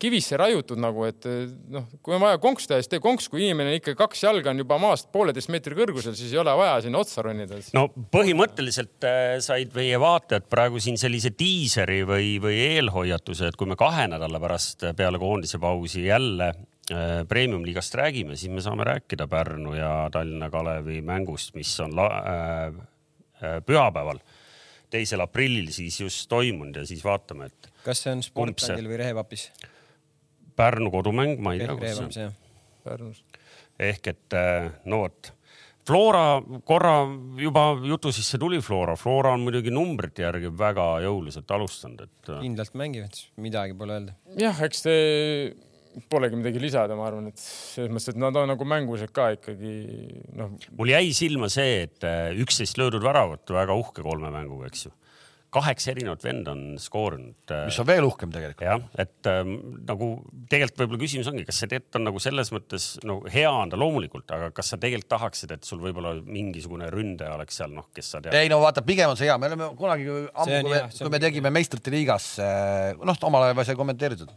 kivisse 0.00 0.38
raiutud 0.40 0.80
nagu, 0.80 1.04
et 1.08 1.28
noh, 1.74 1.84
kui 2.04 2.16
on 2.16 2.24
vaja 2.24 2.40
konksu 2.42 2.70
teha, 2.70 2.80
siis 2.82 2.92
tee 2.94 3.02
konks, 3.04 3.28
kui 3.28 3.44
inimene 3.44 3.76
ikka 3.78 3.96
kaks 3.98 4.24
jalga 4.24 4.54
on 4.54 4.64
juba 4.64 4.80
maast 4.82 5.10
pooleteist 5.14 5.52
meetri 5.52 5.76
kõrgusel, 5.78 6.16
siis 6.18 6.32
ei 6.32 6.40
ole 6.40 6.56
vaja 6.62 6.80
sinna 6.86 7.02
otsa 7.02 7.24
ronida. 7.26 7.60
no 7.76 7.88
põhimõtteliselt 8.14 9.08
äh, 9.08 9.36
said 9.44 9.76
meie 9.76 10.00
vaatajad 10.00 10.48
praegu 10.48 10.80
siin 10.82 10.96
sellise 11.00 11.34
diiseri 11.36 12.00
või, 12.08 12.36
või 12.42 12.62
eelhoiatuse, 12.78 13.52
et 13.52 13.60
kui 13.60 13.68
me 13.68 13.76
kahe 13.78 14.08
nädala 14.08 14.40
pärast 14.40 14.88
peale 14.96 15.20
koondise 15.20 15.60
pausi 15.60 16.06
jälle 16.08 16.54
premium-liigast 17.28 17.94
räägime, 17.94 18.36
siis 18.36 18.52
me 18.52 18.62
saame 18.64 18.84
rääkida 18.84 19.26
Pärnu 19.28 19.74
ja 19.76 20.08
Tallinna 20.12 20.50
Kalevi 20.50 21.02
mängust, 21.04 21.54
mis 21.54 21.72
on 21.84 21.96
la, 21.96 22.06
äh, 22.08 22.82
äh, 23.42 23.58
pühapäeval, 23.66 24.20
teisel 24.90 25.20
aprillil 25.20 25.68
siis 25.74 26.00
just 26.00 26.28
toimunud 26.28 26.80
ja 26.80 26.86
siis 26.88 27.04
vaatame, 27.04 27.50
et. 27.52 27.72
kas 27.84 28.04
see 28.04 28.14
on 28.16 28.22
Sportlandil 28.24 28.88
või 28.88 29.00
Rehevapis? 29.02 29.50
Pärnu 30.56 30.90
kodumäng, 30.90 31.36
ma 31.44 31.54
ei 31.54 31.64
tea, 31.64 31.76
kus 31.76 32.14
see 32.16 32.28
on. 32.28 32.38
Pärnus. 32.84 33.24
ehk 33.78 34.14
et 34.14 34.38
äh, 34.38 34.70
no 34.88 35.04
vot 35.04 35.34
Flora 35.88 36.42
korra 36.68 36.98
juba 37.40 37.70
jutu 37.88 38.10
sisse 38.12 38.36
tuli 38.38 38.58
Flora, 38.60 38.92
Flora 38.96 39.30
on 39.32 39.40
muidugi 39.46 39.72
numbrite 39.72 40.20
järgi 40.26 40.50
väga 40.52 40.84
jõuliselt 41.00 41.48
alustanud, 41.56 42.02
et. 42.04 42.28
kindlalt 42.42 42.76
mängivad, 42.76 43.22
midagi 43.40 43.76
pole 43.78 43.96
öelda. 43.96 44.16
jah, 44.36 44.60
eks 44.66 44.84
see 44.84 44.98
polegi 46.10 46.38
midagi 46.38 46.62
lisada, 46.62 46.96
ma 46.98 47.08
arvan, 47.08 47.28
et 47.32 47.40
selles 47.40 47.92
mõttes, 47.92 48.12
et 48.12 48.20
nad 48.20 48.36
on 48.38 48.48
nagu 48.52 48.68
mängulised 48.68 49.12
ka 49.14 49.30
ikkagi 49.36 49.74
noh. 50.38 50.54
mul 50.78 50.94
jäi 50.94 51.12
silma 51.16 51.50
see, 51.52 51.84
et 51.88 52.06
äh, 52.06 52.30
üksteist 52.44 52.80
löödud 52.80 53.04
väravat, 53.04 53.46
väga 53.54 53.76
uhke 53.78 54.04
kolme 54.06 54.32
mänguga, 54.34 54.70
eks 54.70 54.88
ju 54.88 54.94
kaheksa 55.54 55.92
erinevat 55.94 56.24
venda 56.24 56.52
on 56.52 56.62
skoorinud. 56.80 57.36
Äh, 57.50 57.64
mis 57.70 57.78
on 57.80 57.86
veel 57.88 58.04
uhkem 58.04 58.32
tegelikult. 58.32 58.64
jah, 58.66 58.82
et 59.00 59.28
ähm, 59.30 59.54
nagu 59.88 60.10
tegelikult 60.50 60.82
võib-olla 60.82 61.00
küsimus 61.00 61.30
ongi, 61.30 61.44
kas 61.48 61.60
see 61.62 61.70
tegelikult 61.70 62.00
on 62.00 62.06
nagu 62.10 62.22
selles 62.22 62.52
mõttes 62.52 62.88
no 63.08 63.18
hea 63.32 63.48
on 63.48 63.72
ta 63.72 63.80
loomulikult, 63.80 64.28
aga 64.36 64.50
kas 64.56 64.74
sa 64.74 64.80
tegelikult 64.80 65.10
tahaksid, 65.14 65.54
et 65.56 65.68
sul 65.68 65.80
võib-olla 65.80 66.14
mingisugune 66.20 66.90
ründaja 66.92 67.36
oleks 67.38 67.60
seal 67.62 67.72
noh, 67.72 67.88
kes 67.96 68.12
sa 68.14 68.22
tead? 68.24 68.36
ei 68.36 68.52
no 68.52 68.60
vaata, 68.60 68.84
pigem 68.84 69.14
on 69.14 69.20
see 69.20 69.30
hea, 69.30 69.38
me 69.40 69.48
oleme 69.48 69.70
kunagi 69.78 70.08
ammu, 70.10 70.58
kui 70.66 70.74
me, 70.74 70.82
kui 70.98 71.14
me 71.16 71.22
tegime 71.22 71.54
meistrite 71.54 71.94
liigas, 71.96 72.34
äh, 72.44 72.92
noh, 73.00 73.24
omal 73.30 73.48
ajal 73.48 73.64
sai 73.70 73.78
kommenteeritud 73.78 74.34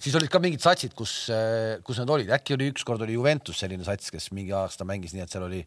siis 0.00 0.16
olid 0.18 0.32
ka 0.32 0.40
mingid 0.42 0.62
satsid, 0.64 0.94
kus, 0.96 1.14
äh, 1.34 1.78
kus 1.86 2.00
nad 2.00 2.10
olid, 2.12 2.32
äkki 2.34 2.56
oli 2.56 2.70
ükskord 2.72 3.04
oli 3.04 3.16
Juventus 3.18 3.60
selline 3.62 3.86
sats, 3.86 4.10
kes 4.12 4.30
mingi 4.36 4.54
aasta 4.56 4.86
mängis 4.88 5.14
nii, 5.14 5.24
et 5.26 5.32
seal 5.32 5.46
oli 5.46 5.60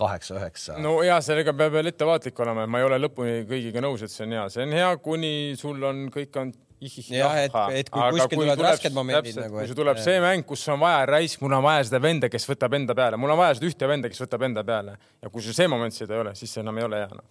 kaheksa-üheksa. 0.00 0.78
no 0.82 1.00
ja 1.06 1.20
sellega 1.24 1.54
peab 1.56 1.74
veel 1.74 1.90
ettevaatlik 1.90 2.38
olema, 2.44 2.66
ma 2.70 2.80
ei 2.80 2.88
ole 2.88 3.00
lõpuni 3.02 3.44
kõigiga 3.50 3.82
nõus, 3.84 4.04
et 4.06 4.14
see 4.14 4.26
on 4.28 4.36
hea, 4.38 4.48
see 4.52 4.66
on 4.66 4.76
hea, 4.78 4.90
kuni 5.04 5.32
sul 5.60 5.82
on, 5.86 6.06
kõik 6.14 6.38
on 6.40 6.54
jah, 6.80 7.36
et, 7.44 7.56
et 7.76 7.90
kui 7.92 8.04
kuskil 8.14 8.38
tulevad 8.40 8.60
tuleb, 8.60 8.70
rasked 8.70 8.94
momendid 8.96 9.28
täpselt, 9.28 9.44
nagu. 9.44 9.58
kui 9.58 9.68
sul 9.68 9.78
tuleb 9.78 10.00
see 10.00 10.20
mäng, 10.24 10.44
kus 10.48 10.62
on 10.72 10.80
vaja 10.80 11.02
raisk, 11.10 11.42
mul 11.44 11.56
on 11.58 11.64
vaja 11.66 11.86
seda 11.90 12.00
venda, 12.02 12.30
kes 12.32 12.46
võtab 12.48 12.76
enda 12.78 12.96
peale, 12.96 13.18
mul 13.20 13.34
on 13.34 13.40
vaja 13.40 13.56
seda 13.58 13.68
ühte 13.68 13.88
venda, 13.90 14.10
kes 14.12 14.22
võtab 14.24 14.44
enda 14.48 14.64
peale 14.66 14.96
ja 15.20 15.32
kui 15.32 15.44
sul 15.44 15.56
see 15.56 15.68
moment 15.70 15.96
seda 15.96 16.16
ei 16.16 16.22
ole, 16.24 16.34
siis 16.38 16.54
see 16.56 16.64
enam 16.64 16.80
ei 16.80 16.86
ole 16.86 17.02
hea 17.02 17.10
no.. 17.12 17.24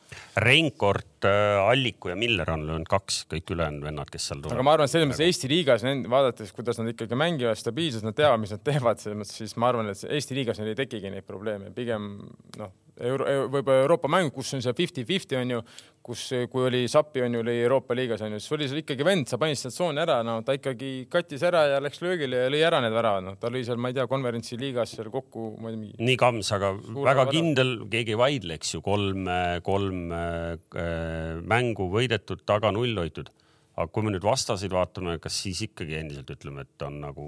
Reinkord 0.45 1.29
äh,, 1.29 1.62
Alliku 1.63 2.13
ja 2.13 2.17
Miller 2.19 2.53
on 2.53 2.67
löönud 2.69 2.91
kaks, 2.91 3.23
kõik 3.33 3.55
ülejäänud 3.55 3.88
vennad, 3.89 4.12
kes 4.13 4.29
seal 4.29 4.43
tulevad. 4.43 4.59
aga 4.59 4.67
ma 4.67 4.75
arvan, 4.77 4.91
selles 4.91 5.09
mõttes 5.09 5.25
Eesti 5.25 5.49
liigas, 5.51 5.88
vaadates, 6.13 6.53
kuidas 6.57 6.81
nad 6.81 6.93
ikkagi 6.93 7.17
mängivad 7.17 7.57
stabiilselt, 7.59 8.05
nad 8.05 8.17
teavad, 8.17 8.43
mis 8.43 8.53
nad 8.53 8.62
teevad, 8.65 9.01
selles 9.01 9.23
mõttes 9.23 9.41
siis 9.41 9.57
ma 9.57 9.73
arvan, 9.73 9.89
et 9.89 10.05
Eesti 10.05 10.38
liigas 10.38 10.62
neil 10.62 10.75
ei 10.75 10.79
tekigi 10.83 11.13
neid 11.13 11.25
probleeme, 11.25 11.73
pigem 11.73 12.13
noh 12.59 12.77
Euro, 12.99 13.25
võib-olla 13.47 13.85
Euroopa 13.85 14.09
mäng, 14.12 14.31
kus 14.35 14.51
on 14.57 14.63
see 14.63 14.75
fifty-fifty 14.75 15.38
on 15.39 15.53
ju, 15.55 15.62
kus, 16.09 16.23
kui 16.51 16.65
oli 16.67 16.81
Sappi 16.91 17.21
on 17.25 17.37
ju, 17.37 17.43
oli 17.43 17.55
Euroopa 17.63 17.95
liigas 17.97 18.23
on 18.25 18.35
ju, 18.35 18.41
siis 18.41 18.55
oli 18.55 18.67
seal 18.69 18.81
ikkagi 18.81 19.05
vend, 19.07 19.29
sa 19.29 19.39
panid 19.41 19.59
sealt 19.59 19.75
tsooni 19.75 20.01
ära, 20.03 20.19
no 20.25 20.39
ta 20.45 20.55
ikkagi 20.57 20.91
kattis 21.11 21.43
ära 21.47 21.65
ja 21.73 21.81
läks 21.83 22.01
löögile 22.03 22.43
ja 22.45 22.51
lõi 22.53 22.61
ära 22.65 22.81
need 22.83 22.95
väravad, 22.95 23.25
noh, 23.27 23.37
ta 23.41 23.51
lõi 23.53 23.63
seal, 23.67 23.79
ma 23.81 23.91
ei 23.91 23.97
tea, 23.97 24.07
konverentsi 24.11 24.59
liigas 24.59 24.95
seal 24.97 25.11
kokku, 25.13 25.51
ma 25.61 25.73
ei 25.73 25.79
tea. 25.93 26.09
nii 26.09 26.19
kams, 26.19 26.51
aga 26.57 26.73
väga 26.75 27.05
väravad. 27.07 27.33
kindel, 27.35 27.73
keegi 27.93 28.15
ei 28.15 28.21
vaidle, 28.23 28.59
eks 28.59 28.75
ju, 28.75 28.83
kolm, 28.85 29.29
kolm 29.65 30.15
äh, 30.15 31.41
mängu 31.55 31.89
võidetud, 31.93 32.43
taga 32.49 32.73
null 32.75 32.97
hoitud. 32.99 33.31
aga 33.79 33.87
kui 33.95 34.03
me 34.03 34.11
nüüd 34.11 34.25
vastaseid 34.25 34.73
vaatame, 34.75 35.19
kas 35.23 35.37
siis 35.45 35.61
ikkagi 35.69 36.01
endiselt 36.01 36.31
ütleme, 36.33 36.65
et 36.67 36.87
on 36.87 36.99
nagu 37.05 37.27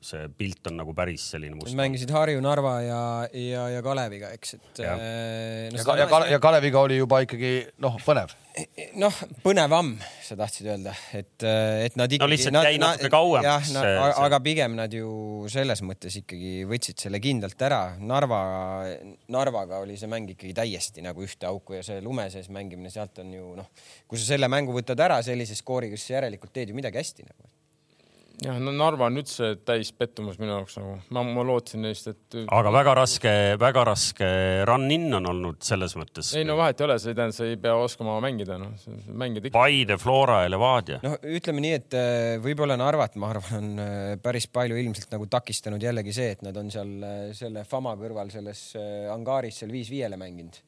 see 0.00 0.28
pilt 0.32 0.64
on 0.70 0.78
nagu 0.80 0.94
päris 0.96 1.26
selline 1.34 1.56
must. 1.58 1.76
mängisid 1.76 2.10
Harju, 2.14 2.40
Narva 2.40 2.78
ja, 2.80 3.00
ja, 3.36 3.66
ja 3.74 3.82
Kaleviga, 3.84 4.30
eks, 4.32 4.54
et. 4.56 4.80
ja, 4.80 4.94
äh, 4.96 5.66
no, 5.74 5.82
ja, 5.82 5.96
ja, 6.00 6.06
Kale, 6.08 6.30
ja 6.32 6.38
Kaleviga 6.40 6.80
oli 6.86 6.96
juba 6.96 7.18
ikkagi 7.26 7.50
noh, 7.84 7.98
põnev. 8.06 8.32
noh, 9.00 9.18
põnevam, 9.44 9.92
sa 10.24 10.38
tahtsid 10.40 10.70
öelda, 10.72 10.96
et, 11.12 11.36
äh, 11.44 11.84
et 11.84 12.00
nad 12.00 12.08
ikkagi. 12.08 12.24
no 12.24 12.30
lihtsalt 12.32 12.70
jäi 12.70 12.80
natuke 12.80 13.12
kauem. 13.12 13.44
jah, 13.44 13.70
aga 14.24 14.40
pigem 14.44 14.80
nad 14.80 14.96
ju 14.96 15.12
selles 15.52 15.84
mõttes 15.84 16.16
ikkagi 16.22 16.64
võtsid 16.70 17.04
selle 17.04 17.20
kindlalt 17.20 17.68
ära. 17.68 17.82
Narva, 18.00 18.40
Narvaga 19.36 19.84
oli 19.84 20.00
see 20.00 20.08
mäng 20.08 20.32
ikkagi 20.32 20.56
täiesti 20.56 21.04
nagu 21.04 21.28
ühte 21.28 21.50
auku 21.50 21.76
ja 21.76 21.84
see 21.84 22.00
lume 22.00 22.30
sees 22.32 22.48
mängimine, 22.48 22.88
sealt 22.92 23.20
on 23.20 23.36
ju 23.36 23.52
noh, 23.60 23.68
kui 24.08 24.16
sa 24.16 24.32
selle 24.32 24.48
mängu 24.48 24.72
võtad 24.80 25.04
ära 25.04 25.20
sellise 25.26 25.60
skooriga, 25.60 26.00
siis 26.00 26.16
järelikult 26.16 26.56
teed 26.56 26.72
ju 26.72 26.80
midagi 26.80 27.04
hästi 27.04 27.28
nagu 27.28 27.50
jah, 28.44 28.58
no 28.62 28.72
Narva 28.74 29.08
on 29.10 29.20
üldse 29.20 29.52
täis 29.66 29.90
pettumus 29.96 30.38
minu 30.40 30.54
jaoks 30.54 30.78
nagu, 30.78 30.94
ma, 31.14 31.24
ma 31.26 31.44
lootsin 31.46 31.84
neist, 31.84 32.08
et. 32.12 32.38
aga 32.46 32.72
väga 32.74 32.94
raske, 33.00 33.32
väga 33.60 33.84
raske 33.90 34.30
run-in 34.68 35.08
on 35.18 35.30
olnud 35.32 35.60
selles 35.66 35.96
mõttes. 35.98 36.32
ei 36.38 36.46
no 36.48 36.56
vahet 36.60 36.80
ei 36.80 36.86
ole, 36.86 36.98
see 37.02 37.12
ei 37.12 37.18
tähenda, 37.18 37.36
sa 37.36 37.48
ei 37.48 37.58
pea 37.60 37.74
oskama 37.80 38.16
mängida, 38.24 38.56
noh, 38.60 38.72
mängida 39.10 39.50
ikka. 39.50 39.56
Paide, 39.58 39.98
Flora 40.00 40.40
ja 40.44 40.52
Levadia. 40.52 41.00
noh, 41.04 41.18
ütleme 41.40 41.64
nii, 41.66 41.74
et 41.80 41.98
äh, 41.98 42.38
võib-olla 42.42 42.78
Narvat, 42.80 43.18
ma 43.20 43.32
arvan, 43.34 43.60
on 43.60 43.84
äh, 43.84 44.16
päris 44.22 44.48
palju 44.52 44.78
ilmselt 44.80 45.12
nagu 45.14 45.28
takistanud 45.30 45.82
jällegi 45.84 46.16
see, 46.16 46.32
et 46.36 46.46
nad 46.46 46.56
on 46.60 46.72
seal 46.72 46.96
äh, 47.04 47.22
selle 47.36 47.66
Fama 47.68 47.94
kõrval 48.00 48.32
selles 48.32 48.70
angaaris 49.12 49.60
seal 49.62 49.72
viis-viiele 49.74 50.18
mänginud 50.20 50.60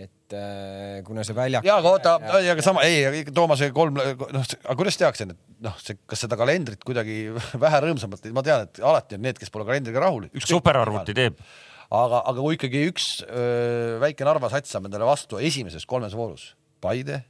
et 0.00 0.36
äh, 0.36 1.00
kuna 1.06 1.24
see 1.26 1.36
väljak. 1.36 1.66
ja, 1.66 1.76
aga 1.80 1.92
oota, 1.94 2.14
aga 2.40 2.64
sama, 2.64 2.84
ei, 2.88 3.24
Toomase 3.36 3.70
kolm, 3.76 3.98
noh, 3.98 4.44
aga 4.64 4.76
kuidas 4.78 4.96
tehakse 5.00 5.26
need, 5.28 5.40
noh, 5.64 5.74
see, 5.82 5.98
kas 6.08 6.24
seda 6.24 6.38
kalendrit 6.40 6.84
kuidagi 6.86 7.18
vähe 7.64 7.82
rõõmsamalt, 7.86 8.30
ma 8.36 8.44
tean, 8.46 8.68
et 8.68 8.80
alati 8.92 9.18
on 9.18 9.26
need, 9.28 9.40
kes 9.40 9.52
pole 9.52 9.68
kalendriga 9.68 10.02
rahul. 10.06 10.30
superarvuti 10.46 11.16
teeb. 11.16 11.42
aga, 11.90 12.22
aga 12.22 12.38
kui 12.38 12.56
ikkagi 12.56 12.86
üks 12.92 13.10
öö, 13.26 13.98
väike 14.02 14.26
Narva 14.28 14.52
sats 14.52 14.72
saab 14.72 14.88
endale 14.88 15.08
vastu 15.08 15.42
esimeses 15.42 15.86
kolmes 15.90 16.16
voorus, 16.16 16.54
Paide. 16.80 17.22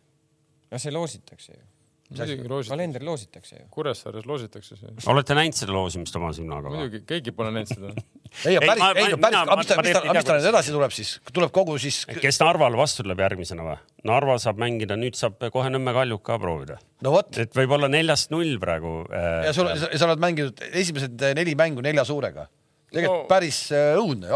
no 0.71 0.79
see 0.79 0.95
loositakse 0.95 1.57
ju 1.57 1.65
kalendri 2.11 3.05
loositakse 3.07 3.57
ju. 3.57 3.67
Kuressaares 3.71 4.27
loositakse 4.27 4.77
see. 4.77 4.95
olete 5.13 5.35
näinud 5.39 5.55
seda 5.55 5.75
loosimist 5.75 6.17
oma 6.19 6.33
silmaga? 6.35 6.73
muidugi, 6.73 7.03
keegi 7.07 7.33
pole 7.37 7.53
näinud 7.55 7.71
seda 7.71 7.93
ei, 8.51 8.59
päris, 8.59 8.83
ei, 8.83 9.17
päris, 9.21 9.39
aga 9.39 9.59
mis 9.61 9.71
ta, 9.71 9.79
mis 9.79 9.95
ta, 9.95 10.03
mis 10.17 10.27
ta 10.27 10.37
nüüd 10.39 10.49
edasi 10.51 10.75
tuleb 10.75 10.95
siis, 10.97 11.13
tuleb 11.31 11.55
kogu 11.55 11.77
siis? 11.83 12.03
kes 12.11 12.41
Narval 12.43 12.79
vastu 12.79 13.05
tuleb 13.07 13.23
järgmisena 13.23 13.67
või? 13.67 13.79
Narva 14.11 14.39
saab 14.43 14.59
mängida, 14.63 14.99
nüüd 14.99 15.19
saab 15.19 15.39
kohe 15.55 15.71
Nõmme 15.71 15.95
Kaljuk 15.95 16.25
ka 16.27 16.39
proovida. 16.43 16.81
no 17.07 17.15
vot. 17.15 17.31
et 17.39 17.55
võib-olla 17.57 17.91
neljast 17.93 18.35
null 18.35 18.59
praegu 18.63 19.05
äh,. 19.07 19.47
ja 19.49 19.55
sul, 19.55 19.71
sa 19.79 20.09
oled 20.09 20.23
mänginud 20.23 20.65
esimesed 20.71 21.29
neli 21.39 21.55
mängu 21.59 21.85
nelja 21.87 22.07
suurega. 22.09 22.49
tegelikult 22.91 23.27
no, 23.27 23.29
päris 23.31 23.69
äh, 23.71 23.93
õudne, 24.01 24.33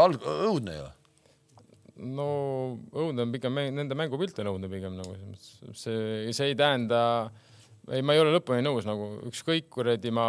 õudne 0.47 0.77
ju 0.79 0.91
no 2.15 2.29
õudne 2.91 3.27
on 3.27 3.35
pigem 3.35 3.59
nende 3.75 3.95
mängupilt 3.99 4.39
on 4.43 4.55
õudne 4.55 4.71
pigem 4.71 4.95
nagu 4.95 5.15
see, 5.75 6.31
see 6.35 6.49
ei 6.51 6.55
tähenda 6.59 7.01
äh, 7.25 7.43
ei, 7.91 8.01
ma 8.01 8.15
ei 8.15 8.21
ole 8.23 8.33
lõpuni 8.35 8.63
nõus 8.65 8.87
nagu 8.87 9.11
ükskõik 9.29 9.69
kuradi 9.73 10.11
ma, 10.13 10.25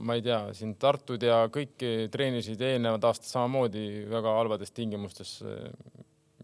ma 0.00 0.16
ei 0.16 0.24
tea, 0.24 0.40
siin 0.56 0.74
Tartud 0.80 1.22
ja 1.24 1.44
kõik 1.52 1.84
treenisid 2.12 2.62
eelnevad 2.64 3.04
aastad 3.10 3.28
samamoodi 3.30 4.04
väga 4.10 4.38
halvades 4.38 4.72
tingimustes. 4.74 5.38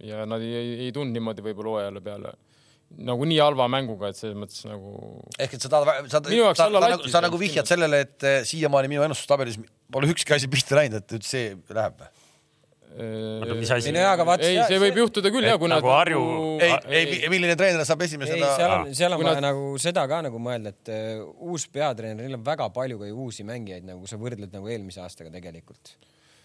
ja 0.04 0.24
nad 0.28 0.40
ei, 0.44 0.54
ei, 0.56 0.78
ei 0.86 0.92
tulnud 0.96 1.16
niimoodi 1.16 1.44
võib-olla 1.44 1.76
hooajale 1.76 2.04
peale 2.04 2.36
nagu 2.98 3.26
nii 3.28 3.38
halva 3.38 3.68
mänguga, 3.70 4.10
et 4.10 4.18
selles 4.18 4.38
mõttes 4.38 4.64
nagu. 4.66 4.94
ehk 5.38 5.54
et 5.56 5.62
sa 5.62 5.70
tahad, 5.72 6.08
sa, 6.10 6.20
sa, 6.20 6.54
sa, 6.58 6.68
nagu, 6.74 7.10
sa 7.12 7.22
nagu 7.22 7.38
vihjad 7.40 7.68
sellele, 7.68 8.02
et 8.06 8.26
eh, 8.26 8.40
siiamaani 8.48 8.90
minu 8.90 9.04
ennustustabelis 9.06 9.60
pole 9.92 10.10
ükski 10.10 10.34
asi 10.34 10.50
pihta 10.50 10.78
läinud, 10.80 11.06
et 11.06 11.26
see 11.26 11.54
läheb 11.70 12.00
või? 12.00 12.10
Oota, 12.90 13.54
mis 13.58 13.70
asi? 13.70 13.92
ei, 13.92 14.04
aga 14.04 14.26
vaat, 14.26 14.44
ei, 14.46 14.58
see 14.68 14.80
võib 14.82 15.00
juhtuda 15.04 15.32
küll 15.32 15.46
ja 15.46 15.56
kui 15.60 15.70
nad 15.70 15.80
nagu 15.80 15.92
Harju 15.94 16.20
ei, 16.60 16.74
ei, 16.90 17.30
milline 17.32 17.56
treener 17.58 17.86
saab 17.88 18.04
esimesena? 18.06 18.38
ei, 18.38 18.58
seal 18.58 18.76
on, 18.76 18.94
seal 18.98 19.16
on 19.16 19.24
vaja 19.24 19.38
nad... 19.38 19.48
nagu 19.50 19.72
seda 19.82 20.06
ka 20.10 20.22
nagu 20.26 20.42
mõelda, 20.42 20.74
et 20.74 20.92
uh, 20.94 21.26
uus 21.50 21.68
peatreener, 21.72 22.24
neil 22.24 22.38
on 22.40 22.46
väga 22.46 22.70
palju 22.74 23.00
ka 23.00 23.10
ju 23.10 23.26
uusi 23.26 23.46
mängijaid, 23.46 23.86
nagu 23.88 24.10
sa 24.10 24.18
võrdled 24.20 24.54
nagu 24.56 24.72
eelmise 24.72 25.04
aastaga 25.04 25.32
tegelikult 25.34 25.94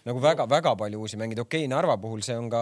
nagu 0.06 0.20
väga-väga 0.22 0.76
palju 0.78 1.00
uusi 1.02 1.18
mängijaid, 1.18 1.42
okei 1.42 1.64
okay,, 1.64 1.70
Narva 1.70 1.96
puhul 1.98 2.22
see 2.22 2.36
on 2.38 2.46
ka 2.50 2.60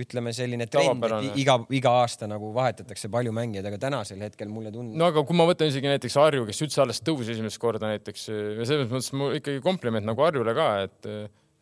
ütleme 0.00 0.32
selline 0.32 0.64
trend, 0.72 1.04
et 1.04 1.36
iga, 1.42 1.58
iga 1.76 1.92
aasta 2.00 2.28
nagu 2.30 2.48
vahetatakse 2.56 3.10
palju 3.12 3.34
mängijaid, 3.36 3.68
aga 3.68 3.80
tänasel 3.82 4.24
hetkel 4.24 4.48
mulle 4.48 4.72
tundub. 4.72 4.96
no 4.96 5.10
aga 5.12 5.24
kui 5.28 5.36
ma 5.36 5.44
võtan 5.50 5.68
isegi 5.68 5.92
näiteks 5.92 6.16
Harju, 6.16 6.46
kes 6.48 6.64
üldse 6.64 6.80
alles 6.86 7.02
tõusis 7.04 7.34
esimest 7.36 7.60
korda 7.60 7.92
näiteks 7.92 8.24
ja 8.32 8.64
selles 8.64 8.88
mõttes 8.88 9.12
mul 9.12 9.36
ikkagi 9.36 9.60
kompliment 9.64 10.08
nagu 10.08 10.24
Harjule 10.24 10.56
ka, 10.56 10.70
et 10.88 11.12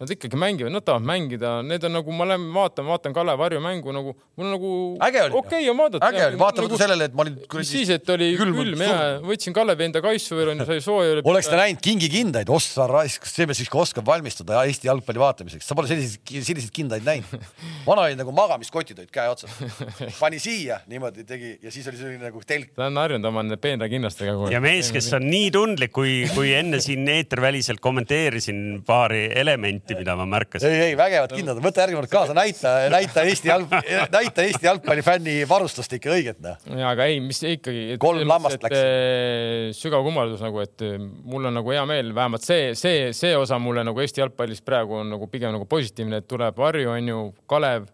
Nad 0.01 0.09
ikkagi 0.15 0.39
mängivad, 0.41 0.73
nad 0.73 0.81
tahavad 0.81 1.05
mängida, 1.05 1.49
need 1.61 1.83
on 1.85 1.93
nagu, 1.93 2.15
ma 2.17 2.25
lähen 2.25 2.47
vaatan, 2.55 2.87
vaatan 2.89 3.13
Kalev 3.13 3.43
Harju 3.45 3.59
mängu 3.61 3.93
nagu, 3.93 4.15
mul 4.39 4.47
on 4.47 4.55
nagu 4.55 4.71
okei 4.97 5.27
okay, 5.37 5.67
on 5.69 5.77
vaadata. 5.77 6.09
äge 6.09 6.23
oli, 6.25 6.39
vaatamata 6.41 6.65
nagu, 6.71 6.79
sellele, 6.81 7.09
et 7.11 7.19
ma 7.19 7.27
olin 7.27 7.35
kuradi. 7.43 7.69
siis, 7.69 7.91
et 7.93 8.13
oli 8.15 8.31
külm, 8.41 8.57
külm 8.57 8.85
ja 8.87 8.95
võtsin 9.21 9.53
Kalevi 9.53 9.85
enda 9.91 10.01
kaisu 10.01 10.39
veel 10.39 10.55
onju, 10.55 10.65
sai 10.71 10.81
sooja. 10.81 11.19
oleks 11.21 11.51
ta 11.53 11.59
näinud 11.61 11.83
kingikindaid, 11.85 12.49
ossa 12.49 12.87
raisk, 12.89 13.29
see 13.29 13.45
mees 13.51 13.61
siiski 13.61 13.77
oskab 13.83 14.09
valmistuda 14.09 14.63
Eesti 14.71 14.89
jalgpalli 14.89 15.21
vaatamiseks, 15.21 15.69
sa 15.69 15.77
pole 15.77 15.93
selliseid, 15.93 16.33
selliseid 16.49 16.73
kindaid 16.81 17.05
näinud. 17.05 17.45
vana 17.91 18.09
oli 18.09 18.17
nagu 18.23 18.33
magamiskotid 18.41 19.05
olid 19.05 19.13
käe 19.13 19.29
otsas, 19.29 19.53
pani 20.23 20.41
siia 20.41 20.81
niimoodi 20.89 21.27
tegi 21.29 21.59
ja 21.61 21.75
siis 21.77 21.93
oli 21.93 22.01
selline 22.01 22.31
nagu 22.31 22.41
telk. 22.41 22.73
ta 22.73 22.89
on 22.89 23.03
harjunud 23.03 23.29
oma 23.35 23.45
nende 23.45 23.61
peenrakinnastega. 23.61 24.49
ja 24.57 24.65
mees, 24.65 24.95
kes 24.97 25.13
on 25.21 25.29
nii 25.29 25.53
tundlik, 25.53 25.93
kui, 25.93 26.23
kui 26.33 26.57
enne 26.57 26.81
siin 26.81 27.05
eeterväliselt 27.19 27.85
kommenteerisin 27.85 28.81
paari 28.89 29.27
elementi, 29.37 29.90
mida 29.99 30.15
ma 30.19 30.27
märkasin 30.29 30.71
ei, 30.71 30.91
ei 30.91 30.97
vägevad 30.99 31.35
kindlad, 31.35 31.61
võta 31.65 31.85
järgmine 31.85 32.01
kord 32.03 32.13
kaasa, 32.13 32.37
näita, 32.37 32.75
näita 32.93 33.25
Eesti 33.29 33.51
jalg, 33.51 33.75
näita 34.17 34.47
Eesti 34.47 34.69
jalgpallifänni 34.69 35.37
varustust 35.51 35.95
ikka 35.99 36.13
õiget 36.17 36.43
noh. 36.45 36.59
ja 36.81 36.91
aga 36.95 37.09
ei, 37.11 37.21
mis 37.25 37.43
ikkagi. 37.43 37.99
kolm 38.03 38.27
lammast 38.29 38.63
läks. 38.67 38.81
Eh, 38.81 39.71
sügav 39.77 40.05
kummardus 40.07 40.43
nagu, 40.45 40.61
et 40.65 40.87
eh, 40.87 40.99
mul 41.01 41.51
on 41.51 41.59
nagu 41.61 41.75
hea 41.75 41.85
meel, 41.89 42.15
vähemalt 42.17 42.47
see, 42.47 42.75
see, 42.79 43.11
see 43.17 43.33
osa 43.39 43.61
mulle 43.63 43.85
nagu 43.87 44.03
Eesti 44.03 44.25
jalgpallis 44.25 44.65
praegu 44.67 45.01
on 45.01 45.17
nagu 45.17 45.31
pigem 45.33 45.55
nagu 45.57 45.69
positiivne, 45.71 46.23
et 46.23 46.31
tuleb 46.31 46.61
Harju 46.61 46.95
onju, 46.97 47.25
Kalev 47.51 47.89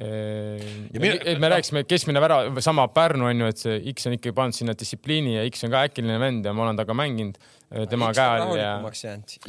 et 0.00 1.40
me 1.40 1.48
rääkisime, 1.52 1.84
keskmine 1.84 2.20
värav, 2.22 2.60
sama 2.64 2.86
Pärnu 2.88 3.26
on 3.28 3.42
ju, 3.42 3.48
et 3.52 3.60
see 3.60 3.80
X 3.92 4.08
on 4.08 4.16
ikkagi 4.16 4.32
pannud 4.36 4.56
sinna 4.56 4.74
distsipliini 4.78 5.34
ja 5.36 5.42
X 5.50 5.66
on 5.66 5.74
ka 5.74 5.82
äkiline 5.88 6.16
vend 6.22 6.46
ja 6.46 6.54
ma 6.56 6.64
olen 6.64 6.78
temaga 6.78 6.96
mänginud. 6.96 7.36
Tema 7.70 8.08
käe 8.10 8.40
all 8.42 8.56
ja. 8.58 8.72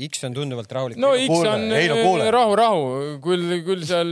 X 0.06 0.26
on 0.28 0.36
tunduvalt 0.36 0.72
rahulikum. 0.76 1.02
no 1.02 1.12
X 1.18 1.46
on 1.50 1.64
ei, 1.74 1.88
no, 1.90 2.18
rahu, 2.34 2.54
rahu, 2.60 2.84
küll, 3.24 3.56
küll 3.66 3.82
seal 3.88 4.12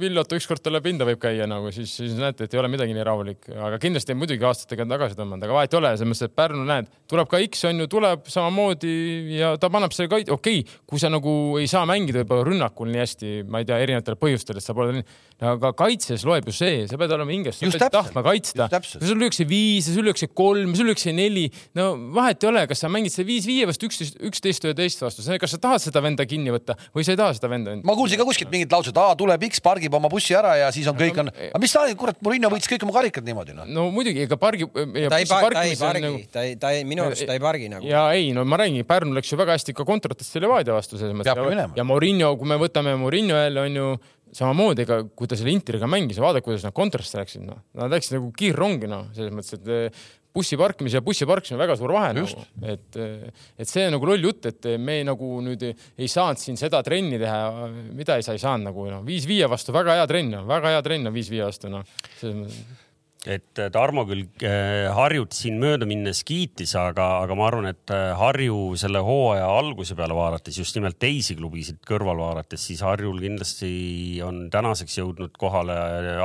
Villot 0.00 0.34
ükskord 0.34 0.62
talle 0.64 0.80
pinda 0.82 1.06
võib 1.06 1.20
käia 1.22 1.46
nagu 1.46 1.70
siis, 1.74 1.92
siis 2.00 2.16
näete, 2.18 2.48
et 2.48 2.56
ei 2.56 2.58
ole 2.58 2.70
midagi 2.72 2.96
nii 2.96 3.04
rahulik, 3.06 3.46
aga 3.54 3.78
kindlasti 3.82 4.16
muidugi 4.18 4.48
aastatega 4.48 4.82
on 4.82 4.94
tagasi 4.96 5.18
tõmmanud, 5.20 5.46
aga 5.46 5.58
vahet 5.58 5.76
ei 5.76 5.78
ole, 5.78 5.92
selles 5.94 6.10
mõttes, 6.10 6.32
et 6.32 6.34
Pärnu 6.34 6.66
näed, 6.66 6.88
tuleb 7.10 7.30
ka 7.30 7.38
X 7.46 7.62
on 7.70 7.84
ju, 7.84 7.86
tuleb 7.94 8.26
samamoodi 8.34 8.96
ja 9.38 9.52
ta 9.62 9.70
paneb 9.70 9.94
selle 9.94 10.10
kait-, 10.10 10.32
okei 10.34 10.64
okay,, 10.64 10.80
kui 10.90 11.02
sa 11.02 11.12
nagu 11.14 11.36
ei 11.60 11.70
saa 11.70 11.86
mängida 11.86 12.24
võib-olla 12.24 12.48
rünnakul 12.50 12.90
nii 12.90 13.04
hästi, 13.04 13.32
ma 13.46 13.62
ei 13.62 13.70
tea, 13.70 13.78
erinevatel 13.86 14.18
põhjustel, 14.18 14.58
et 14.58 14.66
sa 14.66 14.74
pole 14.74 14.98
nii, 14.98 15.06
aga 15.54 15.70
kaitses 15.78 16.26
loeb 16.26 16.50
ju 16.50 16.56
see, 16.58 16.82
sa 16.90 16.98
pead 16.98 17.14
olema 17.14 17.34
hinges, 17.34 17.62
sa 17.62 17.70
pead 17.70 17.94
tahtma 17.94 18.26
kaitsta. 18.26 18.68
sul 18.98 19.18
lüüakse 19.20 19.46
viis, 19.48 19.88
sul 19.94 20.06
lüüakse 20.06 20.30
kolm, 20.34 20.74
sul 20.78 20.90
lüüakse 20.90 21.14
neli, 21.14 21.46
no 21.78 21.92
vahet 22.18 22.42
ei 22.42 22.50
ole, 22.50 22.66
kas 22.70 22.82
sa 22.84 22.90
mängid 22.92 23.14
selle 23.14 23.30
viis 23.30 23.43
viis 23.44 23.60
viie 23.60 23.68
vastu 23.68 23.88
üksteist, 23.88 24.16
üksteist 24.24 24.66
üheteist 24.66 25.02
vastu, 25.04 25.24
kas 25.40 25.54
sa 25.54 25.60
tahad 25.60 25.82
seda 25.82 26.02
venda 26.04 26.26
kinni 26.28 26.52
võtta 26.54 26.76
või 26.94 27.06
sa 27.06 27.14
ei 27.14 27.20
taha 27.20 27.34
seda 27.36 27.50
venda? 27.52 27.76
ma 27.84 27.96
kuulsin 27.98 28.20
ka 28.20 28.26
kuskilt 28.28 28.52
mingit 28.52 28.72
lauset, 28.72 28.96
aa 29.00 29.16
tuleb 29.18 29.44
X, 29.50 29.62
pargib 29.64 29.94
oma 29.96 30.10
bussi 30.12 30.36
ära 30.36 30.54
ja 30.60 30.70
siis 30.74 30.88
on 30.90 30.98
kõik 30.98 31.20
on, 31.22 31.30
aga 31.30 31.62
mis 31.62 31.74
sa, 31.74 31.84
kurat, 31.98 32.18
Murillo 32.24 32.50
võitis 32.54 32.70
kõik 32.70 32.86
oma 32.86 32.96
karikad 32.96 33.28
niimoodi 33.28 33.56
noh. 33.56 33.68
no 33.68 33.86
muidugi, 33.94 34.24
ega 34.26 34.38
pargi. 34.40 34.68
ta 34.74 35.20
ei, 35.20 35.28
ta 35.28 35.64
ei 35.64 35.76
pargi 35.78 36.04
nagu..., 36.06 36.24
ta 36.32 36.46
ei, 36.46 36.56
ta 36.60 36.72
ei, 36.74 36.88
minu 36.88 37.06
arust 37.06 37.26
ta 37.28 37.36
ei 37.36 37.42
pargi 37.42 37.70
nagu. 37.72 37.86
ja 37.88 38.06
ei, 38.16 38.32
no 38.36 38.46
ma 38.48 38.60
räägin, 38.62 38.86
Pärnu 38.88 39.14
läks 39.16 39.32
ju 39.32 39.40
väga 39.40 39.56
hästi 39.58 39.76
ka 39.76 39.86
kontratesse 39.88 40.42
Levadia 40.42 40.76
vastu 40.76 41.00
selles 41.00 41.16
mõttes. 41.16 41.70
ja 41.76 41.86
Murillo, 41.86 42.34
kui 42.40 42.50
me 42.50 42.60
võtame 42.60 42.96
Murillo 43.00 43.38
jälle 43.38 43.68
on 43.68 43.80
ju 43.80 43.94
samamoodi, 44.34 44.84
ega 44.84 45.00
kui 45.14 45.30
ta 45.30 45.38
selle 45.38 45.54
Interiga 45.54 45.88
mängis, 45.90 46.18
vaadake, 46.22 46.46
kuidas 46.48 46.66
nad 46.66 46.74
kontrasse 46.74 47.20
läksid, 47.20 47.44
noh, 47.46 47.60
nad 47.78 47.92
läksid 47.92 48.16
nagu 48.16 48.32
kiirrongi, 48.34 48.90
noh, 48.90 49.06
selles 49.14 49.34
mõttes, 49.34 49.60
et 49.60 49.98
bussi 50.34 50.58
parkimise 50.58 50.98
ja 50.98 51.04
bussi 51.04 51.26
parkimise 51.28 51.54
on 51.56 51.62
väga 51.62 51.76
suur 51.78 51.94
vahe 51.94 52.12
Just. 52.18 52.40
nagu, 52.40 52.72
et, 52.74 52.98
et 53.58 53.70
see 53.70 53.86
on 53.86 53.94
nagu 53.96 54.08
loll 54.10 54.28
jutt, 54.28 54.48
et 54.50 54.70
me 54.82 54.98
nagu 55.06 55.36
nüüd 55.44 55.62
ei 55.68 56.08
saanud 56.10 56.40
siin 56.42 56.58
seda 56.60 56.82
trenni 56.86 57.20
teha, 57.22 57.68
mida 57.94 58.18
ei 58.18 58.26
sa 58.26 58.34
ei 58.34 58.42
saanud 58.42 58.70
nagu 58.72 58.88
noh, 58.90 59.04
viis 59.06 59.28
viie 59.30 59.48
vastu 59.50 59.74
väga 59.74 60.00
hea 60.00 60.08
trenn 60.10 60.40
on, 60.40 60.48
väga 60.50 60.74
hea 60.74 60.82
trenn 60.86 61.10
on 61.10 61.14
viis 61.14 61.30
viie 61.32 61.46
vastu 61.46 61.70
noh 61.72 61.86
et 63.26 63.58
äh, 63.58 63.70
Tarmo 63.72 64.04
küll 64.08 64.24
äh, 64.44 64.90
Harjut 64.94 65.34
siin 65.36 65.56
mööda 65.60 65.86
minnes 65.88 66.20
kiitis, 66.26 66.74
aga, 66.78 67.06
aga 67.24 67.36
ma 67.38 67.46
arvan, 67.48 67.68
et 67.70 67.92
äh, 67.94 68.12
Harju 68.18 68.74
selle 68.80 69.00
hooaja 69.04 69.46
alguse 69.48 69.96
peale 69.96 70.16
vaadates, 70.16 70.58
just 70.60 70.76
nimelt 70.76 70.98
teisi 71.00 71.36
klubisid 71.38 71.80
kõrval 71.88 72.20
vaadates, 72.20 72.66
siis 72.68 72.82
Harjul 72.84 73.20
kindlasti 73.22 73.70
on 74.24 74.44
tänaseks 74.52 74.98
jõudnud 75.00 75.34
kohale 75.40 75.76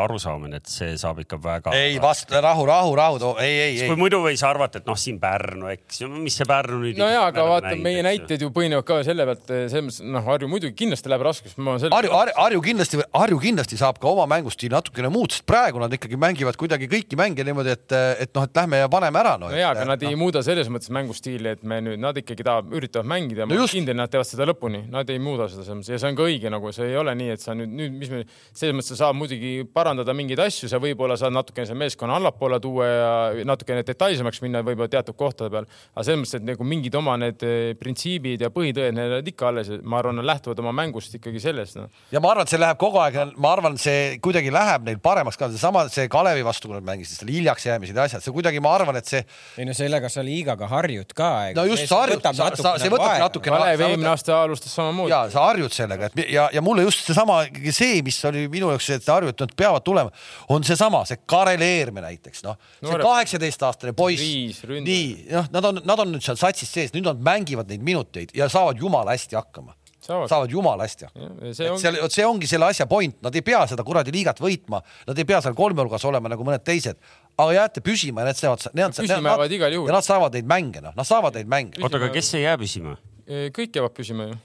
arusaamine, 0.01 0.59
et 0.59 0.71
see 0.71 0.97
saab 0.99 1.21
ikka 1.23 1.39
väga. 1.43 1.75
ei 1.77 1.99
vast-, 2.03 2.33
rahu, 2.35 2.67
rahu, 2.67 2.95
rahu, 2.99 3.33
ei, 3.43 3.55
ei, 3.55 3.79
ei. 3.79 3.87
kui 3.89 3.99
muidu 3.99 4.21
võis 4.25 4.43
arvata, 4.45 4.81
et 4.83 4.89
noh, 4.89 4.99
siin 4.99 5.21
Pärnu, 5.21 5.69
eks 5.71 6.03
ju, 6.03 6.11
mis 6.11 6.35
see 6.39 6.47
Pärnu 6.49 6.81
nüüd. 6.83 6.99
no 6.99 7.07
ja, 7.11 7.23
aga 7.31 7.47
vaata, 7.47 7.73
meie 7.79 8.03
näited 8.05 8.43
ju 8.43 8.51
põhinevad 8.55 8.87
ka 8.87 8.99
selle 9.07 9.27
pealt, 9.29 9.47
selles 9.47 9.87
mõttes, 9.87 10.01
noh, 10.03 10.25
Harju 10.29 10.51
muidugi 10.51 10.75
kindlasti 10.83 11.11
läheb 11.11 11.23
raskeks. 11.25 11.55
Selle... 11.55 11.93
Harju, 11.95 12.11
Harju, 12.13 12.35
Harju 12.37 12.61
kindlasti, 12.65 12.99
Harju 13.15 13.39
kindlasti 13.41 13.79
saab 13.79 13.99
ka 14.01 14.11
oma 14.11 14.27
mängustiili 14.29 14.75
natukene 14.75 15.11
muuta, 15.13 15.37
sest 15.37 15.47
praegu 15.49 15.81
nad 15.81 15.93
ikkagi 15.95 16.19
mängivad 16.19 16.57
kuidagi 16.59 16.88
kõiki 16.91 17.19
mänge 17.19 17.45
niimoodi, 17.47 17.73
et, 17.75 17.95
et 18.25 18.33
noh, 18.35 18.47
et 18.47 18.59
lähme 18.61 18.81
ja 18.81 18.89
paneme 18.91 19.21
ära 19.21 19.35
no,. 19.39 19.49
no 19.51 19.59
jaa, 19.59 19.71
aga 19.75 19.85
nad 19.89 20.03
no. 20.03 20.09
ei 20.09 20.19
muuda 20.19 20.43
selles 20.45 20.69
mõttes 20.71 20.91
mängustiili, 20.95 21.53
et 21.55 21.63
me 21.67 21.79
nüüd, 21.85 21.99
nad 22.01 22.17
ikkagi 22.19 22.45
tahavad, 22.45 22.71
üritavad 22.75 23.09
mängida 23.09 23.43
ja 23.43 23.49
no 23.49 23.53
ma 23.53 23.63
olen 23.63 23.73
kindel, 23.73 23.97
nad 23.99 24.11
teevad 24.13 24.29
seda 24.29 24.47
lõpuni, 24.49 24.83
nad 24.91 25.09
ei 25.13 25.21
muuda 25.23 25.49
seda 25.51 25.65
selles 25.65 25.81
mõttes 25.81 25.93
ja 25.93 26.01
see 26.01 26.11
on 26.11 26.19
ka 26.19 26.27
õige, 26.27 26.51
nagu 26.53 26.73
see 26.75 26.89
ei 26.91 26.97
ole 26.99 27.15
nii, 27.19 27.33
et 27.35 27.43
sa 27.43 27.55
nüüd, 27.57 27.73
nüüd, 27.79 27.97
mis 28.01 28.13
me, 28.13 28.23
selles 28.51 28.77
mõttes 28.77 28.93
sa 28.93 28.99
saad 29.03 29.19
muidugi 29.19 29.53
parandada 29.73 30.15
mingeid 30.17 30.41
asju, 30.45 30.69
sa 30.71 30.81
võib-olla 30.81 31.17
saad 31.19 31.35
natukene 31.35 31.69
selle 31.69 31.81
meeskonna 31.83 32.17
allapoole 32.19 32.59
tuua 32.63 32.89
ja 32.89 33.45
natukene 33.47 33.85
detailsemaks 33.87 34.41
minna 34.45 34.63
võib-olla 34.65 34.91
teatud 34.91 35.17
kohtade 35.19 35.51
peal, 35.53 35.69
aga 35.93 36.05
selles 36.07 36.23
mõttes, 36.23 36.37
et 36.39 36.47
nagu 36.47 36.67
mingid 36.67 36.97
oma 36.99 37.17
need 37.21 37.45
eh, 37.47 37.73
printsiibid 37.79 38.45
ja 38.45 38.51
põhitõed, 38.53 38.95
need 38.97 39.17
on 39.19 39.31
ikka 39.33 39.49
alles, 39.51 39.71
ma 39.83 40.01
arvan, 40.01 40.23
lähtuvad 40.25 40.61
oma 40.63 40.73
mängust 40.75 41.15
ikkagi 41.19 41.41
sellest 41.43 41.79
no.. 41.79 41.87
ja 42.13 42.21
ma 42.23 42.33
arvan, 42.33 42.47
et 42.47 42.53
see 42.53 42.61
läheb 42.61 42.79
kogu 42.81 43.01
aeg, 43.03 43.19
ma 43.37 43.53
arvan, 43.55 43.77
see 43.81 44.17
kuidagi 44.23 44.53
läheb 44.53 44.87
neil 44.87 45.01
paremaks 45.03 45.39
ka, 45.39 45.51
seesama 45.53 45.85
see 45.91 46.09
Kalevi 46.11 46.45
vastu, 46.45 46.71
mängisid, 46.86 47.19
seal 47.19 47.32
hiljaks 47.34 47.65
jäämised 47.67 47.97
ja 47.97 48.05
asjad, 48.07 48.23
see 48.23 48.34
kuidagi, 48.36 48.61
ma 48.63 48.73
arvan, 48.77 48.99
et 48.99 49.09
see. 49.09 49.21
ei 49.59 49.67
no 49.67 49.75
sellega 49.77 50.09
sa 50.11 50.23
liigaga 50.25 50.69
harjud 50.71 51.13
ka. 51.17 51.30
no 51.57 51.65
just, 51.69 51.88
sa 51.89 52.01
harjud, 52.03 52.23
see 52.23 52.91
võtabki 52.91 53.23
natukene. 53.23 53.59
Kalev 53.59 53.84
eelmine 53.88 54.11
aasta 54.11 54.38
alustas 54.43 54.75
samamoodi. 54.75 55.13
ja 55.13 55.21
sa 55.34 55.47
harjud 55.49 55.75
sellega, 55.75 56.09
et 56.09 56.32
ja, 56.36 56.49
ja 56.53 56.63
mulle 56.65 56.86
just 56.88 57.05
seesama, 57.07 57.41
see, 57.75 58.03
mis 58.05 58.19
oli 58.30 58.45
minu 58.51 58.71
jaoks, 58.73 58.91
et 58.97 59.09
harjud, 59.13 59.34
et 59.36 59.45
nad 59.45 59.55
peavad 59.63 59.86
tulema, 59.86 60.13
on 60.53 60.67
seesama, 60.67 61.03
see 61.09 61.21
Karel 61.30 61.65
Eerme 61.65 62.03
näiteks, 62.05 62.43
noh, 62.47 62.59
see 62.84 63.01
kaheksateistaastane 63.01 63.95
poiss. 63.97 64.63
nii, 64.69 65.09
noh, 65.34 65.51
nad 65.55 65.71
on, 65.71 65.84
nad 65.86 66.05
on 66.05 66.15
nüüd 66.15 66.25
seal 66.25 66.39
satsis 66.39 66.71
sees, 66.71 66.95
nüüd 66.95 67.07
nad 67.07 67.19
mängivad 67.23 67.69
neid 67.71 67.84
minuteid 67.86 68.36
ja 68.38 68.49
saavad 68.51 68.80
jumala 68.80 69.15
hästi 69.17 69.39
hakkama 69.39 69.78
saavad, 70.10 70.30
saavad 70.32 70.49
jumala 70.53 70.84
hästi 70.88 71.03
hakkama. 71.07 71.53
see, 71.53 71.70
ongi... 71.70 71.82
Seal, 71.84 71.95
see 72.16 72.26
ongi 72.28 72.47
selle 72.49 72.66
asja 72.70 72.86
point, 72.89 73.16
nad 73.26 73.34
ei 73.36 73.43
pea 73.45 73.62
seda 73.70 73.84
kuradi 73.88 74.12
liigat 74.16 74.39
võitma, 74.43 74.78
nad 75.10 75.16
ei 75.20 75.26
pea 75.30 75.39
seal 75.45 75.55
kolmnurgas 75.57 76.03
olema 76.10 76.28
nagu 76.32 76.43
mõned 76.47 76.64
teised, 76.66 76.97
aga 77.38 77.51
jääte 77.55 77.80
püsima 77.86 78.18
ja 78.24 78.28
need 78.32 78.39
saavad, 78.39 78.60
need, 78.74 78.89
need, 79.03 79.22
nad, 79.26 79.39
ja 79.78 79.93
nad 79.93 80.05
saavad 80.07 80.32
neid 80.38 80.47
mänge, 80.49 80.80
noh, 80.86 80.93
nad 80.97 81.07
saavad 81.07 81.34
neid 81.39 81.49
mänge. 81.51 81.76
oota, 81.84 81.95
aga 82.01 82.10
kes 82.16 82.28
ei 82.39 82.43
jää 82.47 82.57
püsima? 82.62 82.91
kõik 83.30 83.72
jäävad 83.78 83.93
püsima 83.93 84.24
ju 84.26 84.34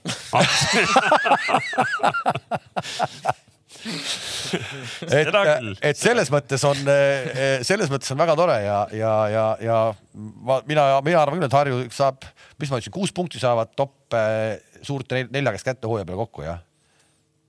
et, 5.09 5.27
et 5.81 5.99
selles 5.99 6.29
mõttes 6.33 6.63
on, 6.67 6.77
selles 7.65 7.91
mõttes 7.91 8.11
on 8.13 8.21
väga 8.21 8.35
tore 8.37 8.57
ja, 8.63 8.77
ja, 8.95 9.13
ja, 9.31 9.45
ja 9.63 9.79
ma, 10.13 10.59
mina, 10.69 10.87
mina 11.05 11.21
arvan 11.21 11.39
küll, 11.39 11.47
et 11.47 11.57
Harju 11.57 11.81
saab, 11.93 12.25
mis 12.61 12.71
ma 12.71 12.79
ütlesin, 12.79 12.95
kuus 12.95 13.13
punkti 13.15 13.41
saavad 13.41 13.73
top 13.77 14.15
suurte 14.87 15.25
nelja 15.29 15.55
käest 15.55 15.67
kätte 15.67 15.89
hooaja 15.89 16.07
peale 16.07 16.21
kokku, 16.23 16.45
jah. 16.45 16.61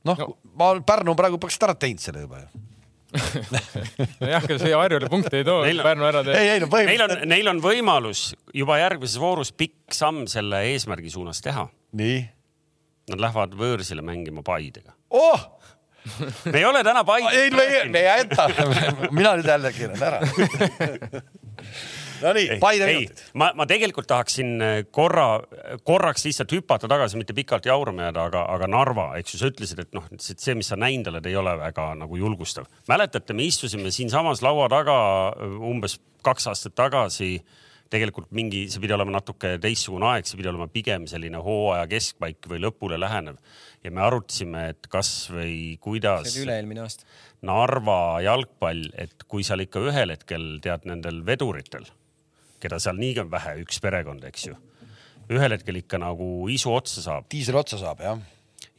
noh 0.08 0.22
no., 0.22 0.30
ma, 0.54 0.72
Pärnu 0.86 1.16
praegu 1.18 1.40
peaks 1.42 1.60
ära 1.62 1.76
teinud 1.78 2.02
selle 2.02 2.26
juba 2.26 2.44
ju 2.44 2.64
nojah, 4.20 4.42
aga 4.42 4.56
see 4.60 4.72
Harjule 4.74 5.08
punkte 5.10 5.40
ei 5.40 5.46
too, 5.46 5.62
Pärnu 5.62 6.08
ära 6.08 6.22
teeb. 6.26 6.36
ei, 6.36 6.48
ei 6.56 6.62
no 6.62 6.68
põhimõtteliselt. 6.72 7.22
Neil 7.22 7.22
on, 7.22 7.28
neil 7.32 7.50
on 7.52 7.60
võimalus 7.64 8.22
juba 8.56 8.80
järgmises 8.82 9.20
voorus 9.22 9.52
pikk 9.56 9.94
samm 9.94 10.24
selle 10.30 10.64
eesmärgi 10.72 11.12
suunas 11.14 11.40
teha. 11.44 11.68
nii? 11.96 12.24
Nad 13.12 13.22
lähevad 13.22 13.54
võõrsile 13.54 14.02
mängima 14.04 14.42
Paidega. 14.46 14.96
oh! 15.14 15.46
me 16.50 16.58
ei 16.58 16.64
ole 16.66 16.82
täna 16.86 17.04
Paides. 17.06 17.34
ei, 17.34 17.50
me, 17.50 17.66
me 17.90 18.02
ei 18.02 18.06
jäta 18.22 18.48
mina 19.10 19.36
nüüd 19.38 19.48
jälle 19.50 19.72
keeran 19.74 20.02
ära 20.06 20.20
Nonii, 22.22 22.58
Paide 22.62 22.88
minutid. 22.88 23.22
ma, 23.38 23.50
ma 23.56 23.66
tegelikult 23.68 24.08
tahaksin 24.10 24.54
äh, 24.62 24.78
korra, 24.94 25.26
korraks 25.86 26.24
lihtsalt 26.26 26.54
hüpata 26.56 26.88
tagasi, 26.90 27.18
mitte 27.20 27.36
pikalt 27.36 27.68
jaurama 27.68 28.08
jääda, 28.08 28.26
aga, 28.30 28.46
aga 28.54 28.70
Narva, 28.70 29.06
eks 29.20 29.34
ju, 29.34 29.42
sa 29.42 29.50
ütlesid, 29.52 29.82
et 29.84 29.94
noh, 29.96 30.08
see, 30.22 30.56
mis 30.58 30.70
sa 30.72 30.78
näinud 30.80 31.10
oled, 31.12 31.28
ei 31.28 31.36
ole 31.38 31.56
väga 31.60 31.90
nagu 32.00 32.20
julgustav. 32.20 32.70
mäletate, 32.88 33.36
me 33.36 33.46
istusime 33.48 33.92
siinsamas 33.94 34.42
laua 34.46 34.70
taga 34.72 34.98
äh, 35.34 35.60
umbes 35.70 35.98
kaks 36.26 36.50
aastat 36.52 36.74
tagasi 36.78 37.36
tegelikult 37.92 38.32
mingi, 38.34 38.64
see 38.70 38.82
pidi 38.82 38.94
olema 38.96 39.14
natuke 39.14 39.56
teistsugune 39.62 40.08
aeg, 40.10 40.26
see 40.26 40.38
pidi 40.38 40.50
olema 40.50 40.66
pigem 40.70 41.06
selline 41.10 41.38
hooaja 41.42 41.86
keskpaik 41.90 42.48
või 42.50 42.58
lõpule 42.64 42.98
lähenev 42.98 43.38
ja 43.84 43.92
me 43.94 44.02
arutasime, 44.02 44.70
et 44.72 44.88
kas 44.90 45.10
või 45.30 45.76
kuidas. 45.82 46.26
see 46.26 46.42
oli 46.42 46.48
üle-eelmine 46.48 46.82
aasta. 46.82 47.06
Narva 47.46 48.18
jalgpall, 48.24 48.88
et 48.98 49.26
kui 49.30 49.46
seal 49.46 49.62
ikka 49.62 49.84
ühel 49.86 50.14
hetkel 50.16 50.56
tead 50.64 50.88
nendel 50.88 51.22
veduritel 51.26 51.86
keda 52.62 52.80
seal 52.82 52.98
niigi 53.00 53.22
on 53.24 53.30
vähe, 53.32 53.58
üks 53.64 53.80
perekond, 53.82 54.24
eks 54.28 54.48
ju. 54.50 54.56
ühel 55.32 55.56
hetkel 55.56 55.82
ikka 55.82 55.98
nagu 55.98 56.48
isu 56.52 56.72
otsa 56.74 57.04
saab. 57.04 57.28
diisel 57.32 57.58
otsa 57.58 57.80
saab, 57.82 58.02
jah 58.04 58.24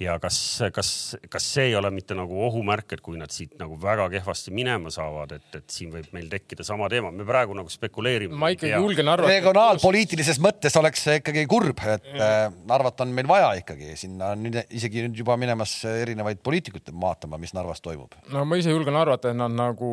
ja 0.01 0.15
kas, 0.21 0.37
kas, 0.73 0.89
kas 1.31 1.45
see 1.55 1.71
ei 1.71 1.75
ole 1.77 1.89
mitte 1.93 2.15
nagu 2.17 2.37
ohumärk, 2.47 2.93
et 2.95 3.01
kui 3.03 3.17
nad 3.19 3.31
siit 3.33 3.55
nagu 3.61 3.77
väga 3.81 4.07
kehvasti 4.13 4.53
minema 4.55 4.91
saavad, 4.93 5.33
et, 5.39 5.47
et 5.57 5.65
siin 5.73 5.91
võib 5.93 6.11
meil 6.15 6.29
tekkida 6.31 6.65
sama 6.67 6.89
teema, 6.91 7.11
me 7.13 7.25
praegu 7.27 7.55
nagu 7.57 7.71
spekuleerime. 7.71 8.37
ma 8.37 8.51
ikkagi 8.53 8.75
julgen 8.75 9.09
arvata. 9.11 9.33
regionaalpoliitilises 9.33 10.41
mõttes 10.43 10.77
oleks 10.79 11.03
see 11.07 11.19
ikkagi 11.21 11.47
kurb, 11.49 11.81
et 11.95 12.09
äh, 12.13 12.37
Narvat 12.69 13.01
on 13.05 13.13
meil 13.17 13.29
vaja 13.29 13.51
ikkagi, 13.61 13.95
sinna 13.99 14.33
on 14.35 14.45
nüüd 14.45 14.61
isegi 14.77 15.07
nüüd 15.07 15.17
juba 15.23 15.37
minemas 15.39 15.79
erinevaid 15.89 16.41
poliitikuid 16.45 16.93
vaatama, 16.93 17.41
mis 17.41 17.55
Narvas 17.57 17.81
toimub. 17.83 18.17
no 18.33 18.45
ma 18.45 18.61
ise 18.61 18.73
julgen 18.73 18.97
arvata, 18.97 19.33
et 19.33 19.39
nad 19.39 19.53
nagu 19.53 19.91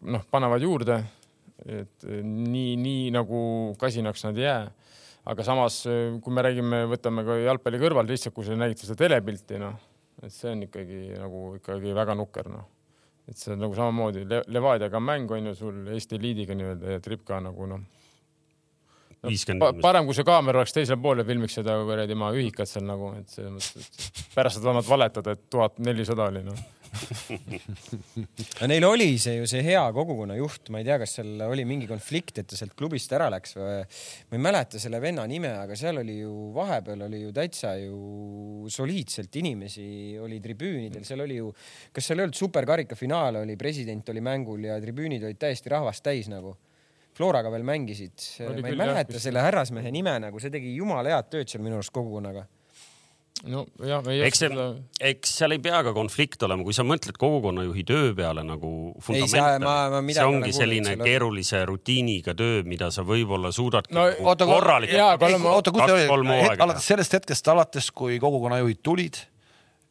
noh, 0.00 0.28
panevad 0.32 0.64
juurde 0.64 1.02
et 1.66 2.08
eh, 2.08 2.22
nii, 2.24 2.74
nii 2.80 3.10
nagu 3.14 3.40
kasinaks 3.80 4.24
nad 4.28 4.38
ei 4.38 4.46
jää. 4.46 4.64
aga 5.30 5.44
samas, 5.44 5.82
eh, 5.86 6.16
kui 6.24 6.34
me 6.34 6.44
räägime, 6.46 6.84
võtame 6.90 7.24
ka 7.26 7.36
jalgpalli 7.42 7.80
kõrval 7.82 8.08
lihtsalt, 8.08 8.34
kui 8.34 8.46
sa 8.46 8.56
nägid 8.56 8.80
seda 8.80 8.96
telepilti, 8.98 9.60
noh, 9.60 9.76
et 10.22 10.32
see 10.32 10.52
on 10.54 10.64
ikkagi 10.66 11.00
nagu 11.18 11.54
ikkagi 11.58 11.94
väga 11.96 12.16
nukker, 12.18 12.50
noh. 12.50 12.66
et 13.28 13.38
see 13.38 13.52
on 13.54 13.60
nagu 13.62 13.76
samamoodi 13.76 14.26
Le 14.26 14.42
Levadiaga 14.48 15.00
mäng 15.00 15.30
on 15.30 15.50
ju 15.50 15.54
sul 15.54 15.88
Eesti 15.92 16.16
eliidiga 16.18 16.56
nii-öelda 16.56 16.96
ja 16.96 17.02
Tripka 17.04 17.38
nagu 17.44 17.68
noh 17.68 17.84
no,. 19.22 19.70
parem, 19.82 20.08
kui 20.08 20.16
see 20.16 20.26
kaamera 20.26 20.62
oleks 20.62 20.74
teisel 20.74 20.98
pool 20.98 21.20
ja 21.20 21.28
filmiks 21.28 21.60
seda 21.60 21.76
kuradi 21.84 22.16
maa 22.18 22.32
ühikat 22.34 22.68
seal 22.68 22.88
nagu, 22.88 23.12
et 23.20 23.28
selles 23.30 23.52
mõttes, 23.54 23.88
et 24.08 24.34
pärast 24.34 24.58
saad 24.58 24.66
vähemalt 24.66 24.88
valetada, 24.88 25.36
et 25.36 25.46
tuhat 25.52 25.78
nelisada 25.84 26.26
oli 26.32 26.42
noh 26.48 26.79
no 28.60 28.66
neil 28.70 28.84
oli 28.86 29.14
see 29.22 29.36
ju 29.38 29.46
see 29.48 29.62
hea 29.62 29.82
kogukonna 29.94 30.34
juht, 30.38 30.70
ma 30.74 30.80
ei 30.80 30.86
tea, 30.86 30.96
kas 31.02 31.14
seal 31.18 31.44
oli 31.46 31.64
mingi 31.68 31.86
konflikt, 31.90 32.40
et 32.42 32.48
ta 32.50 32.58
sealt 32.58 32.74
klubist 32.78 33.12
ära 33.14 33.28
läks 33.32 33.54
või 33.58 33.76
ma 34.32 34.38
ei 34.38 34.44
mäleta 34.48 34.80
selle 34.82 35.00
venna 35.02 35.26
nime, 35.30 35.52
aga 35.62 35.78
seal 35.78 36.02
oli 36.02 36.18
ju 36.20 36.50
vahepeal 36.56 37.06
oli 37.06 37.22
ju 37.22 37.32
täitsa 37.36 37.76
ju 37.78 38.70
soliidselt 38.72 39.40
inimesi 39.40 40.18
oli 40.20 40.40
tribüünidel, 40.42 41.06
seal 41.06 41.22
oli 41.26 41.38
ju, 41.38 41.52
kas 41.94 42.10
seal 42.10 42.20
ei 42.20 42.28
olnud 42.28 42.40
superkarika 42.42 42.98
finaal 42.98 43.42
oli, 43.44 43.58
president 43.60 44.10
oli 44.10 44.24
mängul 44.24 44.66
ja 44.66 44.80
tribüünid 44.82 45.26
olid 45.28 45.40
täiesti 45.40 45.72
rahvast 45.72 46.04
täis 46.06 46.30
nagu. 46.32 46.56
Floraga 47.20 47.50
veel 47.52 47.64
mängisid, 47.66 48.22
ma 48.38 48.68
ei 48.70 48.76
mäleta 48.78 49.16
jah, 49.16 49.22
selle 49.24 49.42
härrasmehe 49.42 49.90
nime 49.92 50.12
nagu, 50.22 50.38
see 50.40 50.52
tegi 50.54 50.76
jumala 50.76 51.10
head 51.10 51.28
tööd 51.32 51.50
seal 51.50 51.62
minu 51.62 51.80
arust 51.80 51.92
kogukonnaga 51.94 52.46
no 53.48 53.64
jah, 53.86 54.04
ei 54.12 54.20
eks 54.26 54.42
see, 54.42 54.66
eks 55.10 55.32
seal 55.40 55.54
ei 55.54 55.60
pea 55.64 55.80
ka 55.86 55.94
konflikt 55.96 56.42
olema, 56.44 56.64
kui 56.66 56.76
sa 56.76 56.84
mõtled 56.86 57.16
kogukonnajuhi 57.20 57.84
töö 57.88 58.12
peale 58.16 58.44
nagu 58.46 58.72
fundamentaalselt, 59.04 60.12
see 60.16 60.26
ongi 60.28 60.52
selline 60.56 60.96
keerulise 61.00 61.62
rutiiniga 61.70 62.34
töö, 62.36 62.60
mida 62.68 62.90
sa 62.94 63.04
võib-olla 63.06 63.52
suudad 63.54 63.88
no, 63.96 64.06
oota, 64.20 64.48
korralikult. 64.48 65.26
oota, 65.54 65.74
kus 65.74 65.86
see 65.88 66.08
oli, 66.12 66.38
alates 66.52 66.88
sellest 66.92 67.18
hetkest 67.20 67.52
alates, 67.52 67.90
kui 67.96 68.20
kogukonnajuhid 68.22 68.82
tulid 68.84 69.22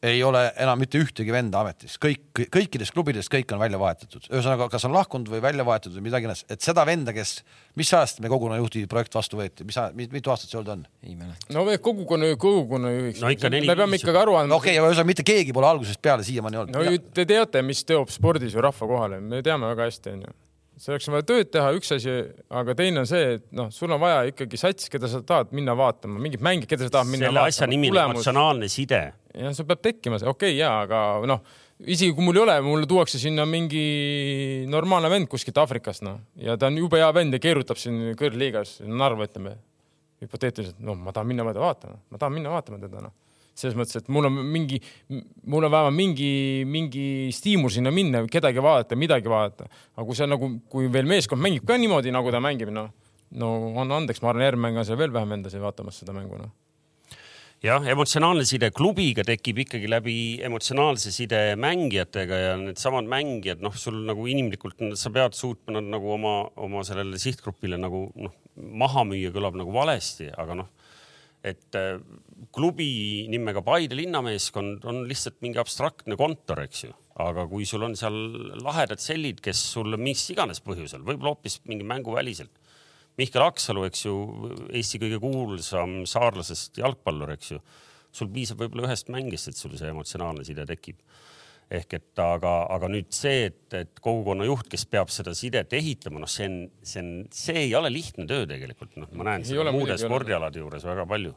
ei 0.03 0.21
ole 0.23 0.41
enam 0.61 0.79
mitte 0.79 0.99
ühtegi 1.01 1.33
venda 1.33 1.59
ametis, 1.59 1.97
kõik, 2.01 2.41
kõikides 2.53 2.91
klubides 2.95 3.27
kõik 3.31 3.51
on 3.51 3.59
välja 3.59 3.79
vahetatud, 3.81 4.29
ühesõnaga, 4.31 4.69
kas 4.71 4.87
on 4.87 4.95
lahkunud 4.95 5.27
või 5.31 5.41
välja 5.43 5.65
vahetatud 5.67 5.97
või 5.99 6.07
midagi 6.07 6.27
iganes, 6.27 6.45
et 6.47 6.63
seda 6.63 6.85
venda, 6.87 7.13
kes, 7.15 7.39
mis 7.79 7.91
ajast 7.91 8.23
me 8.23 8.31
kogukonnajuhti 8.31 8.85
projekt 8.91 9.19
vastu 9.19 9.41
võeti, 9.41 9.67
mis, 9.67 9.79
mitu 10.13 10.31
aastat 10.31 10.53
see 10.53 10.59
olnud 10.61 10.75
on? 10.77 10.85
ei 11.03 11.17
mäleta. 11.19 11.51
no 11.55 11.65
kogukonna, 11.83 12.31
kogukonnajuhiks 12.39 13.23
no,. 13.23 13.33
me 13.59 13.79
peame 13.83 13.99
ikkagi 13.99 14.23
aru 14.23 14.39
andma. 14.39 14.59
okei 14.59 14.77
okay,, 14.77 14.85
ühesõnaga 14.87 15.11
mitte 15.11 15.27
keegi 15.27 15.55
pole 15.55 15.67
algusest 15.67 16.01
peale 16.01 16.27
siiamaani 16.27 16.63
olnud. 16.63 16.79
no 16.79 17.15
te 17.19 17.27
teate, 17.27 17.65
mis 17.65 17.83
teeb 17.87 18.13
spordis 18.13 18.55
ju 18.55 18.63
rahva 18.63 18.93
kohale, 18.93 19.19
me 19.19 19.43
teame 19.43 19.67
väga 19.73 19.91
hästi, 19.91 20.15
onju 20.15 20.37
selleks 20.79 21.07
on 21.09 21.15
vaja 21.17 21.25
tööd 21.27 21.49
teha, 21.53 21.71
üks 21.77 21.91
asi, 21.95 22.13
aga 22.55 22.75
teine 22.77 23.03
on 23.03 23.07
see, 23.09 23.35
et 23.37 23.45
noh, 23.55 23.69
sul 23.73 23.91
on 23.91 24.01
vaja 24.01 24.21
ikkagi 24.31 24.59
sats, 24.59 24.89
keda 24.91 25.09
sa 25.11 25.21
tahad 25.25 25.53
minna 25.55 25.75
vaatama, 25.77 26.19
mingit 26.23 26.43
mängi, 26.45 26.69
keda 26.69 26.87
sa 26.87 26.99
tahad 26.99 27.09
minna 27.11 27.27
selle 27.27 27.41
vaatama. 27.41 27.55
selle 27.55 27.67
asja 27.67 27.71
nimi 27.71 27.91
on 27.91 28.01
emotsionaalne 28.05 28.69
side. 28.71 29.01
jah, 29.35 29.55
see 29.55 29.67
peab 29.69 29.83
tekkima, 29.85 30.19
okei 30.21 30.31
okay, 30.31 30.57
jaa, 30.57 30.73
aga 30.87 31.01
noh, 31.29 31.43
isegi 31.83 32.15
kui 32.15 32.25
mul 32.25 32.39
ei 32.39 32.43
ole, 32.45 32.57
mulle 32.65 32.89
tuuakse 32.89 33.21
sinna 33.21 33.45
mingi 33.49 33.85
normaalne 34.71 35.11
vend 35.11 35.31
kuskilt 35.31 35.59
Aafrikast, 35.59 36.05
noh, 36.07 36.21
ja 36.39 36.57
ta 36.59 36.71
on 36.71 36.79
jube 36.79 37.01
hea 37.01 37.09
vend 37.15 37.35
ja 37.35 37.43
keerutab 37.43 37.79
siin 37.81 38.13
kõrgliigas, 38.19 38.79
Narva 38.87 39.27
ütleme, 39.27 39.57
hüpoteetiliselt, 40.23 40.79
no 40.83 40.95
ma 40.99 41.15
tahan 41.15 41.27
minna 41.27 41.47
vaatama, 41.47 41.99
ma 42.09 42.21
tahan 42.21 42.39
minna 42.39 42.55
vaatama 42.55 42.79
teda, 42.83 43.03
noh 43.07 43.15
selles 43.59 43.77
mõttes, 43.79 43.99
et 43.99 44.07
mul 44.13 44.29
on 44.29 44.39
mingi, 44.53 44.79
mul 45.09 45.67
on 45.67 45.73
vähemalt 45.73 45.97
mingi, 45.97 46.31
mingi 46.69 47.03
stiimul 47.35 47.73
sinna 47.73 47.93
minna, 47.93 48.23
kedagi 48.31 48.63
vaadata, 48.63 48.97
midagi 48.99 49.31
vaadata. 49.31 49.69
aga 49.95 50.07
kui 50.07 50.17
sa 50.17 50.29
nagu, 50.29 50.53
kui 50.71 50.89
veel 50.91 51.09
meeskond 51.09 51.43
mängib 51.43 51.67
ka 51.67 51.77
niimoodi, 51.79 52.13
nagu 52.15 52.31
ta 52.31 52.41
mängib, 52.43 52.71
noh, 52.73 52.89
no 53.39 53.51
anna 53.81 53.99
andeks, 53.99 54.23
ma 54.23 54.31
arvan, 54.31 54.47
järgmine 54.47 54.69
mäng 54.69 54.81
on 54.81 54.87
seal 54.87 54.99
veel 54.99 55.13
vähem 55.13 55.37
vendasid 55.37 55.63
vaatamas 55.63 56.01
seda 56.01 56.15
mängu, 56.15 56.39
noh 56.39 56.55
jah, 57.63 57.83
emotsionaalne 57.91 58.45
side 58.47 58.69
klubiga 58.71 59.23
tekib 59.27 59.57
ikkagi 59.65 59.89
läbi 59.91 60.15
emotsionaalse 60.47 61.11
side 61.11 61.41
mängijatega 61.59 62.39
ja 62.39 62.53
needsamad 62.59 63.09
mängijad, 63.11 63.63
noh, 63.63 63.75
sul 63.75 63.99
nagu 64.07 64.27
inimlikult 64.31 64.79
sa 64.99 65.11
pead 65.11 65.35
suutma 65.35 65.75
nad 65.75 65.89
nagu 65.97 66.13
oma, 66.15 66.35
oma 66.55 66.85
sellele 66.87 67.19
sihtgrupile 67.19 67.79
nagu 67.79 68.05
noh, 68.15 68.35
maha 68.55 69.03
müüa 69.07 69.33
kõlab 69.35 69.59
nagu 69.59 69.75
valesti, 69.75 70.31
aga 70.39 70.61
noh 70.63 70.75
et 71.43 71.75
klubi 72.55 73.27
nimega 73.31 73.63
Paide 73.65 73.97
linnameeskond 73.97 74.85
on 74.89 75.03
lihtsalt 75.09 75.39
mingi 75.45 75.59
abstraktne 75.61 76.17
kontor, 76.19 76.63
eks 76.65 76.85
ju, 76.85 76.93
aga 77.19 77.45
kui 77.51 77.67
sul 77.69 77.85
on 77.87 77.97
seal 77.99 78.15
lahedad 78.63 79.01
sellid, 79.03 79.41
kes 79.43 79.61
sulle 79.75 79.99
mis 80.01 80.23
iganes 80.33 80.63
põhjusel, 80.65 81.03
võib-olla 81.05 81.35
hoopis 81.35 81.59
mingi 81.69 81.87
mänguväliselt. 81.87 82.53
Mihkel 83.19 83.43
Aksalu, 83.43 83.83
eks 83.89 84.05
ju, 84.05 84.15
Eesti 84.71 85.01
kõige 85.01 85.19
kuulsam 85.19 86.03
saarlasest 86.07 86.79
jalgpallur, 86.79 87.33
eks 87.35 87.55
ju. 87.55 87.63
sul 88.15 88.29
piisab 88.33 88.63
võib-olla 88.63 88.87
ühest 88.87 89.11
mängist, 89.13 89.51
et 89.51 89.59
sul 89.59 89.75
see 89.77 89.91
emotsionaalne 89.91 90.45
side 90.47 90.63
tekib 90.65 91.03
ehk 91.69 91.93
et 91.99 92.21
aga, 92.23 92.53
aga 92.73 92.89
nüüd 92.89 93.11
see, 93.13 93.49
et, 93.51 93.61
et 93.77 94.01
kogukonna 94.01 94.47
juht, 94.47 94.65
kes 94.71 94.87
peab 94.89 95.11
seda 95.13 95.35
sidet 95.37 95.73
ehitama, 95.77 96.21
noh, 96.23 96.29
see 96.29 96.47
on, 96.49 96.57
see 96.81 97.03
on, 97.03 97.11
see 97.33 97.65
ei 97.67 97.75
ole 97.77 97.91
lihtne 97.93 98.25
töö 98.29 98.47
tegelikult, 98.49 98.95
noh, 98.97 99.11
ma 99.13 99.27
näen 99.31 99.45
seda 99.45 99.73
muude 99.75 99.97
spordialade 100.01 100.63
juures 100.63 100.85
väga 100.89 101.05
palju. 101.09 101.35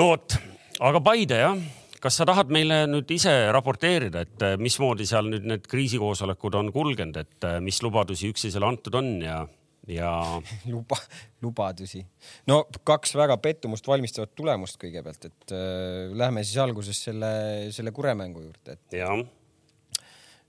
No 0.00 0.10
vot, 0.10 0.36
aga 0.82 1.00
Paide 1.04 1.40
jah, 1.40 1.58
kas 2.02 2.18
sa 2.18 2.26
tahad 2.28 2.50
meile 2.52 2.84
nüüd 2.90 3.10
ise 3.14 3.32
raporteerida, 3.54 4.24
et 4.26 4.46
eh, 4.46 4.56
mismoodi 4.60 5.06
seal 5.08 5.28
nüüd 5.30 5.46
need 5.48 5.68
kriisikoosolekud 5.70 6.58
on 6.60 6.72
kulgenud, 6.74 7.20
et 7.22 7.46
eh, 7.48 7.60
mis 7.64 7.78
lubadusi 7.84 8.32
üksteisele 8.34 8.68
antud 8.68 8.98
on 9.00 9.14
ja 9.24 9.44
ja 9.88 10.10
luba, 10.72 10.96
lubadusi. 11.44 12.02
no 12.48 12.62
kaks 12.88 13.14
väga 13.20 13.36
pettumust 13.44 13.88
valmistavat 13.88 14.34
tulemust 14.36 14.78
kõigepealt, 14.80 15.28
et 15.30 15.54
äh, 15.54 16.12
lähme 16.16 16.44
siis 16.44 16.58
alguses 16.62 17.02
selle, 17.08 17.32
selle 17.74 17.92
Kure 17.94 18.14
mängu 18.18 18.46
juurde, 18.46 18.78
et. 18.78 18.98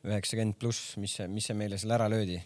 üheksakümmend 0.05 0.57
pluss, 0.61 0.95
mis 1.01 1.17
see, 1.19 1.27
mis 1.31 1.49
see 1.49 1.57
meile 1.57 1.79
seal 1.81 1.95
ära 1.97 2.09
löödi? 2.11 2.41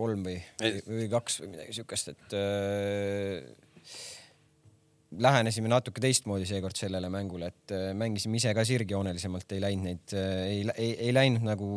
kolm 0.00 0.22
või, 0.24 0.38
või 0.86 1.10
kaks 1.12 1.42
või 1.42 1.50
midagi 1.50 1.74
siukest, 1.76 2.14
et 2.14 2.34
äh, 2.38 3.42
lähenesime 5.18 5.70
natuke 5.70 6.02
teistmoodi 6.02 6.46
seekord 6.46 6.78
sellele 6.78 7.10
mängule, 7.10 7.50
et 7.50 7.74
äh, 7.74 7.90
mängisime 7.98 8.38
ise 8.38 8.54
ka 8.54 8.64
sirgjoonelisemalt, 8.66 9.52
ei 9.56 9.62
läinud 9.64 9.88
neid 9.88 10.14
äh,, 10.14 10.40
ei, 10.46 10.64
ei, 10.76 10.96
ei 11.08 11.14
läinud 11.14 11.46
nagu 11.46 11.70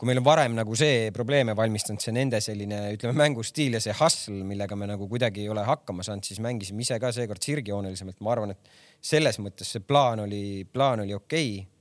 kui 0.00 0.08
meil 0.08 0.20
on 0.22 0.24
varem 0.24 0.54
nagu 0.56 0.76
see 0.80 1.10
probleeme 1.12 1.52
valmistanud, 1.56 2.00
see 2.00 2.14
nende 2.16 2.38
selline, 2.40 2.78
ütleme, 2.96 3.12
mängustiil 3.20 3.76
ja 3.76 3.82
see 3.84 3.92
hustle, 3.98 4.38
millega 4.48 4.76
me 4.76 4.88
nagu 4.88 5.08
kuidagi 5.08 5.42
ei 5.44 5.50
ole 5.52 5.64
hakkama 5.66 6.04
saanud, 6.06 6.24
siis 6.24 6.40
mängisime 6.40 6.80
ise 6.86 6.96
ka 7.02 7.10
seekord 7.12 7.44
sirgjoonelisemalt. 7.44 8.16
ma 8.24 8.32
arvan, 8.32 8.54
et 8.56 8.72
selles 9.12 9.36
mõttes 9.44 9.74
see 9.76 9.84
plaan 9.84 10.24
oli, 10.24 10.64
plaan 10.72 11.04
oli 11.04 11.16
okei 11.16 11.52
okay 11.58 11.79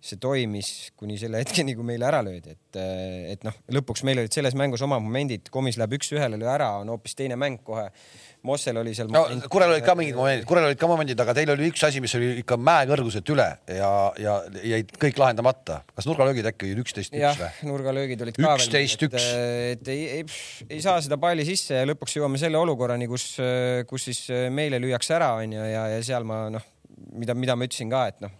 see 0.00 0.16
toimis 0.20 0.70
kuni 0.96 1.18
selle 1.20 1.42
hetkeni, 1.42 1.74
kui 1.76 1.84
meile 1.84 2.06
ära 2.08 2.22
löödi, 2.24 2.54
et, 2.54 2.78
et 3.34 3.42
noh, 3.44 3.56
lõpuks 3.76 4.02
meil 4.08 4.22
olid 4.22 4.32
selles 4.32 4.56
mängus 4.56 4.80
omad 4.86 5.02
momendid, 5.04 5.50
komis 5.52 5.76
läheb 5.80 5.98
üks-ühele 5.98 6.38
löö 6.40 6.48
ära, 6.48 6.70
on 6.80 6.88
hoopis 6.94 7.18
teine 7.18 7.36
mäng 7.40 7.60
kohe. 7.66 7.90
Mossel 8.48 8.78
oli 8.80 8.94
seal. 8.96 9.10
no 9.12 9.26
Kurel 9.52 9.74
olid 9.74 9.84
ka 9.84 9.92
mingid 9.98 10.16
momendid, 10.16 10.46
Kurel 10.48 10.70
olid 10.70 10.80
ka 10.80 10.88
momendid, 10.88 11.20
aga 11.20 11.34
teil 11.36 11.52
oli 11.52 11.68
üks 11.68 11.84
asi, 11.84 12.00
mis 12.00 12.14
oli 12.16 12.30
ikka 12.40 12.56
mäekõrguselt 12.56 13.28
üle 13.34 13.48
ja, 13.68 13.90
ja 14.16 14.38
jäid 14.64 14.94
kõik 15.02 15.20
lahendamata. 15.20 15.82
kas 15.92 16.08
nurgalöögid 16.08 16.48
äkki 16.48 16.70
olid 16.70 16.80
üksteist 16.80 17.12
üks 17.12 17.42
või? 17.42 17.52
nurgalöögid 17.68 18.24
olid 18.24 18.40
ka 18.40 18.56
üksteist 18.56 19.04
üks. 19.10 19.28
et 19.76 19.92
ei, 19.92 20.08
ei, 20.16 20.24
ei 20.70 20.80
saa 20.80 20.96
seda 21.04 21.20
palli 21.20 21.44
sisse 21.44 21.82
ja 21.82 21.92
lõpuks 21.92 22.16
jõuame 22.16 22.40
selle 22.40 22.56
olukorrani, 22.64 23.10
kus, 23.12 23.34
kus 23.92 24.08
siis 24.08 24.24
meile 24.48 24.80
lüüakse 24.80 25.20
ära, 25.20 25.34
onju, 25.44 25.72
ja, 25.74 25.90
ja 25.98 26.04
seal 26.08 26.24
ma 26.24 26.46
noh, 26.56 26.64
mida, 27.12 27.36
mida 27.36 27.60
ma 27.60 27.68
ütlesin 27.68 27.92
ka, 27.92 28.06
et 28.08 28.24
noh 28.24 28.39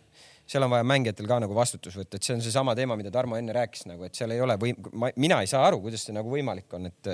seal 0.51 0.67
on 0.67 0.73
vaja 0.73 0.87
mängijatel 0.87 1.29
ka 1.31 1.39
nagu 1.45 1.55
vastutus 1.55 1.95
võtta, 1.99 2.19
et 2.19 2.27
see 2.27 2.35
on 2.35 2.43
seesama 2.43 2.75
teema, 2.79 2.97
mida 2.99 3.13
Tarmo 3.15 3.39
enne 3.39 3.55
rääkis 3.55 3.87
nagu, 3.87 4.03
et 4.07 4.19
seal 4.19 4.35
ei 4.35 4.43
ole 4.43 4.57
või 4.61 4.75
mina 5.15 5.41
ei 5.45 5.51
saa 5.51 5.63
aru, 5.69 5.79
kuidas 5.85 6.03
see 6.07 6.17
nagu 6.17 6.33
võimalik 6.33 6.79
on, 6.79 6.91
et 6.91 7.11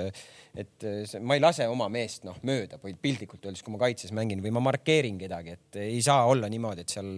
et 0.57 0.85
see, 1.05 1.19
ma 1.21 1.35
ei 1.37 1.41
lase 1.43 1.67
oma 1.69 1.85
meest 1.93 2.23
noh 2.25 2.37
mööda 2.47 2.79
või 2.81 2.95
piltlikult 2.97 3.43
öeldes, 3.45 3.61
kui 3.61 3.75
ma 3.75 3.81
kaitses 3.83 4.13
mängin 4.15 4.41
või 4.41 4.49
ma 4.55 4.63
markeerin 4.65 5.19
kedagi, 5.21 5.53
et 5.53 5.79
ei 5.83 5.99
saa 6.01 6.25
olla 6.29 6.49
niimoodi, 6.49 6.81
et 6.81 6.95
seal 6.95 7.11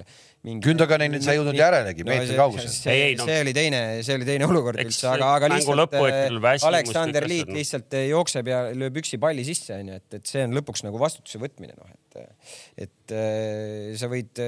mingi. 0.44 0.64
Gündoganini 0.66 1.22
sa 1.24 1.32
ei 1.32 1.40
jõudnud 1.40 1.56
järelegi 1.56 2.04
meetri 2.08 2.34
no, 2.34 2.40
kaugusel. 2.42 2.68
see, 2.74 2.84
see, 2.84 3.14
no. 3.20 3.28
see 3.30 3.40
oli 3.46 3.56
teine, 3.56 3.82
see 4.04 4.20
oli 4.20 4.28
teine 4.28 4.50
olukord 4.50 4.82
üldse, 4.84 5.08
aga, 5.14 5.32
aga 5.38 5.52
lihtsalt 5.56 5.96
äh, 6.02 6.68
Aleksander 6.72 7.30
Liit 7.32 7.54
lihtsalt 7.56 7.96
äh, 7.96 8.10
jookseb 8.12 8.52
ja 8.52 8.66
lööb 8.76 9.00
üksi 9.00 9.22
palli 9.22 9.48
sisse 9.48 9.78
onju, 9.80 10.02
et, 10.02 10.20
et 10.20 10.34
see 10.36 10.44
on 10.48 10.60
lõpuks 10.60 10.84
nagu 10.88 11.00
vastutuse 11.00 11.40
võtmine 11.40 11.78
noh, 11.80 11.96
et, 11.96 12.44
et 12.88 13.16
äh, 13.16 13.96
sa 14.00 14.12
võid 14.12 14.44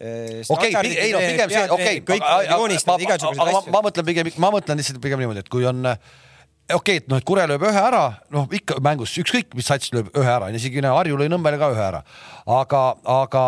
okei, 0.00 0.72
ei 0.96 1.12
no 1.12 1.20
pigem 1.20 1.52
see, 1.52 1.68
okei, 1.76 2.00
aga 3.44 3.52
ma, 3.52 3.62
ma 3.76 3.84
mõtlen 3.84 4.06
pigem, 4.06 4.32
ma 4.40 4.52
mõtlen 4.54 4.80
lihtsalt 4.80 5.00
pigem 5.02 5.20
niimoodi, 5.20 5.44
et 5.44 5.52
kui 5.52 5.66
on 5.68 5.84
okei 5.84 6.74
okay,, 6.74 7.00
et 7.02 7.08
noh, 7.10 7.20
et 7.20 7.26
Kure 7.26 7.44
lööb 7.50 7.64
ühe 7.66 7.82
ära, 7.82 8.02
noh 8.32 8.48
ikka 8.54 8.78
mängus 8.84 9.12
ükskõik, 9.20 9.52
mis 9.58 9.68
sats 9.70 9.92
lööb 9.94 10.10
ühe 10.16 10.30
ära, 10.30 10.48
isegi 10.54 10.82
Harju 10.84 11.18
lõi 11.20 11.28
Nõmmele 11.32 11.58
ka 11.60 11.70
ühe 11.74 11.84
ära. 11.84 12.02
aga, 12.46 12.82
aga, 13.04 13.44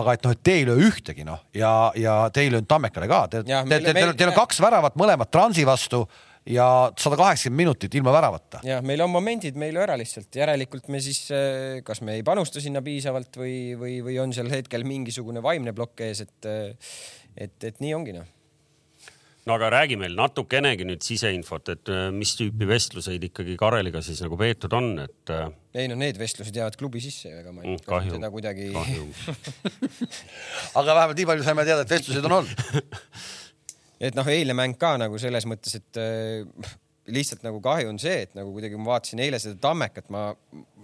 aga 0.00 0.14
et 0.14 0.24
noh, 0.26 0.36
et 0.36 0.42
te 0.44 0.56
ei 0.60 0.68
löö 0.68 0.88
ühtegi 0.88 1.26
noh 1.26 1.42
ja, 1.56 1.90
ja 1.96 2.20
te 2.32 2.44
ei 2.44 2.52
löönud 2.52 2.68
Tammekale 2.68 3.08
ka, 3.10 3.26
te, 3.28 3.42
te, 3.42 3.64
te, 3.68 3.92
teil, 3.92 4.14
teil 4.14 4.32
on 4.32 4.38
kaks 4.38 4.60
väravat 4.62 4.98
mõlemad 5.00 5.30
Transi 5.32 5.66
vastu 5.66 6.04
ja 6.48 6.66
sada 6.98 7.18
kaheksakümmend 7.18 7.62
minutit 7.64 7.94
ilma 7.98 8.14
väravata. 8.14 8.62
jah, 8.66 8.82
meil 8.84 9.02
on 9.04 9.12
momendid, 9.12 9.58
me 9.58 9.68
ei 9.68 9.76
löö 9.76 9.84
ära 9.84 9.98
lihtsalt, 10.00 10.30
järelikult 10.40 10.88
me 10.92 11.02
siis, 11.04 11.26
eh, 11.34 11.82
kas 11.84 12.00
me 12.06 12.18
ei 12.18 12.24
panusta 12.26 12.62
sinna 12.64 12.82
piisavalt 12.84 13.36
või, 13.40 13.76
või, 13.78 14.00
või 14.06 14.18
on 14.22 14.32
sel 14.36 14.50
hetkel 14.52 14.86
mingisugune 14.88 15.44
vaimne 15.44 15.74
plokk 15.76 16.06
ees, 16.08 16.24
et, 16.24 16.48
eh, 16.48 16.98
et, 17.36 17.56
et 17.70 17.80
nii 17.84 17.94
ongi 17.98 18.16
noh 18.16 18.34
no 19.48 19.54
aga 19.56 19.70
räägi 19.72 19.96
meil 19.96 20.12
natukenegi 20.12 20.84
nüüd 20.84 21.00
siseinfot, 21.04 21.70
et 21.72 21.88
äh, 21.92 22.08
mis 22.12 22.34
tüüpi 22.36 22.68
vestluseid 22.68 23.22
ikkagi 23.30 23.56
Kareliga 23.60 24.02
siis 24.04 24.20
nagu 24.20 24.36
peetud 24.36 24.74
on, 24.76 24.90
et. 25.06 25.32
Ei 25.78 25.88
no 25.88 25.96
need 25.96 26.20
vestlused 26.20 26.56
jäävad 26.56 26.76
klubi 26.76 27.00
sisse, 27.00 27.32
ega 27.40 27.52
ma 27.54 27.64
ei 27.64 27.70
mm, 27.70 27.84
kahju, 27.86 28.16
seda 28.18 28.28
kuidagi. 28.34 28.68
aga 30.80 30.96
vähemalt 31.00 31.16
nii 31.20 31.28
palju 31.32 31.46
saime 31.46 31.64
teada, 31.68 31.86
et 31.86 31.96
vestlused 31.96 32.28
on 32.28 32.40
olnud 32.42 32.66
et 34.00 34.18
noh, 34.18 34.28
eilne 34.30 34.54
mäng 34.56 34.78
ka 34.78 34.94
nagu 35.00 35.18
selles 35.20 35.46
mõttes, 35.48 35.78
et 35.80 36.00
äh, 36.00 36.76
lihtsalt 37.12 37.44
nagu 37.46 37.60
kahju 37.64 37.90
on 37.90 37.98
see, 38.00 38.24
et 38.26 38.34
nagu 38.36 38.52
kuidagi 38.54 38.78
ma 38.78 38.94
vaatasin 38.94 39.22
eile 39.24 39.40
seda 39.42 39.58
Tammekat, 39.62 40.08
ma, 40.14 40.30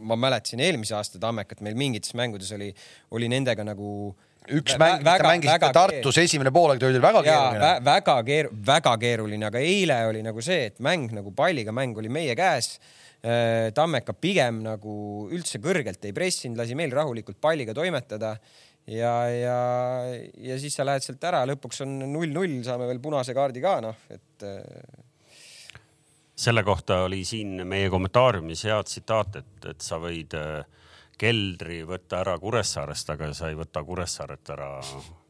ma 0.08 0.18
mäletasin 0.18 0.62
eelmise 0.64 0.96
aasta 0.98 1.20
Tammekat, 1.22 1.62
meil 1.64 1.76
mingites 1.78 2.14
mängudes 2.18 2.52
oli, 2.56 2.70
oli 3.14 3.30
nendega 3.32 3.66
nagu 3.66 4.14
üks 4.52 4.76
mäng, 4.80 5.00
mis 5.04 5.08
te 5.08 5.28
mängisite 5.28 5.70
Tartus, 5.76 6.18
esimene 6.20 6.52
poolaeg 6.54 6.84
oli 6.88 7.00
väga 7.02 7.22
keeruline 7.24 7.62
vä. 7.62 7.72
väga 7.86 8.18
keer-, 8.26 8.50
väga 8.66 8.96
keeruline, 9.00 9.48
aga 9.48 9.62
eile 9.64 10.02
oli 10.10 10.24
nagu 10.26 10.44
see, 10.44 10.68
et 10.72 10.84
mäng 10.84 11.14
nagu 11.16 11.32
palliga 11.36 11.72
mäng 11.76 11.96
oli 12.00 12.12
meie 12.12 12.36
käes. 12.38 12.76
Äh, 13.24 13.70
Tammeka 13.72 14.12
pigem 14.20 14.58
nagu 14.66 14.94
üldse 15.32 15.56
kõrgelt 15.64 16.02
ei 16.04 16.12
pressinud, 16.12 16.58
lasi 16.60 16.76
meil 16.76 16.92
rahulikult 16.92 17.38
palliga 17.40 17.72
toimetada 17.76 18.34
ja, 18.86 19.14
ja, 19.30 19.58
ja 20.36 20.58
siis 20.60 20.76
sa 20.76 20.86
lähed 20.86 21.04
sealt 21.04 21.24
ära, 21.24 21.44
lõpuks 21.48 21.82
on 21.84 21.96
null-null, 22.04 22.60
saame 22.66 22.88
veel 22.90 23.00
punase 23.04 23.36
kaardi 23.36 23.64
ka, 23.64 23.78
noh, 23.84 24.06
et. 24.12 24.46
Äh, 24.46 25.80
selle 26.44 26.64
kohta 26.66 27.04
oli 27.06 27.20
siin 27.24 27.62
meie 27.68 27.90
kommentaariumis 27.92 28.64
hea 28.66 28.80
tsitaat, 28.82 29.36
et, 29.38 29.68
et 29.70 29.84
sa 29.84 30.00
võid 30.02 30.34
äh, 30.38 30.64
keldri 31.18 31.84
võtta 31.86 32.24
ära 32.24 32.34
Kuressaarest, 32.42 33.12
aga 33.14 33.30
sa 33.36 33.52
ei 33.52 33.58
võta 33.58 33.84
Kuressaaret 33.86 34.50
ära 34.56 34.72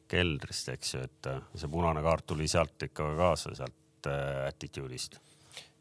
keldrist, 0.08 0.70
eks 0.72 0.94
ju, 0.96 1.04
et 1.04 1.30
äh, 1.30 1.44
see 1.54 1.70
punane 1.70 2.02
kaart 2.04 2.26
tuli 2.32 2.48
sealt 2.48 2.88
ikka 2.88 3.12
kaasa, 3.20 3.54
sealt 3.58 4.08
attitude'ist 4.48 5.20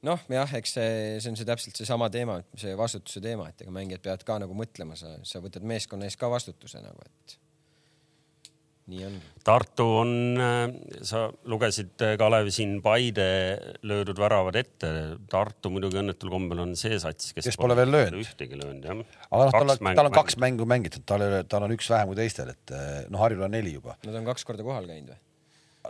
noh, 0.07 0.19
jah, 0.31 0.51
eks 0.59 0.75
see, 0.77 0.91
see 1.23 1.31
on 1.31 1.39
see 1.39 1.47
täpselt 1.47 1.79
seesama 1.79 2.09
teema, 2.11 2.37
see 2.59 2.75
vastutuse 2.79 3.23
teema, 3.23 3.49
et 3.49 3.63
ega 3.63 3.71
mängijad 3.73 4.03
peavad 4.03 4.25
ka 4.27 4.37
nagu 4.43 4.55
mõtlema, 4.57 4.97
sa, 4.99 5.15
sa 5.27 5.39
võtad 5.43 5.65
meeskonna 5.67 6.07
ees 6.07 6.19
ka 6.19 6.29
vastutuse 6.31 6.81
nagu, 6.83 7.03
et 7.07 7.37
nii 8.91 9.05
ongi. 9.07 9.21
Tartu 9.47 9.85
on, 10.01 10.11
äh, 10.39 10.63
sa 11.07 11.25
lugesid, 11.49 11.93
äh, 12.03 12.15
Kalev, 12.19 12.49
siin 12.55 12.77
Paide 12.83 13.27
löödud 13.87 14.19
väravad 14.19 14.57
ette. 14.59 14.91
Tartu 15.31 15.71
muidugi 15.73 15.99
õnnetul 16.01 16.31
kombel 16.33 16.63
on 16.65 16.73
see 16.79 16.99
sats, 16.99 17.31
kes, 17.35 17.47
kes 17.49 17.59
pole 17.59 17.77
veel 17.79 17.91
löönud. 17.93 18.19
ühtegi 18.23 18.59
löönud, 18.59 18.83
jah. 18.83 19.03
aga 19.29 19.49
noh, 19.49 19.53
tal 19.55 19.75
on, 19.75 19.93
tal 19.99 20.11
on 20.11 20.17
kaks 20.19 20.39
mängu 20.43 20.67
mängitud, 20.69 21.05
tal 21.07 21.23
ei 21.23 21.31
ole, 21.31 21.43
tal 21.49 21.67
on 21.67 21.75
üks 21.75 21.91
vähem 21.91 22.11
kui 22.11 22.19
teistel, 22.19 22.51
et 22.55 22.75
äh, 22.75 23.03
noh, 23.09 23.23
Harjul 23.23 23.47
on 23.47 23.55
neli 23.55 23.77
juba. 23.77 23.97
Nad 24.07 24.19
on 24.19 24.27
kaks 24.27 24.47
korda 24.47 24.65
kohal 24.67 24.89
käinud 24.89 25.15
või? 25.15 25.21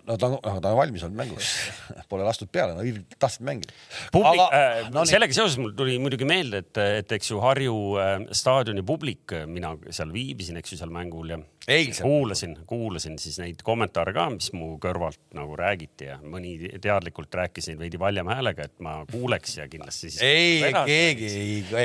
No 0.07 0.17
ta 0.19 0.29
on, 0.29 0.61
ta 0.61 0.71
on 0.71 0.77
valmis 0.77 1.03
olnud 1.05 1.19
mänguks 1.21 1.51
pole 2.11 2.25
lastud 2.27 2.51
peale, 2.53 2.75
no 2.75 3.15
tahtsid 3.19 3.45
mängida. 3.47 3.75
Aga... 4.19 4.47
Äh, 4.49 4.91
no, 4.93 5.05
sellega 5.09 5.35
seoses 5.35 5.59
mul 5.61 5.73
tuli 5.77 5.97
muidugi 6.01 6.27
meelde, 6.27 6.63
et, 6.65 6.81
et 7.03 7.17
eks 7.17 7.31
ju 7.31 7.41
Harju 7.43 7.77
äh, 8.01 8.13
staadioni 8.35 8.83
publik, 8.87 9.35
mina 9.49 9.75
seal 9.89 10.13
viibisin, 10.13 10.59
eks 10.59 10.75
ju 10.75 10.81
seal 10.81 10.93
mängul 10.93 11.35
ja 11.35 11.39
Eilsel. 11.67 12.03
kuulasin, 12.03 12.57
kuulasin 12.67 13.15
siis 13.19 13.37
neid 13.39 13.61
kommentaare 13.63 14.11
ka, 14.15 14.25
mis 14.33 14.49
mu 14.51 14.73
kõrvalt 14.83 15.21
nagu 15.35 15.55
räägiti 15.55 16.09
ja 16.09 16.17
mõni 16.19 16.57
teadlikult 16.83 17.31
rääkis 17.39 17.69
neid 17.69 17.79
veidi 17.79 17.99
valjema 18.01 18.35
häälega, 18.35 18.67
et 18.67 18.83
ma 18.83 18.97
kuuleks 19.07 19.55
ja 19.61 19.67
kindlasti 19.71 20.11
siis. 20.11 20.19
ei, 20.27 20.73
keegi, 20.89 21.29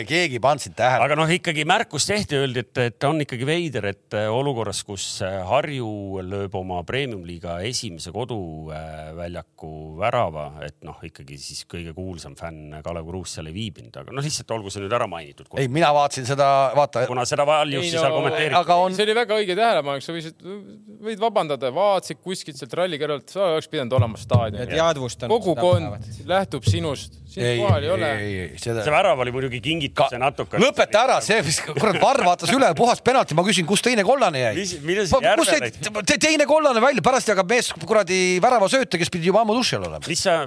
keegi 0.09 0.41
ei 0.41 0.43
pannud 0.43 0.65
sind 0.65 0.75
tähele. 0.79 1.07
aga 1.07 1.19
noh, 1.21 1.31
ikkagi 1.31 1.63
märkus 1.69 2.09
tehti, 2.11 2.41
öeldi, 2.41 2.65
et, 2.67 2.83
et 2.89 3.07
on 3.07 3.23
ikkagi 3.23 3.47
veider, 3.47 3.87
et 3.93 4.19
olukorras, 4.33 4.83
kus 4.89 5.07
Harju 5.23 6.25
lööb 6.27 6.59
oma 6.59 6.83
premium-liiga 6.89 7.61
esimese 7.69 8.08
koduväljaku 8.15 9.73
värava, 9.99 10.49
et 10.67 10.79
noh, 10.87 10.99
ikkagi 11.09 11.39
siis 11.41 11.65
kõige 11.71 11.95
kuulsam 11.97 12.37
fänn 12.39 12.79
Kalev 12.85 13.09
Kruus 13.09 13.37
seal 13.39 13.51
ei 13.51 13.57
viibinud, 13.57 13.95
aga 13.97 14.15
noh, 14.15 14.25
lihtsalt 14.25 14.57
olgu 14.57 14.73
see 14.73 14.85
nüüd 14.85 14.95
ära 14.95 15.09
mainitud. 15.11 15.49
ei, 15.59 15.71
mina 15.73 15.91
vaatasin 15.97 16.29
seda, 16.29 16.49
vaata. 16.77 17.07
kuna 17.11 17.27
seda 17.29 17.47
valjust 17.49 17.95
no, 17.95 18.05
seal 18.05 18.17
kommenteeriti. 18.17 18.59
aga 18.59 18.81
on. 18.85 18.97
see 18.97 19.09
oli 19.09 19.19
väga 19.19 19.39
õige 19.39 19.59
tähelepanek 19.59 19.79
tähelepanek, 19.79 20.05
sa 20.05 20.15
võisid, 20.15 20.43
võid 21.05 21.23
vabandada, 21.23 21.71
vaatasid 21.75 22.21
kuskilt 22.25 22.59
sealt 22.59 22.75
ralli 22.79 22.99
kõrvalt, 23.01 23.29
sa 23.33 23.53
oleks 23.55 23.71
pidanud 23.73 23.95
olema 23.99 24.21
staadionil. 24.21 25.29
kogukond 25.31 26.27
lähtub 26.29 26.67
sinust, 26.69 27.19
sind 27.41 27.63
kohal 27.63 27.87
ei 27.87 27.93
ole. 27.95 28.11
Seda... 28.61 28.85
see 28.87 28.95
värav 28.95 29.23
oli 29.25 29.35
muidugi 29.35 29.61
kingituse 29.65 30.17
Ka... 30.17 30.21
natuke. 30.23 30.61
lõpeta 30.63 31.03
ära, 31.07 31.19
see, 31.25 31.41
mis 31.47 31.61
kurat, 31.67 31.99
Varr 32.03 32.25
vaatas 32.27 32.53
üle, 32.55 32.71
puhas 32.79 33.03
penalti, 33.05 33.37
ma 33.39 33.45
küsin, 33.47 33.67
kus 33.69 33.83
teine 33.85 34.05
kollane 34.07 34.43
jäi. 34.45 34.67
kus 35.39 35.53
see 35.53 36.21
teine 36.23 36.49
kollane 36.51 36.83
välja, 36.85 37.05
pärast 37.05 37.33
jagab 37.33 37.51
mees 37.51 37.73
kuradi 37.79 38.21
väravasööte, 38.45 39.01
kes 39.01 39.13
pidi 39.15 39.31
juba 39.31 39.43
ammu 39.45 39.57
duši 39.59 39.79
all 39.79 39.89
olema. 39.91 40.05
mis 40.09 40.25
sa, 40.27 40.41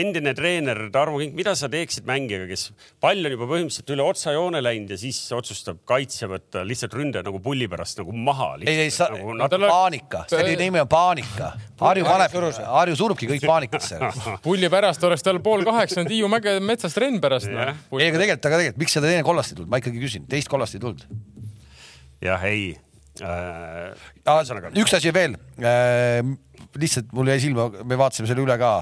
endine 0.00 0.34
treener 0.38 0.84
Tarmo 0.94 1.22
Kink, 1.22 1.36
mida 1.38 1.54
sa 1.58 1.70
teeksid 1.72 2.08
mängijaga, 2.08 2.48
kes 2.50 2.68
pall 3.02 3.24
on 3.24 3.36
juba 3.36 3.48
põhimõtteliselt 3.50 3.94
üle 3.94 4.06
otsajoone 4.06 4.62
läinud 4.64 4.94
ja 4.94 5.00
siis 5.00 5.20
otsustab 5.36 5.82
kaitse 5.88 6.28
võtta 6.30 6.64
lihtsalt 6.66 6.96
ründaja 6.98 7.26
nagu 7.26 7.40
pulli 7.42 7.68
pärast 7.70 8.00
nagu 8.02 8.14
maha 8.14 8.48
ei, 8.64 8.84
ei, 8.86 8.90
sa 8.94 9.08
nagu, 9.12 9.34
no, 9.36 9.48
paanika, 9.48 10.24
selle 10.30 10.54
nimi 10.58 10.80
on 10.82 10.88
paanika. 10.90 11.52
Harju 11.78 12.04
paneb, 12.06 12.34
Harju 12.68 12.96
surubki 12.98 13.28
kõik 13.30 13.44
paanikasse. 13.46 13.98
pulli 14.44 14.70
pärast 14.72 15.04
oleks 15.06 15.24
tal 15.26 15.38
pool 15.44 15.64
kaheksa 15.66 16.02
on 16.02 16.10
Tiiu 16.10 16.30
Mäge 16.38 16.58
metsas 16.64 16.96
trenn 16.96 17.20
pärast 17.22 17.50
no.. 17.52 17.64
ei, 17.98 18.08
aga 18.08 18.20
tegelikult, 18.20 18.48
aga 18.48 18.60
tegelikult, 18.60 18.82
miks 18.82 18.96
seda 18.96 19.10
teine 19.10 19.24
kollast 19.26 19.52
ei 19.52 19.58
tulnud, 19.58 19.70
ma 19.72 19.80
ikkagi 19.82 20.02
küsin, 20.02 20.26
teist 20.30 20.50
kollast 20.50 20.78
ei 20.78 20.82
tulnud. 20.82 21.06
jah, 22.24 22.44
ei 22.48 22.70
äh,. 23.22 24.78
üks 24.78 24.94
asi 24.98 25.12
veel 25.14 25.36
äh,, 25.58 26.22
lihtsalt 26.78 27.10
mul 27.16 27.32
jäi 27.32 27.40
silma, 27.42 27.68
me 27.82 27.98
vaatasime 27.98 28.30
selle 28.30 28.44
üle 28.44 28.58
ka, 28.60 28.72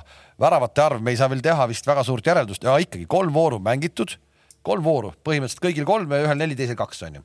väravate 0.42 0.84
arv, 0.84 1.04
me 1.04 1.14
ei 1.14 1.20
saa 1.20 1.30
veel 1.32 1.44
teha 1.44 1.68
vist 1.70 1.88
väga 1.88 2.04
suurt 2.06 2.26
järeldust, 2.26 2.64
aga 2.66 2.80
ikkagi 2.84 3.08
kolm 3.10 3.32
vooru 3.34 3.60
mängitud, 3.62 4.18
kolm 4.66 4.84
vooru, 4.84 5.14
põhimõtteliselt 5.24 5.64
kõigil 5.64 5.88
kolm 5.88 6.12
ja 6.12 6.24
ühel 6.26 6.40
neli, 6.40 6.58
teisel 6.58 6.78
kaks 6.78 7.06
onju. 7.08 7.24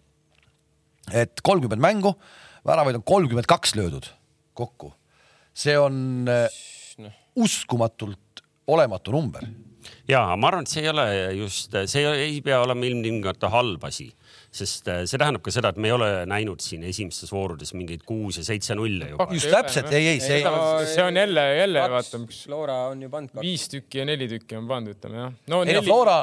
et 1.17 1.41
kolmkümmend 1.43 1.81
mängu 1.81 2.15
väravaid 2.67 2.99
on 2.99 3.03
kolmkümmend 3.03 3.49
kaks 3.49 3.75
löödud 3.75 4.07
kokku. 4.53 4.93
see 5.53 5.77
on 5.79 6.25
no. 6.25 7.11
uskumatult 7.35 8.43
olematu 8.67 9.11
number. 9.11 9.45
Ja 10.09 10.23
ma 10.35 10.51
arvan, 10.51 10.67
et 10.67 10.73
see 10.73 10.85
ei 10.85 10.91
ole 10.93 11.05
just, 11.39 11.77
see 11.91 12.15
ei 12.25 12.41
pea 12.45 12.61
olema 12.63 12.87
ilmtingimata 12.89 13.51
halb 13.53 13.83
asi 13.89 14.11
sest 14.51 14.87
äh, 14.91 15.03
see 15.07 15.19
tähendab 15.19 15.43
ka 15.45 15.51
seda, 15.53 15.69
et 15.71 15.77
me 15.79 15.87
ei 15.87 15.93
ole 15.95 16.07
näinud 16.27 16.59
siin 16.63 16.83
esimestes 16.83 17.31
voorudes 17.31 17.71
mingeid 17.71 18.03
kuus 18.07 18.41
ja 18.41 18.43
seitse 18.43 18.75
nulle 18.75 19.07
juba. 19.13 19.27
just 19.31 19.47
täpselt, 19.51 19.87
ei, 19.95 20.09
ei, 20.11 20.19
see 20.23 20.41
ei. 20.41 20.87
see 20.91 21.05
on 21.05 21.15
jälle, 21.15 21.45
jälle 21.55 21.85
vaata, 21.93 22.19
miks. 22.19 22.41
Flora 22.49 22.75
on 22.89 23.05
ju 23.05 23.11
pannud 23.13 23.31
kaks. 23.31 23.45
viis 23.45 23.63
tükki 23.71 24.01
ja 24.01 24.07
neli 24.09 24.27
tükki 24.31 24.59
on 24.59 24.67
pandud, 24.67 24.97
ütleme 24.97 25.21
jah. 25.21 25.33
no 25.53 25.61
ei 25.63 25.77
no 25.77 25.85
Flora 25.87 26.17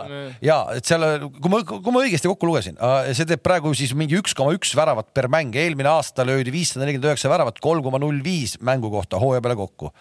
ja 0.44 0.58
et 0.76 0.88
seal, 0.88 1.06
kui 1.38 1.54
ma, 1.54 1.62
kui 1.70 1.94
ma 1.94 2.04
õigesti 2.04 2.28
kokku 2.28 2.50
lugesin, 2.50 2.76
see 3.16 3.28
teeb 3.32 3.44
praegu 3.44 3.72
siis 3.76 3.96
mingi 3.96 4.20
üks 4.20 4.36
koma 4.36 4.52
üks 4.56 4.76
väravat 4.76 5.08
per 5.16 5.30
mäng, 5.32 5.56
eelmine 5.56 5.88
aasta 5.94 6.28
löödi 6.28 6.52
viissada 6.52 6.84
nelikümmend 6.84 7.14
üheksa 7.14 7.32
väravat, 7.32 7.62
kolm 7.64 7.80
koma 7.86 8.02
null 8.02 8.20
viis 8.24 8.58
mängu 8.60 8.92
kohta 8.92 9.20
hooaja 9.22 9.40
peale 9.44 9.56
kokku 9.56 9.94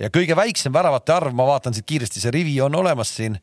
ja 0.00 0.10
kõige 0.12 0.36
väiksem 0.38 0.72
väravate 0.74 1.14
arv, 1.14 1.34
ma 1.36 1.46
vaatan 1.48 1.76
siit 1.76 1.86
kiiresti, 1.88 2.22
see 2.22 2.32
rivi 2.34 2.54
on 2.64 2.76
olemas 2.78 3.12
siin 3.18 3.36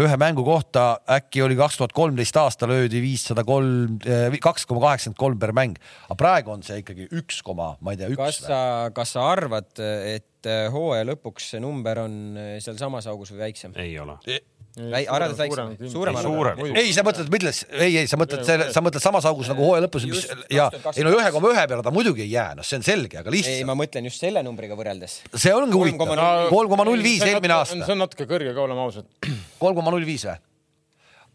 ühe 0.00 0.18
mängu 0.20 0.44
kohta, 0.46 1.00
äkki 1.16 1.42
oli 1.44 1.58
kaks 1.58 1.80
tuhat 1.80 1.94
kolmteist 1.96 2.38
aasta 2.40 2.68
löödi 2.70 3.02
viissada 3.02 3.44
kolm, 3.46 3.98
eh, 4.06 4.38
kaks 4.42 4.68
koma 4.70 4.84
kaheksakümmend 4.86 5.20
kolm 5.20 5.42
per 5.42 5.54
mäng, 5.56 5.80
aga 6.06 6.18
praegu 6.20 6.54
on 6.54 6.62
see 6.66 6.80
ikkagi 6.82 7.08
üks 7.12 7.42
koma, 7.46 7.74
ma 7.80 7.94
ei 7.94 8.00
tea, 8.00 8.12
üks. 8.14 8.22
kas 8.22 8.42
sa, 8.46 8.62
kas 8.94 9.16
sa 9.16 9.26
arvad, 9.32 9.72
et 9.80 10.50
eh, 10.50 10.66
hooaja 10.72 11.08
lõpuks 11.12 11.54
see 11.54 11.62
number 11.64 12.04
on 12.04 12.18
eh, 12.38 12.56
sealsamas 12.64 13.08
augus 13.10 13.34
või 13.34 13.48
väiksem? 13.48 13.74
ei 13.80 13.98
ole 13.98 14.18
e 14.30 14.40
arvad, 14.74 15.30
et 15.30 15.38
väiksem? 15.38 15.74
suurem 15.90 16.16
suurem. 16.18 16.62
ei, 16.74 16.90
sa 16.94 17.04
mõtled, 17.06 17.28
milles, 17.30 17.60
ei, 17.70 17.98
ei, 18.00 18.08
sa 18.10 18.18
mõtled 18.18 18.42
selle, 18.46 18.66
sa 18.74 18.82
mõtled 18.82 19.02
samas 19.04 19.26
augus 19.30 19.50
nagu 19.52 19.62
hooaja 19.62 19.84
lõpus, 19.84 20.06
mis 20.10 20.24
ja 20.50 20.66
ei 20.96 21.04
no 21.06 21.12
ühe 21.14 21.30
koma 21.34 21.52
ühe 21.52 21.62
peale 21.70 21.84
ta 21.86 21.92
muidugi 21.94 22.24
ei 22.24 22.32
jää, 22.32 22.56
noh, 22.58 22.66
see 22.66 22.80
on 22.80 22.86
selge, 22.86 23.20
aga 23.20 23.30
lihtsalt. 23.30 23.60
ei, 23.60 23.68
ma 23.68 23.76
mõtlen 23.78 24.08
just 24.10 24.24
selle 24.24 24.42
numbriga 24.46 24.74
võrreldes. 24.78 25.20
see 25.30 25.54
ongi 25.54 25.78
huvitav. 25.78 26.10
kolm 26.50 26.74
koma 26.74 26.88
null 26.90 27.06
viis 27.06 27.22
eelmine 27.22 27.54
aasta. 27.54 27.84
see 27.84 27.94
on 27.94 28.02
natuke 28.02 28.26
kõrge 28.30 28.50
ka, 28.50 28.66
oleme 28.66 28.84
ausad. 28.88 29.06
kolm 29.62 29.78
koma 29.78 29.94
null 29.94 30.08
viis 30.08 30.26
või? 30.26 30.36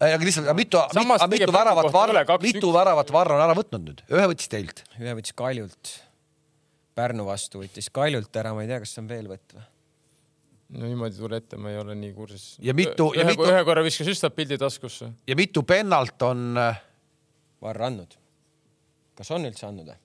aga 0.09 0.21
lihtsalt, 0.23 0.51
mitu, 0.59 0.83
mitu, 0.99 1.31
mitu 1.37 1.55
väravat 1.55 1.91
Varr, 1.95 2.21
mitu 2.43 2.75
väravat 2.75 3.15
Varr 3.15 3.35
on 3.39 3.47
ära 3.47 3.55
võtnud 3.55 3.87
nüüd, 3.87 4.05
ühe 4.11 4.29
võttis 4.33 4.51
teilt. 4.51 4.83
ühe 4.99 5.15
võttis 5.15 5.35
Kaljult. 5.35 5.97
Pärnu 6.99 7.23
vastu 7.23 7.63
võttis 7.63 7.87
Kaljult 7.87 8.35
ära, 8.35 8.51
ma 8.55 8.67
ei 8.67 8.71
tea, 8.71 8.83
kas 8.83 8.99
on 8.99 9.07
veel 9.07 9.31
võtta 9.31 9.59
või 9.59 9.67
no 10.69 10.85
niimoodi 10.85 11.17
tule 11.17 11.39
ette, 11.41 11.57
ma 11.57 11.71
ei 11.73 11.79
ole 11.81 11.95
nii 11.97 12.11
kursis. 12.17 12.51
ja 12.61 12.75
mitu, 12.77 13.11
ja 13.17 13.25
mitu. 13.27 13.47
ühe 13.49 13.63
korra 13.67 13.85
viskas 13.85 14.11
Üstap 14.11 14.35
pildi 14.37 14.59
taskusse. 14.61 15.13
ja 15.27 15.39
mitu 15.39 15.63
pennalt 15.63 16.21
on? 16.27 16.51
Äh, 16.57 16.85
Varr 17.63 17.89
andnud. 17.89 18.13
kas 19.17 19.33
on 19.35 19.49
üldse 19.49 19.67
andnud 19.67 19.89
või? 19.89 19.97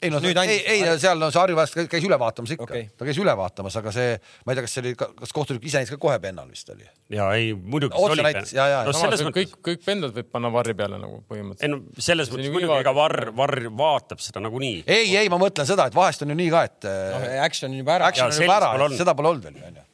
ei 0.00 0.10
no 0.12 0.20
nüüd 0.22 0.38
ei, 0.42 0.60
ei 0.74 0.84
seal 1.00 1.18
no 1.20 1.28
see 1.32 1.40
Harju 1.40 1.56
Väest 1.58 1.74
käis 1.92 2.04
üle 2.06 2.16
vaatamas 2.20 2.54
ikka 2.54 2.64
okay., 2.64 2.86
ta 2.96 3.04
käis 3.08 3.18
üle 3.20 3.34
vaatamas, 3.36 3.74
aga 3.80 3.92
see, 3.92 4.14
ma 4.46 4.52
ei 4.52 4.56
tea, 4.56 4.64
kas 4.64 4.76
see 4.76 4.84
oli, 4.84 4.92
kas 4.96 5.34
kohtunik 5.36 5.66
ise 5.68 5.80
näitas 5.80 5.92
ka 5.92 6.00
kohe 6.00 6.16
pennal 6.22 6.48
vist 6.48 6.72
oli? 6.72 6.86
ja 7.12 7.26
ei 7.36 7.52
muidugi. 7.56 7.96
otse 8.00 8.24
näitas 8.24 8.54
ja, 8.56 8.68
ja. 8.70 8.80
no 8.88 8.94
selles 8.96 9.24
mõttes 9.26 9.36
kõik, 9.40 9.58
kõik 9.68 9.84
pendlad 9.84 10.16
võib 10.16 10.30
panna 10.32 10.52
varri 10.54 10.76
peale 10.78 11.00
nagu 11.00 11.20
põhimõtteliselt. 11.28 11.66
ei 11.68 11.74
no 11.74 12.06
selles 12.08 12.32
mõttes 12.32 12.54
muidugi, 12.54 12.72
ega 12.80 12.96
varr, 12.96 13.28
varr 13.42 13.68
vaatab 13.82 14.24
seda 14.24 14.44
nagunii. 14.44 14.82
ei, 14.86 15.12
ei, 15.20 15.28
ma 15.32 15.40
mõtlen 15.40 15.68
seda, 15.68 15.90
et 15.90 15.96
vahest 15.96 16.24
on 16.24 16.32
ju 16.32 16.40
nii 16.40 16.50
ka, 16.56 16.64
et 16.70 16.88
no,. 16.88 17.22
Action 17.44 17.72
on 17.72 17.80
juba 17.82 17.98
ära. 17.98 18.12
Action 18.12 18.32
on 18.32 18.40
juba 18.40 18.60
ära, 18.60 18.90
seda 18.96 19.16
pole 19.16 19.34
olnud 19.34 19.48
veel 19.48 19.60
ju 19.60 19.68
onju 19.68 19.89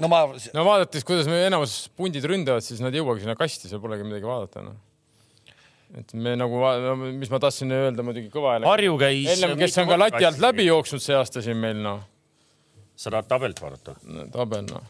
no 0.00 0.10
ma. 0.10 0.22
no 0.56 0.64
vaadates, 0.66 1.04
kuidas 1.06 1.28
me 1.30 1.42
enamus 1.46 1.82
pundid 1.96 2.24
ründavad, 2.28 2.64
siis 2.64 2.80
nad 2.84 2.94
ei 2.94 3.02
jõuagi 3.02 3.24
sinna 3.24 3.36
kasti, 3.38 3.70
seal 3.70 3.82
polegi 3.82 4.06
midagi 4.06 4.28
vaadata 4.28 4.64
noh 4.64 4.78
et 5.98 6.12
me 6.14 6.36
nagu, 6.38 6.60
mis 7.18 7.30
ma 7.32 7.40
tahtsin 7.42 7.72
öelda 7.74 8.04
muidugi 8.06 8.30
kõva 8.30 8.54
häälega. 8.54 8.70
Harju 8.70 8.96
käis. 9.00 9.26
Heljem, 9.26 9.56
kes 9.58 9.78
on 9.82 9.88
ka 9.90 9.98
lati 9.98 10.26
alt 10.26 10.38
läbi 10.42 10.66
jooksnud 10.68 11.02
see 11.02 11.16
aasta 11.18 11.42
siin 11.42 11.58
meil 11.58 11.80
noh. 11.82 12.04
sa 12.94 13.10
tahad 13.10 13.26
tabelit 13.30 13.62
vaadata 13.62 13.96
no,? 14.04 14.26
tabel 14.30 14.66
noh. 14.68 14.84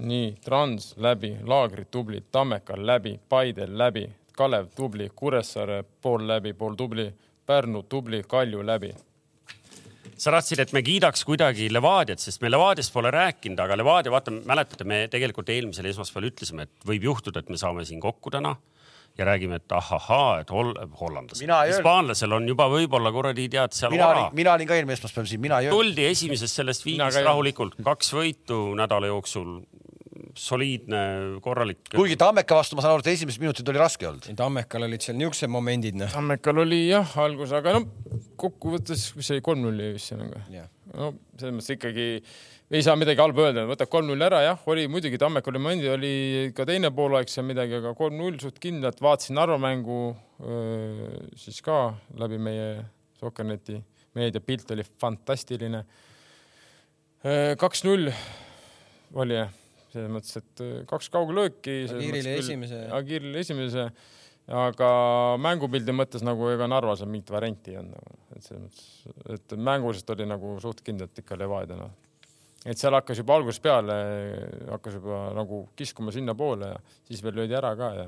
nii, 0.00 0.30
Trans 0.44 0.94
läbi, 1.02 1.34
Laagrid 1.44 1.90
tubli, 1.90 2.22
Tammekal 2.32 2.86
läbi, 2.86 3.18
Paidel 3.28 3.76
läbi, 3.78 4.06
Kalev 4.36 4.70
tubli, 4.76 5.10
Kuressaare 5.14 5.82
pool 6.02 6.24
läbi, 6.28 6.54
pool 6.54 6.78
tubli, 6.78 7.10
Pärnu 7.46 7.82
tubli, 7.90 8.22
Kalju 8.28 8.64
läbi 8.66 8.94
sa 10.16 10.32
tahtsid, 10.34 10.62
et 10.62 10.72
me 10.76 10.82
kiidaks 10.84 11.24
kuidagi 11.28 11.68
Levadiat, 11.72 12.22
sest 12.22 12.42
me 12.44 12.50
Levadiast 12.52 12.92
pole 12.94 13.10
rääkinud, 13.14 13.60
aga 13.62 13.76
Levadia, 13.78 14.12
vaata, 14.14 14.32
mäletate, 14.48 14.86
me 14.88 15.04
tegelikult 15.12 15.50
eelmisel 15.52 15.90
esmaspäeval 15.92 16.30
ütlesime, 16.30 16.66
et 16.66 16.88
võib 16.88 17.10
juhtuda, 17.10 17.42
et 17.42 17.52
me 17.52 17.60
saame 17.60 17.84
siin 17.88 18.00
kokku 18.02 18.32
täna 18.34 18.56
ja 19.18 19.24
räägime, 19.24 19.60
et 19.60 19.72
ahahaa, 19.72 20.40
et 20.42 20.50
hol 20.52 20.74
hollandlased, 21.00 21.48
hispaanlasel 21.70 22.36
on 22.36 22.48
juba 22.48 22.66
võib-olla 22.68 23.12
kuradi 23.14 23.46
tead 23.52 23.72
seal 23.76 23.94
mina 23.94 24.10
olin, 24.12 24.26
mina 24.36 24.52
olin 24.52 24.68
ka 24.68 24.76
eelmine 24.76 24.96
esmaspäev 24.98 25.28
siin, 25.30 25.40
mina 25.40 25.60
ei 25.62 25.70
öelnud. 25.70 25.86
tuldi 25.86 26.04
esimesest 26.10 26.60
sellest 26.60 26.84
viigist 26.84 27.22
rahulikult, 27.24 27.78
kaks 27.86 28.12
võitu 28.16 28.60
nädala 28.76 29.08
jooksul 29.08 29.60
soliidne, 30.36 31.00
korralik. 31.44 31.80
kuigi 31.94 32.16
Tammeka 32.20 32.58
vastu 32.58 32.76
ma 32.76 32.84
saan 32.84 32.96
aru, 32.96 33.04
et 33.04 33.12
esimesed 33.14 33.42
minutid 33.42 33.68
oli 33.72 33.80
raske 33.80 34.08
olnud. 34.08 34.28
Tammekal 34.38 34.86
olid 34.86 35.04
seal 35.04 35.16
niisugused 35.18 35.50
momendid, 35.52 35.96
noh. 35.98 36.10
Tammekal 36.12 36.62
oli 36.64 36.82
jah, 36.90 37.16
algus, 37.22 37.54
aga 37.56 37.76
no 37.78 37.86
kokkuvõttes, 38.40 39.08
mis 39.16 39.30
see 39.30 39.38
oli, 39.38 39.46
kolm-nulli 39.48 39.94
vist 39.96 40.12
seal 40.12 40.22
on 40.26 40.34
ka. 40.34 40.66
no 40.92 41.10
selles 41.38 41.56
mõttes 41.56 41.72
ikkagi 41.76 42.06
ei 42.76 42.82
saa 42.82 42.96
midagi 42.98 43.22
halba 43.22 43.46
öelda, 43.46 43.66
võtab 43.70 43.90
kolm-null 43.92 44.28
ära, 44.28 44.42
jah, 44.44 44.62
oli 44.72 44.86
muidugi 44.92 45.20
Tammeka 45.22 45.52
oli 45.52 45.62
momendid, 45.62 45.90
oli 45.96 46.14
ka 46.56 46.68
teine 46.68 46.92
poolaeg 46.94 47.32
seal 47.32 47.48
midagi, 47.48 47.78
aga 47.80 47.94
kolm-null 47.98 48.40
suht 48.42 48.60
kindlalt, 48.62 49.00
vaatasin 49.04 49.38
Narva 49.38 49.58
mängu 49.62 50.00
siis 51.40 51.62
ka 51.64 51.96
läbi 52.20 52.40
meie 52.42 52.72
Sokkerneti 53.16 53.78
meediapilt 54.16 54.70
oli 54.74 54.84
fantastiline. 55.00 55.84
kaks-null 57.60 58.10
oli 59.16 59.38
jah 59.38 59.54
selles 59.96 60.12
mõttes, 60.12 60.36
et 60.40 60.62
äh, 60.64 60.76
kaks 60.90 61.10
kauglööki. 61.14 61.76
Agirile 61.88 62.36
esimese. 62.42 62.80
Agirile 62.94 63.42
esimese, 63.42 63.86
aga 64.46 64.90
mängupildi 65.42 65.94
mõttes 65.96 66.24
nagu 66.26 66.50
ega 66.52 66.68
Narvas 66.70 67.02
on 67.06 67.10
mingit 67.12 67.32
varianti 67.34 67.74
ei 67.74 67.80
olnud 67.80 67.96
nagu, 67.96 68.18
et 68.36 68.44
selles 68.46 68.66
mõttes, 68.66 68.90
et 69.34 69.56
mänguliselt 69.70 70.12
oli 70.14 70.28
nagu 70.28 70.56
suht 70.62 70.84
kindlalt 70.86 71.22
ikka 71.22 71.38
Levadia 71.40 71.80
noh. 71.80 71.90
et 72.62 72.78
seal 72.78 72.94
hakkas 72.94 73.22
juba 73.22 73.40
algusest 73.40 73.64
peale, 73.64 73.96
hakkas 74.70 75.00
juba 75.00 75.24
nagu 75.34 75.64
kiskuma 75.78 76.14
sinnapoole 76.14 76.70
ja 76.70 76.78
siis 77.08 77.24
veel 77.26 77.40
löödi 77.40 77.58
ära 77.58 77.74
ka 77.78 77.90
ja 77.98 78.06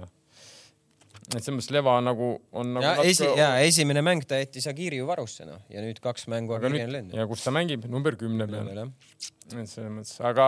et 1.28 1.42
selles 1.42 1.56
mõttes 1.58 1.70
Leva 1.74 1.98
nagu 2.04 2.30
on 2.56 2.74
nagu 2.76 2.84
ja, 2.84 2.94
natuke... 2.96 3.12
esi, 3.12 3.28
ja 3.38 3.48
esimene 3.64 4.02
mäng 4.04 4.26
ta 4.28 4.40
jättis 4.40 4.68
Agiri 4.70 5.00
ju 5.00 5.08
varusse 5.08 5.46
noh 5.48 5.60
ja 5.72 5.82
nüüd 5.84 6.00
kaks 6.04 6.28
mängu 6.32 6.56
Agiri 6.56 6.84
on 6.86 6.94
löönud. 6.94 7.16
ja 7.18 7.26
kus 7.30 7.44
ta 7.44 7.54
mängib, 7.54 7.86
number 7.90 8.16
kümne 8.20 8.48
peal. 8.50 8.70
et 8.82 9.70
selles 9.70 9.92
mõttes, 9.92 10.18
aga, 10.24 10.46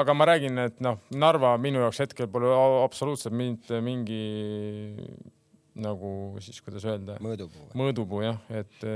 aga 0.00 0.16
ma 0.16 0.28
räägin, 0.32 0.58
et 0.66 0.82
noh, 0.84 1.00
Narva 1.14 1.54
minu 1.60 1.82
jaoks 1.84 2.02
hetkel 2.04 2.30
pole 2.30 2.50
absoluutselt 2.82 3.34
mitte 3.36 3.80
mingi 3.84 4.22
nagu 5.74 6.10
siis, 6.42 6.60
kuidas 6.62 6.84
öelda. 6.86 7.18
mõõdupuu. 7.24 7.70
mõõdupuu 7.78 8.22
jah, 8.26 8.38
et 8.54 8.86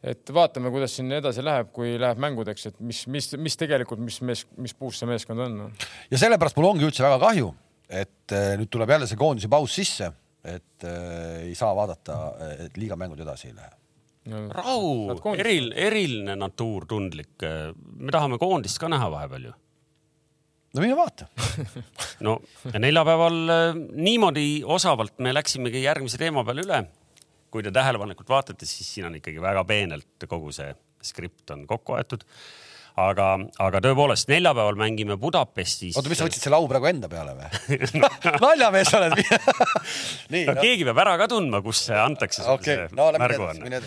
et 0.00 0.32
vaatame, 0.32 0.70
kuidas 0.72 0.94
siin 0.96 1.10
edasi 1.12 1.42
läheb, 1.44 1.72
kui 1.76 1.96
läheb 2.00 2.20
mängudeks, 2.22 2.70
et 2.70 2.78
mis, 2.80 3.02
mis, 3.10 3.32
mis 3.36 3.58
tegelikult, 3.60 4.00
mis 4.00 4.20
mees, 4.24 4.46
mis 4.56 4.72
puus 4.76 5.00
see 5.00 5.08
meeskond 5.10 5.44
on 5.44 5.58
no.. 5.64 5.66
ja 6.12 6.20
sellepärast 6.22 6.56
mul 6.56 6.70
ongi 6.70 6.88
üldse 6.88 7.04
väga 7.04 7.18
kahju 7.20 7.50
et 7.90 8.34
äh, 8.36 8.54
nüüd 8.60 8.70
tuleb 8.70 8.90
jälle 8.94 9.08
see 9.10 9.18
koondise 9.18 9.50
paus 9.50 9.74
sisse, 9.74 10.10
et 10.46 10.86
äh, 10.86 11.42
ei 11.48 11.54
saa 11.58 11.74
vaadata, 11.76 12.18
et 12.66 12.78
liiga 12.80 12.96
mängud 13.00 13.20
edasi 13.20 13.50
ei 13.50 13.56
lähe 13.58 13.80
no,. 14.30 14.44
rahu, 14.54 15.16
eril, 15.36 15.72
eriline 15.76 16.36
natuur, 16.38 16.86
tundlik. 16.88 17.34
me 17.40 18.14
tahame 18.14 18.38
koondist 18.40 18.80
ka 18.80 18.90
näha 18.92 19.10
vahepeal 19.12 19.50
ju. 19.50 19.56
no 20.74 20.84
mine 20.84 20.96
vaata 20.98 21.28
no 22.26 22.38
neljapäeval 22.78 23.40
äh, 23.56 23.82
niimoodi 24.08 24.62
osavalt 24.64 25.18
me 25.18 25.34
läksimegi 25.34 25.84
järgmise 25.84 26.20
teema 26.20 26.44
peale 26.46 26.66
üle. 26.66 26.84
kui 27.50 27.64
te 27.66 27.72
tähelepanelikult 27.74 28.30
vaatate, 28.30 28.66
siis 28.66 28.94
siin 28.94 29.10
on 29.10 29.18
ikkagi 29.18 29.42
väga 29.42 29.64
peenelt 29.66 30.28
kogu 30.30 30.52
see 30.54 30.70
skript 31.02 31.50
on 31.50 31.66
kokku 31.66 31.96
aetud 31.96 32.26
aga, 33.08 33.28
aga 33.62 33.80
tõepoolest 33.84 34.30
neljapäeval 34.30 34.78
mängime 34.80 35.16
Budapestis. 35.20 35.96
oota, 35.98 36.10
mis 36.10 36.20
sa 36.20 36.26
võtsid 36.26 36.46
selle 36.46 36.58
au 36.58 36.66
praegu 36.70 36.90
enda 36.90 37.10
peale 37.10 37.34
või 37.38 37.88
naljamees 38.44 38.92
oled 38.98 39.16
nii 40.34 40.44
no, 40.48 40.56
no. 40.56 40.60
keegi 40.60 40.86
peab 40.88 41.00
ära 41.04 41.16
ka 41.20 41.30
tundma, 41.30 41.62
kus 41.64 41.86
antakse 41.94 42.44
okay. 42.50 42.88
no, 42.96 43.10
märguanne. 43.20 43.80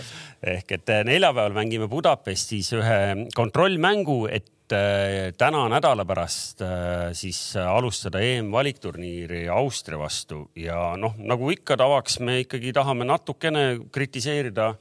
ehk 0.56 0.78
et 0.78 0.94
eh, 0.96 1.04
neljapäeval 1.10 1.58
mängime 1.58 1.90
Budapestis 1.92 2.74
ühe 2.78 3.00
kontrollmängu, 3.36 4.18
et 4.32 4.76
eh, 4.76 5.34
täna 5.40 5.66
nädala 5.72 6.08
pärast 6.10 6.64
eh, 6.66 7.12
siis 7.18 7.42
alustada 7.60 8.24
EM-valikturniiri 8.24 9.46
Austria 9.54 10.02
vastu 10.02 10.48
ja 10.60 10.94
noh, 11.00 11.20
nagu 11.20 11.52
ikka 11.54 11.78
tavaks, 11.80 12.20
me 12.24 12.42
ikkagi 12.46 12.74
tahame 12.76 13.08
natukene 13.10 13.68
kritiseerida 13.94 14.74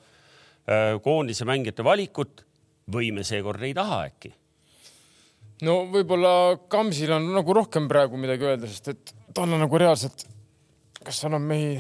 koondise 1.03 1.43
mängijate 1.43 1.83
valikut 1.83 2.45
või 2.91 3.13
me 3.15 3.25
seekord 3.27 3.63
ei 3.63 3.75
taha 3.77 4.05
äkki? 4.09 4.33
no 5.67 5.83
võib-olla 5.93 6.59
Kamsil 6.71 7.13
on 7.15 7.29
nagu 7.35 7.55
rohkem 7.55 7.89
praegu 7.91 8.19
midagi 8.21 8.49
öelda, 8.49 8.71
sest 8.71 8.93
et 8.95 9.15
tal 9.35 9.53
on 9.53 9.63
nagu 9.63 9.79
reaalselt, 9.79 10.27
kas 11.03 11.23
seal 11.23 11.37
on 11.39 11.47
mehi 11.47 11.77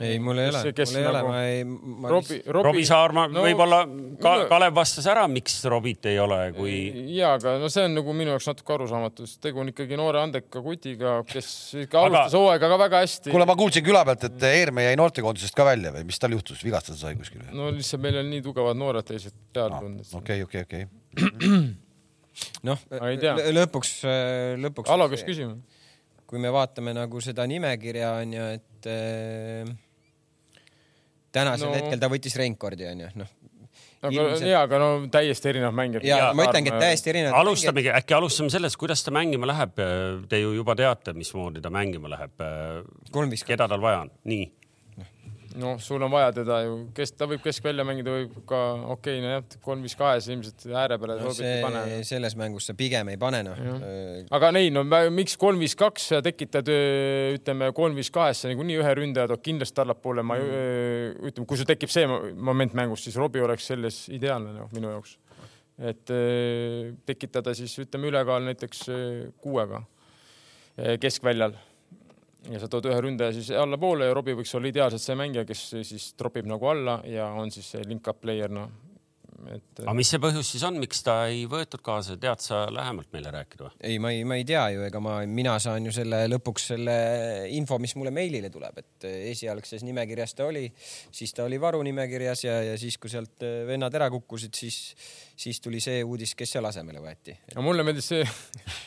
ei, 0.00 0.18
mul 0.20 0.38
ei 0.38 0.50
ole, 0.50 0.60
mul 0.60 0.96
ei 0.98 1.04
nagu... 1.04 1.10
ole, 1.10 1.20
ma 1.24 1.36
ei 1.48 1.62
ma.... 1.64 2.08
Robbie, 2.10 2.42
Robbie, 2.44 2.62
Robbie 2.66 2.84
Saarma 2.88 3.22
no, 3.32 3.44
võib-olla 3.46 3.78
ka, 4.20 4.32
no, 4.42 4.48
Kalev 4.50 4.74
vastas 4.76 5.06
ära, 5.08 5.22
miks 5.32 5.54
Robbit 5.72 6.08
ei 6.10 6.18
ole, 6.20 6.40
kui. 6.56 6.74
ja, 7.16 7.32
aga 7.38 7.54
no 7.62 7.70
see 7.72 7.86
on 7.88 7.96
nagu 7.96 8.16
minu 8.16 8.34
jaoks 8.34 8.50
natuke 8.50 8.74
arusaamatu, 8.76 9.28
sest 9.28 9.40
tegu 9.46 9.62
on 9.62 9.70
ikkagi 9.72 9.96
noore 9.96 10.20
andeka 10.20 10.60
kutiga, 10.64 11.14
kes 11.30 11.48
ikka 11.86 12.02
alustas 12.02 12.34
aga... 12.34 12.42
hooaega 12.42 12.70
ka 12.72 12.80
väga 12.82 13.00
hästi. 13.06 13.32
kuule, 13.32 13.46
ma 13.48 13.56
kuulsin 13.62 13.86
küla 13.86 14.04
pealt, 14.08 14.28
et 14.28 14.46
Eerme 14.50 14.84
jäi 14.84 14.98
noortekoondisest 15.00 15.56
ka 15.56 15.66
välja 15.70 15.94
või 15.96 16.04
mis 16.10 16.20
tal 16.20 16.36
juhtus, 16.36 16.60
vigastada 16.66 17.00
sai 17.00 17.16
kuskil? 17.16 17.46
no 17.56 17.70
lihtsalt 17.72 18.04
meil 18.04 18.20
on 18.20 18.30
nii 18.34 18.44
tugevad 18.44 18.76
noored 18.76 19.08
teised 19.08 19.36
peale 19.56 19.78
ah, 19.78 19.86
tulnud. 19.86 20.12
okei, 20.20 20.44
okei, 20.44 20.66
okei. 20.68 20.84
noh, 22.68 22.84
lõpuks, 23.56 23.96
lõpuks. 24.60 24.92
Alo, 24.92 25.08
kes 25.08 25.24
küsima? 25.24 25.56
kui 26.26 26.40
me 26.42 26.50
vaatame 26.50 26.90
nagu 26.90 27.20
seda 27.22 27.44
nimekirja 27.46 28.16
on 28.20 28.32
ju, 28.34 28.46
et 28.58 28.88
äh, 28.90 29.76
tänasel 31.36 31.70
no... 31.70 31.76
hetkel 31.76 32.02
ta 32.02 32.10
võttis 32.12 32.36
Reinkordi 32.40 32.88
onju, 32.90 33.12
noh. 33.20 33.32
aga 34.02 34.12
ilmselt... 34.12 34.48
ja, 34.50 34.64
aga 34.66 34.80
no 34.82 34.90
täiesti 35.12 35.52
erinev 35.52 35.74
mängija. 35.76 36.04
ja 36.08 36.32
ma 36.36 36.48
ütlengi, 36.48 36.72
et 36.72 36.84
täiesti 36.88 37.12
erinev. 37.14 37.36
alustamegi, 37.38 37.92
äkki 38.00 38.18
alustame 38.18 38.52
sellest, 38.54 38.80
kuidas 38.80 39.04
ta 39.06 39.14
mängima 39.14 39.48
läheb. 39.52 39.78
Te 40.30 40.42
ju 40.42 40.54
juba 40.56 40.76
teate, 40.78 41.16
mismoodi 41.16 41.64
ta 41.64 41.72
mängima 41.74 42.12
läheb. 42.16 42.46
keda 43.46 43.68
tal 43.68 43.84
vaja 43.84 44.06
on, 44.06 44.14
nii 44.32 44.46
noh, 45.60 45.78
sul 45.82 46.02
on 46.04 46.10
vaja 46.12 46.30
teda 46.36 46.58
ju, 46.66 46.74
kes, 46.96 47.12
ta 47.16 47.26
võib 47.28 47.42
keskvälja 47.44 47.84
mängida, 47.86 48.12
võib 48.14 48.34
ka 48.48 48.60
okei 48.94 49.18
okay,, 49.18 49.22
nojah, 49.24 49.58
kolm-viis 49.64 49.96
kahes 49.98 50.28
ilmselt 50.32 50.66
ääre 50.70 50.98
peale 51.00 51.18
no, 51.20 51.32
see, 51.36 51.50
ei 51.58 51.64
pane. 51.64 51.82
selles 52.08 52.36
mängus 52.38 52.68
sa 52.68 52.76
pigem 52.78 53.10
ei 53.12 53.20
pane 53.20 53.42
noh. 53.46 53.60
aga 54.36 54.50
ei, 54.60 54.70
no 54.74 54.84
miks 55.14 55.36
kolm-viis-kaks 55.40 56.08
sa 56.12 56.22
tekitad, 56.24 56.68
ütleme 57.36 57.70
kolm-viis 57.76 58.12
kahesse 58.14 58.50
niikuinii 58.50 58.80
ühe 58.82 58.96
ründaja 59.00 59.30
toob 59.32 59.44
kindlasti 59.46 59.84
allapoole, 59.84 60.24
ma 60.26 60.38
mm. 60.40 61.30
ütleme, 61.30 61.48
kui 61.48 61.60
sul 61.60 61.68
tekib 61.68 61.92
see 61.92 62.08
moment 62.08 62.76
mängus, 62.76 63.06
siis 63.06 63.16
Robbie 63.20 63.44
oleks 63.44 63.68
selles 63.72 64.04
ideaalne 64.12 64.56
noh, 64.58 64.72
minu 64.76 64.92
jaoks. 64.92 65.16
et 65.76 66.12
tekitada 67.08 67.54
siis 67.56 67.74
ütleme 67.82 68.08
ülekaal 68.12 68.44
näiteks 68.48 68.86
kuuega 69.44 69.82
keskväljal 71.00 71.56
ja 72.50 72.60
sa 72.62 72.68
tood 72.70 72.86
ühe 72.90 72.98
ründaja 73.02 73.34
siis 73.36 73.50
allapoole 73.56 74.08
ja 74.08 74.14
Robbie 74.16 74.36
võiks 74.38 74.54
olla 74.58 74.70
ideaalselt 74.70 75.02
see 75.02 75.18
mängija, 75.18 75.46
kes 75.48 75.62
siis 75.86 76.10
tropib 76.18 76.48
nagu 76.48 76.68
alla 76.70 77.00
ja 77.08 77.28
on 77.34 77.50
siis 77.54 77.68
see 77.74 77.86
link-up 77.86 78.20
player, 78.22 78.52
noh. 78.52 78.70
Et. 79.52 79.82
aga 79.82 79.94
mis 79.98 80.10
see 80.12 80.20
põhjus 80.22 80.50
siis 80.54 80.64
on, 80.66 80.78
miks 80.82 81.02
ta 81.06 81.16
ei 81.30 81.44
võetud 81.50 81.82
kaasa, 81.84 82.16
tead 82.20 82.42
sa 82.44 82.64
lähemalt 82.72 83.12
meile 83.14 83.32
rääkida 83.34 83.68
või? 83.68 83.76
ei, 83.90 84.00
ma 84.02 84.12
ei, 84.14 84.24
ma 84.28 84.38
ei 84.40 84.46
tea 84.48 84.64
ju, 84.74 84.84
ega 84.88 85.02
ma, 85.02 85.18
mina 85.28 85.56
saan 85.62 85.86
ju 85.88 85.94
selle 85.94 86.24
lõpuks 86.30 86.70
selle 86.72 86.96
info, 87.56 87.80
mis 87.82 87.96
mulle 87.98 88.14
meilile 88.14 88.50
tuleb, 88.52 88.82
et 88.82 89.08
esialgses 89.32 89.84
nimekirjas 89.86 90.36
ta 90.38 90.48
oli, 90.48 90.66
siis 91.14 91.36
ta 91.36 91.46
oli 91.46 91.60
varunimekirjas 91.62 92.46
ja, 92.46 92.58
ja 92.72 92.80
siis, 92.80 92.98
kui 93.02 93.12
sealt 93.12 93.46
vennad 93.68 93.94
ära 93.96 94.10
kukkusid, 94.12 94.56
siis 94.56 94.80
siis 95.36 95.60
tuli 95.60 95.80
see 95.84 96.00
uudis, 96.04 96.32
kes 96.36 96.56
seal 96.56 96.64
asemele 96.68 97.00
võeti. 97.02 97.34
no 97.54 97.64
mulle 97.64 97.84
meeldis 97.86 98.08
see 98.12 98.22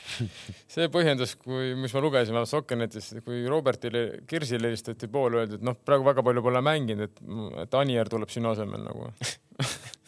see 0.73 0.89
põhjendus, 0.91 1.35
kui, 1.39 1.75
mis 1.79 1.93
ma 1.95 2.03
lugesin 2.03 2.39
Sokkernetis, 2.49 3.11
kui 3.25 3.43
Robertile, 3.49 4.23
Kirsile 4.29 4.71
helistati 4.71 5.09
poole, 5.11 5.43
öeldi, 5.43 5.59
et 5.59 5.65
noh, 5.65 5.77
praegu 5.77 6.07
väga 6.07 6.25
palju 6.25 6.43
pole 6.45 6.63
mänginud, 6.65 7.09
et, 7.09 7.23
et 7.65 7.79
Anier 7.79 8.09
tuleb 8.09 8.33
sinu 8.33 8.51
asemel 8.53 8.83
nagu 8.87 9.09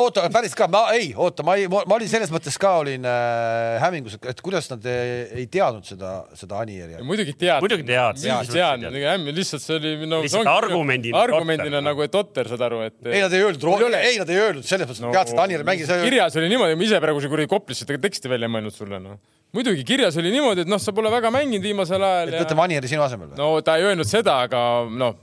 oota, 0.00 0.24
päris 0.32 0.54
ka, 0.56 0.68
ma 0.70 0.82
ei, 0.96 1.10
oota, 1.16 1.44
ma 1.46 1.56
ei, 1.58 1.66
ma 1.70 1.82
olin 1.96 2.10
selles 2.10 2.32
mõttes 2.34 2.56
ka 2.60 2.74
olin 2.82 3.06
äh, 3.08 3.76
hämmingus, 3.82 4.16
et 4.30 4.40
kuidas 4.44 4.68
nad 4.72 4.84
ei, 4.90 5.24
ei 5.42 5.46
teadnud 5.50 5.86
seda, 5.88 6.14
seda 6.36 6.60
Anieri. 6.62 6.98
muidugi 7.06 7.36
teadnud. 7.38 7.66
muidugi 7.66 7.86
teadnud. 7.88 8.50
teadnud, 8.52 9.30
lihtsalt 9.36 9.64
see 9.64 9.78
oli 9.78 9.94
no,. 10.08 10.22
lihtsalt 10.24 10.50
argumendina. 10.50 11.22
argumendina 11.24 11.82
nagu, 11.84 12.04
et 12.04 12.18
otter, 12.18 12.50
saad 12.50 12.66
aru, 12.68 12.82
et. 12.88 12.98
ei, 13.08 13.22
nad 13.24 13.36
ei 13.36 13.46
öeldud, 13.46 13.86
ei, 14.00 14.18
nad 14.20 14.34
ei 14.34 14.42
öelnud 14.48 14.68
selles 14.68 14.90
mõttes 14.90 15.04
no,, 15.04 15.14
teadsid, 15.14 15.38
et 15.38 15.46
Anieri 15.46 15.68
mängis. 15.70 15.94
kirjas 16.04 16.40
oli 16.40 16.52
niimoodi, 16.52 16.76
ma 16.78 16.90
ise 16.90 17.00
praegu 17.04 17.24
see 17.24 17.32
kuradi 17.32 17.50
Koplis 17.54 17.84
seda 17.84 18.00
teksti 18.02 18.32
välja 18.32 18.50
ei 18.50 18.56
mõelnud 18.56 18.74
sulle, 18.74 19.00
noh 19.02 19.20
muidugi 19.54 19.84
kirjas 19.86 20.16
oli 20.18 20.32
niimoodi, 20.34 20.64
et 20.64 20.70
noh, 20.70 20.80
sa 20.82 20.92
pole 20.94 21.10
väga 21.12 21.30
mänginud 21.34 21.62
viimasel 21.62 22.02
ajal. 22.02 22.32
et 22.32 22.42
võtame 22.42 22.64
Anieri 22.64 22.90
sinu 22.90 23.04
asemel 23.04 23.30
või? 23.30 23.38
no 23.38 23.48
ta 23.64 23.76
ei 23.78 23.86
öelnud 23.86 24.08
seda, 24.08 24.40
aga 24.48 24.60
noh, 24.90 25.14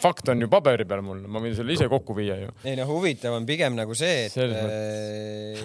fakt 0.00 0.30
on 0.32 0.40
ju 0.40 0.48
paberi 0.52 0.86
peal 0.88 1.02
mul, 1.04 1.20
ma 1.28 1.42
võin 1.44 1.52
selle 1.56 1.74
ise 1.76 1.88
kokku 1.92 2.16
viia 2.16 2.38
ju. 2.40 2.54
ei 2.64 2.78
no 2.78 2.88
huvitav 2.88 3.36
on 3.36 3.44
pigem 3.48 3.76
nagu 3.76 3.83
see, 3.92 4.24
et 4.24 4.36
äh, 4.40 5.60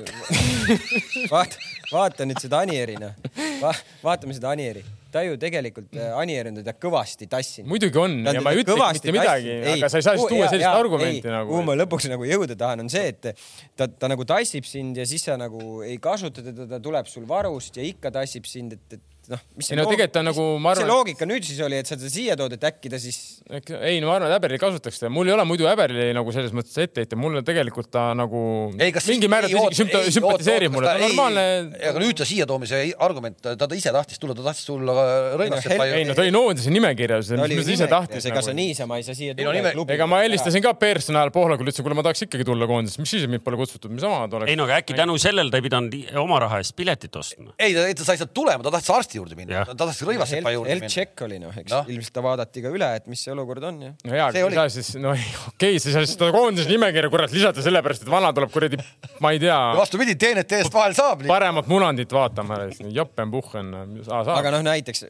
vaata, 1.32 1.56
vaata 1.94 2.26
nüüd 2.28 2.42
seda 2.44 2.60
Anieri 2.66 2.98
noh. 3.00 3.14
Va, 3.62 3.72
vaatame 4.04 4.36
seda 4.36 4.52
Anieri. 4.52 4.84
Ta 5.10 5.24
ju 5.26 5.38
tegelikult 5.42 5.96
äh, 5.98 6.12
Anier 6.20 6.52
on 6.52 6.60
teda 6.60 6.76
kõvasti 6.78 7.26
tassinud. 7.32 7.70
muidugi 7.72 7.98
on 7.98 8.20
ta 8.28 8.34
ja 8.36 8.44
ma 8.46 8.52
ei 8.54 8.62
ütle 8.62 8.76
mitte 8.78 9.14
midagi, 9.16 9.56
aga 9.74 9.90
sa 9.90 10.02
ei 10.02 10.06
saa 10.06 10.18
siis 10.20 10.30
tuua 10.30 10.50
sellist 10.52 10.70
argumenti 10.70 11.32
nagu. 11.32 11.50
kuhu 11.50 11.64
ma 11.66 11.78
lõpuks 11.80 12.10
nagu 12.12 12.28
jõuda 12.30 12.58
tahan, 12.60 12.84
on 12.84 12.92
see, 12.94 13.08
et 13.16 13.32
ta, 13.80 13.88
ta 13.88 14.12
nagu 14.12 14.28
tassib 14.28 14.68
sind 14.70 15.00
ja 15.00 15.08
siis 15.10 15.26
sa 15.26 15.40
nagu 15.40 15.80
ei 15.88 15.98
kasuta 16.04 16.46
teda, 16.46 16.68
ta 16.76 16.82
tuleb 16.84 17.10
sul 17.10 17.26
varust 17.30 17.80
ja 17.80 17.88
ikka 17.88 18.12
tassib 18.20 18.46
sind, 18.50 18.78
et, 18.78 19.00
et 19.00 19.19
noh, 19.30 19.42
mis 19.60 19.70
ei, 19.70 19.78
no, 19.78 19.86
tegelikult 19.90 20.20
on 20.22 20.28
nagu, 20.30 20.46
ma 20.62 20.74
arvan. 20.74 20.84
see 20.84 20.90
loogika 20.90 21.28
nüüd 21.30 21.46
siis 21.46 21.60
oli, 21.66 21.80
et 21.82 21.90
sa 21.90 21.98
teda 21.98 22.12
siia 22.12 22.38
tood, 22.40 22.56
et 22.56 22.66
äkki 22.70 22.92
ta 22.92 23.00
siis. 23.02 23.20
ei, 23.50 24.00
no 24.02 24.10
ma 24.10 24.16
arvan, 24.18 24.32
et 24.32 24.38
Äberli 24.40 24.60
kasutaks 24.62 25.02
teda, 25.02 25.12
mul 25.14 25.30
ei 25.30 25.36
ole 25.36 25.46
muidu 25.48 25.68
Äberli 25.70 26.10
nagu 26.18 26.34
selles 26.36 26.54
mõttes 26.56 26.78
etteheite, 26.82 27.18
mulle 27.20 27.44
tegelikult 27.46 27.92
ta 27.94 28.10
nagu 28.18 28.42
ei, 28.80 28.94
mingi 29.10 29.30
määral 29.32 29.54
isegi 29.54 30.14
sümpatiseerib 30.18 30.74
mulle, 30.74 30.90
ta 30.90 30.98
on 30.98 31.06
normaalne. 31.06 31.46
aga 31.92 32.04
nüüd 32.04 32.18
ta 32.20 32.28
siia 32.30 32.48
toomise 32.50 32.82
argument, 33.06 33.38
ta, 33.44 33.56
ta 33.60 33.70
ise 33.78 33.94
tahtis 33.96 34.22
tulla, 34.22 34.38
ta 34.38 34.48
tahtis 34.50 34.66
tulla 34.70 34.96
Rõinasse. 35.40 35.78
ei 35.86 36.08
no 36.08 36.18
ta 36.18 36.26
oli 36.26 36.34
noondise 36.34 36.74
nimekirjas, 36.74 37.34
mis 37.38 37.70
ta 37.70 37.76
ise 37.76 37.90
tahtis. 37.92 38.30
ega 38.30 38.42
sa 38.42 38.54
nagu. 38.54 38.60
niisama 38.62 39.00
ei 39.00 39.08
saa 39.08 39.18
siia 39.18 39.38
tulla. 39.38 39.86
ega 39.96 40.10
ma 40.10 40.24
helistasin 40.26 40.66
ka 40.66 40.74
personal 40.80 41.34
Pohlakule, 41.34 41.70
ütlesin, 41.70 41.86
kuule, 41.86 41.98
ma 41.98 42.06
tahaks 42.06 42.26
ikkagi 42.26 42.48
tulla 42.48 42.68
koondisesse, 42.70 43.02
mis 43.04 43.14
siis, 43.14 43.26
et 43.28 43.32
mind 43.32 43.46
pole 43.46 43.60
kutsutud, 43.60 43.94
mis 43.94 44.06
omad 44.08 44.34
oleks. 44.40 44.50
ei 44.52 44.58
no 44.60 44.66
aga 44.66 44.82
äkki 44.82 44.98
tänu 44.98 45.18
sellele 45.22 45.54
ta 45.54 45.60
ei 45.60 45.66
pidanud 45.66 45.98
oma 46.24 46.42
raha 46.46 46.62
eest 46.64 46.76
piletit 46.78 47.16
ostma. 47.20 47.54
ei, 47.60 47.76
ta 47.76 48.08
sai 48.08 48.20
sealt 48.20 48.34
tulema, 48.36 48.64
ta 48.66 48.74
tahtis 48.78 48.94
arsti 48.96 49.19
juurde 49.20 49.38
minna, 49.38 49.64
ta 49.68 49.76
tahtis 49.78 50.02
Rõivasepa 50.08 50.54
juurde 50.56 50.72
minna. 50.74 50.88
Health-check 50.88 51.24
oli 51.28 51.40
noh, 51.44 51.56
eks 51.62 51.74
no. 51.74 51.82
ilmselt 51.94 52.16
ta 52.16 52.24
vaadati 52.26 52.64
ka 52.66 52.74
üle, 52.76 52.90
et 53.00 53.10
mis 53.12 53.24
see 53.26 53.34
olukord 53.36 53.68
on 53.70 53.82
ja. 53.86 53.92
no 54.10 54.18
jaa, 54.20 54.32
aga 54.32 54.46
oli... 54.48 54.64
siis, 54.74 54.92
no 55.02 55.14
okei 55.14 55.38
okay,, 55.54 55.80
sa 55.84 55.92
ei 55.92 55.98
saa 55.98 56.10
seda 56.10 56.32
koondise 56.36 56.72
nimekirja 56.72 57.12
kurat 57.14 57.36
lisada 57.36 57.66
sellepärast, 57.66 58.08
et 58.08 58.12
vana 58.12 58.34
tuleb 58.36 58.54
kuradi, 58.54 58.82
ma 59.24 59.34
ei 59.36 59.42
tea. 59.44 59.60
vastupidi, 59.80 60.18
TNT-st 60.20 60.76
vahel 60.76 60.98
saab. 60.98 61.26
paremat 61.30 61.70
munandit 61.72 62.12
vaatama, 62.16 62.64
jopen-puhhen. 63.00 63.74
aga 64.10 64.58
noh, 64.58 64.66
näiteks 64.72 65.08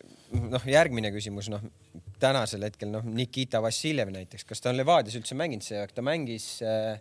noh, 0.50 0.70
järgmine 0.70 1.14
küsimus, 1.16 1.52
noh 1.54 1.66
tänasel 2.20 2.66
hetkel 2.68 2.92
noh, 2.92 3.06
Nikita 3.06 3.62
Vassiljev 3.64 4.12
näiteks, 4.12 4.44
kas 4.48 4.60
ta 4.60 4.74
on 4.74 4.80
Levadias 4.80 5.16
üldse 5.16 5.38
mänginud 5.40 5.64
see 5.64 5.80
aeg, 5.80 5.94
ta 5.96 6.04
mängis 6.06 6.48
äh, 6.66 7.00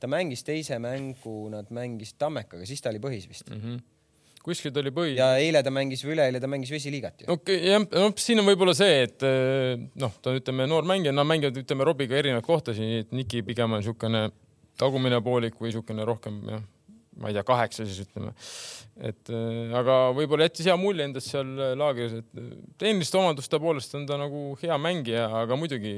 ta 0.00 0.10
mängis 0.10 0.44
teise 0.46 0.78
mängu, 0.82 1.36
nad 1.52 1.70
mängisid 1.74 2.18
Tammekaga, 2.20 2.66
siis 2.68 2.82
ta 2.82 2.92
oli 2.92 3.02
põhis 3.02 3.28
vist 3.30 3.50
mm. 3.50 3.60
-hmm 3.60 3.84
kuskilt 4.46 4.78
oli 4.80 4.92
põhi. 4.94 5.16
ja 5.18 5.32
eile 5.42 5.62
ta 5.66 5.72
mängis 5.74 6.04
või 6.06 6.14
üleeile 6.16 6.40
ta 6.42 6.50
mängis 6.50 6.70
vesiliigat 6.74 7.24
ju. 7.24 7.28
okei 7.34 7.58
okay,, 7.58 7.72
jah, 7.72 7.82
noh, 8.06 8.14
siin 8.22 8.42
on 8.42 8.48
võib-olla 8.50 8.76
see, 8.78 9.02
et 9.08 9.26
eh, 9.26 9.74
noh, 10.02 10.14
ta 10.22 10.36
ütleme 10.36 10.68
noor 10.70 10.86
mängija, 10.88 11.14
nad 11.16 11.28
mängivad, 11.28 11.58
ütleme 11.64 11.86
Robiga 11.88 12.18
erinevaid 12.20 12.46
kohtasid, 12.46 12.96
et 13.04 13.12
Niki 13.16 13.42
pigem 13.46 13.74
on 13.74 13.82
niisugune 13.82 14.28
tagumine 14.80 15.20
poolik 15.24 15.58
või 15.58 15.72
niisugune 15.72 16.06
rohkem 16.06 16.40
jah, 16.52 16.64
ma 17.16 17.30
ei 17.30 17.36
tea, 17.36 17.44
kaheksa 17.48 17.86
siis 17.88 18.02
ütleme. 18.06 18.32
et 19.10 19.34
eh, 19.34 19.76
aga 19.82 19.98
võib-olla 20.16 20.46
jättis 20.46 20.70
hea 20.70 20.78
mulje 20.80 21.04
endast 21.08 21.34
seal 21.34 21.52
laagris, 21.82 22.18
et 22.22 22.42
eh, 22.42 22.50
tehniliste 22.78 23.18
omaduste 23.18 23.60
poolest 23.62 23.98
on 23.98 24.06
ta 24.08 24.20
nagu 24.20 24.48
hea 24.62 24.78
mängija, 24.78 25.28
aga 25.42 25.58
muidugi, 25.58 25.96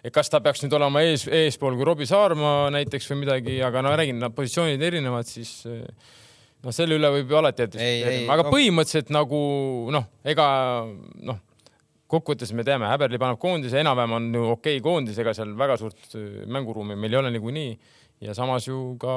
et 0.00 0.14
kas 0.14 0.32
ta 0.32 0.40
peaks 0.44 0.64
nüüd 0.64 0.80
olema 0.80 1.04
ees, 1.04 1.28
eespool 1.28 1.76
kui 1.76 1.88
Robbie 1.88 2.08
Saarma 2.08 2.70
näiteks 2.74 3.12
või 3.12 3.26
midagi, 3.26 3.60
aga 3.68 3.84
no 3.84 3.92
räägin, 3.98 4.22
nad 4.22 4.34
positsioonid 4.38 4.88
erinevad, 4.88 5.28
siis 5.28 5.58
noh, 6.64 6.74
selle 6.74 6.98
üle 6.98 7.10
võib 7.18 7.32
ju 7.32 7.40
alati 7.40 7.68
diskuteerida, 7.72 8.32
aga 8.32 8.46
no... 8.46 8.54
põhimõtteliselt 8.54 9.12
nagu 9.14 9.40
noh, 9.94 10.08
ega 10.24 10.46
noh, 11.30 11.42
kokkuvõttes 12.10 12.52
me 12.54 12.64
teame, 12.66 12.88
Häberli 12.90 13.20
paneb 13.20 13.40
koondise, 13.42 13.80
enam-vähem 13.82 14.16
on 14.18 14.32
ju 14.34 14.48
okei 14.54 14.78
okay 14.78 14.84
koondis, 14.84 15.18
ega 15.22 15.34
seal 15.36 15.54
väga 15.58 15.78
suurt 15.80 16.18
äh, 16.18 16.42
mänguruumi 16.46 16.98
meil 16.98 17.16
ei 17.16 17.20
ole 17.22 17.32
niikuinii 17.34 17.70
ja 18.24 18.34
samas 18.36 18.68
ju 18.68 18.94
ka 19.00 19.16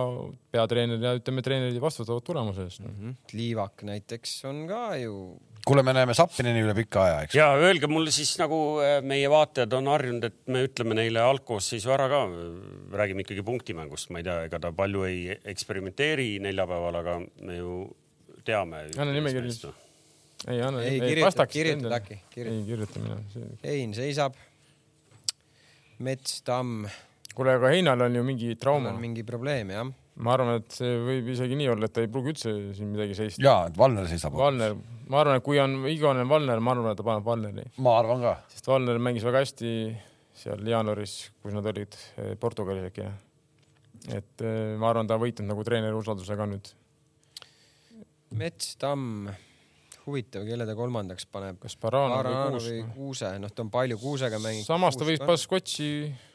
peatreener 0.51 0.99
ja 1.03 1.13
ütleme, 1.19 1.43
treenerid 1.45 1.79
vastutavad 1.81 2.25
tulemuse 2.25 2.65
eest 2.67 2.83
mm. 2.83 2.95
-hmm. 2.95 3.15
Liivak 3.33 3.83
näiteks 3.87 4.43
on 4.49 4.65
ka 4.67 4.97
ju 4.97 5.15
kuule, 5.67 5.83
me 5.85 5.93
näeme 5.95 6.13
Sapinini 6.17 6.61
üle 6.63 6.73
pika 6.77 7.03
aja, 7.05 7.17
eks. 7.25 7.35
ja 7.37 7.49
öelge 7.59 7.89
mulle 7.91 8.13
siis 8.13 8.31
nagu 8.41 8.59
äh, 8.83 8.99
meie 9.05 9.29
vaatajad 9.31 9.73
on 9.79 9.89
harjunud, 9.91 10.27
et 10.29 10.39
me 10.53 10.63
ütleme 10.67 10.97
neile 10.99 11.23
algkoosseisu 11.25 11.93
ära 11.95 12.07
ka. 12.11 12.21
räägime 12.99 13.25
ikkagi 13.25 13.43
punktimängust, 13.45 14.11
ma 14.13 14.21
ei 14.21 14.27
tea, 14.27 14.39
ega 14.49 14.61
ta 14.63 14.73
palju 14.75 15.05
ei 15.09 15.37
eksperimenteeri 15.53 16.31
neljapäeval, 16.43 16.99
aga 17.01 17.19
me 17.45 17.59
ju 17.59 17.75
teame. 18.45 18.87
anna 18.97 19.15
nimekiri 19.15 19.51
siis. 19.51 19.69
ei 20.47 20.61
anna, 20.65 20.83
ei, 20.83 21.01
ei 21.01 21.23
vastaks. 21.23 21.53
kirjutad 21.53 21.99
äkki? 21.99 22.19
ei 22.43 22.59
kirjuta 22.67 23.05
mina. 23.05 23.21
Hein 23.65 23.95
seisab. 23.97 24.37
Mets, 25.99 26.41
Tamm. 26.47 26.85
kuule, 27.35 27.57
aga 27.59 27.73
Heinal 27.73 28.07
on 28.07 28.15
ju 28.15 28.23
mingi 28.23 28.55
trauma. 28.55 28.93
mingi 28.99 29.25
probleem 29.27 29.75
jah 29.75 29.89
ma 30.19 30.35
arvan, 30.35 30.59
et 30.59 30.75
see 30.75 30.95
võib 31.03 31.29
isegi 31.33 31.57
nii 31.59 31.69
olla, 31.73 31.87
et 31.87 31.95
ta 31.95 32.03
ei 32.03 32.09
pruugi 32.11 32.33
üldse 32.33 32.53
siin 32.75 32.89
midagi 32.91 33.15
seista. 33.17 33.43
ja, 33.43 33.55
et 33.69 33.77
Valner 33.79 34.07
seisab. 34.09 34.35
Valner, 34.35 34.75
ma 35.09 35.23
arvan, 35.23 35.39
et 35.39 35.45
kui 35.45 35.59
on 35.61 35.75
igavene 35.89 36.27
Valner, 36.29 36.61
ma 36.63 36.75
arvan, 36.75 36.91
et 36.93 36.99
ta 36.99 37.05
paneb 37.07 37.25
Valneri. 37.25 37.65
ma 37.77 37.97
arvan 37.99 38.23
ka. 38.25 38.35
sest 38.53 38.69
Valner 38.69 39.01
mängis 39.01 39.25
väga 39.25 39.43
hästi 39.43 39.73
seal 40.39 40.63
jaanuaris, 40.71 41.17
kus 41.43 41.55
nad 41.55 41.65
olid, 41.73 41.97
eh, 42.17 42.35
Portugalis 42.39 42.89
äkki 42.91 43.05
jah. 43.05 43.17
et 44.15 44.45
eh, 44.45 44.77
ma 44.79 44.91
arvan, 44.93 45.07
ta 45.07 45.17
on 45.17 45.25
võitnud 45.25 45.49
nagu 45.49 45.65
treeneri 45.67 45.97
usalduse 45.97 46.37
ka 46.39 46.47
nüüd. 46.49 46.73
Mets, 48.37 48.75
Tamm 48.77 49.31
huvitav, 50.09 50.45
kelle 50.47 50.65
ta 50.67 50.75
kolmandaks 50.77 51.27
paneb. 51.31 51.59
kas 51.61 51.77
Barano 51.79 52.17
või 52.25 52.55
Kuus? 52.55 52.65
või 52.67 52.81
Kuuse, 52.95 53.31
noh, 53.41 53.53
ta 53.53 53.63
on 53.63 53.69
palju 53.73 53.99
Kuusega 54.01 54.39
mänginud. 54.41 54.67
samas 54.67 54.97
ta 54.99 55.07
võis 55.07 55.21
Baskotši, 55.23 55.89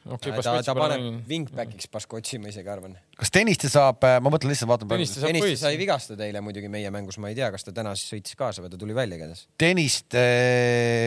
okei 0.07 0.15
okay,, 0.17 0.37
Baskotši 0.39 0.69
ta, 0.69 0.73
ta 0.73 0.77
paneb 0.79 1.31
wingback'iks 1.31 1.91
Baskotši, 1.93 2.41
ma 2.43 2.53
isegi 2.53 2.71
arvan. 2.73 2.95
kas 3.19 3.35
Tõniste 3.35 3.71
saab, 3.73 4.05
äh, 4.07 4.21
ma 4.25 4.33
mõtlen 4.35 4.55
lihtsalt 4.55 4.71
vaatan. 4.71 4.93
Tõniste 4.95 5.25
Tõniste 5.25 5.59
sai 5.65 5.75
vigastada 5.81 6.29
eile 6.29 6.43
muidugi 6.45 6.71
meie 6.73 6.93
mängus, 6.95 7.19
ma 7.23 7.33
ei 7.33 7.39
tea, 7.39 7.51
kas 7.55 7.67
ta 7.67 7.75
täna 7.77 7.97
siis 7.99 8.15
sõitis 8.15 8.39
kaasa 8.39 8.65
või 8.65 8.73
ta 8.73 8.81
tuli 8.81 8.97
välja 8.97 9.19
igatahes. 9.19 9.49
Tõniste, 9.61 10.25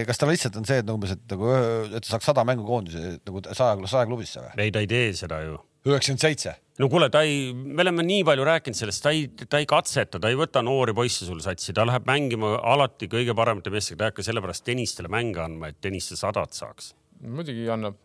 kas 0.10 0.22
tal 0.22 0.34
lihtsalt 0.34 0.60
on 0.62 0.68
see, 0.70 0.84
et 0.84 0.94
umbes, 0.94 1.16
et 1.18 1.26
nagu, 1.34 1.56
et 1.88 1.98
ta 2.02 2.14
saaks 2.14 2.30
sada 2.34 2.46
mängu 2.48 2.68
koondise 2.68 3.18
nagu 3.22 3.44
saja, 3.50 3.74
saja 3.88 4.06
klubisse 4.10 4.44
või? 4.44 4.54
ei, 4.62 4.76
ta 4.76 4.84
ei 4.84 4.92
tee 4.92 5.10
seda 5.18 5.42
ju 5.46 5.58
üheksakümmend 5.94 6.24
seitse. 6.24 6.56
no 6.82 6.90
kuule, 6.92 7.10
ta 7.14 7.24
ei, 7.26 7.54
me 7.54 7.82
oleme 7.84 8.06
nii 8.06 8.24
palju 8.28 8.46
rääkinud 8.48 8.78
sellest, 8.78 9.04
ta 9.04 9.14
ei, 9.16 9.28
ta 9.50 9.62
ei 9.62 9.68
katseta, 9.70 10.22
ta 10.22 10.32
ei 10.32 10.38
võta 10.40 10.64
noori 10.66 10.96
poisse 10.98 11.26
sul 11.28 11.42
satsi, 11.44 11.76
ta 11.76 11.86
läheb 11.88 12.08
mängima 12.10 12.56
alati 12.74 13.10
kõige 13.12 13.36
paremate 13.38 13.74
meestega, 13.74 14.00
ta 14.00 14.08
ei 14.08 14.14
hakka 14.14 14.28
sellepärast 14.30 14.66
tennistele 14.68 15.12
mänge 15.12 15.44
andma, 15.44 15.72
et 15.72 15.82
tenniste 15.82 16.20
sadat 16.20 16.58
saaks. 16.58 16.94
muidugi 17.22 17.68
annab, 17.74 17.98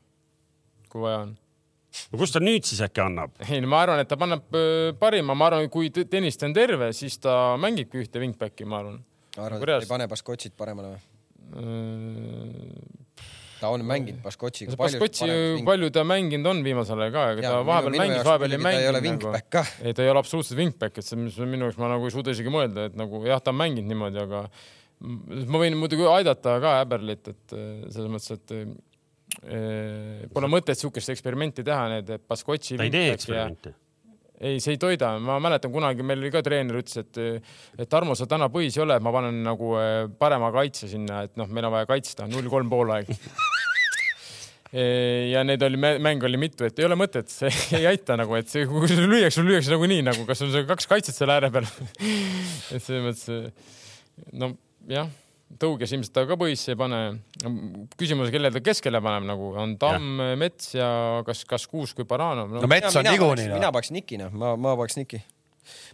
kui 0.89 1.05
vaja 1.05 1.25
on 1.27 1.37
no 2.13 2.21
kust 2.21 2.37
ta 2.37 2.41
nüüd 2.41 2.65
siis 2.65 2.81
äkki 2.85 3.03
annab? 3.05 3.37
ei 3.49 3.61
no 3.63 3.71
ma 3.73 3.83
arvan, 3.85 4.03
et 4.03 4.11
ta 4.11 4.19
paneb 4.21 4.57
äh, 4.57 4.93
parima, 4.99 5.37
ma 5.37 5.51
arvan, 5.51 5.69
kui 5.73 5.91
tennist 5.93 6.43
on 6.47 6.57
terve, 6.57 6.93
siis 6.97 7.19
ta 7.23 7.59
mängibki 7.61 8.01
ühte 8.05 8.23
wingback'i, 8.23 8.69
ma 8.69 8.81
arvan. 8.83 9.01
arvad, 9.37 9.69
et 9.77 9.87
ei 9.87 9.91
pane 9.91 10.09
Baskotšit 10.11 10.57
paremale 10.59 10.95
või? 10.97 11.09
Äh, 13.63 13.69
ta 13.69 13.71
on 13.71 13.85
mänginud 13.87 14.23
Baskotšiga. 14.25 14.77
Baskotši 14.79 15.63
palju 15.67 15.91
ta 15.95 16.05
mänginud 16.07 16.51
on 16.51 16.63
viimasel 16.67 17.01
ajal 17.05 17.15
ka, 17.15 17.25
ega 17.37 17.43
ta 17.47 17.63
vahepeal 17.67 17.99
mängis, 18.01 18.23
vahepeal 18.27 18.57
ei 18.57 18.63
mänginud. 18.63 18.79
ta 18.79 18.83
ei 18.83 18.93
ole 18.93 19.03
wingback 19.07 19.51
ka. 19.53 19.65
ei, 19.83 19.95
ta 19.95 20.05
ei 20.05 20.13
ole 20.13 20.23
absoluutselt 20.23 20.59
wingback, 20.59 20.99
et 20.99 21.07
see, 21.07 21.19
mis 21.21 21.39
minu 21.39 21.69
jaoks 21.69 21.79
ma 21.81 21.91
nagu 21.93 22.09
ei 22.09 22.15
suuda 22.15 22.35
isegi 22.35 22.53
mõelda, 22.53 22.89
et 22.91 22.97
nagu 22.99 23.23
jah, 23.29 23.43
ta 23.43 23.55
on 23.55 23.61
mänginud 23.61 23.93
niimoodi, 23.93 24.23
aga 24.25 24.43
ma 25.51 25.63
võin 25.63 25.79
muidugi 25.79 26.09
aidata 26.11 26.57
ka 26.63 26.75
Äberlit, 26.83 27.31
et 27.31 27.55
selles 27.55 28.11
mõttes, 28.11 28.35
et 28.39 28.57
e, 29.47 29.63
pole 30.35 30.51
mõtet 30.51 30.79
sihukest 30.79 31.15
eksperimenti 31.15 31.67
teha, 31.67 31.87
need 31.97 32.13
Baskotši. 32.27 32.81
ta 32.81 32.91
ei 32.91 32.95
tee 32.95 33.15
eksperimenti 33.15 33.77
ei, 34.43 34.59
see 34.61 34.75
ei 34.75 34.81
toida, 34.81 35.15
ma 35.23 35.39
mäletan 35.43 35.73
kunagi 35.73 36.05
meil 36.07 36.21
oli 36.23 36.33
ka 36.35 36.43
treener 36.45 36.81
ütles, 36.81 36.99
et, 36.99 37.21
et 37.79 37.91
Tarmo, 37.91 38.17
sa 38.19 38.27
täna 38.31 38.49
põhis 38.53 38.77
ei 38.77 38.85
ole, 38.85 38.99
et 38.99 39.05
ma 39.05 39.15
panen 39.15 39.39
nagu 39.47 39.75
eh, 39.79 40.07
parema 40.19 40.51
kaitse 40.55 40.91
sinna, 40.91 41.23
et 41.29 41.39
noh, 41.39 41.51
meil 41.53 41.69
on 41.69 41.77
vaja 41.77 41.89
kaitsta 41.91 42.27
null 42.31 42.51
kolm 42.53 42.71
poolaeg 42.73 43.11
ja 44.73 45.43
neid 45.45 45.63
oli, 45.67 45.77
mänge 45.77 46.25
oli 46.29 46.41
mitu, 46.41 46.65
et 46.65 46.79
ei 46.81 46.87
ole 46.89 46.97
mõtet, 46.97 47.29
see 47.33 47.53
ei 47.81 47.89
aita 47.91 48.17
nagu, 48.21 48.37
et 48.39 48.49
see, 48.49 48.65
kui 48.71 48.89
sul 48.89 49.05
lüüakse, 49.05 49.41
sul 49.41 49.51
lüüakse 49.51 49.75
nagunii 49.75 50.05
nagu, 50.07 50.25
kas 50.29 50.41
sul 50.41 50.55
kaks 50.69 50.89
kaitset 50.91 51.19
seal 51.19 51.33
ääre 51.35 51.53
peal 51.53 51.69
et 52.75 52.81
selles 52.81 53.05
mõttes 53.05 53.75
no 54.39 54.55
jah, 54.91 55.11
tõuges 55.61 55.93
ilmselt 55.93 56.15
ta 56.17 56.25
ka 56.29 56.39
põhisse 56.41 56.73
ei 56.73 56.79
pane. 56.81 57.01
küsimus, 58.01 58.33
kelle 58.33 58.53
ta 58.55 58.63
keskele 58.65 59.03
paneb 59.05 59.29
nagu 59.29 59.53
on 59.61 59.77
Tamm, 59.81 60.23
Mets 60.41 60.73
ja 60.77 60.89
kas, 61.27 61.45
kas 61.49 61.69
Kuusk 61.71 62.03
või 62.03 62.09
Baranov 62.15 62.53
no,. 62.53 62.65
no 62.65 62.71
Mets 62.71 62.97
on 62.97 63.07
niikuinii. 63.09 63.51
mina 63.53 63.73
paneks 63.75 63.93
Niki 63.95 64.21
noh, 64.21 64.33
ma, 64.33 64.55
ma 64.57 64.77
paneks 64.81 64.99
Niki. 65.01 65.21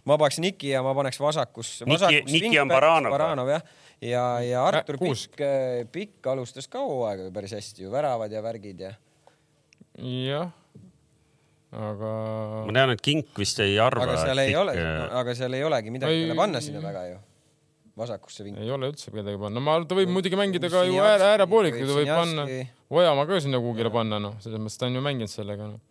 Ma 0.05 0.17
paneks 0.21 0.39
Niki 0.43 0.73
ja 0.73 0.83
ma 0.85 0.95
paneks 0.97 1.19
vasakus. 1.21 1.79
Niki, 1.89 2.23
Niki 2.31 2.59
on 2.61 2.71
Baranov. 2.71 3.15
Baranov 3.15 3.51
jah, 3.55 3.65
ja, 4.01 4.23
ja 4.45 4.63
Artur 4.67 4.99
äh, 4.99 5.05
Pikk, 5.05 5.43
Pikk 5.91 6.31
alustas 6.31 6.69
ka 6.71 6.83
hooaega 6.85 7.29
päris 7.35 7.57
hästi 7.57 7.87
ju, 7.87 7.93
väravad 7.93 8.31
ja 8.33 8.43
värgid 8.45 8.87
ja. 8.87 8.95
jah 9.99 10.49
aga. 11.71 12.11
ma 12.65 12.73
tean, 12.73 12.93
et 12.95 13.01
Kink 13.05 13.33
vist 13.37 13.59
ei 13.63 13.77
arva. 13.81 14.07
aga 14.07 14.21
seal 14.23 14.43
ei 14.45 14.55
ole, 14.57 14.75
aga 15.21 15.35
seal 15.37 15.57
ei 15.57 15.65
olegi 15.65 15.93
midagi 15.93 16.23
ei... 16.25 16.37
panna 16.37 16.61
sinna 16.63 16.81
taga 16.83 17.05
ju 17.11 17.19
vasakusse 17.99 18.45
vingi. 18.47 18.63
ei 18.63 18.71
ole 18.71 18.89
üldse 18.93 19.13
kedagi 19.13 19.39
panna, 19.41 19.61
ma, 19.63 19.77
ta 19.85 19.97
võib 19.97 20.11
muidugi 20.15 20.39
mängida 20.39 20.71
ka 20.71 20.85
ju 20.87 20.97
ääre, 21.03 21.33
äärepooliku, 21.35 21.83
ta 21.83 21.99
võib 21.99 22.13
panna, 22.13 22.47
Ojamaa 22.89 23.27
ka 23.29 23.37
sinna 23.43 23.59
kuhugile 23.61 23.91
panna, 23.93 24.17
noh, 24.23 24.37
selles 24.41 24.61
mõttes 24.63 24.79
ta 24.79 24.87
on 24.87 24.97
ju 24.97 25.03
mänginud 25.05 25.29
sellega, 25.29 25.67
noh. 25.75 25.81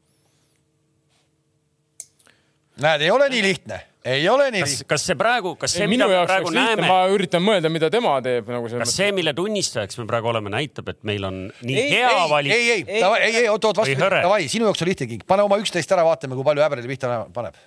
Näed, 2.83 3.05
ei 3.07 3.11
ole 3.11 3.29
nii 3.33 3.43
lihtne, 3.45 3.81
ei 4.09 4.29
ole 4.31 4.49
nii 4.55 4.63
lihtne. 4.65 4.87
kas 4.91 5.07
see 5.09 5.17
praegu, 5.19 5.55
kas 5.61 5.75
see, 5.79 5.89
mida 5.91 6.09
me 6.11 6.21
praegu 6.29 6.53
näeme? 6.55 6.87
ma 6.87 7.01
üritan 7.13 7.45
mõelda, 7.45 7.73
mida 7.73 7.91
tema 7.93 8.15
teeb 8.25 8.49
nagu 8.53 8.71
selles 8.71 8.85
mõttes. 8.85 8.95
kas 8.95 9.03
see, 9.03 9.11
mille 9.17 9.35
tunnistajaks 9.39 10.01
me 10.01 10.07
praegu 10.11 10.33
oleme, 10.33 10.53
näitab, 10.55 10.93
et 10.95 11.03
meil 11.09 11.29
on 11.29 11.43
nii 11.51 11.77
ei, 11.83 11.91
hea 11.97 12.15
ei, 12.15 12.31
valik? 12.33 12.55
ei, 12.55 12.71
ei, 12.77 12.87
ei, 12.87 13.03
ei, 13.03 13.37
ei, 13.43 13.51
oot, 13.53 13.71
oot, 13.71 13.83
vastu, 13.83 13.99
davai, 13.99 14.47
sinu 14.53 14.71
jaoks 14.71 14.85
on 14.85 14.93
lihtne 14.93 15.11
king, 15.11 15.27
pane 15.29 15.47
oma 15.47 15.61
üksteist 15.63 15.95
ära, 15.97 16.07
vaatame, 16.09 16.39
kui 16.39 16.47
palju 16.47 16.67
Äberli 16.67 16.91
pihta 16.91 17.21
paneb. 17.35 17.61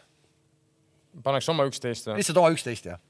paneks 1.24 1.49
oma 1.53 1.68
üksteist 1.70 2.12
või? 2.12 2.22
lihtsalt 2.22 2.43
oma 2.43 2.53
üksteist, 2.55 2.91
jah 2.93 3.01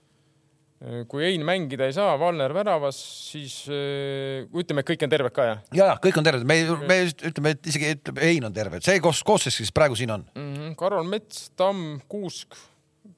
kui 1.10 1.26
Ein 1.28 1.44
mängida 1.46 1.86
ei 1.86 1.94
saa, 1.94 2.16
Valner 2.20 2.54
väravas, 2.58 2.98
siis 3.30 3.54
äh, 3.70 4.48
ütleme, 4.58 4.82
et 4.82 4.90
kõik 4.90 5.06
on 5.06 5.12
terved 5.14 5.36
ka, 5.36 5.46
jah? 5.46 5.60
ja, 5.78 5.90
ja 5.92 5.98
kõik 6.02 6.18
on 6.18 6.26
terved, 6.26 6.46
me, 6.48 6.58
me 6.90 6.98
ütleme, 7.12 7.54
et 7.54 7.70
isegi 7.70 7.92
ütleme, 8.00 8.24
Ein 8.26 8.50
on 8.50 8.56
terve, 8.56 8.82
see 8.82 9.02
koos, 9.04 9.22
koosseis, 9.28 9.60
kes 9.62 9.74
praegu 9.76 9.98
siin 10.00 10.14
on 10.16 10.26
mm. 10.34 10.54
-hmm. 10.56 10.76
Karol 10.80 11.06
Mets, 11.06 11.52
Tamm, 11.56 12.00
Kuusk 12.10 12.58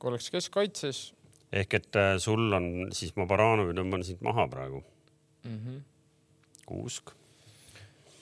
oleks 0.03 0.29
keskkaitses. 0.31 1.13
ehk 1.53 1.73
et 1.73 1.95
äh, 1.95 2.17
sul 2.19 2.51
on 2.53 2.89
siis 2.91 3.15
ma 3.15 3.25
Baranovi 3.25 3.73
tõmban 3.77 4.03
siit 4.03 4.21
maha 4.21 4.47
praegu 4.47 4.83
mm. 5.43 5.59
-hmm. 5.59 5.81
Kuusk. 6.65 7.15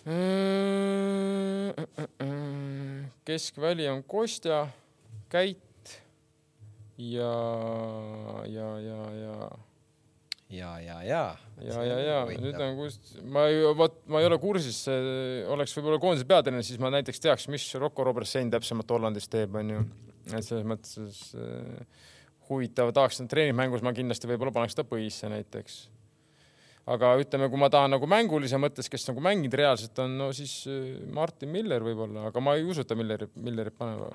Äh, 0.06 1.74
äh, 2.22 3.06
keskväli 3.26 3.90
on 3.90 4.04
Kostja, 4.04 4.68
Käit 5.30 5.71
ja, 7.02 7.34
ja, 8.46 8.70
ja, 8.80 9.02
ja. 9.16 9.36
ja, 10.50 10.72
ja, 10.80 10.98
ja. 11.04 11.22
ja, 11.62 11.84
ja, 11.88 12.00
ja 12.06 12.18
nüüd 12.44 12.60
on, 12.60 12.76
kus 12.78 13.00
ma 13.24 13.48
ei, 13.50 13.64
vot 13.78 14.02
ma 14.12 14.22
ei 14.22 14.28
ole 14.30 14.38
kursis, 14.42 14.84
oleks 15.52 15.74
võib-olla 15.78 16.02
koondise 16.04 16.28
peatreener, 16.30 16.66
siis 16.68 16.82
ma 16.82 16.92
näiteks 16.94 17.24
teaks, 17.24 17.48
mis 17.54 17.66
Rocco 17.82 18.06
Robertson 18.08 18.52
täpsemalt 18.54 18.92
Hollandis 18.94 19.30
teeb, 19.32 19.56
onju. 19.62 19.86
et 20.30 20.46
selles 20.46 20.68
mõttes 20.68 21.24
äh, 21.40 22.04
huvitav, 22.50 22.92
tahaks 22.96 23.24
treeningmängus 23.32 23.84
ma 23.86 23.96
kindlasti 23.96 24.30
võib-olla 24.30 24.54
paneks 24.60 24.78
ta 24.78 24.86
põhisse 24.88 25.32
näiteks 25.32 25.86
aga 26.92 27.14
ütleme, 27.22 27.48
kui 27.50 27.60
ma 27.62 27.70
tahan 27.72 27.94
nagu 27.94 28.08
mängulise 28.10 28.60
mõttes, 28.60 28.90
kes 28.92 29.08
nagu 29.08 29.24
mänginud 29.24 29.56
reaalselt 29.58 30.00
on, 30.04 30.18
no 30.20 30.30
siis 30.36 30.66
Martin 31.14 31.52
Miller 31.54 31.84
võib-olla, 31.86 32.28
aga 32.30 32.44
ma 32.44 32.58
ei 32.58 32.66
usu, 32.68 32.84
et 32.84 32.90
ta 32.90 32.98
Millerit, 32.98 33.34
Millerit 33.40 33.78
paneb 33.78 34.10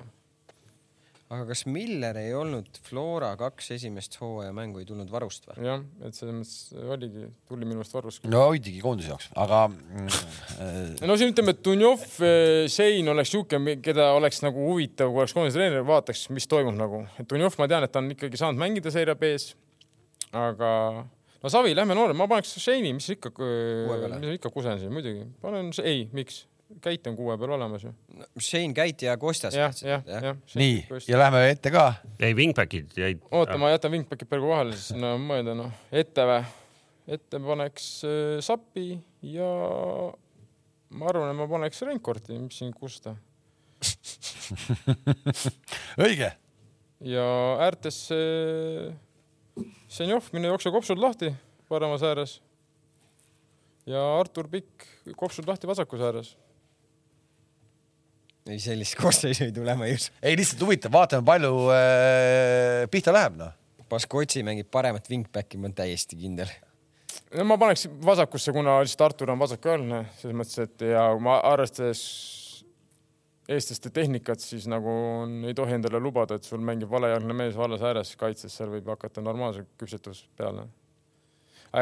aga 1.27 1.43
kas 1.49 1.65
Miller 1.67 2.15
ei 2.21 2.31
olnud 2.37 2.77
Flora 2.85 3.33
kaks 3.39 3.73
esimest 3.75 4.15
hooaja 4.21 4.53
mängu 4.55 4.79
ei 4.79 4.87
tulnud 4.87 5.09
varust 5.11 5.49
või? 5.49 5.65
jah, 5.65 5.81
et 6.07 6.15
selles 6.15 6.37
mõttes 6.37 6.87
oligi, 6.95 7.27
tuli 7.49 7.67
minu 7.67 7.83
arust 7.83 7.97
varust. 7.97 8.27
no 8.31 8.45
hoidigi 8.47 8.79
koondise 8.83 9.11
jaoks, 9.11 9.27
aga 9.43 9.65
mm, 9.67 11.03
no 11.03 11.19
siin 11.19 11.33
ütleme, 11.33 11.55
et 11.55 11.61
Dunjov, 11.67 12.07
Sein 12.71 13.11
oleks 13.11 13.33
niisugune, 13.33 13.75
keda 13.83 14.11
oleks 14.15 14.39
nagu 14.45 14.69
huvitav, 14.69 15.11
kui 15.11 15.25
oleks 15.25 15.35
koondise 15.35 15.59
treener, 15.59 15.83
vaataks, 15.87 16.27
mis 16.35 16.47
toimub 16.47 16.79
nagu. 16.79 17.03
et 17.19 17.27
Dunjov, 17.27 17.59
ma 17.59 17.67
tean, 17.71 17.87
et 17.87 17.91
ta 17.91 18.03
on 18.03 18.11
ikkagi 18.15 18.39
saanud 18.39 18.63
mängida 18.63 18.93
Seire 18.95 19.17
B-s. 19.19 19.51
aga 20.31 20.71
no 21.43 21.51
Savi, 21.51 21.75
lähme 21.75 21.97
noore, 21.97 22.15
ma 22.15 22.29
paneks 22.31 22.55
Seini, 22.63 22.95
mis 22.95 23.11
ikka, 23.17 23.35
mis 24.15 24.37
ikka 24.39 24.53
kusen 24.55 24.79
siin 24.79 24.95
muidugi, 24.95 25.27
panen, 25.43 25.75
ei, 25.83 26.07
miks 26.15 26.45
Käit 26.83 27.05
on 27.07 27.15
kuue 27.15 27.37
peal 27.39 27.53
olemas 27.55 27.83
ju 27.85 27.93
no,. 28.17 28.25
Shane 28.43 28.73
Käit 28.75 29.01
ja 29.01 29.13
Kostas. 29.17 29.55
jah, 29.55 29.71
jah, 29.81 30.01
jah. 30.05 30.37
nii, 30.59 30.81
ja 31.07 31.19
lähme 31.19 31.45
ette 31.49 31.71
ka. 31.71 31.93
ei, 32.19 32.33
wingback'id 32.35 32.97
jäid. 32.99 33.21
oota, 33.31 33.55
ma 33.57 33.69
jätan 33.71 33.93
wingback'id 33.95 34.27
praegu 34.27 34.49
vahele, 34.51 34.75
siis 34.75 34.97
no 34.99 35.13
mõelda 35.21 35.55
noh, 35.55 35.71
ette 35.95 36.25
või? 36.27 36.41
ette 37.17 37.39
paneks 37.39 37.85
äh, 38.03 38.33
Sapi 38.43 38.97
ja 39.31 39.47
ma 40.91 41.07
arvan, 41.07 41.31
et 41.31 41.39
ma 41.39 41.47
paneks 41.47 41.79
Renkorti, 41.87 42.35
mis 42.41 42.59
siin 42.59 42.73
kusta 42.75 43.15
õige. 46.05 46.33
ja 47.07 47.27
äärtesse 47.63 48.17
Senjov, 49.87 50.27
mine 50.35 50.51
jookse 50.51 50.73
kopsud 50.73 50.99
lahti 50.99 51.31
paremas 51.71 52.03
ääres. 52.03 52.41
ja 53.87 54.03
Artur 54.19 54.51
Pikk, 54.51 54.83
kopsud 55.15 55.47
lahti 55.47 55.69
vasakus 55.69 56.03
ääres 56.03 56.33
ei, 58.51 58.59
sellist 58.61 58.97
koosseisu 59.01 59.47
ei 59.47 59.55
tule, 59.55 59.75
ma 59.77 59.87
ei 59.87 59.97
usu. 59.97 60.13
ei, 60.21 60.37
lihtsalt 60.39 60.63
huvitav, 60.65 60.93
vaatame, 60.93 61.25
palju 61.27 61.53
äh, 61.73 62.85
pihta 62.93 63.15
läheb, 63.15 63.39
noh. 63.41 63.55
Baskotsi 63.87 64.41
mängib 64.43 64.67
paremat 64.71 65.05
wingback'i, 65.07 65.55
ma 65.59 65.69
olen 65.69 65.75
täiesti 65.77 66.17
kindel. 66.19 66.49
no 67.37 67.45
ma 67.47 67.59
paneks 67.59 67.87
vasakusse, 68.03 68.51
kuna 68.55 68.79
lihtsalt 68.81 69.05
Artur 69.05 69.31
on 69.31 69.39
vasakujalgne, 69.39 70.01
selles 70.21 70.39
mõttes, 70.41 70.57
et 70.65 70.87
ja 70.91 71.07
ma 71.23 71.39
arvestades 71.47 72.01
eestlaste 73.47 73.89
tehnikat, 73.95 74.43
siis 74.43 74.65
nagu 74.67 74.91
on, 74.91 75.37
ei 75.47 75.55
tohi 75.55 75.77
endale 75.77 76.01
lubada, 76.03 76.35
et 76.35 76.47
sul 76.47 76.59
mängib 76.63 76.91
valejalgne 76.91 77.35
mees 77.35 77.55
vallas 77.55 77.83
ääres 77.85 78.11
kaitses, 78.19 78.51
seal 78.51 78.73
võib 78.73 78.89
hakata 78.91 79.23
normaalse 79.23 79.63
küpsetus 79.79 80.25
peale. 80.35 80.67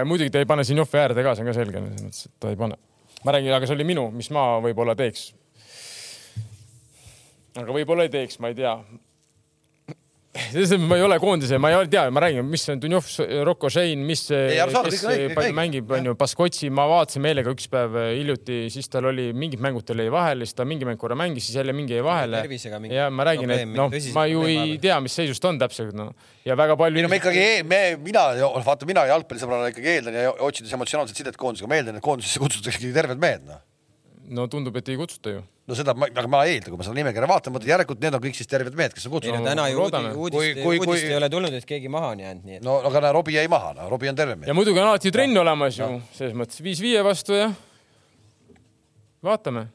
muidugi 0.06 0.30
ta 0.30 0.44
ei 0.44 0.50
pane 0.50 0.64
siin 0.64 0.78
Joffi 0.78 1.02
äärde 1.02 1.26
ka, 1.26 1.34
see 1.34 1.46
on 1.46 1.50
ka 1.50 1.58
selge, 1.58 1.82
selles 1.82 2.06
mõttes, 2.06 2.28
et 2.30 2.38
ta 2.40 2.54
ei 2.54 2.60
pane. 2.60 2.78
ma 3.26 3.34
räägin, 3.34 3.56
aga 3.58 3.66
see 3.66 3.80
oli 3.80 3.90
minu, 3.90 4.12
mis 4.14 4.30
ma 4.30 4.46
võib-olla 4.62 4.94
teeks 4.96 5.32
aga 7.62 7.76
võib-olla 7.76 8.06
ei 8.06 8.14
teeks, 8.14 8.40
ma 8.44 8.52
ei 8.52 8.58
tea. 8.58 8.78
ma 10.90 10.98
ei 10.98 11.04
ole 11.06 11.16
koondise, 11.24 11.56
ma 11.64 11.70
ei 11.72 11.88
tea, 11.88 12.02
ma 12.12 12.20
räägin, 12.26 12.44
mis 12.52 12.66
on 12.68 12.80
Dunjov, 12.84 13.06
Rocco 13.48 13.70
Shane, 13.72 14.04
mis, 14.04 14.26
kes 14.28 15.06
palju 15.32 15.54
mängib, 15.56 15.94
onju, 15.96 16.16
Baskotsi, 16.20 16.68
ma 16.76 16.84
vaatasin 16.92 17.24
meelega 17.24 17.54
üks 17.56 17.70
päev 17.72 17.96
äh, 18.02 18.10
hiljuti, 18.18 18.66
siis 18.74 18.92
tal 18.92 19.08
oli 19.14 19.30
mingid 19.32 19.64
mängud 19.64 19.88
tal 19.88 20.04
jäi 20.04 20.12
vahele, 20.12 20.44
siis 20.44 20.58
ta 20.58 20.66
mingi 20.68 20.88
mäng 20.88 21.00
korra 21.00 21.16
mängis, 21.16 21.48
siis 21.48 21.56
jälle 21.62 21.76
mingi 21.78 21.96
jäi 21.96 22.04
vahele. 22.04 22.44
ja 22.92 23.08
ma 23.08 23.28
räägin, 23.30 23.54
et 23.56 23.64
noh, 23.72 23.96
ma 24.18 24.26
ju 24.28 24.44
ei 24.52 24.76
tea, 24.84 25.00
mis 25.06 25.16
seisus 25.16 25.40
ta 25.40 25.54
on 25.54 25.62
täpselt, 25.62 25.96
noh. 25.96 26.12
ja 26.44 26.60
väga 26.60 26.76
palju. 26.84 27.00
ei 27.00 27.08
no 27.08 27.14
me 27.14 27.22
ikkagi, 27.22 27.48
me, 27.64 27.82
mina, 28.04 28.26
vaata, 28.68 28.90
mina 28.92 29.08
jalgpallisõbrana 29.14 29.72
ikkagi 29.72 29.94
eeldan 29.94 30.20
ja 30.20 30.36
otsides 30.36 30.76
emotsionaalset 30.76 31.24
sidet 31.24 31.40
koondisega, 31.40 31.72
ma 31.72 31.80
eeldan, 31.80 32.02
et 32.02 32.06
koondisesse 32.06 32.44
kutsutakse 32.44 32.84
ikkagi 32.84 32.98
terved 33.00 33.24
mehed, 33.24 33.48
noh 33.48 33.64
no 34.30 34.48
tundub, 34.52 34.76
et 34.80 34.90
ei 34.90 34.98
kutsuta 35.00 35.38
ju. 35.38 35.44
No 35.66 35.78
seda 35.78 35.96
ma, 35.98 36.10
aga 36.12 36.30
ma 36.30 36.42
eeldan, 36.50 36.72
kui 36.72 36.80
ma 36.80 36.86
seda 36.86 36.98
nimekirja 37.00 37.30
vaatan, 37.30 37.56
mõtlen 37.56 37.72
järelikult 37.74 38.02
need 38.04 38.18
on 38.18 38.24
kõik 38.26 38.38
siis 38.38 38.50
terved 38.50 38.76
mehed, 38.78 38.94
kes 38.96 39.08
on 39.08 39.16
kutsutud. 39.16 39.34
ei 39.34 39.42
no 39.42 39.48
täna 39.50 39.68
ju 39.72 39.80
uudist, 39.82 40.20
uudist, 40.26 40.60
kui, 40.62 40.80
uudist 40.82 40.92
kui... 40.92 41.08
ei 41.10 41.18
ole 41.18 41.30
tulnud, 41.34 41.56
et 41.58 41.70
keegi 41.70 41.92
maha 41.92 42.12
on 42.14 42.22
jäänud, 42.26 42.44
nii 42.50 42.60
et. 42.60 42.66
no 42.66 42.78
aga 42.90 43.02
näe, 43.08 43.16
Robbie 43.18 43.40
jäi 43.40 43.50
maha, 43.52 43.74
no 43.80 43.88
Robbie 43.90 44.12
on 44.12 44.20
terve 44.20 44.36
mees. 44.38 44.52
ja 44.52 44.58
muidugi 44.58 44.82
on 44.82 44.92
alati 44.92 45.14
trenn 45.16 45.42
olemas 45.42 45.80
ju 45.80 45.90
no., 45.96 46.04
selles 46.18 46.38
mõttes 46.38 46.62
viis 46.66 46.84
viie 46.86 47.02
vastu 47.06 47.40
ja 47.40 47.50
vaatame. 49.26 49.68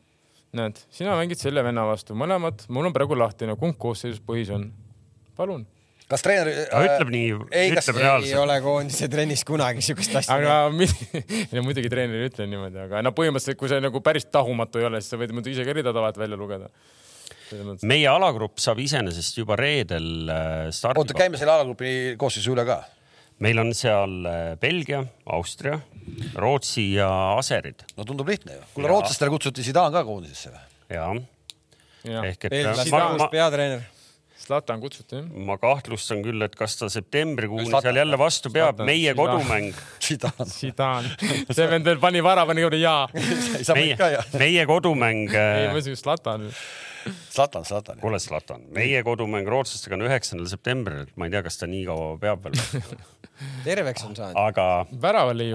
näed, 0.55 0.79
sina 0.95 1.19
mängid 1.19 1.43
selle 1.43 1.67
venna 1.67 1.89
vastu, 1.91 2.15
mõlemad, 2.19 2.69
mul 2.71 2.91
on 2.91 2.95
praegu 2.95 3.19
lahtine, 3.19 3.59
kumb 3.59 3.79
koosseisus 3.79 4.23
põhis 4.23 4.55
on? 4.55 4.71
palun 5.39 5.67
kas 6.11 6.25
treener 6.27 6.51
äh,? 6.51 6.87
ütleb 6.87 7.11
nii, 7.15 7.33
ütleb 7.71 7.99
reaalselt. 8.01 8.31
ei 8.33 8.39
ole 8.41 8.57
koondise 8.65 9.09
trennis 9.13 9.45
kunagi 9.47 9.85
siukest 9.85 10.17
asja. 10.21 10.37
aga 10.37 10.57
no, 11.55 11.65
muidugi 11.67 11.91
treener 11.93 12.25
ei 12.25 12.31
ütle 12.31 12.47
niimoodi, 12.51 12.81
aga 12.87 13.03
no 13.07 13.15
põhimõtteliselt, 13.17 13.59
kui 13.61 13.71
see 13.71 13.83
nagu 13.83 14.03
päris 14.05 14.27
tahumatu 14.31 14.83
ei 14.83 14.89
ole, 14.91 15.03
siis 15.03 15.15
sa 15.15 15.21
võid 15.21 15.35
muidugi 15.37 15.59
ise 15.59 15.67
ka 15.69 15.77
ridade 15.77 16.03
vahelt 16.03 16.21
välja 16.21 16.39
lugeda. 16.41 16.71
meie 17.87 18.09
alagrupp 18.11 18.63
saab 18.63 18.83
iseenesest 18.83 19.39
juba 19.39 19.59
reedel 19.59 20.31
äh, 20.31 20.65
starti. 20.75 21.03
oota, 21.03 21.19
käime 21.19 21.41
selle 21.41 21.55
alagrupi 21.55 22.17
koosseisu 22.19 22.57
üle 22.57 22.67
ka. 22.69 22.81
meil 23.47 23.63
on 23.63 23.75
seal 23.77 24.19
äh, 24.27 24.41
Belgia, 24.61 25.05
Austria, 25.39 25.79
Rootsi 26.35 26.93
ja 26.97 27.11
Aserid. 27.37 27.87
no 27.97 28.09
tundub 28.09 28.29
lihtne 28.31 28.59
ju. 28.59 28.67
kuule, 28.75 28.91
rootslastele 28.91 29.31
kutsuti 29.37 29.67
Zidane 29.67 29.95
ka 29.95 30.05
koondisesse 30.09 30.55
või? 30.57 30.67
jaa 30.91 31.15
ja.. 32.11 32.27
ehk 32.27 32.51
et. 32.51 32.61
peatreener 33.31 33.89
Zlatan 34.41 34.81
kutsuti 34.83 35.19
jah? 35.19 35.31
ma 35.47 35.57
kahtlustan 35.61 36.23
küll, 36.25 36.43
et 36.47 36.57
kas 36.59 36.79
ta 36.81 36.89
septembrikuuni 36.93 37.69
seal 37.71 38.01
jälle 38.01 38.19
vastu 38.21 38.53
peab, 38.55 38.83
meie 38.89 39.15
kodumäng. 39.19 39.75
Zidane, 40.01 41.17
see 41.51 41.67
vend 41.71 41.89
veel 41.89 42.01
pani 42.03 42.23
varavani 42.25 42.65
juurde 42.65 42.81
jaa 42.81 43.05
meie, 43.77 43.97
meie 44.41 44.69
kodumäng. 44.69 45.29
ei, 45.29 45.69
ma 45.69 45.77
ütlesin 45.77 45.99
Zlatan. 46.01 46.49
Zlatan, 47.31 47.65
Zlatan. 47.65 48.01
kuule, 48.01 48.19
Zlatan, 48.21 48.67
meie 48.77 49.01
kodumäng 49.05 49.49
rootslastega 49.49 49.97
on 49.97 50.05
üheksandal 50.09 50.49
septembril, 50.51 51.07
et 51.07 51.17
ma 51.17 51.29
ei 51.29 51.33
tea, 51.33 51.45
kas 51.47 51.61
ta 51.61 51.69
nii 51.71 51.87
kaua 51.89 52.11
peab 52.21 52.45
veel 52.49 52.59
terveks 53.65 54.05
on 54.05 54.17
saanud. 54.17 54.37
aga, 54.37 54.67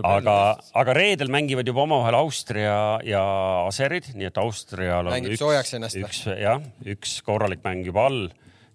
aga, 0.09 0.37
aga 0.81 0.95
reedel 0.97 1.29
mängivad 1.33 1.67
juba 1.69 1.83
omavahel 1.85 2.17
Austria 2.17 2.77
ja 3.05 3.25
Aserid, 3.65 4.09
nii 4.17 4.29
et 4.31 4.41
Austrial 4.41 5.05
on 5.05 5.13
Mängib 5.13 5.37
üks, 5.37 5.99
üks 6.01 6.23
jah, 6.31 6.63
üks 6.95 7.19
korralik 7.25 7.61
mäng 7.65 7.85
juba 7.85 8.07
all 8.09 8.25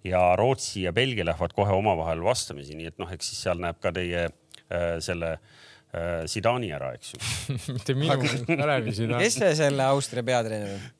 ja 0.04 0.20
Rootsi 0.38 0.84
ja 0.86 0.92
Belgia 0.96 1.26
lähevad 1.28 1.54
kohe 1.56 1.74
omavahel 1.76 2.22
vastamisi, 2.24 2.76
nii 2.78 2.92
et 2.92 3.00
noh, 3.02 3.10
eks 3.12 3.32
siis 3.32 3.42
seal 3.46 3.60
näeb 3.62 3.80
ka 3.82 3.92
teie 3.96 4.26
äh, 4.26 4.96
selle 5.04 5.34
äh, 5.36 6.24
Zidani 6.30 6.72
ära, 6.76 6.94
eks 6.96 7.14
ju. 7.14 7.20
mitte 7.76 7.96
minu, 7.98 8.16
Kalevi 8.48 8.94
Zidani. 9.00 9.22
kes 9.26 9.38
see 9.42 9.52
selle 9.60 9.86
Austria 9.90 10.26
peatreener 10.26 10.74
on? 10.78 10.90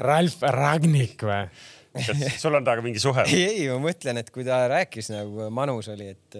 Ralf 0.00 0.42
Ragnik 0.46 1.26
või? 1.26 1.44
kas 1.90 2.38
sul 2.38 2.54
on 2.54 2.62
temaga 2.62 2.84
mingi 2.84 3.00
suhe? 3.02 3.26
ei, 3.34 3.46
ei, 3.48 3.62
ma 3.72 3.80
mõtlen, 3.82 4.20
et 4.22 4.28
kui 4.30 4.46
ta 4.46 4.62
rääkis 4.70 5.10
nagu 5.10 5.48
manus 5.54 5.90
oli, 5.90 6.12
et 6.14 6.38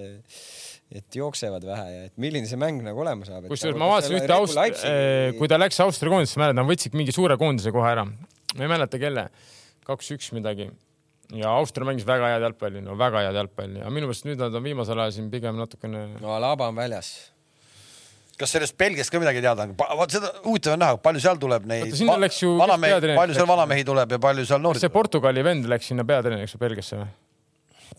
et 0.91 1.15
jooksevad 1.15 1.63
vähe 1.67 1.91
ja 1.91 2.05
et 2.09 2.15
milline 2.19 2.49
see 2.51 2.59
mäng 2.59 2.83
nagu 2.83 3.03
olema 3.03 3.27
saab. 3.27 3.47
kusjuures 3.51 3.79
ma 3.79 3.91
vaatasin 3.93 4.17
ühte 4.19 4.35
Aust-, 4.35 4.87
kui 5.39 5.51
ta 5.51 5.59
läks 5.59 5.79
Austria 5.85 6.11
koondisesse, 6.11 6.39
mäletan, 6.43 6.67
võtsid 6.67 6.97
mingi 6.99 7.15
suure 7.15 7.37
koondise 7.39 7.71
kohe 7.75 7.91
ära. 7.93 8.07
ma 8.07 8.65
ei 8.67 8.71
mäleta, 8.71 8.99
kelle. 9.03 9.29
kaks-üks 9.87 10.33
midagi. 10.35 10.71
Ja 11.37 11.51
Austria 11.59 11.87
mängis 11.89 12.07
väga 12.09 12.33
head 12.35 12.47
jalgpalli, 12.49 12.83
no 12.85 12.97
väga 12.99 13.27
head 13.27 13.39
jalgpalli, 13.39 13.83
aga 13.83 13.93
minu 13.95 14.11
meelest 14.11 14.27
nüüd 14.29 14.41
nad 14.41 14.55
on 14.55 14.65
viimasel 14.65 14.99
ajal 14.99 15.19
siin 15.19 15.31
pigem 15.33 15.59
natukene. 15.61 16.07
no 16.21 16.35
Alaba 16.37 16.71
on 16.73 16.79
väljas 16.79 17.13
kas 18.41 18.55
sellest 18.57 18.77
Belgiast 18.81 19.13
ka 19.13 19.21
midagi 19.21 19.43
teada 19.45 19.67
on? 19.67 19.75
vot 19.77 20.13
seda 20.13 20.31
huvitav 20.45 20.77
on 20.77 20.81
näha, 20.85 21.01
palju 21.05 21.23
seal 21.23 21.41
tuleb 21.41 21.67
neid. 21.69 21.93
palju 21.93 23.35
seal 23.37 23.51
vanamehi 23.51 23.85
tuleb 23.87 24.15
ja 24.17 24.21
palju 24.23 24.47
seal 24.49 24.63
noori. 24.65 24.83
see 24.83 24.93
Portugali 24.93 25.45
vend 25.45 25.69
läks 25.71 25.91
sinna 25.93 26.07
peatreeneriks 26.09 26.57
või 26.57 26.65
Belgiasse 26.69 27.03
või? 27.03 27.11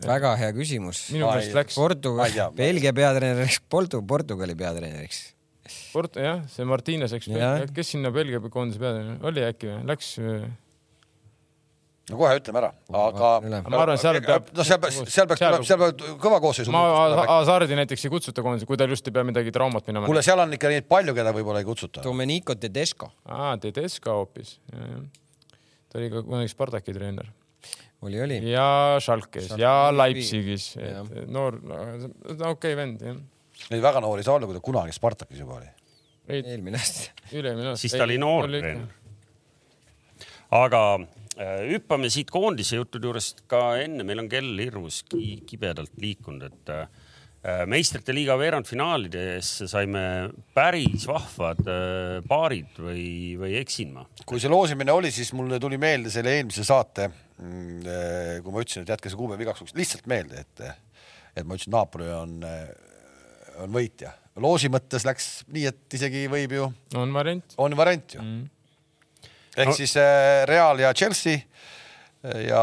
väga 0.08 0.34
hea 0.40 0.50
küsimus. 0.56 1.04
minu 1.14 1.28
meelest 1.28 1.54
läks. 1.56 1.78
Portugal, 1.78 2.40
Belgia 2.58 2.94
peatreeneriks, 2.96 3.62
Portu-, 3.70 4.02
Portugali 4.08 4.56
peatreeneriks. 4.58 5.22
Port-, 5.94 6.18
jah, 6.20 6.42
see 6.52 6.66
Martines, 6.68 7.14
eks, 7.16 7.30
kes 7.76 7.94
sinna 7.94 8.12
Belgia 8.16 8.42
koondise 8.50 8.82
peatreener 8.82 9.22
oli 9.28 9.46
äkki 9.46 9.70
või, 9.70 9.80
läks? 9.92 10.16
No 12.12 12.20
kohe 12.20 12.38
ütleme 12.40 12.62
ära, 12.62 12.70
aga. 13.02 13.32
ma 13.66 13.82
arvan, 13.82 14.00
seal 14.02 14.22
peab. 14.26 14.52
no 14.56 14.66
seal 14.68 14.80
peaks, 14.84 15.02
seal 15.14 15.30
peaks, 15.32 15.44
seal 15.68 15.82
peab 15.82 16.06
kõva 16.22 16.42
koosseisu. 16.44 16.74
ma 16.76 16.84
Hasardi 17.24 17.78
näiteks 17.80 18.08
ei 18.08 18.14
kutsuta 18.14 18.46
koondise, 18.46 18.70
kui 18.70 18.80
tal 18.80 18.92
just 18.92 19.08
ei 19.08 19.16
pea 19.16 19.26
midagi 19.28 19.54
traumat 19.56 19.88
minema. 19.90 20.10
kuule, 20.10 20.24
seal 20.26 20.44
on 20.44 20.58
ikka 20.58 20.72
neid 20.74 20.88
palju, 20.92 21.16
keda 21.18 21.34
võib-olla 21.36 21.64
ei 21.64 21.68
kutsuta. 21.68 22.04
Domenico 22.06 22.56
Tedesco. 22.60 23.12
aa, 23.26 23.56
Tedesco 23.62 24.18
hoopis. 24.22 24.58
ta 24.72 26.00
oli 26.00 26.12
ka 26.14 26.26
kunagi 26.28 26.52
Spartaki 26.52 26.96
treener 26.96 27.32
oli, 28.02 28.22
oli. 28.22 28.40
ja 28.52 28.98
Schalkes 29.00 29.46
Schalke 29.46 29.62
ja 29.62 29.76
Leipzigis, 29.94 30.72
noor, 31.28 31.60
okei 31.62 32.50
okay, 32.50 32.76
vend 32.80 33.06
jah. 33.06 33.22
Neid 33.70 33.84
väga 33.84 34.02
noori 34.02 34.24
ei 34.24 34.26
saa 34.26 34.40
olla, 34.40 34.48
kui 34.50 34.58
ta 34.58 34.64
kunagi 34.66 34.96
Spartakis 34.96 35.42
juba 35.44 35.60
oli. 35.60 35.70
eelmine 36.32 36.80
aasta. 36.80 37.12
üle-eelmine 37.32 37.74
aasta. 37.74 37.82
siis 37.84 37.94
ta 37.94 38.06
oli 38.08 38.18
noor 38.22 38.50
treener. 38.50 38.88
aga 40.58 40.82
hüppame 41.40 42.10
siit 42.12 42.32
koondise 42.34 42.80
juttude 42.80 43.08
juurest 43.08 43.46
ka 43.52 43.78
enne, 43.82 44.04
meil 44.08 44.24
on 44.24 44.28
kell 44.32 44.52
hirmus 44.60 45.02
kibedalt 45.08 45.94
liikunud, 46.02 46.44
et 46.50 46.72
äh, 46.76 47.64
meistrite 47.72 48.14
liiga 48.16 48.36
veerandfinaalidesse 48.40 49.70
saime 49.72 50.04
päris 50.56 51.08
vahvad 51.10 51.64
äh, 51.72 52.20
paarid 52.28 52.78
või, 52.84 53.06
või 53.40 53.56
eksin 53.62 53.96
ma? 53.96 54.06
kui 54.28 54.44
see 54.44 54.52
loosimine 54.52 54.94
oli, 54.94 55.14
siis 55.16 55.32
mulle 55.38 55.60
tuli 55.62 55.80
meelde 55.82 56.12
selle 56.14 56.36
eelmise 56.38 56.68
saate, 56.68 57.08
mm, 57.40 57.92
kui 58.44 58.54
ma 58.54 58.66
ütlesin, 58.66 58.86
et 58.86 58.96
jätke 58.96 59.12
see 59.12 59.20
kuupäev 59.20 59.46
igaks 59.48 59.64
juhuks 59.64 59.78
lihtsalt 59.80 60.12
meelde, 60.12 60.44
et, 60.44 60.66
et 61.36 61.46
ma 61.46 61.56
ütlesin, 61.56 61.76
Napoli 61.78 62.12
on, 62.12 62.40
on 63.64 63.72
võitja. 63.72 64.18
loosi 64.42 64.72
mõttes 64.72 65.08
läks 65.08 65.34
nii, 65.48 65.70
et 65.72 66.00
isegi 66.00 66.28
võib 66.32 66.60
ju. 66.60 66.74
on 67.00 67.14
variant. 67.16 67.56
on 67.62 67.80
variant 67.80 68.20
ju 68.20 68.26
mm 68.26 68.50
ehk 69.58 69.72
no. 69.72 69.76
siis 69.76 69.96
Real 70.48 70.80
ja 70.80 70.94
Chelsea 70.94 71.42
ja. 72.22 72.62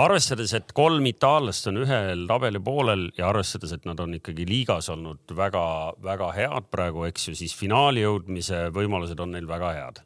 arvestades, 0.00 0.52
et 0.56 0.72
kolm 0.76 1.04
itaallast 1.10 1.68
on 1.70 1.82
ühel 1.84 2.24
tabeli 2.28 2.60
poolel 2.64 3.06
ja 3.18 3.28
arvestades, 3.30 3.74
et 3.76 3.84
nad 3.88 4.00
on 4.02 4.16
ikkagi 4.18 4.46
liigas 4.48 4.88
olnud 4.92 5.36
väga-väga 5.36 6.30
head 6.36 6.70
praegu, 6.72 7.04
eks 7.08 7.30
ju, 7.30 7.36
siis 7.38 7.54
finaali 7.56 8.04
jõudmise 8.06 8.66
võimalused 8.74 9.20
on 9.22 9.36
neil 9.36 9.48
väga 9.48 9.74
head. 9.76 10.02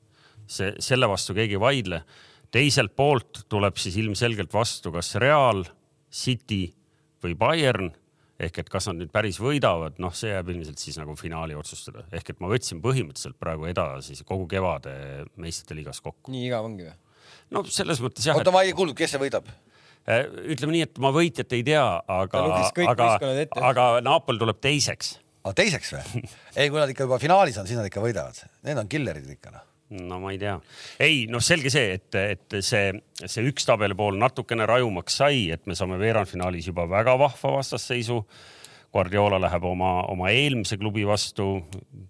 see, 0.51 0.75
selle 0.83 1.07
vastu 1.09 1.35
keegi 1.35 1.55
ei 1.59 1.62
vaidle. 1.62 2.03
teiselt 2.51 2.97
poolt 2.97 3.45
tuleb 3.49 3.77
siis 3.79 3.97
ilmselgelt 3.97 4.53
vastu 4.53 4.93
kas 4.93 5.14
Real, 5.14 5.64
City 6.11 6.75
või 7.23 7.37
Bayern 7.39 7.93
ehk 8.41 8.62
et 8.62 8.70
kas 8.72 8.88
nad 8.88 8.99
nüüd 9.01 9.12
päris 9.12 9.38
võidavad, 9.43 9.99
noh, 10.03 10.14
see 10.16 10.32
jääb 10.32 10.51
ilmselt 10.55 10.80
siis 10.80 10.99
nagu 11.01 11.14
finaali 11.18 11.57
otsustada, 11.59 12.07
ehk 12.16 12.34
et 12.34 12.43
ma 12.43 12.51
võtsin 12.51 12.80
põhimõtteliselt 12.84 13.38
praegu 13.41 13.68
edasi 13.70 14.18
kogu 14.26 14.49
kevade 14.51 14.93
meistrite 15.41 15.76
liigas 15.78 16.03
kokku. 16.05 16.32
nii 16.32 16.47
igav 16.49 16.68
ongi 16.68 16.88
või? 16.88 16.97
no 17.57 17.64
selles 17.68 18.01
mõttes 18.03 18.26
jah. 18.26 18.38
oota, 18.38 18.55
ma 18.55 18.64
ei 18.66 18.76
kuulnud, 18.76 18.97
kes 18.99 19.14
see 19.14 19.22
võidab? 19.22 19.49
Äh, 20.09 20.24
ütleme 20.55 20.78
nii, 20.78 20.84
et 20.88 21.01
ma 21.03 21.12
võitjat 21.14 21.53
ei 21.59 21.64
tea, 21.66 21.84
aga, 22.09 22.45
aga, 22.88 23.11
aga 23.70 23.88
Napoli 24.05 24.41
tuleb 24.41 24.62
teiseks. 24.64 25.18
aga 25.45 25.57
teiseks 25.61 25.97
või? 25.97 26.22
ei, 26.59 26.70
kui 26.70 26.80
nad 26.80 26.93
ikka 26.93 27.09
juba 27.09 27.20
finaalis 27.22 27.61
on, 27.61 27.68
siis 27.68 27.78
nad 27.78 27.91
ikka 27.91 28.05
võidavad. 28.05 28.41
Need 28.64 28.80
on 28.80 28.88
killerid 28.91 29.28
ikka 29.36 29.53
noh 29.55 29.66
no 29.91 30.20
ma 30.22 30.30
ei 30.34 30.38
tea. 30.38 30.55
ei 31.03 31.26
noh, 31.30 31.43
selge 31.43 31.72
see, 31.72 31.97
et, 31.99 32.14
et 32.36 32.57
see, 32.62 32.95
see 33.24 33.45
üks 33.51 33.66
tabeli 33.68 33.97
pool 33.99 34.18
natukene 34.20 34.66
rajumaks 34.68 35.20
sai, 35.22 35.49
et 35.55 35.66
me 35.66 35.76
saame 35.78 35.99
veerandfinaalis 36.01 36.70
juba 36.70 36.88
väga 36.91 37.18
vahva 37.20 37.59
vastasseisu. 37.59 38.22
Guardiola 38.91 39.36
läheb 39.38 39.62
oma, 39.68 40.01
oma 40.11 40.32
eelmise 40.34 40.74
klubi 40.74 41.05
vastu. 41.07 41.61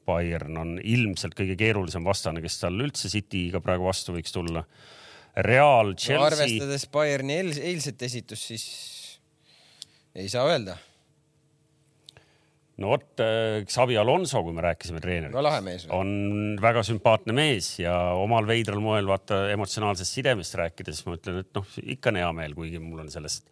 Bayern 0.09 0.57
on 0.57 0.71
ilmselt 0.81 1.35
kõige 1.37 1.53
keerulisem 1.61 2.07
vastane, 2.07 2.41
kes 2.41 2.57
tal 2.63 2.81
üldse 2.81 3.11
City'ga 3.13 3.61
praegu 3.61 3.85
vastu 3.85 4.15
võiks 4.17 4.33
tulla 4.33 4.65
Real, 5.37 5.93
Chelsea 5.95 6.17
no,. 6.17 6.29
arvestades 6.31 6.87
Bayerni 6.91 7.37
eils, 7.37 7.61
eilset 7.61 8.03
esitust, 8.09 8.49
siis 8.49 8.65
ei 10.17 10.29
saa 10.33 10.49
öelda. 10.49 10.79
No 12.81 12.95
vot, 12.95 13.09
äh, 13.23 13.63
Xavi 13.69 13.99
Alonso, 14.01 14.43
kui 14.45 14.55
me 14.57 14.65
rääkisime 14.65 15.03
treenerist. 15.03 15.91
on 15.95 16.57
väga 16.61 16.85
sümpaatne 16.87 17.35
mees 17.37 17.75
ja 17.83 17.97
omal 18.19 18.49
veidral 18.49 18.81
moel 18.85 19.09
vaata 19.11 19.43
emotsionaalsest 19.55 20.21
sidemest 20.21 20.57
rääkides 20.61 21.05
ma 21.07 21.19
ütlen, 21.19 21.43
et 21.45 21.53
noh, 21.57 21.75
ikka 21.97 22.13
on 22.13 22.21
hea 22.23 22.31
meel, 22.41 22.57
kuigi 22.57 22.81
mul 22.83 23.05
on 23.05 23.13
sellest 23.13 23.49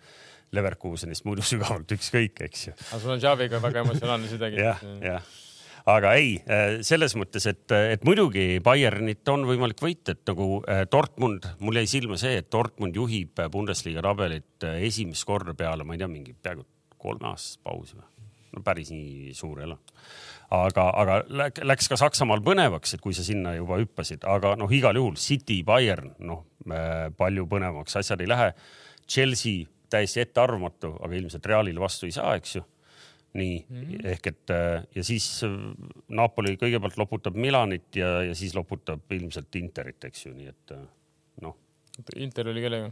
Leverkusenist 0.57 1.27
muidu 1.29 1.45
sügavalt 1.45 1.91
ükskõik, 1.93 2.41
eks 2.47 2.71
ju. 2.71 2.79
aga 2.79 3.03
sul 3.03 3.13
on 3.19 3.21
Xaviga 3.21 3.61
väga 3.61 3.85
emotsionaalne 3.85 4.31
sidegi. 4.31 4.63
jah, 4.69 4.81
jah 5.05 5.37
aga 5.89 6.11
ei, 6.21 6.35
äh, 6.49 6.79
selles 6.85 7.15
mõttes, 7.17 7.47
et, 7.49 7.65
et 7.73 8.03
muidugi 8.05 8.59
Bayernit 8.65 9.29
on 9.33 9.47
võimalik 9.49 9.81
võita, 9.81 10.17
et 10.17 10.25
nagu 10.29 10.63
äh, 10.65 10.83
Dortmund, 10.91 11.47
mul 11.65 11.81
jäi 11.81 11.89
silma 11.99 12.19
see, 12.21 12.41
et 12.43 12.51
Dortmund 12.53 12.97
juhib 12.97 13.41
Bundesliga 13.53 14.05
tabelit 14.05 14.69
esimest 14.81 15.29
korda 15.29 15.57
peale, 15.57 15.85
ma 15.89 15.97
ei 15.97 16.03
tea, 16.03 16.11
mingi 16.13 16.37
peaaegu 16.37 16.67
kolmeaastast 16.99 17.63
pausi 17.65 17.97
või? 17.97 18.18
No 18.59 18.65
päris 18.67 18.91
nii 18.95 19.33
suur 19.39 19.63
ei 19.63 19.71
ole. 19.71 19.79
aga, 20.59 20.85
aga 21.03 21.17
läks 21.69 21.89
ka 21.89 21.99
Saksamaal 22.01 22.43
põnevaks, 22.45 22.95
et 22.97 23.05
kui 23.05 23.17
sa 23.17 23.25
sinna 23.25 23.55
juba 23.57 23.79
hüppasid, 23.81 24.25
aga 24.29 24.55
noh, 24.59 24.71
igal 24.73 24.97
juhul 24.97 25.17
City, 25.21 25.63
Bayern, 25.67 26.15
noh 26.19 26.45
palju 27.17 27.47
põnevamaks 27.49 27.97
asjad 28.01 28.21
ei 28.21 28.29
lähe. 28.29 28.49
Chelsea 29.09 29.65
täiesti 29.89 30.21
ettearvamatu, 30.21 30.99
aga 31.01 31.17
ilmselt 31.17 31.47
Realile 31.49 31.81
vastu 31.81 32.09
ei 32.09 32.13
saa, 32.13 32.35
eks 32.37 32.59
ju 32.59 32.65
nii 33.39 33.67
mm 33.69 33.83
-hmm. 33.83 34.07
ehk 34.07 34.27
et 34.27 34.51
äh, 34.51 34.87
ja 34.95 35.05
siis 35.05 35.45
äh, 35.45 35.51
Napoli 36.09 36.57
kõigepealt 36.57 36.97
loputab 36.97 37.35
Milanit 37.37 37.97
ja, 37.97 38.23
ja 38.23 38.35
siis 38.35 38.55
loputab 38.55 39.13
ilmselt 39.13 39.57
Interit, 39.57 40.05
eks 40.05 40.27
ju, 40.27 40.33
nii 40.35 40.49
et 40.49 40.73
äh, 40.73 40.87
noh. 41.43 41.57
Inter 42.17 42.49
oli 42.49 42.61
kellega? 42.61 42.91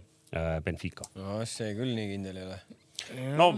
Benfica. 0.65 1.05
no 1.15 1.45
see 1.47 1.75
küll 1.79 1.95
nii 1.95 2.09
kindel 2.11 2.37
ei 2.37 2.45
ole. 2.45 2.59
No 3.39 3.51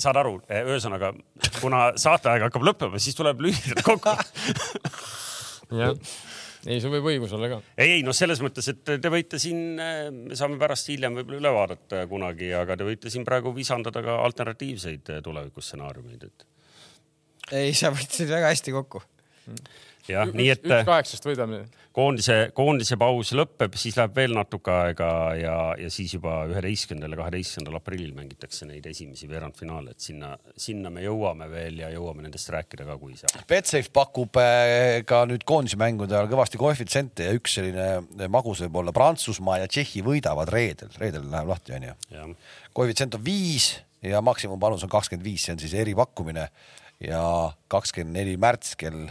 saad 0.00 0.18
aru, 0.22 0.38
ühesõnaga 0.48 1.12
kuna 1.60 1.90
saateaeg 2.00 2.48
hakkab 2.48 2.66
lõppema, 2.70 3.02
siis 3.02 3.18
tuleb 3.18 3.44
lühidalt 3.46 3.84
kokku 3.86 4.16
jah 5.82 5.94
ei, 6.66 6.80
sul 6.82 6.92
võib 6.92 7.08
õigus 7.12 7.32
olla 7.36 7.50
ka. 7.52 7.58
ei, 7.78 7.98
ei 7.98 8.04
noh, 8.06 8.16
selles 8.16 8.40
mõttes, 8.44 8.66
et 8.72 8.82
te 8.84 9.12
võite 9.12 9.40
siin, 9.40 9.78
me 9.78 10.38
saame 10.38 10.58
pärast 10.60 10.90
hiljem 10.90 11.18
võib-olla 11.18 11.40
üle 11.42 11.52
vaadata 11.54 12.04
kunagi, 12.10 12.50
aga 12.56 12.76
te 12.78 12.86
võite 12.88 13.12
siin 13.12 13.26
praegu 13.28 13.52
visandada 13.56 14.02
ka 14.04 14.18
alternatiivseid 14.26 15.12
tulevikustsenaariumeid, 15.24 16.26
et. 16.28 16.48
ei, 17.60 17.74
sa 17.78 17.92
võtsid 17.94 18.30
väga 18.32 18.52
hästi 18.52 18.74
kokku. 18.74 19.02
Jah, 20.12 20.30
nii 20.34 20.48
et 20.54 20.64
üks 20.66 20.86
kaheksast 20.88 21.26
võidame. 21.26 21.60
koondise, 21.96 22.36
koondise 22.56 22.98
paus 23.00 23.32
lõpeb, 23.36 23.74
siis 23.80 23.96
läheb 23.98 24.14
veel 24.16 24.34
natuke 24.36 24.72
aega 24.72 25.08
ja, 25.38 25.56
ja 25.80 25.90
siis 25.92 26.14
juba 26.16 26.40
üheteistkümnendal 26.50 27.16
ja 27.16 27.20
kaheteistkümnendal 27.22 27.80
aprillil 27.80 28.12
mängitakse 28.16 28.68
neid 28.68 28.86
esimesi 28.90 29.28
veerandfinaale, 29.30 29.96
et 29.96 30.06
sinna, 30.08 30.34
sinna 30.56 30.92
me 30.94 31.04
jõuame 31.04 31.50
veel 31.52 31.82
ja 31.82 31.90
jõuame 31.94 32.24
nendest 32.26 32.52
rääkida 32.54 32.86
ka, 32.88 32.98
kui 33.00 33.18
saab. 33.18 33.42
Betsafe 33.50 33.92
pakub 33.94 34.40
äh, 34.42 35.00
ka 35.08 35.24
nüüd 35.30 35.44
koondise 35.48 35.80
mängude 35.80 36.16
ajal 36.16 36.30
kõvasti 36.32 36.60
koefitsiente 36.60 37.28
ja 37.28 37.36
üks 37.36 37.58
selline 37.58 38.28
magus 38.32 38.62
võib 38.66 38.80
olla 38.82 38.94
Prantsusmaa 38.96 39.60
ja 39.62 39.68
Tšehhi 39.70 40.04
võidavad 40.06 40.50
reedel, 40.52 40.92
reedel 41.00 41.28
läheb 41.32 41.52
lahti 41.52 41.76
onju. 41.76 41.94
koefitsient 42.76 43.18
on 43.18 43.24
viis 43.24 43.72
ja 44.02 44.20
maksimumpanus 44.22 44.84
on 44.86 44.92
kakskümmend 44.92 45.26
viis, 45.26 45.44
see 45.44 45.54
on 45.54 45.62
siis 45.62 45.74
eripakkumine 45.74 46.48
ja 47.02 47.22
kakskümmend 47.70 48.16
neli 48.18 48.36
märts 48.40 48.76
kell 48.78 49.08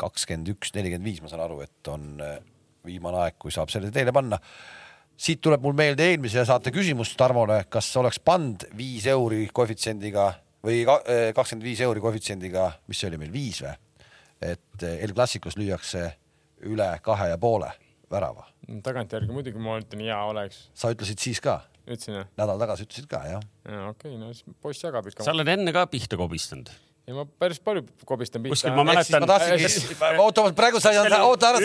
kakskümmend 0.00 0.52
üks, 0.54 0.72
nelikümmend 0.76 1.06
viis, 1.08 1.22
ma 1.22 1.30
saan 1.30 1.44
aru, 1.44 1.60
et 1.66 1.90
on 1.92 2.10
äh, 2.24 2.38
viimane 2.86 3.24
aeg, 3.24 3.38
kui 3.40 3.54
saab 3.54 3.72
selle 3.72 3.92
teele 3.94 4.14
panna. 4.14 4.38
siit 5.18 5.40
tuleb 5.42 5.64
mul 5.64 5.74
meelde 5.74 6.04
eelmise 6.06 6.44
saate 6.46 6.70
küsimus 6.70 7.16
Tarmole, 7.18 7.64
kas 7.68 7.90
oleks 7.98 8.20
pannud 8.22 8.68
viis 8.78 9.06
euri 9.10 9.48
koefitsiendiga 9.52 10.30
või 10.64 10.84
äh, 10.86 11.30
kakskümmend 11.34 11.66
viis 11.66 11.82
euri 11.84 12.00
koefitsiendiga, 12.00 12.70
mis 12.86 13.00
see 13.00 13.10
oli 13.10 13.20
meil, 13.24 13.34
viis 13.34 13.62
või? 13.64 13.74
et 14.40 14.86
äh, 14.86 15.02
El 15.02 15.14
Clasicos 15.14 15.58
lüüakse 15.58 16.04
üle 16.68 16.88
kahe 17.02 17.32
ja 17.32 17.38
poole 17.38 17.72
värava. 18.10 18.46
tagantjärgi 18.82 19.32
muidugi 19.32 19.62
ma 19.62 19.78
ütlen 19.80 20.06
hea 20.06 20.18
oleks. 20.30 20.68
sa 20.74 20.92
ütlesid 20.94 21.22
siis 21.22 21.42
ka? 21.42 21.60
ütlesin 21.86 22.20
jah? 22.20 22.28
nädal 22.38 22.60
tagasi 22.62 22.86
ütlesid 22.86 23.08
ka 23.10 23.24
jah? 23.26 23.42
jaa, 23.64 23.88
okei 23.90 24.14
okay,, 24.14 24.20
no 24.20 24.32
siis 24.32 24.58
poiss 24.62 24.84
jagab 24.84 25.06
ikka. 25.10 25.26
sa 25.26 25.34
oled 25.34 25.50
enne 25.54 25.74
ka 25.74 25.86
pihta 25.90 26.18
kobistanud 26.20 26.70
ja 27.08 27.14
ma 27.16 27.24
päris 27.40 27.56
palju 27.64 27.86
kobistan 28.06 28.42
pihta. 28.44 28.52
kuskil 28.52 28.74
ma 28.76 28.84
mäletan. 28.84 29.24
oota, 30.20 30.42
praegu 30.56 30.80
sa 30.82 30.90
ei 30.92 30.98
olnud, 31.00 31.16
oota 31.24 31.52
ära. 31.54 31.60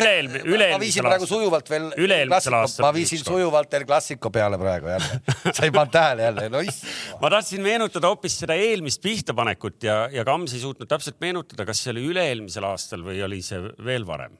ma 0.71 0.79
viisin 0.81 1.03
praegu 1.03 1.27
sujuvalt 1.27 1.67
veel. 1.73 1.89
üle-eelmisel 2.05 2.55
aastal. 2.61 2.85
ma 2.87 2.91
viisin 2.95 3.19
sujuvalt 3.23 3.71
El 3.79 3.85
Clasico 3.89 4.31
peale 4.33 4.57
praegu 4.61 4.87
jälle. 4.93 5.09
sa 5.55 5.61
ei 5.67 5.73
pannud 5.75 5.93
tähele 5.93 6.21
jälle, 6.29 6.43
no 6.53 6.59
issand. 6.63 7.19
ma 7.21 7.27
tahtsin 7.35 7.61
meenutada 7.65 8.05
hoopis 8.13 8.35
seda 8.45 8.53
eelmist 8.59 8.99
pihtapanekut 9.03 9.77
ja, 9.89 9.97
ja 10.13 10.23
Kams 10.27 10.51
ei 10.55 10.61
suutnud 10.63 10.87
täpselt 10.89 11.17
meenutada, 11.23 11.67
kas 11.67 11.77
see 11.83 11.91
oli 11.95 12.03
üle-eelmisel 12.13 12.65
aastal 12.71 13.01
või 13.03 13.17
oli 13.27 13.39
see 13.43 13.59
veel 13.83 14.07
varem 14.07 14.33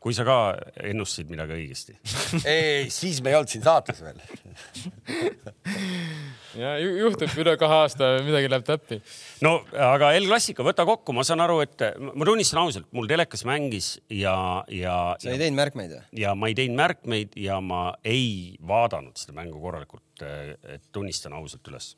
kui 0.00 0.14
sa 0.14 0.24
ka 0.24 0.38
ennustasid 0.86 1.28
midagi 1.32 1.52
õigesti 1.58 1.92
ei, 2.54 2.88
siis 2.94 3.20
me 3.20 3.28
ei 3.34 3.40
olnud 3.40 3.52
siin 3.52 3.66
saates 3.66 4.00
veel 4.06 4.18
ja 6.56 6.72
juhtub 6.80 7.34
üle 7.42 7.56
kahe 7.60 7.80
aasta, 7.82 8.10
midagi 8.26 8.50
läheb 8.50 8.64
täppi. 8.66 9.00
no 9.44 9.58
aga 9.88 10.12
El 10.16 10.28
Clasico, 10.28 10.64
võta 10.66 10.86
kokku, 10.88 11.14
ma 11.16 11.24
saan 11.26 11.44
aru, 11.44 11.60
et 11.64 11.84
ma 12.06 12.28
tunnistan 12.28 12.62
ausalt, 12.62 12.88
mul 12.96 13.10
telekas 13.10 13.46
mängis 13.48 13.92
ja, 14.12 14.36
ja. 14.72 14.96
sa 15.22 15.32
ei 15.32 15.42
teinud 15.42 15.60
märkmeid 15.60 15.94
või? 15.96 16.02
ja 16.22 16.34
ma 16.38 16.50
ei 16.50 16.58
teinud 16.58 16.80
märkmeid 16.80 17.38
ja 17.40 17.60
ma 17.64 17.84
ei 18.06 18.56
vaadanud 18.66 19.16
seda 19.20 19.36
mängu 19.36 19.60
korralikult, 19.62 20.24
et 20.24 20.90
tunnistan 20.94 21.36
ausalt 21.36 21.72
üles 21.72 21.92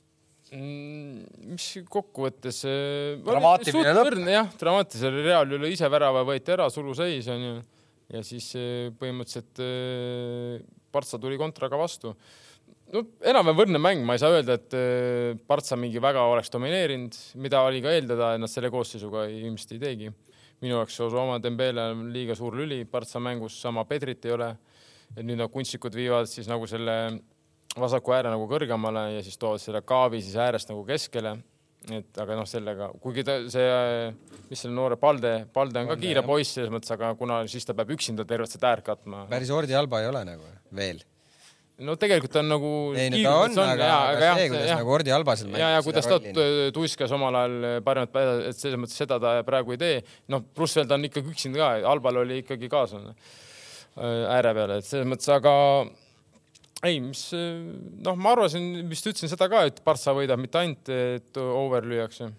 mm, 0.53 1.25
mis 1.55 1.71
kokkuvõttes. 1.89 2.63
Äh, 2.69 3.17
dramaatiline 3.25 3.97
lõpp. 3.97 4.23
jah, 4.35 4.55
dramaatiline, 4.61 5.27
Real 5.31 5.59
üle 5.59 5.73
ise 5.75 5.91
värava 5.93 6.27
võeti 6.29 6.57
ära, 6.57 6.71
suluseis 6.73 7.29
onju 7.35 7.59
ja 8.13 8.25
siis 8.27 8.51
eh, 8.57 8.89
põhimõtteliselt 8.99 9.63
Partsa 10.93 11.19
eh, 11.19 11.23
tuli 11.23 11.39
kontraga 11.41 11.81
vastu. 11.81 12.15
No 12.95 13.03
enam-vähem 13.21 13.59
võrdne 13.59 13.81
mäng, 13.83 14.05
ma 14.07 14.17
ei 14.17 14.23
saa 14.23 14.37
öelda, 14.37 14.59
et 14.59 14.77
eh, 14.77 15.35
Partsa 15.49 15.79
mingi 15.81 16.01
väga 16.03 16.25
oleks 16.31 16.53
domineerinud, 16.55 17.19
mida 17.43 17.63
oli 17.67 17.83
ka 17.85 17.93
eeldada, 17.97 18.33
et 18.35 18.43
nad 18.43 18.53
selle 18.53 18.71
koosseisuga 18.75 19.27
ilmselt 19.33 19.77
ei 19.77 19.83
teegi. 19.85 20.15
minu 20.63 20.75
jaoks 20.75 21.01
Osama 21.07 21.39
Dembele 21.39 21.91
on 21.93 22.09
liiga 22.13 22.35
suur 22.35 22.57
lüli 22.59 22.85
Partsa 22.85 23.21
mängus, 23.21 23.61
sama 23.63 23.85
Pedrit 23.85 24.25
ei 24.25 24.33
ole. 24.33 24.57
et 25.17 25.25
nüüd 25.25 25.39
nad 25.41 25.49
kunstnikud 25.49 25.95
viivad 25.95 26.29
siis 26.29 26.49
nagu 26.49 26.67
selle 26.69 26.95
vasaku 27.79 28.13
ääre 28.13 28.29
nagu 28.29 28.45
kõrgemale 28.51 29.15
ja 29.15 29.23
siis 29.25 29.39
toovad 29.41 29.63
selle 29.63 29.81
kaavi 29.81 30.21
siis 30.21 30.37
äärest 30.37 30.69
nagu 30.69 30.85
keskele 30.85 31.39
et 31.95 32.19
aga 32.21 32.37
noh, 32.37 32.47
sellega, 32.49 32.91
kuigi 33.03 33.25
ta 33.25 33.39
see, 33.51 33.69
mis 34.51 34.61
selle 34.61 34.75
noore 34.77 34.99
Palde, 35.01 35.47
Palde 35.55 35.85
on 35.85 35.93
ka 35.93 35.97
kiire 36.01 36.25
poiss 36.27 36.57
selles 36.57 36.73
mõttes, 36.75 36.91
aga 36.95 37.13
kuna 37.19 37.41
siis 37.51 37.65
ta 37.69 37.77
peab 37.79 37.95
üksinda 37.95 38.27
tervet 38.29 38.53
seda 38.53 38.73
äärt 38.75 38.87
katma. 38.89 39.25
päris 39.31 39.53
Ordi 39.55 39.77
Alba 39.79 40.03
ei 40.03 40.11
ole 40.11 40.25
nagu 40.29 40.51
veel. 40.75 41.01
No 41.87 41.95
tegelikult 42.01 42.39
on 42.41 42.51
nagu. 42.51 42.73
ei 42.99 43.11
no 43.13 43.21
ta 43.23 43.35
on, 43.45 43.53
on, 43.55 43.73
aga, 43.75 43.91
aga 44.15 44.33
see, 44.41 44.49
kuidas 44.53 44.71
jah, 44.73 44.81
nagu 44.83 44.95
Ordi 44.97 45.15
Alba 45.15 45.37
seal 45.39 45.53
mängis. 45.53 45.63
ja, 45.63 45.69
ja 45.77 45.85
kuidas 45.87 46.09
ta 46.11 46.19
tuiskas 46.75 47.15
omal 47.15 47.39
ajal 47.43 47.85
parimat 47.87 48.15
päeva, 48.15 48.35
et 48.51 48.59
selles 48.59 48.81
mõttes 48.83 48.99
seda 48.99 49.21
ta 49.23 49.37
praegu 49.47 49.77
ei 49.77 49.81
tee. 49.83 50.03
noh, 50.35 50.43
pluss 50.57 50.79
veel 50.79 50.89
ta 50.91 50.99
on 50.99 51.07
ikkagi 51.09 51.33
üksinda 51.35 51.63
ka, 51.63 51.71
Albal 51.93 52.25
oli 52.25 52.43
ikkagi 52.43 52.71
kaaslane 52.73 53.15
äh, 53.15 54.27
ääre 54.39 54.55
peal, 54.59 54.77
et 54.79 54.89
selles 54.89 55.09
mõttes, 55.11 55.31
aga 55.35 55.55
ei, 56.87 56.99
mis 57.03 57.23
noh, 57.35 58.19
ma 58.19 58.35
arvasin, 58.37 58.69
vist 58.91 59.07
ütlesin 59.11 59.31
seda 59.31 59.49
ka, 59.51 59.65
et 59.69 59.81
Partsa 59.87 60.15
võidab 60.17 60.41
mitte 60.43 60.61
ainult, 60.61 60.91
et 60.93 61.41
over 61.43 61.87
lüüakse. 61.87 62.31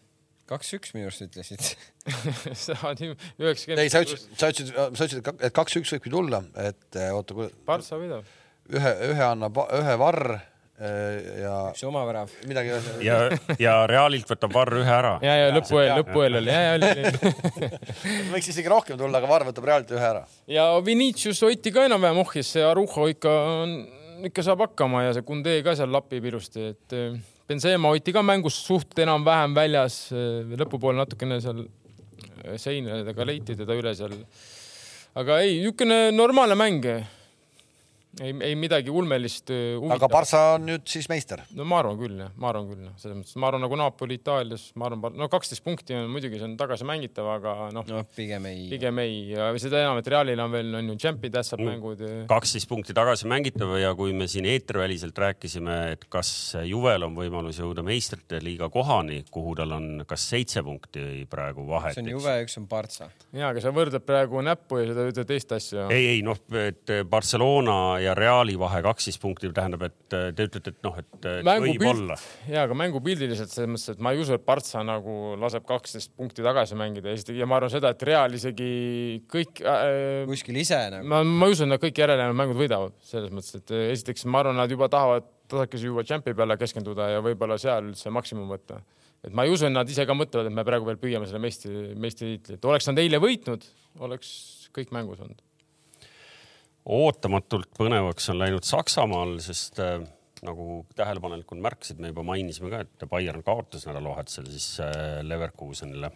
kaks-üks 0.50 0.96
minu 0.96 1.10
arust 1.10 1.26
ütlesid 1.28 1.62
üheksakümmend. 3.44 3.82
ei, 3.84 3.92
sa 3.92 4.02
ütlesid, 4.06 4.32
sa 4.34 4.50
ütlesid, 4.52 4.72
sa 4.74 5.08
ütlesid, 5.08 5.32
et 5.46 5.56
kaks-üks 5.56 5.92
võibki 5.96 6.14
tulla, 6.14 6.42
et 6.58 6.98
eh, 6.98 7.12
oota, 7.14 7.36
kui. 7.38 7.50
Partsa 7.68 8.00
võidab. 8.00 8.28
Ühe, 8.76 8.94
ühe 9.12 9.26
annab, 9.26 9.58
ühe 9.76 9.96
varr 10.00 10.24
eh, 10.36 11.42
ja. 11.44 11.54
üks 11.72 11.84
oma 11.88 12.04
värav. 12.08 12.34
midagi. 12.50 12.76
ja, 13.06 13.20
ja 13.62 13.76
Realilt 13.90 14.30
võtab 14.30 14.54
varr 14.56 14.80
ühe 14.82 14.94
ära. 14.96 15.16
ja, 15.26 15.38
ja 15.44 15.50
lõpueel, 15.56 15.94
lõpueel 16.02 16.40
oli, 16.42 16.54
ja, 16.54 16.62
ja 16.68 16.76
oli 16.78 17.64
võiks 18.34 18.52
isegi 18.54 18.70
rohkem 18.72 19.00
tulla, 19.00 19.22
aga 19.22 19.32
varr 19.32 19.48
võtab 19.50 19.70
Realilt 19.70 19.96
ühe 19.96 20.12
ära. 20.12 20.24
ja 20.50 20.70
Vinicius 20.86 21.42
hoiti 21.48 21.74
ka 21.76 21.88
enam-vähem 21.90 22.22
ohjes, 22.24 22.54
see 22.56 22.66
Arujo 22.66 23.10
ikka 23.14 23.36
on 23.64 23.76
ikka 24.30 24.44
saab 24.44 24.66
hakkama 24.68 25.06
ja 25.08 25.16
see 25.16 25.26
Kunde 25.28 25.60
ka 25.66 25.76
seal 25.80 25.92
lapib 25.96 26.26
ilusti, 26.30 26.72
et 26.76 26.98
eh, 26.98 27.20
Benzema 27.50 27.90
hoiti 27.90 28.14
ka 28.14 28.22
mängust 28.22 28.68
suht 28.68 28.98
enam-vähem 29.02 29.58
väljas, 29.58 30.02
eh, 30.14 30.58
lõpupoole 30.60 31.02
natukene 31.02 31.42
seal 31.42 31.66
seinadega 32.60 33.26
leiti 33.28 33.56
teda 33.58 33.76
üle 33.78 33.94
seal. 33.98 34.14
aga 35.20 35.40
ei, 35.44 35.58
niisugune 35.64 36.12
normaalne 36.14 36.56
mäng 36.60 36.86
ei, 38.18 38.34
ei 38.42 38.56
midagi 38.58 38.90
ulmelist. 38.90 39.52
Äh, 39.54 39.78
aga 39.94 40.10
Barca 40.12 40.42
on 40.56 40.66
nüüd 40.68 40.86
siis 40.90 41.08
meister? 41.12 41.44
no 41.56 41.66
ma 41.68 41.80
arvan 41.84 42.00
küll 42.00 42.18
jah, 42.18 42.32
ma 42.42 42.50
arvan 42.50 42.70
küll 42.72 42.88
jah, 42.88 42.96
selles 43.02 43.20
mõttes, 43.20 43.36
ma 43.40 43.50
arvan 43.52 43.64
nagu 43.66 43.78
Napoli 43.80 44.18
Itaalias, 44.18 44.70
ma 44.80 44.88
arvan, 44.90 45.14
no 45.20 45.30
kaksteist 45.32 45.64
punkti 45.66 45.96
on 45.98 46.10
muidugi, 46.12 46.40
see 46.40 46.48
on 46.48 46.56
tagasimängitav, 46.60 47.30
aga 47.36 47.56
noh 47.76 47.86
no, 47.90 48.02
pigem 48.16 48.48
ei. 48.50 48.66
pigem 48.72 49.02
ei 49.04 49.20
ja 49.36 49.52
seda 49.62 49.84
enam, 49.84 50.02
et 50.02 50.10
Realil 50.10 50.42
on 50.42 50.56
veel 50.56 50.80
on 50.80 50.92
ju 50.94 50.98
Champi 51.06 51.32
tähtsad 51.34 51.62
mm. 51.62 51.70
mängud. 51.70 52.04
kaksteist 52.32 52.70
punkti 52.72 52.96
tagasimängitav 52.98 53.76
ja 53.80 53.94
kui 53.98 54.16
me 54.18 54.30
siin 54.32 54.50
eetriväliselt 54.50 55.24
rääkisime, 55.26 55.78
et 55.94 56.10
kas 56.10 56.32
Juvel 56.66 57.06
on 57.06 57.18
võimalus 57.18 57.62
jõuda 57.62 57.86
meistrite 57.86 58.42
liiga 58.44 58.72
kohani, 58.74 59.22
kuhu 59.30 59.54
tal 59.60 59.78
on 59.78 59.90
kas 60.10 60.26
seitse 60.34 60.66
punkti 60.66 61.28
praegu 61.30 61.68
vahet. 61.70 61.94
üks 61.94 62.04
on 62.04 62.12
Juve, 62.16 62.36
üks 62.48 62.58
on 62.58 62.68
Barca. 62.72 63.12
ja, 63.30 63.52
aga 63.52 63.62
sa 63.64 63.74
võrdled 63.76 64.06
praegu 64.08 64.42
näppu 64.46 64.82
ja 64.82 64.90
seda 64.92 65.08
ütled 65.14 65.30
teist 65.30 65.54
asja. 65.56 65.88
ei, 65.94 66.16
ei 66.16 66.26
noh, 66.26 66.42
et 66.58 66.98
Barcelona 67.10 67.99
ja 68.04 68.14
Reali 68.18 68.56
vahe 68.60 68.82
kaksteist 68.86 69.22
punkti 69.22 69.50
tähendab, 69.56 69.84
et 69.88 70.16
äh, 70.16 70.30
te 70.36 70.48
ütlete, 70.50 70.74
et 70.74 70.86
noh, 70.86 70.98
et 71.00 71.28
võib-olla. 71.64 72.18
ja, 72.50 72.66
aga 72.66 72.78
mängupildiliselt 72.78 73.52
selles 73.54 73.72
mõttes, 73.72 73.96
et 73.96 74.04
ma 74.04 74.14
ei 74.16 74.22
usu, 74.24 74.36
et 74.38 74.46
Partsa 74.46 74.84
nagu 74.86 75.36
laseb 75.40 75.66
kaksteist 75.70 76.14
punkti 76.18 76.46
tagasi 76.46 76.78
mängida 76.80 77.14
ja 77.36 77.50
ma 77.50 77.60
arvan 77.60 77.74
seda, 77.74 77.94
et 77.96 78.06
Real 78.08 78.38
isegi 78.38 78.70
kõik 79.32 79.64
äh,. 79.64 80.24
kuskil 80.30 80.62
ise 80.62 80.80
nagu. 80.96 81.10
ma, 81.10 81.24
ma 81.24 81.50
ei 81.50 81.58
usu, 81.58 81.66
et 81.66 81.74
nad 81.74 81.82
kõik 81.82 82.04
järelejäänud 82.04 82.40
mängud 82.44 82.60
võidavad 82.60 82.96
selles 83.06 83.34
mõttes, 83.34 83.60
et 83.60 83.76
äh, 83.76 83.90
esiteks 83.96 84.28
ma 84.30 84.44
arvan, 84.44 84.60
nad 84.60 84.72
juba 84.72 84.90
tahavad 84.92 85.28
tasakesi 85.50 85.90
juba 85.90 86.06
Champi 86.06 86.36
peale 86.38 86.60
keskenduda 86.62 87.10
ja 87.16 87.26
võib-olla 87.26 87.58
seal 87.62 87.92
üldse 87.92 88.14
maksimum 88.14 88.50
võtta 88.52 88.84
et 89.26 89.36
ma 89.36 89.44
ei 89.44 89.52
usu, 89.52 89.68
et 89.68 89.76
nad 89.76 89.90
ise 89.90 90.06
ka 90.08 90.16
mõtlevad, 90.16 90.48
et 90.48 90.56
me 90.56 90.64
praegu 90.68 90.88
veel 90.88 91.00
püüame 91.02 91.28
selle 91.28 91.42
meistri, 91.44 91.92
meistritiitlit. 92.00 92.64
oleks 92.64 92.88
nad 92.88 93.02
eile 93.04 93.20
võitnud, 93.20 93.66
oleks 94.06 94.32
kõik 94.76 94.94
mängus 94.96 95.20
olnud 95.26 95.42
ootamatult 96.90 97.70
põnevaks 97.78 98.32
on 98.34 98.40
läinud 98.42 98.66
Saksamaal, 98.66 99.38
sest 99.44 99.80
äh, 99.84 100.02
nagu 100.46 100.84
tähelepanelikult 100.98 101.62
märkasid, 101.62 102.00
me 102.02 102.12
juba 102.12 102.24
mainisime 102.26 102.72
ka, 102.72 102.84
et 102.86 103.08
Bayern 103.12 103.44
kaotas 103.46 103.86
nädalavahetusel 103.88 104.50
siis 104.50 104.72
äh, 104.84 105.20
Leverkusenile. 105.26 106.12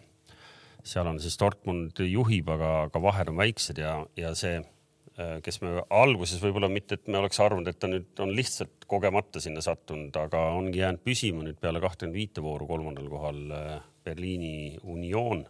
seal 0.84 1.06
on 1.08 1.20
siis 1.20 1.38
Dortmund 1.40 2.00
juhib, 2.04 2.48
aga, 2.52 2.70
aga 2.88 3.02
vahed 3.02 3.30
on 3.32 3.38
väiksed 3.40 3.78
ja, 3.80 3.96
ja 4.20 4.34
see 4.36 4.58
äh,, 4.58 5.38
kes 5.44 5.60
me 5.62 5.78
alguses 5.90 6.42
võib-olla 6.42 6.68
mitte, 6.68 6.98
et 6.98 7.08
me 7.08 7.20
oleks 7.20 7.40
arvanud, 7.40 7.68
et 7.70 7.78
ta 7.80 7.88
nüüd 7.88 8.20
on 8.20 8.34
lihtsalt 8.34 8.84
kogemata 8.90 9.40
sinna 9.40 9.62
sattunud, 9.64 10.16
aga 10.16 10.42
ongi 10.58 10.82
jäänud 10.82 11.04
püsima 11.04 11.44
nüüd 11.46 11.60
peale 11.60 11.80
kahtekümmet 11.84 12.18
viite 12.18 12.44
vooru 12.44 12.68
kolmandal 12.68 13.08
kohal 13.12 13.44
äh, 13.50 13.76
Berliini 14.04 14.80
Union. 14.82 15.46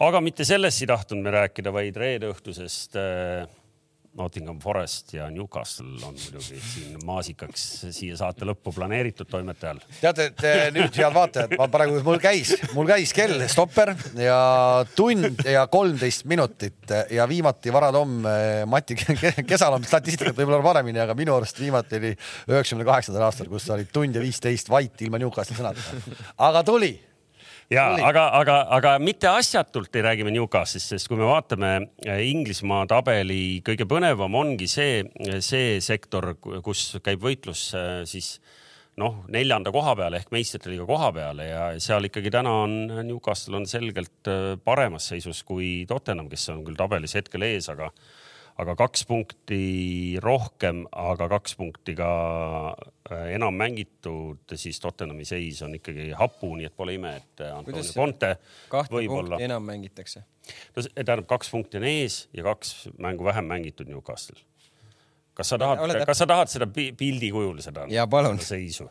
aga 0.00 0.20
mitte 0.24 0.44
sellest 0.48 0.84
ei 0.84 0.88
tahtnud 0.88 1.20
me 1.24 1.34
rääkida, 1.34 1.72
vaid 1.74 1.98
reede 2.00 2.30
õhtusest 2.32 2.96
äh, 3.00 3.50
Nottingham 4.16 4.58
Forest 4.60 5.14
ja 5.14 5.30
Newcastle 5.32 6.06
on 6.06 6.16
muidugi 6.18 6.58
siin 6.60 6.98
maasikaks 7.06 7.62
siia 7.94 8.16
saate 8.20 8.44
lõppu 8.44 8.74
planeeritud 8.76 9.28
toimetajal. 9.30 9.80
teate, 10.00 10.26
et 10.32 10.42
eh, 10.48 10.64
nüüd 10.74 10.98
head 11.00 11.14
vaatajad, 11.16 11.54
ma 11.56 11.68
praegu, 11.72 11.96
mul 12.04 12.20
käis, 12.20 12.52
mul 12.76 12.90
käis 12.90 13.14
kell 13.16 13.46
stopper 13.48 13.94
ja 14.20 14.38
tund 14.96 15.40
ja 15.48 15.64
kolmteist 15.72 16.26
minutit 16.28 16.92
ja 17.10 17.28
viimati 17.28 17.72
Vara 17.72 17.88
Tomm, 17.94 18.26
eh, 18.28 18.64
Mati 18.68 18.98
Kesal 19.48 19.78
on 19.78 19.86
statistikat 19.88 20.36
võib-olla 20.36 20.60
paremini, 20.66 21.00
aga 21.00 21.16
minu 21.16 21.36
arust 21.38 21.62
viimati 21.62 21.96
oli 22.00 22.12
üheksakümne 22.52 22.88
kaheksandal 22.88 23.28
aastal, 23.30 23.48
kus 23.52 23.70
oli 23.72 23.88
tund 23.92 24.20
ja 24.20 24.24
viisteist 24.24 24.68
vait 24.72 25.06
ilma 25.06 25.22
Newcastle'i 25.22 25.62
sõnadeta. 25.62 26.20
aga 26.50 26.64
tuli 26.68 26.92
ja 27.72 27.86
aga, 28.06 28.24
aga, 28.38 28.56
aga 28.76 28.94
mitte 29.02 29.30
asjatult 29.30 29.94
ei 29.96 30.04
räägi 30.06 30.26
me 30.26 30.32
Newcastle'ist, 30.34 30.94
sest 30.94 31.10
kui 31.10 31.18
me 31.20 31.28
vaatame 31.28 31.72
äh, 32.06 32.22
Inglismaa 32.30 32.84
tabeli, 32.90 33.62
kõige 33.66 33.86
põnevam 33.88 34.34
ongi 34.38 34.68
see, 34.70 35.02
see 35.44 35.78
sektor, 35.84 36.34
kus 36.64 36.90
käib 37.04 37.24
võitlus 37.24 37.70
äh, 37.78 38.02
siis 38.08 38.36
noh, 39.00 39.22
neljanda 39.32 39.72
koha 39.72 39.94
peale 39.96 40.20
ehk 40.20 40.32
meistrite 40.34 40.72
liiga 40.72 40.86
koha 40.88 41.12
peale 41.16 41.48
ja 41.48 41.62
seal 41.80 42.08
ikkagi 42.08 42.32
täna 42.32 42.52
on 42.66 42.74
Newcastle 43.08 43.56
on 43.60 43.68
selgelt 43.68 44.28
äh, 44.30 44.52
paremas 44.64 45.08
seisus 45.12 45.42
kui 45.48 45.86
Tottenham, 45.88 46.28
kes 46.32 46.50
on 46.52 46.64
küll 46.66 46.78
tabelis 46.78 47.16
hetkel 47.18 47.48
ees, 47.48 47.70
aga 47.72 47.92
aga 48.60 48.74
kaks 48.76 49.04
punkti 49.08 49.60
rohkem, 50.22 50.84
aga 50.92 51.28
kaks 51.32 51.56
punkti 51.58 51.94
ka 51.98 52.10
äh, 53.10 53.32
enam 53.36 53.56
mängitud, 53.58 54.44
siis 54.58 54.80
Tottenhami 54.82 55.24
seis 55.28 55.62
on 55.64 55.76
ikkagi 55.78 56.10
hapu, 56.18 56.52
nii 56.58 56.68
et 56.68 56.76
pole 56.76 56.96
ime, 56.98 57.14
et 57.22 57.44
Antonio 57.48 57.84
Conte 57.96 58.34
võib-olla. 58.92 59.40
enam 59.42 59.64
mängitakse? 59.66 60.24
no 60.76 60.84
tähendab, 60.84 61.26
kaks 61.30 61.52
punkti 61.54 61.80
on 61.80 61.86
ees 61.88 62.26
ja 62.36 62.44
kaks 62.46 62.90
mängu 62.98 63.24
vähem 63.24 63.48
mängitud 63.48 63.88
Newcastle. 63.88 64.40
kas 65.34 65.54
sa 65.54 65.58
tahad, 65.58 65.96
kas 66.06 66.20
sa 66.20 66.28
tahad 66.28 66.52
seda 66.52 66.68
pildi 66.68 67.32
kujul 67.32 67.62
seda, 67.64 67.88
seda 67.88 68.36
seisu 68.44 68.90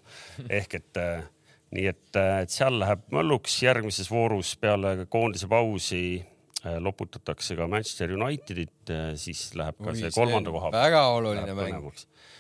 ehk 0.50 0.80
et 0.82 1.02
äh, 1.02 1.24
nii 1.72 1.88
et, 1.92 2.08
äh, 2.18 2.42
et 2.46 2.52
seal 2.52 2.82
läheb 2.82 3.06
mölluks 3.14 3.62
järgmises 3.64 4.10
voorus 4.12 4.56
peale 4.60 5.06
koondise 5.12 5.48
pausi 5.52 6.04
Äh, 6.20 6.41
loputatakse 6.62 7.56
ka 7.58 7.68
Manchester 7.68 8.14
Unitedit, 8.14 8.90
äh, 8.94 9.12
siis 9.18 9.50
läheb 9.58 9.80
ka 9.82 9.92
Ui, 9.92 9.98
see 9.98 10.14
kolmanda 10.14 10.54
koha 10.54 10.72
väga 10.76 11.04
oluline 11.16 11.56
mäng. 11.58 11.92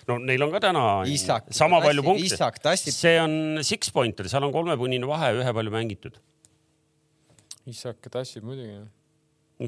no 0.07 0.17
neil 0.21 0.45
on 0.45 0.53
ka 0.53 0.61
täna 0.67 0.85
Isak, 1.09 1.49
sama 1.49 1.81
palju 1.81 2.05
punkte. 2.05 2.75
see 2.77 3.17
on 3.19 3.59
six 3.65 3.89
pointer, 3.89 4.29
seal 4.29 4.45
on 4.45 4.53
kolmepunnine 4.53 5.07
vahe, 5.09 5.33
ühe 5.41 5.53
palju 5.53 5.73
mängitud. 5.73 6.21
Isak 7.65 8.09
tassib 8.13 8.45
muidugi. 8.45 8.81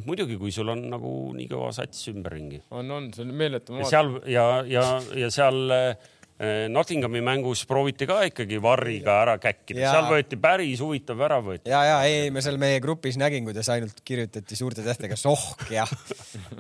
muidugi, 0.06 0.38
kui 0.38 0.52
sul 0.52 0.70
on 0.70 0.90
nagu 0.90 1.34
nii 1.34 1.50
kõva 1.50 1.74
sats 1.74 2.08
ümberringi. 2.14 2.62
on, 2.70 2.92
on, 2.92 3.14
see 3.14 3.26
on 3.26 3.34
meeletu. 3.34 3.82
seal 3.90 4.20
ja, 4.30 4.62
ja, 4.70 4.86
ja 5.18 5.34
seal 5.34 5.66
äh, 5.74 5.88
Äh, 5.94 6.23
Nottinghami 6.74 7.22
mängus 7.24 7.62
prooviti 7.70 8.08
ka 8.10 8.18
ikkagi 8.28 8.58
varriga 8.62 9.20
ära 9.22 9.36
käkkida, 9.40 9.86
seal 9.86 10.08
võeti 10.10 10.40
päris 10.42 10.82
huvitav 10.84 11.20
värav 11.22 11.46
võeti. 11.46 11.70
ja, 11.72 11.84
ja 11.88 12.00
ei, 12.10 12.32
ma 12.34 12.42
seal 12.44 12.58
meie 12.60 12.82
grupis 12.84 13.20
nägin, 13.22 13.46
kuidas 13.48 13.70
ainult 13.72 14.02
kirjutati 14.04 14.58
suurte 14.58 14.84
tähtedega 14.84 15.16
sohk 15.20 15.70
ja 15.72 15.86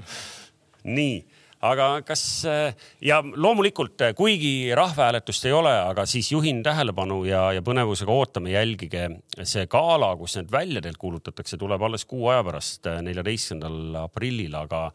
nii, 0.97 1.17
aga 1.63 1.87
kas 2.07 2.23
äh, 2.49 2.75
ja 3.03 3.21
loomulikult, 3.23 4.01
äh, 4.03 4.13
kuigi 4.17 4.73
rahvahääletust 4.75 5.47
ei 5.47 5.55
ole, 5.55 5.73
aga 5.87 6.05
siis 6.09 6.31
juhin 6.31 6.61
tähelepanu 6.65 7.23
ja, 7.27 7.45
ja 7.55 7.63
põnevusega 7.65 8.13
ootame, 8.13 8.53
jälgige 8.53 9.07
see 9.41 9.65
gala, 9.71 10.13
kus 10.19 10.37
need 10.39 10.51
väljadelt 10.53 10.99
kuulutatakse, 11.01 11.59
tuleb 11.61 11.83
alles 11.87 12.05
kuu 12.09 12.27
aja 12.33 12.43
pärast, 12.45 12.89
neljateistkümnendal 13.07 14.03
aprillil, 14.03 14.57
aga 14.59 14.89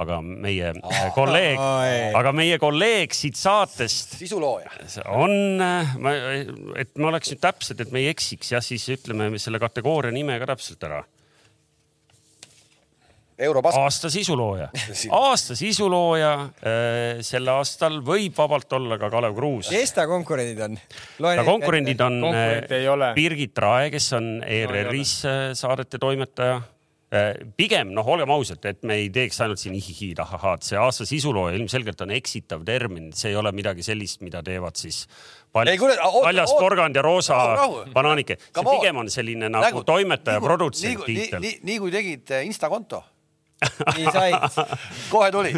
aga 0.00 0.18
meie 0.24 0.72
oh, 0.80 1.00
kolleeg 1.16 1.58
oh,, 1.60 2.18
aga 2.18 2.32
meie 2.36 2.58
kolleeg 2.60 3.12
siit 3.16 3.36
saatest. 3.36 4.16
sisulooja. 4.22 4.72
on, 5.12 5.34
äh, 5.60 5.96
et 6.80 6.94
me 6.96 7.10
oleks 7.10 7.32
nüüd 7.32 7.42
täpsed, 7.42 7.82
et 7.82 7.92
me 7.92 8.04
ei 8.04 8.12
eksiks, 8.12 8.54
jah, 8.54 8.64
siis 8.64 8.86
ütleme 8.94 9.34
selle 9.42 9.60
kategooria 9.62 10.14
nime 10.14 10.38
ka 10.40 10.48
täpselt 10.54 10.88
ära. 10.88 11.02
aasta 13.42 14.08
sisulooja, 14.12 14.70
aasta 15.26 15.58
sisulooja 15.60 16.34
äh, 16.40 17.22
sel 17.26 17.52
aastal 17.52 18.00
võib 18.06 18.36
vabalt 18.38 18.72
olla 18.78 18.96
ka 18.96 19.12
Kalev 19.12 19.36
Kruus. 19.36 19.68
kes 19.76 19.92
ta 19.92 20.08
konkurendid 20.08 20.68
on? 20.70 20.80
ta 21.20 21.44
konkurendid 21.44 22.00
on 22.00 22.22
äh, 22.32 23.12
Birgit 23.18 23.60
Rae, 23.60 23.92
kes 23.92 24.12
on 24.16 24.38
ERR-is 24.40 25.18
saadete 25.60 26.00
toimetaja 26.00 26.62
Äh, 26.62 26.71
pigem 27.56 27.90
noh, 27.92 28.06
olgem 28.08 28.30
ausad, 28.32 28.64
et 28.70 28.80
me 28.88 28.96
ei 29.02 29.10
teeks 29.12 29.42
ainult 29.44 29.60
siin 29.60 29.74
ihihi 29.76 30.12
tahahaad, 30.16 30.64
see 30.64 30.78
aasta 30.80 31.04
sisulooja 31.08 31.58
ilmselgelt 31.58 32.00
on 32.06 32.14
eksitav 32.16 32.64
termin, 32.64 33.10
see 33.16 33.32
ei 33.34 33.36
ole 33.36 33.52
midagi 33.52 33.84
sellist, 33.84 34.22
mida 34.24 34.40
teevad 34.46 34.80
siis 34.80 35.02
paljas, 35.52 35.82
paljas 36.22 36.54
porgand 36.56 36.96
ja 36.96 37.04
roosa 37.04 37.38
banaanike. 37.92 38.38
see 38.40 38.68
pigem 38.70 39.02
on 39.04 39.12
selline 39.12 39.50
nagu, 39.52 39.66
nagu 39.66 39.84
toimetaja, 39.88 40.40
produtsent 40.40 41.04
tiitel. 41.04 41.44
nii, 41.44 41.80
kui 41.82 41.92
tegid 41.92 42.32
äh, 42.32 42.46
Insta 42.48 42.72
konto 42.72 43.02
nii 43.96 44.08
said. 44.12 44.56
kohe 45.12 45.28
tuli. 45.34 45.52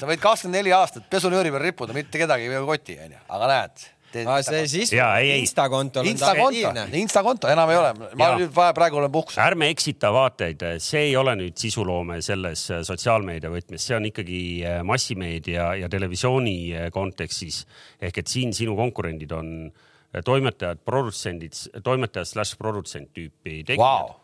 sa 0.00 0.08
võid 0.08 0.22
kakskümmend 0.22 0.58
neli 0.58 0.72
aastat 0.74 1.06
pesunööri 1.12 1.52
peal 1.54 1.68
rippuda, 1.68 1.94
mitte 1.96 2.24
kedagi 2.24 2.48
ei 2.48 2.64
koti, 2.72 2.96
onju, 3.04 3.20
aga 3.36 3.52
näed 3.52 3.86
aa, 4.24 4.42
see 4.46 4.62
siis 4.70 4.92
Instakontol 4.92 6.08
Insta 6.08 6.30
on 6.30 6.38
ta 6.38 6.46
aktiivne. 6.46 6.84
Instakonto 7.00 7.50
enam 7.52 7.72
ei 7.72 7.80
ole, 7.80 7.92
ma 8.16 8.30
ja. 8.32 8.38
nüüd 8.40 8.52
praegu 8.76 9.00
olen 9.00 9.12
puhkusel. 9.12 9.42
ärme 9.44 9.70
eksita 9.74 10.12
vaatajaid, 10.14 10.66
see 10.84 11.08
ei 11.10 11.16
ole 11.20 11.36
nüüd 11.38 11.56
sisuloome 11.60 12.20
selles 12.24 12.66
äh, 12.74 12.82
sotsiaalmeedia 12.86 13.52
võtmes, 13.52 13.86
see 13.88 13.96
on 13.98 14.08
ikkagi 14.10 14.42
äh, 14.64 14.82
massimeedia 14.86 15.72
ja 15.82 15.90
televisiooni 15.92 16.58
äh, 16.74 16.90
kontekstis. 16.94 17.64
ehk 18.00 18.22
et 18.22 18.30
siin 18.30 18.54
sinu 18.56 18.76
konkurendid 18.78 19.32
on 19.32 19.50
toimetajad, 20.24 20.80
produtsendid, 20.86 21.56
toimetajad 21.84 22.28
slaš 22.28 22.54
produtsent 22.60 23.12
tüüpi 23.12 23.64
tegijad 23.66 23.82
wow 23.82 24.14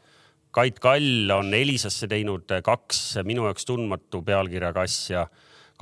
Kait 0.53 0.77
Kall 0.85 1.31
on 1.33 1.55
Elisasse 1.57 2.05
teinud 2.11 2.51
kaks 2.65 2.99
minu 3.25 3.47
jaoks 3.49 3.65
tundmatu 3.65 4.21
pealkirjaga 4.27 4.85
asja 4.85 5.23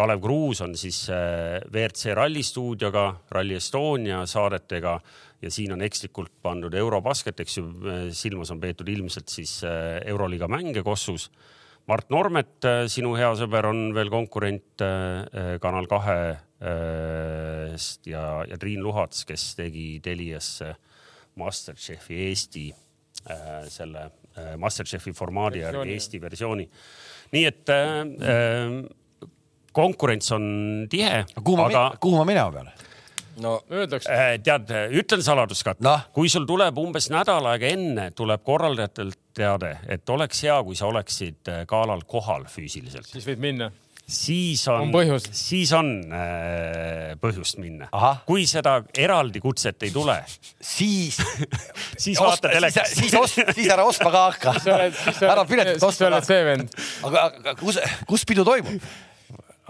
Kalev 0.01 0.23
Kruus 0.25 0.63
on 0.65 0.73
siis 0.81 1.03
äh, 1.13 1.61
WRC 1.69 2.15
Ralli 2.17 2.41
stuudioga, 2.47 3.21
Rally 3.37 3.59
Estonia 3.59 4.23
saadetega 4.29 4.95
ja 5.43 5.51
siin 5.53 5.75
on 5.75 5.83
ekslikult 5.85 6.33
pandud 6.41 6.73
Eurobasket, 6.75 7.41
eks 7.45 7.59
ju, 7.59 7.65
äh, 7.85 8.09
silmas 8.17 8.51
on 8.55 8.61
peetud 8.63 8.89
ilmselt 8.89 9.29
siis 9.29 9.59
äh, 9.69 10.01
Euroliiga 10.09 10.49
mänge 10.49 10.83
Kossus. 10.87 11.29
Mart 11.89 12.09
Normet, 12.13 12.65
sinu 12.93 13.15
hea 13.19 13.35
sõber, 13.35 13.67
on 13.67 13.95
veel 13.97 14.11
konkurent 14.13 14.79
Kanal 15.65 15.87
kahest 15.91 16.37
ja, 18.07 18.45
ja 18.47 18.59
Triin 18.61 18.83
Luhats, 18.85 19.25
kes 19.27 19.57
tegi 19.59 19.99
Teliasse 20.05 20.77
Masterchefi 21.41 22.15
Eesti 22.29 22.71
selle 23.73 24.05
Masterchefi 24.61 25.13
formaadi 25.17 25.65
järgi 25.65 25.97
Eesti 25.97 26.21
versiooni. 26.23 26.69
nii 27.33 27.45
et 27.49 27.69
äh, 27.75 28.07
konkurents 29.81 30.31
on 30.37 30.47
tihe. 30.93 31.25
kuhu 31.43 31.59
ma 31.59 31.67
aga..., 31.71 31.89
kuhu 32.01 32.21
ma 32.21 32.29
minema 32.29 32.53
pean? 32.55 32.71
no 33.41 33.57
öeldakse. 33.73 34.13
Äh, 34.13 34.35
tead, 34.45 34.73
ütlen 35.01 35.23
saladust 35.25 35.65
ka 35.67 35.75
no., 35.85 35.97
kui 36.17 36.31
sul 36.33 36.47
tuleb 36.49 36.79
umbes 36.81 37.11
nädal 37.13 37.49
aega 37.53 37.71
enne, 37.73 38.11
tuleb 38.17 38.45
korraldajatelt 38.47 39.19
teade, 39.37 39.77
et 39.89 40.11
oleks 40.13 40.45
hea, 40.45 40.59
kui 40.67 40.77
sa 40.79 40.91
oleksid 40.91 41.53
äh, 41.53 41.63
galal 41.71 42.05
kohal 42.09 42.49
füüsiliselt. 42.51 43.09
siis 43.09 43.29
võid 43.29 43.41
minna 43.43 43.71
siis 44.11 44.69
on, 44.69 44.91
on, 44.95 45.21
siis 45.33 45.73
on 45.77 45.91
äh, 46.13 47.13
põhjust 47.23 47.61
minna. 47.63 47.89
kui 48.27 48.47
seda 48.51 48.81
eraldi 48.99 49.43
kutset 49.43 49.87
ei 49.87 49.93
tule, 49.95 50.17
siis 50.61 51.21
siis 52.05 52.19
vaata 52.21 52.51
telekast. 52.51 52.97
siis, 52.97 53.15
siis, 53.15 53.35
siis, 53.35 53.55
siis 53.55 53.71
ära 53.71 53.85
ostma 53.87 54.11
ka 54.11 54.25
hakka. 54.31 54.57
ära 55.29 55.45
piletit 55.47 55.87
ostma. 55.87 56.11
aga, 56.19 57.25
aga 57.29 57.55
kus, 57.61 57.79
kus 58.09 58.27
pidu 58.27 58.47
toimub? 58.47 58.91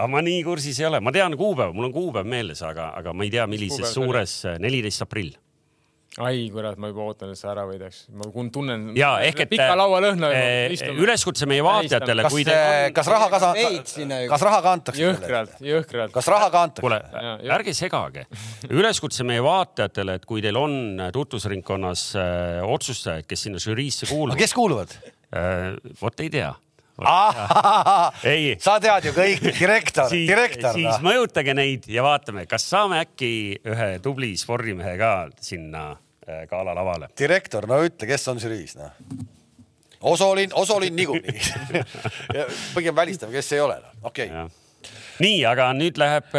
Aga 0.00 0.08
ma 0.08 0.24
nii 0.24 0.40
kursis 0.46 0.80
ei 0.80 0.88
ole, 0.88 1.02
ma 1.04 1.12
tean 1.12 1.36
kuupäeva, 1.36 1.74
mul 1.76 1.90
on 1.90 1.94
kuupäev 1.94 2.28
meeles, 2.28 2.64
aga, 2.66 2.90
aga 2.96 3.12
ma 3.12 3.26
ei 3.26 3.32
tea, 3.36 3.46
millises 3.50 3.94
suures, 3.94 4.40
neliteist 4.62 5.04
aprill 5.06 5.36
ai 6.18 6.48
kurat, 6.50 6.78
ma 6.80 6.88
juba 6.90 7.04
ootan, 7.06 7.30
et 7.30 7.38
sa 7.38 7.52
ära 7.52 7.62
võidaks. 7.68 8.00
ma 8.18 8.26
tunnen. 8.52 8.88
ja 8.98 9.12
ehk 9.22 9.44
et. 9.44 9.50
pika 9.52 9.76
laualõhna 9.78 10.30
äh, 10.34 10.72
üleskutse 10.98 11.46
meie 11.46 11.62
vaatajatele, 11.62 12.24
kui 12.32 12.42
te. 12.46 12.56
kas 12.96 13.10
raha 13.10 13.28
ka 13.30 13.38
kas 14.32 14.44
raha 14.48 14.58
ka 14.64 14.72
antakse? 14.74 15.04
jõhkralt, 15.04 15.54
jõhkralt. 15.62 16.14
kas 16.16 16.30
raha 16.32 16.48
ka 16.50 16.64
antakse? 16.66 16.82
kuule, 16.82 16.98
ärge 17.58 17.74
segage. 17.78 18.26
üleskutse 18.68 19.26
meie 19.28 19.44
vaatajatele, 19.44 20.18
et 20.18 20.26
kui 20.26 20.42
teil 20.42 20.58
on 20.58 21.06
tutvusringkonnas 21.14 22.04
äh, 22.18 22.58
otsustajaid, 22.66 23.30
kes 23.30 23.46
sinna 23.46 23.62
žüriisse 23.62 24.10
kuuluvad. 24.10 24.40
kes 24.40 24.56
kuuluvad 24.58 24.98
äh,? 25.30 25.78
vot 26.02 26.26
ei 26.26 26.32
tea 26.34 26.50
sa 28.60 28.76
tead 28.82 29.08
ju 29.08 29.14
kõik, 29.16 29.42
direktor, 29.58 30.12
direktor. 30.12 30.76
siis 30.76 30.90
no. 30.90 31.00
mõjutage 31.08 31.54
neid 31.56 31.88
ja 31.90 32.04
vaatame, 32.06 32.46
kas 32.50 32.66
saame 32.70 33.00
äkki 33.04 33.32
ühe 33.66 33.90
tubli 34.04 34.32
spordimehe 34.40 34.96
ka 35.00 35.12
sinna 35.40 35.90
äh, 35.92 36.44
gala 36.50 36.74
lavale. 36.76 37.10
direktor, 37.18 37.68
no 37.70 37.80
ütle, 37.86 38.08
kes 38.10 38.28
on 38.32 38.42
žüriis, 38.42 38.76
noh. 38.80 38.94
Osolin, 40.00 40.54
Osolin 40.56 40.94
niikuinii 40.96 41.40
pigem 42.76 42.96
välistame, 42.96 43.34
kes 43.36 43.52
ei 43.52 43.60
ole, 43.60 43.76
okei 44.02 44.30
okay.. 44.30 44.88
nii, 45.20 45.42
aga 45.48 45.72
nüüd 45.76 46.00
läheb 46.00 46.32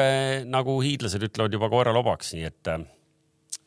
nagu 0.50 0.80
hiidlased 0.82 1.30
ütlevad 1.30 1.54
juba 1.54 1.70
koera 1.70 1.94
lobaks, 1.94 2.34
nii 2.38 2.50
et 2.50 2.74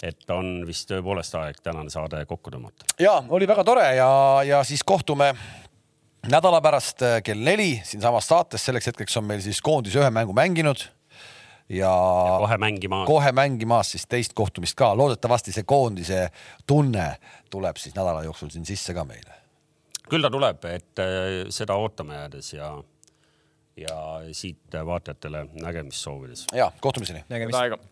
et 0.05 0.31
on 0.35 0.65
vist 0.67 0.89
tõepoolest 0.91 1.37
aeg 1.39 1.61
tänane 1.65 1.93
saade 1.93 2.25
kokku 2.29 2.53
tõmmata. 2.53 2.89
ja 3.01 3.17
oli 3.29 3.49
väga 3.49 3.65
tore 3.65 3.87
ja, 3.97 4.09
ja 4.47 4.63
siis 4.67 4.85
kohtume 4.85 5.33
nädala 6.31 6.61
pärast 6.65 7.03
äh, 7.03 7.21
kell 7.25 7.41
neli 7.45 7.81
siinsamas 7.85 8.29
saates, 8.29 8.65
selleks 8.65 8.91
hetkeks 8.93 9.17
on 9.21 9.27
meil 9.29 9.43
siis 9.45 9.61
koondis 9.65 9.97
ühe 9.99 10.11
mängu 10.15 10.35
mänginud 10.37 10.85
ja, 11.69 11.91
ja 11.91 12.39
kohe 12.39 12.59
mängimas, 12.59 13.07
kohe 13.09 13.33
mängimas 13.33 13.95
siis 13.95 14.07
teist 14.09 14.35
kohtumist 14.37 14.77
ka, 14.79 14.93
loodetavasti 14.97 15.55
see 15.55 15.67
koondise 15.69 16.27
tunne 16.67 17.15
tuleb 17.51 17.81
siis 17.81 17.97
nädala 17.97 18.25
jooksul 18.27 18.53
siin 18.55 18.67
sisse 18.69 18.95
ka 18.95 19.05
meile. 19.09 19.41
küll 20.09 20.25
ta 20.25 20.31
tuleb, 20.33 20.65
et 20.69 21.03
äh, 21.03 21.47
seda 21.55 21.79
ootama 21.81 22.21
jäädes 22.23 22.53
ja, 22.53 22.71
ja 23.77 23.99
siit 24.33 24.79
vaatajatele 24.87 25.49
nägemist 25.61 26.05
soovides. 26.05 26.47
ja 26.53 26.73
kohtumiseni. 26.81 27.25
nägemist. 27.29 27.91